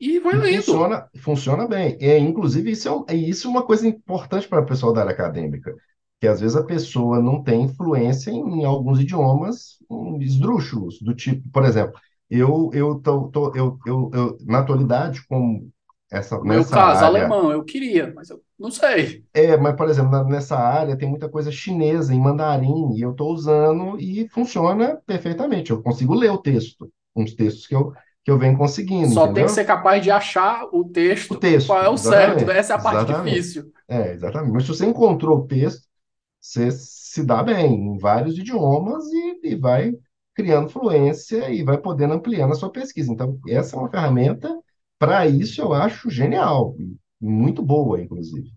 e 0.00 0.18
vai 0.18 0.34
e 0.34 0.38
lendo. 0.38 0.62
Funciona, 0.62 1.08
funciona 1.16 1.66
bem. 1.66 1.96
É, 2.00 2.18
inclusive, 2.18 2.70
isso 2.70 3.04
é, 3.08 3.14
isso 3.14 3.48
é 3.48 3.50
uma 3.50 3.64
coisa 3.64 3.86
importante 3.86 4.48
para 4.48 4.60
o 4.60 4.66
pessoal 4.66 4.92
da 4.92 5.00
área 5.00 5.12
acadêmica, 5.12 5.74
que 6.20 6.26
às 6.26 6.40
vezes 6.40 6.56
a 6.56 6.64
pessoa 6.64 7.20
não 7.20 7.42
tem 7.42 7.62
influência 7.62 8.30
em, 8.30 8.60
em 8.60 8.64
alguns 8.64 9.00
idiomas 9.00 9.78
esdrúxulos, 10.20 11.00
do 11.00 11.14
tipo, 11.14 11.48
por 11.50 11.64
exemplo, 11.64 11.98
eu, 12.30 12.70
eu, 12.74 12.96
tô, 12.96 13.28
tô 13.28 13.54
eu, 13.54 13.78
eu, 13.86 14.10
eu, 14.12 14.38
na 14.44 14.58
atualidade, 14.58 15.26
como 15.26 15.70
essa, 16.10 16.38
no 16.38 16.44
meu 16.44 16.64
caso, 16.64 17.04
área... 17.04 17.20
alemão, 17.20 17.50
eu 17.50 17.64
queria, 17.64 18.12
mas 18.14 18.30
eu 18.30 18.40
não 18.58 18.70
sei. 18.70 19.24
É, 19.32 19.56
mas, 19.56 19.76
por 19.76 19.88
exemplo, 19.88 20.24
nessa 20.24 20.56
área 20.56 20.96
tem 20.96 21.08
muita 21.08 21.28
coisa 21.28 21.50
chinesa 21.50 22.14
em 22.14 22.20
mandarim, 22.20 22.94
e 22.94 23.02
eu 23.02 23.12
estou 23.12 23.32
usando 23.32 23.98
e 24.00 24.28
funciona 24.28 25.00
perfeitamente. 25.06 25.70
Eu 25.70 25.82
consigo 25.82 26.14
ler 26.14 26.30
o 26.30 26.38
texto, 26.38 26.90
uns 27.14 27.34
textos 27.34 27.66
que 27.66 27.74
eu, 27.74 27.92
que 28.28 28.32
eu 28.32 28.38
venho 28.38 28.58
conseguindo. 28.58 29.08
Só 29.08 29.22
entendeu? 29.22 29.34
tem 29.34 29.44
que 29.46 29.52
ser 29.52 29.64
capaz 29.64 30.02
de 30.02 30.10
achar 30.10 30.68
o 30.70 30.84
texto, 30.84 31.32
o 31.32 31.36
texto 31.38 31.68
qual 31.68 31.82
é 31.82 31.88
o 31.88 31.96
certo. 31.96 32.50
Essa 32.50 32.74
é 32.74 32.76
a 32.76 32.78
parte 32.78 33.04
exatamente. 33.10 33.34
difícil. 33.34 33.72
É, 33.88 34.12
exatamente. 34.12 34.52
Mas 34.52 34.64
se 34.64 34.68
você 34.68 34.84
encontrou 34.84 35.38
o 35.38 35.46
texto, 35.46 35.88
você 36.38 36.70
se 36.70 37.24
dá 37.24 37.42
bem 37.42 37.74
em 37.74 37.96
vários 37.96 38.36
idiomas 38.36 39.02
e, 39.06 39.40
e 39.44 39.56
vai 39.56 39.94
criando 40.34 40.68
fluência 40.68 41.50
e 41.50 41.62
vai 41.62 41.78
podendo 41.78 42.12
ampliando 42.12 42.52
a 42.52 42.54
sua 42.54 42.70
pesquisa. 42.70 43.10
Então, 43.10 43.38
essa 43.48 43.76
é 43.76 43.78
uma 43.78 43.90
ferramenta 43.90 44.54
para 44.98 45.26
isso 45.26 45.62
eu 45.62 45.72
acho 45.72 46.10
genial, 46.10 46.76
muito 47.18 47.62
boa, 47.62 47.98
inclusive. 47.98 48.50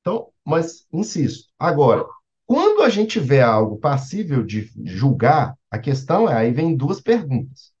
Então, 0.00 0.30
mas 0.44 0.84
insisto, 0.92 1.48
agora, 1.56 2.04
quando 2.44 2.82
a 2.82 2.88
gente 2.88 3.20
vê 3.20 3.40
algo 3.40 3.78
passível 3.78 4.42
de 4.42 4.68
julgar, 4.84 5.56
a 5.70 5.78
questão 5.78 6.28
é, 6.28 6.34
aí 6.34 6.50
vem 6.50 6.76
duas 6.76 7.00
perguntas. 7.00 7.71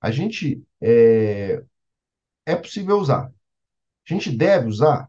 A 0.00 0.10
gente 0.10 0.62
é, 0.80 1.62
é 2.46 2.56
possível 2.56 2.98
usar? 2.98 3.26
A 4.08 4.12
gente 4.12 4.30
deve 4.30 4.68
usar? 4.68 5.08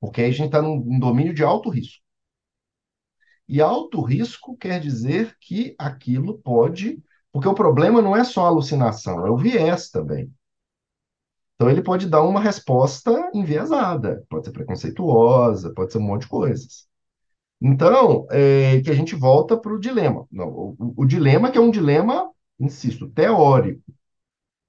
Porque 0.00 0.20
aí 0.20 0.28
a 0.28 0.32
gente 0.32 0.46
está 0.46 0.62
num 0.62 0.98
domínio 0.98 1.34
de 1.34 1.42
alto 1.42 1.68
risco. 1.70 2.02
E 3.48 3.60
alto 3.60 4.00
risco 4.00 4.56
quer 4.56 4.80
dizer 4.80 5.36
que 5.40 5.74
aquilo 5.78 6.38
pode. 6.38 7.02
Porque 7.32 7.48
o 7.48 7.54
problema 7.54 8.00
não 8.00 8.16
é 8.16 8.24
só 8.24 8.44
a 8.44 8.48
alucinação, 8.48 9.26
é 9.26 9.30
o 9.30 9.36
viés 9.36 9.90
também. 9.90 10.32
Então, 11.54 11.70
ele 11.70 11.82
pode 11.82 12.08
dar 12.08 12.22
uma 12.22 12.40
resposta 12.40 13.30
enviesada, 13.32 14.24
pode 14.28 14.46
ser 14.46 14.52
preconceituosa, 14.52 15.72
pode 15.72 15.92
ser 15.92 15.98
um 15.98 16.02
monte 16.02 16.22
de 16.22 16.28
coisas. 16.28 16.86
Então, 17.60 18.26
é, 18.30 18.80
que 18.82 18.90
a 18.90 18.94
gente 18.94 19.14
volta 19.14 19.56
para 19.56 19.72
o 19.72 19.80
dilema. 19.80 20.26
Não, 20.30 20.48
o, 20.48 20.94
o, 20.98 21.06
dilema 21.06 21.50
que 21.50 21.58
é 21.58 21.60
um 21.60 21.70
dilema, 21.70 22.30
insisto, 22.58 23.08
teórico. 23.10 23.82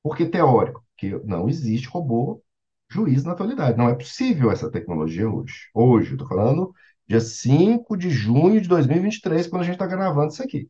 Por 0.04 0.16
que 0.18 0.26
teórico? 0.26 0.84
Porque 0.92 1.20
não 1.26 1.50
existe 1.50 1.88
robô 1.88 2.42
juiz 2.90 3.24
na 3.24 3.34
atualidade. 3.34 3.78
Não 3.78 3.90
é 3.90 3.96
possível 3.96 4.52
essa 4.52 4.72
tecnologia 4.72 5.30
hoje. 5.30 5.70
Hoje, 5.74 6.14
estou 6.14 6.28
falando 6.28 6.74
dia 7.08 7.20
5 7.22 7.98
de 7.98 8.10
junho 8.10 8.62
de 8.62 8.68
2023, 8.68 9.48
quando 9.48 9.62
a 9.64 9.66
gente 9.66 9.76
está 9.76 9.88
gravando 9.88 10.32
isso 10.34 10.44
aqui. 10.44 10.70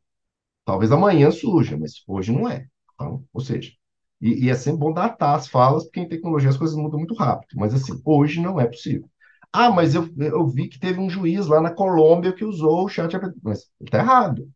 Talvez 0.66 0.92
amanhã 0.92 1.32
surja, 1.32 1.78
mas 1.78 2.04
hoje 2.08 2.32
não 2.32 2.50
é. 2.50 2.68
Então, 2.94 3.24
ou 3.34 3.42
seja, 3.42 3.72
e, 4.22 4.46
e, 4.46 4.50
é 4.50 4.56
sempre 4.56 4.80
bom 4.80 4.94
datar 4.94 5.36
as 5.36 5.48
falas, 5.48 5.84
porque 5.84 6.00
em 6.00 6.08
tecnologia 6.10 6.50
as 6.50 6.58
coisas 6.58 6.76
mudam 6.76 7.00
muito 7.00 7.14
rápido. 7.16 7.52
Mas, 7.56 7.74
assim, 7.74 8.02
hoje 8.06 8.42
não 8.42 8.60
é 8.60 8.66
possível. 8.68 9.10
Ah, 9.54 9.70
mas 9.70 9.96
eu, 9.96 10.10
eu 10.18 10.48
vi 10.48 10.68
que 10.68 10.80
teve 10.80 11.00
um 11.00 11.10
juiz 11.10 11.48
lá 11.48 11.62
na 11.62 11.72
Colômbia 11.72 12.34
que 12.34 12.44
usou 12.44 12.86
o 12.86 12.90
chat 12.90 13.14
Mas 13.44 13.70
está 13.82 14.00
errado. 14.00 14.50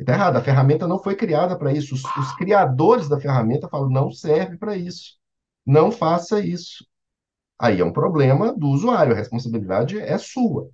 Está 0.00 0.14
errado. 0.14 0.36
A 0.36 0.42
ferramenta 0.42 0.88
não 0.88 0.98
foi 0.98 1.14
criada 1.14 1.56
para 1.56 1.72
isso. 1.72 1.94
Os, 1.94 2.02
os, 2.04 2.34
criadores 2.36 3.08
da 3.08 3.20
ferramenta 3.20 3.68
falam, 3.68 3.90
não 3.90 4.10
serve 4.10 4.56
para 4.56 4.76
isso. 4.76 5.18
Não 5.64 5.92
faça 5.92 6.40
isso. 6.40 6.84
Aí 7.58 7.80
é 7.80 7.84
um 7.84 7.92
problema 7.92 8.52
do 8.52 8.68
usuário. 8.68 9.12
A 9.12 9.16
responsabilidade 9.16 9.98
é 9.98 10.16
sua. 10.18 10.70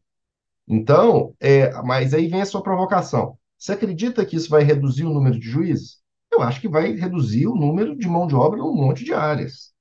Então, 0.68 1.34
é, 1.40 1.72
mas 1.82 2.14
aí 2.14 2.28
vem 2.28 2.40
a 2.40 2.46
sua 2.46 2.62
provocação. 2.62 3.38
Você 3.58 3.72
acredita 3.72 4.24
que 4.24 4.36
isso 4.36 4.50
vai 4.50 4.62
reduzir 4.62 5.04
o 5.04 5.12
número 5.12 5.38
de 5.38 5.48
juízes? 5.48 6.00
eu 6.36 6.42
acho 6.42 6.60
que 6.60 6.68
vai 6.68 6.92
reduzir 6.92 7.46
o 7.46 7.54
número 7.54 7.96
de 7.96 8.08
mão 8.08 8.26
de 8.26 8.34
obra 8.34 8.58
em 8.58 8.62
um 8.62 8.74
monte 8.74 9.04
de 9.04 9.12
áreas, 9.12 9.72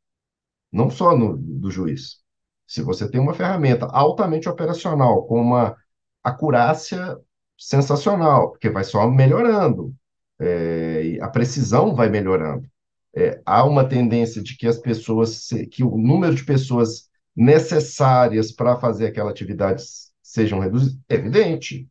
não 0.71 0.89
só 0.89 1.15
no, 1.15 1.37
do 1.37 1.69
juiz. 1.69 2.19
Se 2.67 2.81
você 2.81 3.09
tem 3.09 3.21
uma 3.21 3.33
ferramenta 3.33 3.85
altamente 3.87 4.49
operacional, 4.49 5.25
com 5.27 5.39
uma 5.39 5.75
acurácia 6.23 7.17
sensacional, 7.57 8.51
porque 8.51 8.69
vai 8.69 8.83
só 8.83 9.09
melhorando, 9.09 9.93
é, 10.39 11.17
a 11.21 11.29
precisão 11.29 11.95
vai 11.95 12.09
melhorando. 12.09 12.67
É, 13.15 13.41
há 13.45 13.63
uma 13.65 13.87
tendência 13.87 14.43
de 14.43 14.57
que 14.57 14.67
as 14.67 14.77
pessoas, 14.77 15.49
que 15.71 15.83
o 15.83 15.97
número 15.97 16.35
de 16.35 16.43
pessoas 16.43 17.09
necessárias 17.35 18.51
para 18.51 18.77
fazer 18.77 19.07
aquela 19.07 19.31
atividade 19.31 19.83
sejam 20.21 20.59
reduzidas. 20.59 20.99
Evidente, 21.09 21.89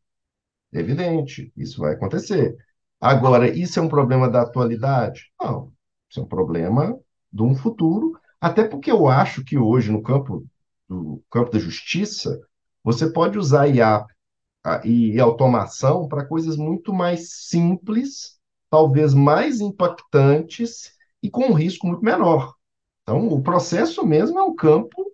evidente, 0.72 1.52
isso 1.56 1.80
vai 1.80 1.94
acontecer. 1.94 2.56
Agora, 3.00 3.48
isso 3.48 3.78
é 3.78 3.82
um 3.82 3.88
problema 3.88 4.28
da 4.28 4.42
atualidade? 4.42 5.30
Não, 5.40 5.72
isso 6.10 6.20
é 6.20 6.22
um 6.22 6.26
problema 6.26 6.98
de 7.32 7.42
um 7.42 7.54
futuro, 7.54 8.18
até 8.40 8.64
porque 8.64 8.90
eu 8.90 9.08
acho 9.08 9.44
que 9.44 9.58
hoje, 9.58 9.90
no 9.90 10.02
campo, 10.02 10.46
do 10.88 11.22
campo 11.30 11.50
da 11.50 11.58
justiça, 11.58 12.40
você 12.82 13.10
pode 13.10 13.38
usar 13.38 13.68
IA 13.68 14.06
e 14.84 15.18
automação 15.20 16.08
para 16.08 16.24
coisas 16.24 16.56
muito 16.56 16.92
mais 16.92 17.30
simples, 17.30 18.38
talvez 18.70 19.12
mais 19.12 19.60
impactantes 19.60 20.92
e 21.22 21.30
com 21.30 21.46
um 21.46 21.52
risco 21.52 21.86
muito 21.86 22.04
menor. 22.04 22.54
Então, 23.02 23.28
o 23.28 23.42
processo 23.42 24.06
mesmo 24.06 24.38
é 24.38 24.42
um 24.42 24.54
campo 24.54 25.12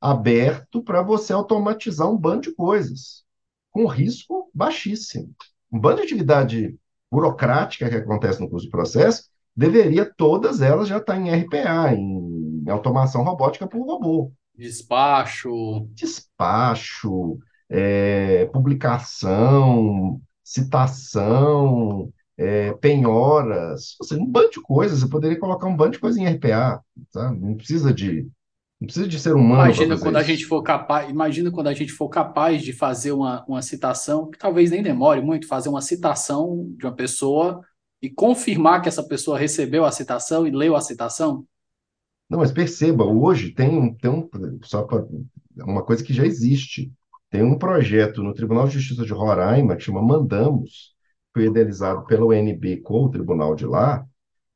aberto 0.00 0.82
para 0.82 1.02
você 1.02 1.32
automatizar 1.32 2.08
um 2.08 2.16
bando 2.16 2.42
de 2.42 2.54
coisas, 2.54 3.24
com 3.70 3.86
risco 3.86 4.50
baixíssimo. 4.54 5.34
Um 5.70 5.78
bando 5.78 5.96
de 5.96 6.02
atividade 6.04 6.78
burocrática 7.10 7.88
que 7.88 7.96
acontece 7.96 8.40
no 8.40 8.48
curso 8.48 8.66
de 8.66 8.70
processo, 8.70 9.28
deveria 9.54 10.10
todas 10.16 10.60
elas 10.60 10.88
já 10.88 10.98
estar 10.98 11.16
em 11.16 11.30
RPA, 11.30 11.92
em 11.92 12.64
automação 12.70 13.22
robótica 13.22 13.66
por 13.66 13.84
robô. 13.84 14.32
Despacho. 14.54 15.86
Despacho, 15.92 17.38
é, 17.68 18.46
publicação, 18.46 20.20
citação, 20.42 22.12
é, 22.36 22.72
penhoras, 22.74 23.96
seja, 24.02 24.20
um 24.20 24.26
bando 24.26 24.50
de 24.50 24.62
coisas. 24.62 25.00
Você 25.00 25.08
poderia 25.08 25.38
colocar 25.38 25.66
um 25.66 25.76
bando 25.76 25.92
de 25.92 25.98
coisas 25.98 26.18
em 26.18 26.26
RPA, 26.26 26.82
tá? 27.12 27.32
Não 27.32 27.56
precisa 27.56 27.92
de 27.92 28.28
não 28.80 28.86
precisa 28.86 29.08
de 29.08 29.18
ser 29.18 29.34
humano. 29.34 29.64
Imagina 29.64 29.98
quando 29.98 30.14
isso. 30.14 30.18
a 30.18 30.22
gente 30.22 30.44
for 30.46 30.62
capaz, 30.62 31.10
imagina 31.10 31.50
quando 31.50 31.66
a 31.66 31.74
gente 31.74 31.92
for 31.92 32.08
capaz 32.08 32.62
de 32.62 32.72
fazer 32.72 33.10
uma, 33.10 33.44
uma 33.48 33.60
citação, 33.60 34.30
que 34.30 34.38
talvez 34.38 34.70
nem 34.70 34.82
demore 34.82 35.20
muito, 35.20 35.48
fazer 35.48 35.68
uma 35.68 35.82
citação 35.82 36.72
de 36.76 36.86
uma 36.86 36.94
pessoa 36.94 37.60
e 38.00 38.08
confirmar 38.08 38.80
que 38.80 38.88
essa 38.88 39.02
pessoa 39.02 39.36
recebeu 39.36 39.84
a 39.84 39.90
citação 39.90 40.46
e 40.46 40.52
leu 40.52 40.76
a 40.76 40.80
citação. 40.80 41.44
Não, 42.30 42.38
mas 42.38 42.52
perceba, 42.52 43.04
hoje 43.04 43.50
tem 43.50 43.76
um, 43.76 43.92
tem 43.92 44.10
um 44.10 44.28
só 44.62 44.84
pra, 44.84 45.04
uma 45.56 45.82
coisa 45.82 46.04
que 46.04 46.12
já 46.12 46.24
existe. 46.24 46.92
Tem 47.30 47.42
um 47.42 47.58
projeto 47.58 48.22
no 48.22 48.32
Tribunal 48.32 48.66
de 48.66 48.74
Justiça 48.74 49.04
de 49.04 49.12
Roraima 49.12 49.76
que 49.76 49.82
chama 49.82 50.02
Mandamos, 50.02 50.94
foi 51.34 51.44
idealizado 51.44 52.06
pela 52.06 52.26
UNB 52.26 52.78
com 52.78 53.04
o 53.04 53.10
tribunal 53.10 53.54
de 53.54 53.66
lá, 53.66 54.06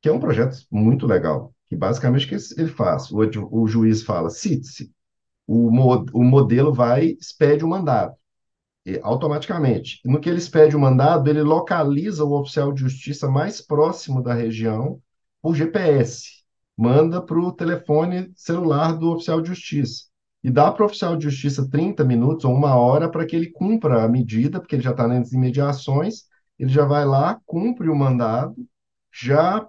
que 0.01 0.09
é 0.09 0.11
um 0.11 0.19
projeto 0.19 0.57
muito 0.71 1.05
legal, 1.05 1.53
que 1.67 1.75
basicamente 1.75 2.27
que 2.27 2.35
ele 2.59 2.69
faz? 2.69 3.11
O, 3.11 3.19
o 3.51 3.67
juiz 3.67 4.03
fala, 4.03 4.29
cite-se, 4.29 4.91
o, 5.47 5.69
mo, 5.71 6.05
o 6.13 6.23
modelo 6.23 6.73
vai, 6.73 7.15
expede 7.19 7.63
o 7.63 7.67
mandado, 7.67 8.15
e, 8.85 8.99
automaticamente. 9.03 9.99
No 10.03 10.19
que 10.19 10.27
ele 10.27 10.39
expede 10.39 10.75
o 10.75 10.79
mandado, 10.79 11.29
ele 11.29 11.43
localiza 11.43 12.25
o 12.25 12.39
oficial 12.39 12.73
de 12.73 12.81
justiça 12.81 13.29
mais 13.29 13.61
próximo 13.61 14.21
da 14.21 14.33
região 14.33 14.99
por 15.41 15.55
GPS, 15.55 16.43
manda 16.75 17.21
para 17.21 17.39
o 17.39 17.51
telefone 17.51 18.31
celular 18.35 18.93
do 18.93 19.11
oficial 19.11 19.41
de 19.41 19.49
justiça 19.49 20.12
e 20.43 20.51
dá 20.51 20.71
para 20.71 20.83
o 20.83 20.85
oficial 20.85 21.15
de 21.15 21.29
justiça 21.29 21.69
30 21.69 22.03
minutos 22.03 22.43
ou 22.43 22.53
uma 22.53 22.75
hora 22.75 23.09
para 23.09 23.25
que 23.25 23.35
ele 23.35 23.49
cumpra 23.49 24.03
a 24.03 24.09
medida, 24.09 24.59
porque 24.59 24.75
ele 24.75 24.83
já 24.83 24.91
está 24.91 25.07
nas 25.07 25.31
imediações, 25.31 26.23
ele 26.59 26.69
já 26.69 26.85
vai 26.85 27.05
lá, 27.05 27.39
cumpre 27.45 27.89
o 27.89 27.95
mandado, 27.95 28.55
já 29.11 29.65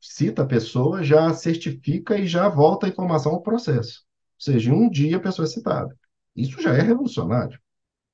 cita 0.00 0.42
a 0.42 0.46
pessoa, 0.46 1.02
já 1.02 1.32
certifica 1.34 2.18
e 2.18 2.26
já 2.26 2.48
volta 2.48 2.86
a 2.86 2.88
informação 2.88 3.32
ao 3.32 3.42
processo. 3.42 4.04
Ou 4.38 4.52
seja, 4.52 4.70
em 4.70 4.72
um 4.72 4.88
dia 4.88 5.18
a 5.18 5.20
pessoa 5.20 5.44
é 5.44 5.48
citada. 5.48 5.94
Isso 6.34 6.60
já 6.62 6.74
é 6.74 6.80
revolucionário. 6.80 7.58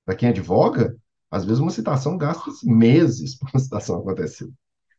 Para 0.04 0.16
quem 0.16 0.28
advoga, 0.28 0.96
às 1.30 1.44
vezes 1.44 1.60
uma 1.60 1.70
citação 1.70 2.18
gasta 2.18 2.50
meses 2.64 3.38
para 3.38 3.50
uma 3.54 3.60
citação 3.60 4.00
acontecer. 4.00 4.48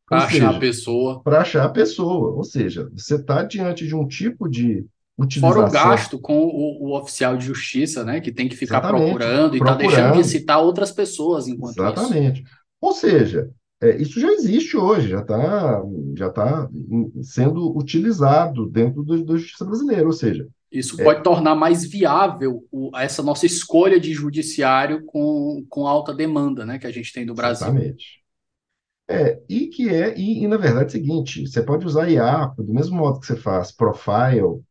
Para 0.07 0.25
achar 0.25 0.55
a 0.55 0.59
pessoa. 0.59 1.23
Para 1.23 1.41
achar 1.41 1.65
a 1.65 1.69
pessoa. 1.69 2.35
Ou 2.35 2.43
seja, 2.43 2.89
você 2.93 3.15
está 3.15 3.43
diante 3.43 3.87
de 3.87 3.95
um 3.95 4.07
tipo 4.07 4.49
de 4.49 4.85
utilização. 5.17 5.53
Fora 5.53 5.67
o 5.67 5.71
gasto 5.71 6.19
com 6.19 6.39
o, 6.39 6.87
o, 6.87 6.97
oficial 6.97 7.37
de 7.37 7.45
justiça, 7.45 8.03
né? 8.03 8.19
Que 8.19 8.31
tem 8.31 8.47
que 8.47 8.55
ficar 8.55 8.79
Exatamente. 8.79 9.05
procurando 9.05 9.55
e 9.55 9.59
está 9.59 9.75
deixando 9.75 10.15
de 10.15 10.23
citar 10.23 10.59
outras 10.59 10.91
pessoas 10.91 11.47
enquanto 11.47 11.77
Exatamente. 11.77 12.41
isso. 12.41 12.51
Ou 12.81 12.93
seja, 12.93 13.49
é, 13.81 13.95
isso 13.97 14.19
já 14.19 14.31
existe 14.31 14.77
hoje, 14.77 15.09
já 15.09 15.19
está 15.19 15.83
já 16.17 16.29
tá 16.29 16.69
sendo 17.21 17.77
utilizado 17.77 18.65
dentro 18.67 19.03
do, 19.03 19.23
da 19.23 19.35
justiça 19.35 19.65
brasileira. 19.65 20.05
Ou 20.05 20.13
seja, 20.13 20.47
isso 20.71 20.99
é, 20.99 21.03
pode 21.03 21.23
tornar 21.23 21.53
mais 21.53 21.85
viável 21.85 22.65
o, 22.71 22.89
essa 22.97 23.21
nossa 23.21 23.45
escolha 23.45 23.99
de 23.99 24.11
judiciário 24.11 25.05
com, 25.05 25.63
com 25.69 25.85
alta 25.85 26.13
demanda 26.13 26.65
né, 26.65 26.79
que 26.79 26.87
a 26.87 26.91
gente 26.91 27.13
tem 27.13 27.25
no 27.25 27.35
Brasil. 27.35 27.67
Exatamente. 27.67 28.23
É, 29.07 29.39
e 29.49 29.67
que 29.67 29.89
é, 29.89 30.17
e, 30.17 30.43
e, 30.43 30.47
na 30.47 30.57
verdade 30.57 30.85
é 30.85 30.87
o 30.87 30.91
seguinte, 30.91 31.45
você 31.45 31.61
pode 31.61 31.85
usar 31.85 32.09
IA 32.09 32.53
do 32.57 32.73
mesmo 32.73 32.97
modo 32.97 33.19
que 33.19 33.27
você 33.27 33.35
faz 33.35 33.71
profile 33.71 34.63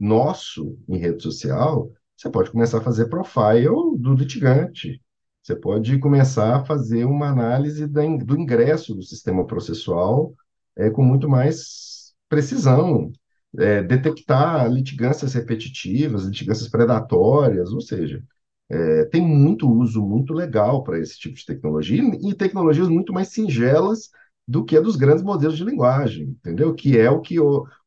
nosso 0.00 0.78
em 0.88 0.98
rede 0.98 1.22
social, 1.22 1.90
você 2.16 2.30
pode 2.30 2.50
começar 2.50 2.78
a 2.78 2.82
fazer 2.82 3.06
profile 3.08 3.68
do 3.98 4.14
litigante. 4.14 5.02
Você 5.42 5.54
pode 5.54 5.98
começar 5.98 6.56
a 6.56 6.64
fazer 6.64 7.04
uma 7.04 7.28
análise 7.28 7.86
da, 7.86 8.02
do 8.02 8.38
ingresso 8.38 8.94
do 8.94 9.02
sistema 9.02 9.46
processual 9.46 10.34
é, 10.76 10.90
com 10.90 11.02
muito 11.02 11.28
mais 11.28 12.14
precisão, 12.28 13.12
é, 13.58 13.82
detectar 13.82 14.70
litigâncias 14.70 15.34
repetitivas, 15.34 16.24
litigâncias 16.24 16.68
predatórias, 16.68 17.72
ou 17.72 17.80
seja, 17.80 18.22
é, 18.68 19.04
tem 19.06 19.22
muito 19.22 19.70
uso 19.70 20.02
muito 20.02 20.32
legal 20.32 20.82
para 20.82 20.98
esse 20.98 21.18
tipo 21.18 21.36
de 21.36 21.46
tecnologia 21.46 22.02
e 22.22 22.34
tecnologias 22.34 22.88
muito 22.88 23.12
mais 23.12 23.28
singelas 23.28 24.10
do 24.46 24.64
que 24.64 24.76
a 24.76 24.80
dos 24.80 24.96
grandes 24.96 25.22
modelos 25.24 25.56
de 25.56 25.64
linguagem, 25.64 26.24
entendeu? 26.30 26.74
Que 26.74 26.98
é 26.98 27.10
o 27.10 27.20
que 27.20 27.36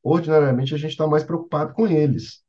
ordinariamente 0.04 0.74
a 0.74 0.78
gente 0.78 0.92
está 0.92 1.08
mais 1.08 1.24
preocupado 1.24 1.74
com 1.74 1.88
eles, 1.88 2.42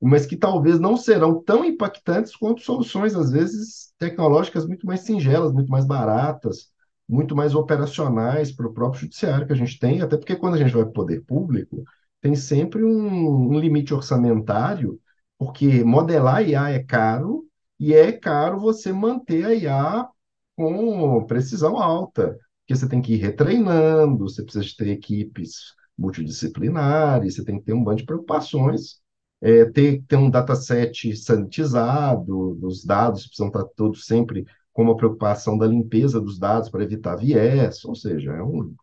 mas 0.00 0.26
que 0.26 0.36
talvez 0.36 0.78
não 0.78 0.96
serão 0.96 1.42
tão 1.42 1.64
impactantes 1.64 2.34
quanto 2.36 2.62
soluções, 2.62 3.14
às 3.14 3.30
vezes, 3.30 3.92
tecnológicas 3.98 4.66
muito 4.66 4.86
mais 4.86 5.00
singelas, 5.00 5.52
muito 5.52 5.70
mais 5.70 5.84
baratas, 5.84 6.70
muito 7.08 7.34
mais 7.34 7.54
operacionais 7.54 8.52
para 8.52 8.66
o 8.66 8.72
próprio 8.72 9.02
judiciário 9.02 9.46
que 9.46 9.52
a 9.52 9.56
gente 9.56 9.78
tem, 9.78 10.00
até 10.02 10.16
porque 10.16 10.36
quando 10.36 10.54
a 10.54 10.58
gente 10.58 10.72
vai 10.72 10.82
para 10.82 10.90
o 10.90 10.92
poder 10.92 11.22
público, 11.24 11.82
tem 12.20 12.34
sempre 12.34 12.84
um, 12.84 13.50
um 13.54 13.58
limite 13.58 13.94
orçamentário, 13.94 15.00
porque 15.38 15.82
modelar 15.84 16.46
IA 16.48 16.70
é 16.70 16.82
caro, 16.82 17.44
e 17.78 17.94
é 17.94 18.12
caro 18.12 18.58
você 18.60 18.92
manter 18.92 19.44
a 19.46 19.54
IA 19.54 20.08
com 20.56 21.24
precisão 21.26 21.76
alta 21.78 22.36
porque 22.68 22.76
você 22.76 22.86
tem 22.86 23.00
que 23.00 23.14
ir 23.14 23.16
retreinando, 23.16 24.28
você 24.28 24.42
precisa 24.42 24.66
ter 24.76 24.88
equipes 24.90 25.74
multidisciplinares, 25.96 27.34
você 27.34 27.44
tem 27.44 27.58
que 27.58 27.64
ter 27.64 27.72
um 27.72 27.82
bando 27.82 27.96
de 27.96 28.04
preocupações, 28.04 29.00
é, 29.40 29.64
ter, 29.64 30.02
ter 30.06 30.16
um 30.16 30.28
dataset 30.28 31.16
sanitizado, 31.16 32.58
os 32.62 32.84
dados 32.84 33.26
precisam 33.26 33.46
estar 33.46 33.64
todos 33.74 34.04
sempre 34.04 34.44
com 34.70 34.82
uma 34.82 34.96
preocupação 34.96 35.56
da 35.56 35.66
limpeza 35.66 36.20
dos 36.20 36.38
dados 36.38 36.68
para 36.68 36.84
evitar 36.84 37.16
viés, 37.16 37.82
ou 37.86 37.94
seja, 37.94 38.32
é, 38.32 38.42
um, 38.42 38.74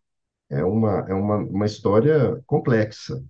é, 0.50 0.64
uma, 0.64 1.06
é 1.08 1.14
uma, 1.14 1.36
uma 1.36 1.66
história 1.66 2.42
complexa. 2.44 3.22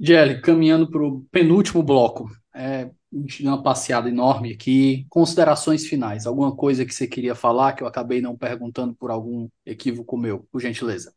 Jelly, 0.00 0.40
caminhando 0.40 0.90
para 0.90 1.02
o 1.02 1.20
penúltimo 1.30 1.82
bloco, 1.82 2.30
é, 2.54 2.90
deu 3.10 3.50
uma 3.50 3.62
passeada 3.62 4.08
enorme 4.08 4.52
aqui. 4.52 5.06
Considerações 5.08 5.86
finais. 5.86 6.26
Alguma 6.26 6.54
coisa 6.54 6.84
que 6.84 6.94
você 6.94 7.06
queria 7.06 7.34
falar 7.34 7.72
que 7.72 7.82
eu 7.82 7.86
acabei 7.86 8.20
não 8.20 8.36
perguntando 8.36 8.94
por 8.94 9.10
algum 9.10 9.48
equívoco 9.64 10.16
meu, 10.16 10.46
por 10.50 10.60
gentileza? 10.60 11.14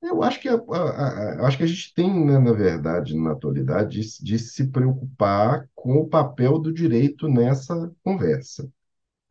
Eu 0.00 0.22
acho 0.22 0.40
que 0.40 0.48
a, 0.48 0.54
a, 0.54 1.42
a 1.42 1.46
acho 1.46 1.56
que 1.56 1.64
a 1.64 1.66
gente 1.66 1.92
tem, 1.92 2.24
né, 2.24 2.38
na 2.38 2.52
verdade, 2.52 3.16
na 3.16 3.32
atualidade, 3.32 4.00
de, 4.00 4.24
de, 4.24 4.38
se 4.38 4.68
preocupar 4.68 5.68
com 5.74 5.96
o 5.96 6.08
papel 6.08 6.58
do 6.58 6.72
direito 6.72 7.28
nessa 7.28 7.92
conversa. 8.04 8.70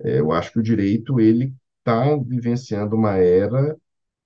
É, 0.02 0.20
eu 0.20 0.32
acho 0.32 0.52
que 0.52 0.60
o 0.60 0.64
direito 0.64 1.20
ele 1.20 1.56
está 1.80 2.16
vivenciando 2.18 2.96
uma 2.98 3.16
era 3.18 3.78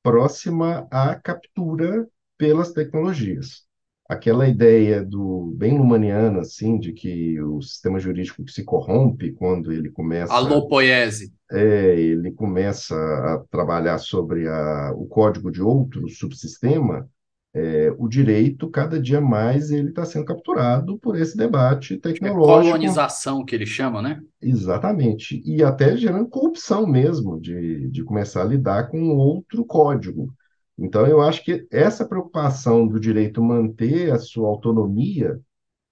próxima 0.01 0.87
à 0.89 1.15
captura 1.15 2.07
pelas 2.37 2.71
tecnologias 2.71 3.67
aquela 4.13 4.47
ideia 4.47 5.03
do 5.03 5.53
bem 5.57 5.77
lumaniana, 5.77 6.41
assim, 6.41 6.79
de 6.79 6.93
que 6.93 7.41
o 7.41 7.61
sistema 7.61 7.99
jurídico 7.99 8.47
se 8.49 8.63
corrompe 8.63 9.31
quando 9.33 9.71
ele 9.71 9.89
começa... 9.91 10.33
Alô, 10.33 10.67
poiese! 10.67 11.33
É, 11.51 11.99
ele 11.99 12.31
começa 12.31 12.95
a 12.95 13.43
trabalhar 13.51 13.97
sobre 13.97 14.47
a, 14.47 14.91
o 14.95 15.05
código 15.07 15.51
de 15.51 15.61
outro 15.61 16.07
subsistema, 16.09 17.07
É, 17.53 17.91
o 17.97 18.07
direito, 18.07 18.69
cada 18.69 18.99
dia 18.99 19.19
mais, 19.21 19.71
ele 19.71 19.89
está 19.89 20.05
sendo 20.05 20.25
capturado 20.25 20.97
por 20.99 21.17
esse 21.17 21.35
debate 21.37 21.95
É 21.95 21.97
tecnológico. 21.99 22.71
colonização 22.71 23.43
que 23.45 23.53
eles 23.55 23.69
chamam, 23.69 24.01
né? 24.01 24.21
Exatamente. 24.41 25.41
E 25.45 25.63
até 25.63 25.95
gerando 25.97 26.27
corrupção 26.29 26.87
mesmo, 26.87 27.39
de, 27.39 27.89
de 27.89 28.03
começar 28.03 28.41
a 28.41 28.45
lidar 28.45 28.89
com 28.89 28.99
outro 29.17 29.65
código. 29.65 30.33
Então, 30.81 31.05
eu 31.05 31.21
acho 31.21 31.45
que 31.45 31.67
essa 31.69 32.03
preocupação 32.07 32.87
do 32.87 32.99
direito 32.99 33.39
manter 33.41 34.11
a 34.11 34.17
sua 34.17 34.49
autonomia 34.49 35.39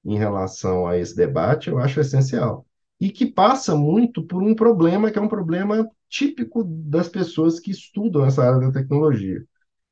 em 0.04 0.18
relação 0.18 0.88
a 0.88 0.98
esse 0.98 1.16
debate, 1.16 1.70
eu 1.70 1.78
acho 1.78 2.00
essencial. 2.00 2.66
E 3.00 3.12
que 3.12 3.28
passa 3.28 3.76
muito 3.76 4.24
por 4.26 4.42
um 4.42 4.56
problema 4.56 5.12
que 5.12 5.20
é 5.20 5.22
um 5.22 5.28
problema 5.28 5.88
típico 6.10 6.64
das 6.64 7.08
pessoas 7.08 7.60
que 7.60 7.70
estudam 7.70 8.26
essa 8.26 8.44
área 8.44 8.60
da 8.60 8.72
tecnologia. 8.72 9.46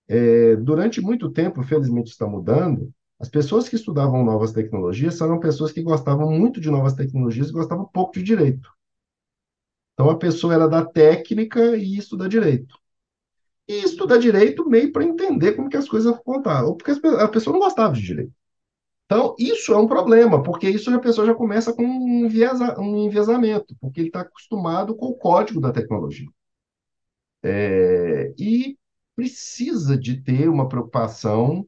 É, 0.07 0.55
durante 0.55 0.99
muito 0.99 1.29
tempo, 1.29 1.61
felizmente 1.61 2.09
está 2.09 2.25
mudando, 2.25 2.91
as 3.19 3.29
pessoas 3.29 3.69
que 3.69 3.75
estudavam 3.75 4.25
novas 4.25 4.51
tecnologias 4.51 5.21
eram 5.21 5.39
pessoas 5.39 5.71
que 5.71 5.83
gostavam 5.83 6.31
muito 6.31 6.59
de 6.59 6.71
novas 6.71 6.93
tecnologias 6.93 7.49
e 7.49 7.53
gostavam 7.53 7.85
pouco 7.85 8.13
de 8.13 8.23
direito. 8.23 8.67
Então, 9.93 10.09
a 10.09 10.17
pessoa 10.17 10.55
era 10.55 10.67
da 10.67 10.83
técnica 10.83 11.77
e 11.77 11.93
ia 11.93 11.99
estudar 11.99 12.27
direito. 12.27 12.75
E 13.67 13.83
estudar 13.83 14.17
direito 14.17 14.67
meio 14.69 14.91
para 14.91 15.03
entender 15.03 15.53
como 15.53 15.69
que 15.69 15.77
as 15.77 15.89
coisas 15.89 16.13
acontecem, 16.13 16.63
ou 16.63 16.75
porque 16.77 16.91
a 16.91 17.27
pessoa 17.27 17.53
não 17.53 17.61
gostava 17.61 17.93
de 17.93 18.01
direito. 18.01 18.31
Então, 19.05 19.35
isso 19.39 19.73
é 19.73 19.77
um 19.77 19.87
problema, 19.87 20.43
porque 20.43 20.69
isso 20.69 20.89
a 20.93 20.99
pessoa 20.99 21.27
já 21.27 21.35
começa 21.35 21.73
com 21.73 21.83
um 21.83 22.25
enviesa- 22.25 22.79
um 22.79 23.05
enviesamento, 23.05 23.75
porque 23.81 24.01
ele 24.01 24.09
está 24.09 24.21
acostumado 24.21 24.95
com 24.95 25.07
o 25.07 25.15
código 25.15 25.61
da 25.61 25.71
tecnologia. 25.71 26.27
É, 27.43 28.33
e 28.37 28.77
precisa 29.15 29.97
de 29.97 30.21
ter 30.21 30.49
uma 30.49 30.67
preocupação 30.67 31.65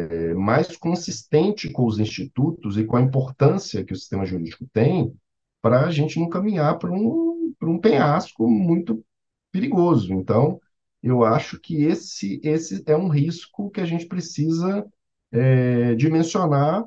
é, 0.00 0.34
mais 0.34 0.76
consistente 0.76 1.70
com 1.70 1.86
os 1.86 1.98
institutos 1.98 2.78
e 2.78 2.84
com 2.84 2.96
a 2.96 3.00
importância 3.00 3.84
que 3.84 3.92
o 3.92 3.96
sistema 3.96 4.24
jurídico 4.24 4.66
tem 4.72 5.14
para 5.60 5.86
a 5.86 5.90
gente 5.90 6.18
não 6.20 6.28
caminhar 6.28 6.78
para 6.78 6.90
um, 6.92 7.52
um 7.62 7.78
penhasco 7.80 8.48
muito 8.48 9.04
perigoso. 9.52 10.12
Então, 10.12 10.60
eu 11.02 11.24
acho 11.24 11.60
que 11.60 11.84
esse, 11.84 12.40
esse 12.42 12.82
é 12.86 12.96
um 12.96 13.08
risco 13.08 13.70
que 13.70 13.80
a 13.80 13.84
gente 13.84 14.06
precisa 14.06 14.84
é, 15.32 15.94
dimensionar 15.94 16.84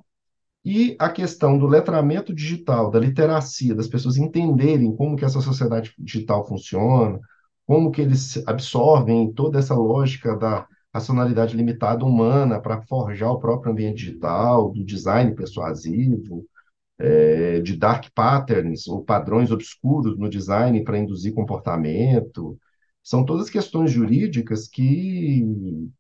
e 0.64 0.96
a 1.00 1.10
questão 1.10 1.58
do 1.58 1.66
letramento 1.66 2.34
digital, 2.34 2.92
da 2.92 3.00
literacia, 3.00 3.74
das 3.74 3.88
pessoas 3.88 4.18
entenderem 4.18 4.96
como 4.96 5.16
que 5.16 5.26
essa 5.26 5.42
sociedade 5.42 5.94
digital 5.98 6.48
funciona, 6.48 7.20
como 7.66 7.92
que 7.92 8.02
eles 8.02 8.42
absorvem 8.48 9.32
toda 9.34 9.60
essa 9.60 9.74
lógica 9.74 10.36
da 10.38 10.68
racionalidade 10.94 11.56
limitada 11.56 12.06
humana 12.06 12.60
para 12.60 12.82
forjar 12.82 13.32
o 13.32 13.40
próprio 13.40 13.72
ambiente 13.72 14.06
digital, 14.06 14.72
do 14.72 14.84
design 14.84 15.34
persuasivo, 15.34 16.46
é, 17.00 17.60
de 17.62 17.76
dark 17.78 18.06
patterns 18.14 18.88
ou 18.88 19.04
padrões 19.04 19.52
obscuros 19.52 20.18
no 20.18 20.30
design 20.30 20.84
para 20.84 21.00
induzir 21.00 21.34
comportamento. 21.34 22.60
São 23.04 23.26
todas 23.26 23.50
questões 23.50 23.92
jurídicas 23.92 24.68
que 24.68 25.44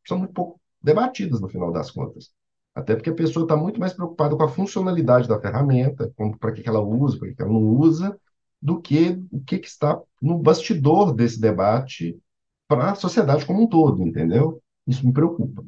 são 0.07 0.19
muito 0.19 0.33
pouco 0.33 0.59
debatidas 0.81 1.41
no 1.41 1.49
final 1.49 1.71
das 1.71 1.91
contas. 1.91 2.31
Até 2.73 2.95
porque 2.95 3.09
a 3.09 3.15
pessoa 3.15 3.43
está 3.43 3.55
muito 3.57 3.79
mais 3.79 3.93
preocupada 3.93 4.35
com 4.35 4.43
a 4.43 4.49
funcionalidade 4.49 5.27
da 5.27 5.39
ferramenta, 5.39 6.11
para 6.39 6.53
que 6.53 6.61
que 6.61 6.69
ela 6.69 6.81
usa, 6.81 7.17
para 7.19 7.29
que 7.29 7.35
que 7.35 7.41
ela 7.41 7.51
não 7.51 7.61
usa, 7.61 8.17
do 8.61 8.79
que 8.79 9.19
o 9.31 9.41
que, 9.41 9.59
que 9.59 9.67
está 9.67 9.99
no 10.21 10.37
bastidor 10.37 11.13
desse 11.13 11.39
debate 11.39 12.17
para 12.67 12.91
a 12.91 12.95
sociedade 12.95 13.45
como 13.45 13.63
um 13.63 13.67
todo, 13.67 14.07
entendeu? 14.07 14.61
Isso 14.87 15.05
me 15.05 15.13
preocupa. 15.13 15.65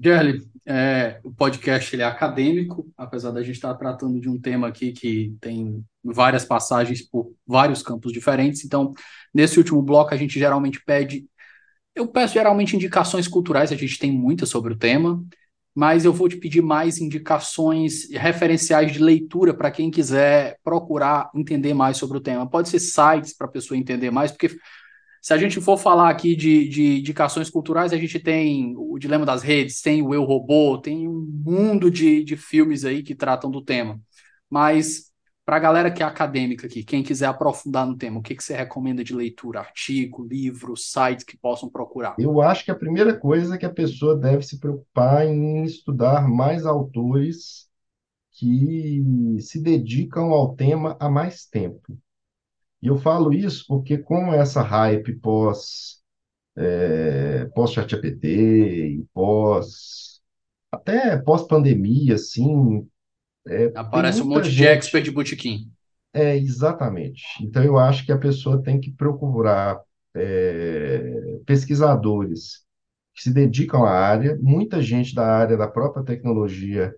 Gerli, 0.00 0.48
é, 0.64 1.18
o 1.24 1.32
podcast 1.32 1.94
ele 1.94 2.02
é 2.02 2.04
acadêmico, 2.04 2.86
apesar 2.96 3.32
da 3.32 3.42
gente 3.42 3.56
estar 3.56 3.74
tratando 3.74 4.20
de 4.20 4.28
um 4.28 4.40
tema 4.40 4.68
aqui 4.68 4.92
que 4.92 5.34
tem 5.40 5.84
várias 6.04 6.44
passagens 6.44 7.02
por 7.02 7.32
vários 7.46 7.82
campos 7.82 8.12
diferentes. 8.12 8.64
Então, 8.64 8.94
nesse 9.34 9.58
último 9.58 9.82
bloco, 9.82 10.14
a 10.14 10.16
gente 10.16 10.38
geralmente 10.38 10.80
pede. 10.84 11.26
Eu 11.94 12.06
peço 12.06 12.34
geralmente 12.34 12.76
indicações 12.76 13.26
culturais, 13.26 13.72
a 13.72 13.76
gente 13.76 13.98
tem 13.98 14.12
muitas 14.12 14.48
sobre 14.48 14.72
o 14.72 14.76
tema, 14.76 15.20
mas 15.74 16.04
eu 16.04 16.12
vou 16.12 16.28
te 16.28 16.36
pedir 16.36 16.60
mais 16.60 16.98
indicações 16.98 18.08
referenciais 18.12 18.92
de 18.92 19.00
leitura 19.00 19.52
para 19.52 19.70
quem 19.70 19.90
quiser 19.90 20.58
procurar 20.62 21.28
entender 21.34 21.74
mais 21.74 21.96
sobre 21.96 22.18
o 22.18 22.20
tema. 22.20 22.48
Pode 22.48 22.68
ser 22.68 22.78
sites 22.78 23.34
para 23.36 23.48
a 23.48 23.50
pessoa 23.50 23.76
entender 23.76 24.12
mais, 24.12 24.30
porque 24.30 24.56
se 25.20 25.32
a 25.32 25.38
gente 25.38 25.60
for 25.60 25.76
falar 25.76 26.10
aqui 26.10 26.34
de, 26.36 26.68
de 26.68 26.98
indicações 27.00 27.50
culturais, 27.50 27.92
a 27.92 27.96
gente 27.96 28.18
tem 28.18 28.74
o 28.76 28.98
Dilema 28.98 29.26
das 29.26 29.42
Redes, 29.42 29.80
tem 29.80 30.02
o 30.02 30.14
Eu 30.14 30.24
Robô, 30.24 30.78
tem 30.78 31.08
um 31.08 31.26
mundo 31.44 31.90
de, 31.90 32.24
de 32.24 32.36
filmes 32.36 32.84
aí 32.84 33.02
que 33.02 33.14
tratam 33.14 33.50
do 33.50 33.62
tema. 33.62 34.00
Mas 34.48 35.08
para 35.48 35.56
a 35.56 35.60
galera 35.60 35.90
que 35.90 36.02
é 36.02 36.06
acadêmica 36.06 36.66
aqui, 36.66 36.84
quem 36.84 37.02
quiser 37.02 37.24
aprofundar 37.24 37.86
no 37.86 37.96
tema, 37.96 38.18
o 38.18 38.22
que, 38.22 38.34
que 38.34 38.44
você 38.44 38.54
recomenda 38.54 39.02
de 39.02 39.14
leitura? 39.14 39.60
Artigo, 39.60 40.26
livro, 40.26 40.76
sites 40.76 41.24
que 41.24 41.38
possam 41.38 41.70
procurar? 41.70 42.16
Eu 42.18 42.42
acho 42.42 42.66
que 42.66 42.70
a 42.70 42.74
primeira 42.74 43.18
coisa 43.18 43.54
é 43.54 43.58
que 43.58 43.64
a 43.64 43.72
pessoa 43.72 44.14
deve 44.14 44.42
se 44.42 44.60
preocupar 44.60 45.26
em 45.26 45.64
estudar 45.64 46.28
mais 46.28 46.66
autores 46.66 47.66
que 48.32 49.02
se 49.40 49.60
dedicam 49.60 50.32
ao 50.32 50.54
tema 50.54 50.96
há 51.00 51.08
mais 51.08 51.46
tempo. 51.46 51.98
E 52.82 52.86
eu 52.88 52.96
falo 52.96 53.32
isso 53.32 53.64
porque 53.66 53.98
com 53.98 54.32
essa 54.32 54.62
hype 54.62 55.14
pós 55.16 55.98
é, 56.56 57.44
pós 57.54 57.72
ChatGPT 57.72 59.04
pós 59.12 60.20
até 60.70 61.16
pós-pandemia, 61.16 62.14
assim, 62.14 62.86
é, 63.46 63.72
Aparece 63.74 64.20
um 64.20 64.26
monte 64.26 64.44
de 64.44 64.50
gente. 64.50 64.68
expert 64.68 65.04
de 65.04 65.10
botequim. 65.10 65.70
É, 66.12 66.36
exatamente. 66.36 67.22
Então, 67.40 67.62
eu 67.62 67.78
acho 67.78 68.04
que 68.04 68.12
a 68.12 68.18
pessoa 68.18 68.62
tem 68.62 68.80
que 68.80 68.90
procurar 68.90 69.80
é, 70.14 71.38
pesquisadores 71.46 72.64
que 73.14 73.22
se 73.22 73.32
dedicam 73.32 73.84
à 73.84 73.90
área. 73.90 74.38
Muita 74.40 74.82
gente 74.82 75.14
da 75.14 75.26
área 75.26 75.56
da 75.56 75.68
própria 75.68 76.04
tecnologia, 76.04 76.94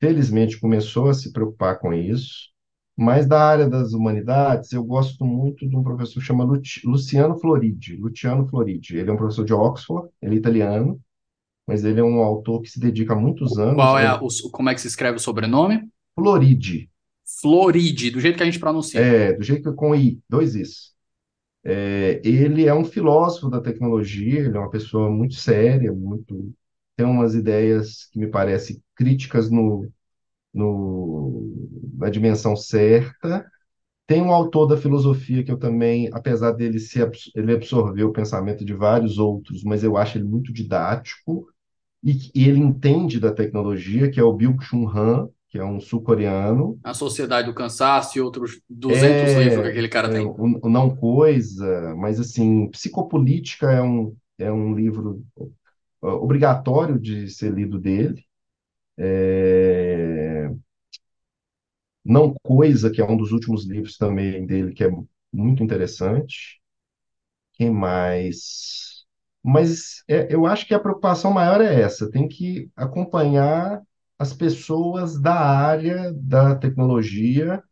felizmente, 0.00 0.60
começou 0.60 1.08
a 1.08 1.14
se 1.14 1.32
preocupar 1.32 1.78
com 1.78 1.92
isso. 1.92 2.49
Mas 3.00 3.26
da 3.26 3.40
área 3.42 3.68
das 3.68 3.94
humanidades, 3.94 4.72
eu 4.72 4.84
gosto 4.84 5.24
muito 5.24 5.68
de 5.68 5.76
um 5.76 5.82
professor 5.82 6.20
chamado 6.20 6.52
Luci- 6.52 6.82
Luciano 6.84 7.38
Floridi. 7.38 7.96
Luciano 7.96 8.46
Floridi. 8.48 8.98
Ele 8.98 9.10
é 9.10 9.12
um 9.12 9.16
professor 9.16 9.44
de 9.44 9.54
Oxford, 9.54 10.08
ele 10.20 10.34
é 10.36 10.38
italiano, 10.38 11.00
mas 11.66 11.84
ele 11.84 12.00
é 12.00 12.04
um 12.04 12.20
autor 12.20 12.62
que 12.62 12.70
se 12.70 12.80
dedica 12.80 13.14
há 13.14 13.16
muitos 13.16 13.58
anos. 13.58 13.76
Qual 13.76 13.98
é 13.98 14.06
a, 14.06 14.20
o, 14.20 14.28
como 14.50 14.70
é 14.70 14.74
que 14.74 14.80
se 14.80 14.88
escreve 14.88 15.16
o 15.16 15.20
sobrenome? 15.20 15.88
Floridi. 16.14 16.90
Floride, 17.40 18.10
do 18.10 18.20
jeito 18.20 18.36
que 18.36 18.42
a 18.42 18.46
gente 18.46 18.58
pronuncia. 18.58 19.00
É, 19.00 19.32
do 19.32 19.42
jeito 19.42 19.70
que 19.70 19.76
com 19.76 19.94
I, 19.94 20.20
dois 20.28 20.54
Is. 20.54 20.90
É, 21.64 22.20
ele 22.24 22.66
é 22.66 22.74
um 22.74 22.84
filósofo 22.84 23.48
da 23.50 23.60
tecnologia, 23.60 24.40
ele 24.40 24.56
é 24.56 24.60
uma 24.60 24.70
pessoa 24.70 25.10
muito 25.10 25.34
séria, 25.34 25.92
muito 25.92 26.52
tem 26.96 27.06
umas 27.06 27.34
ideias 27.34 28.06
que 28.12 28.18
me 28.18 28.26
parecem 28.28 28.82
críticas 28.94 29.50
no, 29.50 29.88
no, 30.52 31.52
na 31.98 32.10
dimensão 32.10 32.56
certa. 32.56 33.46
Tem 34.06 34.22
um 34.22 34.32
autor 34.32 34.66
da 34.66 34.76
filosofia 34.76 35.44
que 35.44 35.52
eu 35.52 35.58
também, 35.58 36.10
apesar 36.12 36.52
dele 36.52 36.78
se 36.80 36.98
ele 37.34 37.54
absorveu 37.54 38.08
o 38.08 38.12
pensamento 38.12 38.64
de 38.64 38.74
vários 38.74 39.18
outros, 39.18 39.64
mas 39.64 39.84
eu 39.84 39.96
acho 39.96 40.18
ele 40.18 40.24
muito 40.24 40.52
didático 40.52 41.46
e, 42.02 42.30
e 42.34 42.48
ele 42.48 42.60
entende 42.60 43.20
da 43.20 43.32
tecnologia, 43.32 44.10
que 44.10 44.20
é 44.20 44.24
o 44.24 44.32
Byung-Chul 44.32 44.88
Han, 44.88 45.28
que 45.48 45.58
é 45.58 45.64
um 45.64 45.80
sul-coreano. 45.80 46.78
A 46.82 46.94
Sociedade 46.94 47.48
do 47.48 47.54
Cansaço 47.54 48.18
e 48.18 48.20
outros 48.20 48.60
200 48.68 49.32
livros 49.34 49.62
que 49.62 49.66
É, 49.66 49.68
aquele 49.68 49.88
cara 49.88 50.08
é, 50.08 50.12
tem. 50.12 50.26
o, 50.26 50.66
o 50.66 50.70
Não 50.70 50.94
Coisa, 50.94 51.94
mas 51.96 52.18
assim, 52.18 52.68
Psicopolítica 52.70 53.70
é 53.70 53.82
um, 53.82 54.16
é 54.38 54.50
um 54.50 54.74
livro 54.74 55.22
ó, 56.02 56.14
obrigatório 56.16 56.98
de 56.98 57.28
ser 57.30 57.52
lido 57.52 57.78
dele. 57.78 58.24
É, 59.00 60.50
Não 62.04 62.34
Coisa, 62.42 62.90
que 62.90 63.00
é 63.00 63.04
um 63.04 63.16
dos 63.16 63.32
últimos 63.32 63.66
livros 63.66 63.96
também 63.96 64.46
dele, 64.46 64.72
que 64.72 64.84
é 64.84 64.88
muito 65.32 65.62
interessante. 65.62 66.60
Quem 67.54 67.70
mais? 67.70 69.04
Mas 69.44 70.04
é, 70.08 70.34
eu 70.34 70.46
acho 70.46 70.66
que 70.66 70.74
a 70.74 70.80
preocupação 70.80 71.32
maior 71.32 71.60
é 71.60 71.80
essa, 71.82 72.10
tem 72.10 72.28
que 72.28 72.70
acompanhar 72.76 73.82
as 74.18 74.32
pessoas 74.34 75.20
da 75.20 75.34
área 75.34 76.12
da 76.14 76.54
tecnologia 76.56 77.62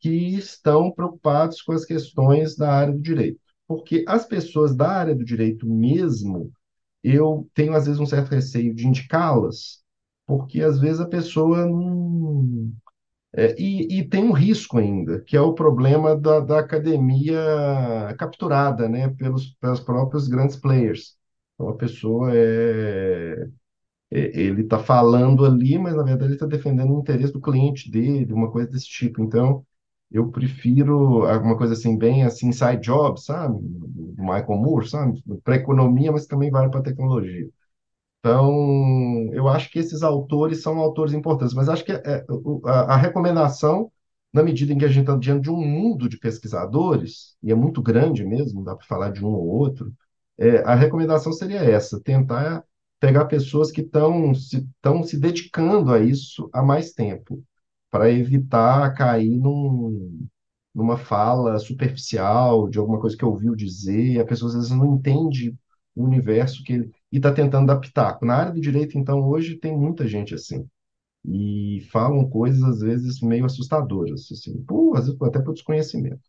que 0.00 0.10
estão 0.36 0.90
preocupados 0.92 1.62
com 1.62 1.72
as 1.72 1.84
questões 1.84 2.56
da 2.56 2.72
área 2.72 2.94
do 2.94 3.00
direito. 3.02 3.40
Porque 3.66 4.04
as 4.08 4.26
pessoas 4.26 4.74
da 4.76 4.88
área 4.90 5.14
do 5.14 5.24
direito 5.24 5.66
mesmo, 5.68 6.52
eu 7.04 7.48
tenho 7.54 7.74
às 7.74 7.86
vezes 7.86 8.00
um 8.00 8.06
certo 8.06 8.30
receio 8.30 8.74
de 8.74 8.86
indicá-las, 8.86 9.82
porque 10.30 10.62
às 10.62 10.78
vezes 10.78 11.00
a 11.00 11.08
pessoa 11.08 11.66
não. 11.66 12.72
é, 13.34 13.54
e, 13.60 14.00
e 14.00 14.08
tem 14.08 14.24
um 14.24 14.32
risco 14.32 14.78
ainda, 14.78 15.20
que 15.22 15.36
é 15.36 15.40
o 15.40 15.54
problema 15.54 16.16
da, 16.16 16.40
da 16.40 16.60
academia 16.60 17.36
capturada, 18.18 18.88
né, 18.88 19.08
pelos, 19.10 19.54
pelos 19.60 19.80
próprios 19.80 20.28
grandes 20.28 20.56
players. 20.56 21.16
Então 21.54 21.68
a 21.70 21.76
pessoa 21.76 22.30
é, 22.34 23.48
é 24.10 24.40
ele 24.40 24.62
está 24.62 24.78
falando 24.78 25.44
ali, 25.46 25.78
mas 25.78 25.96
na 25.96 26.02
verdade 26.02 26.26
ele 26.28 26.34
está 26.34 26.46
defendendo 26.46 26.94
o 26.94 27.00
interesse 27.00 27.32
do 27.32 27.40
cliente 27.40 27.90
dele, 27.90 28.32
uma 28.32 28.50
coisa 28.50 28.70
desse 28.70 28.86
tipo. 28.88 29.22
Então 29.22 29.64
eu 30.10 30.30
prefiro 30.30 31.24
alguma 31.26 31.56
coisa 31.58 31.74
assim 31.74 31.98
bem 31.98 32.24
assim 32.24 32.52
side 32.52 32.80
job, 32.82 33.20
sabe? 33.20 33.58
Do 33.62 34.14
Michael 34.22 34.58
Moore, 34.58 34.88
sabe? 34.88 35.22
Para 35.44 35.56
economia, 35.56 36.12
mas 36.12 36.26
também 36.26 36.50
vale 36.50 36.70
para 36.70 36.82
tecnologia. 36.82 37.48
Então, 38.20 39.30
eu 39.32 39.48
acho 39.48 39.70
que 39.70 39.78
esses 39.78 40.02
autores 40.02 40.62
são 40.62 40.78
autores 40.78 41.14
importantes, 41.14 41.54
mas 41.54 41.68
acho 41.70 41.84
que 41.84 41.92
é, 41.92 42.24
a, 42.66 42.94
a 42.94 42.96
recomendação, 42.96 43.90
na 44.32 44.42
medida 44.42 44.72
em 44.72 44.78
que 44.78 44.84
a 44.84 44.88
gente 44.88 45.02
está 45.02 45.16
diante 45.16 45.44
de 45.44 45.50
um 45.50 45.56
mundo 45.56 46.08
de 46.08 46.18
pesquisadores, 46.18 47.36
e 47.42 47.50
é 47.50 47.54
muito 47.54 47.82
grande 47.82 48.24
mesmo, 48.24 48.62
dá 48.62 48.76
para 48.76 48.86
falar 48.86 49.10
de 49.10 49.24
um 49.24 49.28
ou 49.28 49.46
outro, 49.46 49.92
é, 50.38 50.58
a 50.62 50.74
recomendação 50.74 51.32
seria 51.32 51.60
essa: 51.60 52.00
tentar 52.00 52.62
pegar 53.00 53.24
pessoas 53.26 53.70
que 53.70 53.80
estão 53.80 54.34
se, 54.34 54.58
estão 54.58 55.02
se 55.02 55.18
dedicando 55.18 55.92
a 55.92 56.00
isso 56.00 56.48
há 56.52 56.62
mais 56.62 56.92
tempo, 56.92 57.42
para 57.90 58.10
evitar 58.10 58.92
cair 58.94 59.38
num, 59.38 60.26
numa 60.74 60.96
fala 60.98 61.58
superficial 61.58 62.68
de 62.68 62.78
alguma 62.78 63.00
coisa 63.00 63.16
que 63.16 63.24
ouviu 63.24 63.54
dizer, 63.56 64.20
a 64.20 64.24
pessoa 64.26 64.48
às 64.50 64.54
vezes 64.56 64.70
não 64.70 64.94
entende 64.96 65.56
o 65.94 66.04
universo 66.04 66.62
que 66.64 66.72
ele 66.74 66.90
e 67.12 67.16
está 67.16 67.32
tentando 67.32 67.66
dar 67.66 67.78
pitaco. 67.78 68.24
Na 68.24 68.36
área 68.36 68.52
do 68.52 68.60
direito, 68.60 68.98
então, 68.98 69.20
hoje 69.28 69.56
tem 69.56 69.76
muita 69.76 70.06
gente 70.06 70.34
assim. 70.34 70.66
E 71.24 71.86
falam 71.90 72.28
coisas, 72.28 72.62
às 72.62 72.80
vezes, 72.80 73.20
meio 73.20 73.44
assustadoras, 73.44 74.30
assim, 74.32 74.62
por, 74.62 74.96
às 74.96 75.06
vezes, 75.06 75.20
até 75.22 75.40
por 75.40 75.52
desconhecimento. 75.52 76.22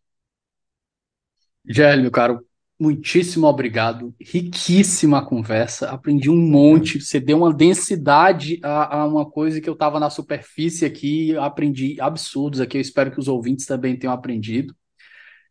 Gélio, 1.68 2.02
meu 2.02 2.10
caro, 2.10 2.44
muitíssimo 2.78 3.46
obrigado. 3.46 4.14
Riquíssima 4.20 5.24
conversa. 5.24 5.90
Aprendi 5.90 6.28
um 6.28 6.36
monte. 6.36 7.00
Você 7.00 7.20
deu 7.20 7.38
uma 7.38 7.54
densidade 7.54 8.58
a, 8.62 8.98
a 9.00 9.06
uma 9.06 9.24
coisa 9.28 9.60
que 9.60 9.68
eu 9.68 9.74
estava 9.74 10.00
na 10.00 10.10
superfície 10.10 10.84
aqui. 10.84 11.36
Aprendi 11.36 12.00
absurdos 12.00 12.60
aqui. 12.60 12.76
Eu 12.76 12.80
espero 12.80 13.12
que 13.12 13.20
os 13.20 13.28
ouvintes 13.28 13.66
também 13.66 13.96
tenham 13.96 14.12
aprendido. 14.12 14.74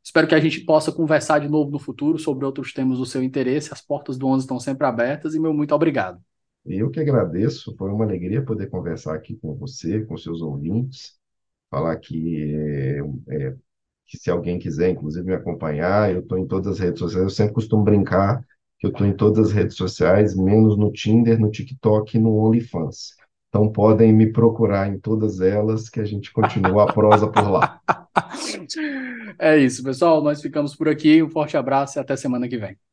Espero 0.03 0.27
que 0.27 0.35
a 0.35 0.39
gente 0.39 0.61
possa 0.61 0.91
conversar 0.91 1.39
de 1.39 1.47
novo 1.47 1.69
no 1.69 1.79
futuro 1.79 2.17
sobre 2.17 2.45
outros 2.45 2.73
temas 2.73 2.97
do 2.97 3.05
seu 3.05 3.21
interesse. 3.21 3.71
As 3.71 3.81
portas 3.81 4.17
do 4.17 4.27
11 4.27 4.43
estão 4.43 4.59
sempre 4.59 4.85
abertas 4.87 5.35
e 5.35 5.39
meu 5.39 5.53
muito 5.53 5.75
obrigado. 5.75 6.19
Eu 6.65 6.89
que 6.89 6.99
agradeço, 6.99 7.75
foi 7.75 7.89
uma 7.89 8.05
alegria 8.05 8.43
poder 8.43 8.69
conversar 8.69 9.15
aqui 9.15 9.35
com 9.35 9.55
você, 9.55 10.01
com 10.01 10.15
seus 10.17 10.41
ouvintes, 10.41 11.17
falar 11.69 11.95
que, 11.97 12.53
é, 12.53 12.99
é, 13.29 13.55
que 14.05 14.17
se 14.17 14.29
alguém 14.29 14.59
quiser, 14.59 14.89
inclusive, 14.89 15.25
me 15.25 15.33
acompanhar, 15.33 16.11
eu 16.13 16.19
estou 16.19 16.37
em 16.37 16.45
todas 16.45 16.73
as 16.73 16.79
redes 16.79 16.99
sociais, 16.99 17.23
eu 17.23 17.29
sempre 17.29 17.53
costumo 17.53 17.83
brincar 17.83 18.45
que 18.77 18.87
eu 18.87 18.91
estou 18.91 19.07
em 19.07 19.13
todas 19.15 19.47
as 19.47 19.53
redes 19.53 19.75
sociais, 19.75 20.35
menos 20.35 20.77
no 20.77 20.91
Tinder, 20.91 21.39
no 21.39 21.51
TikTok 21.51 22.17
e 22.17 22.19
no 22.19 22.35
OnlyFans. 22.35 23.15
Então 23.49 23.71
podem 23.71 24.13
me 24.13 24.31
procurar 24.31 24.87
em 24.87 24.99
todas 24.99 25.39
elas, 25.39 25.89
que 25.89 25.99
a 25.99 26.05
gente 26.05 26.31
continua 26.31 26.83
a 26.83 26.93
prosa 26.93 27.27
por 27.27 27.47
lá. 27.49 27.81
É 29.39 29.57
isso, 29.57 29.83
pessoal. 29.83 30.21
Nós 30.23 30.41
ficamos 30.41 30.75
por 30.75 30.87
aqui. 30.89 31.21
Um 31.23 31.29
forte 31.29 31.57
abraço 31.57 31.97
e 31.97 32.01
até 32.01 32.15
semana 32.15 32.47
que 32.47 32.57
vem. 32.57 32.90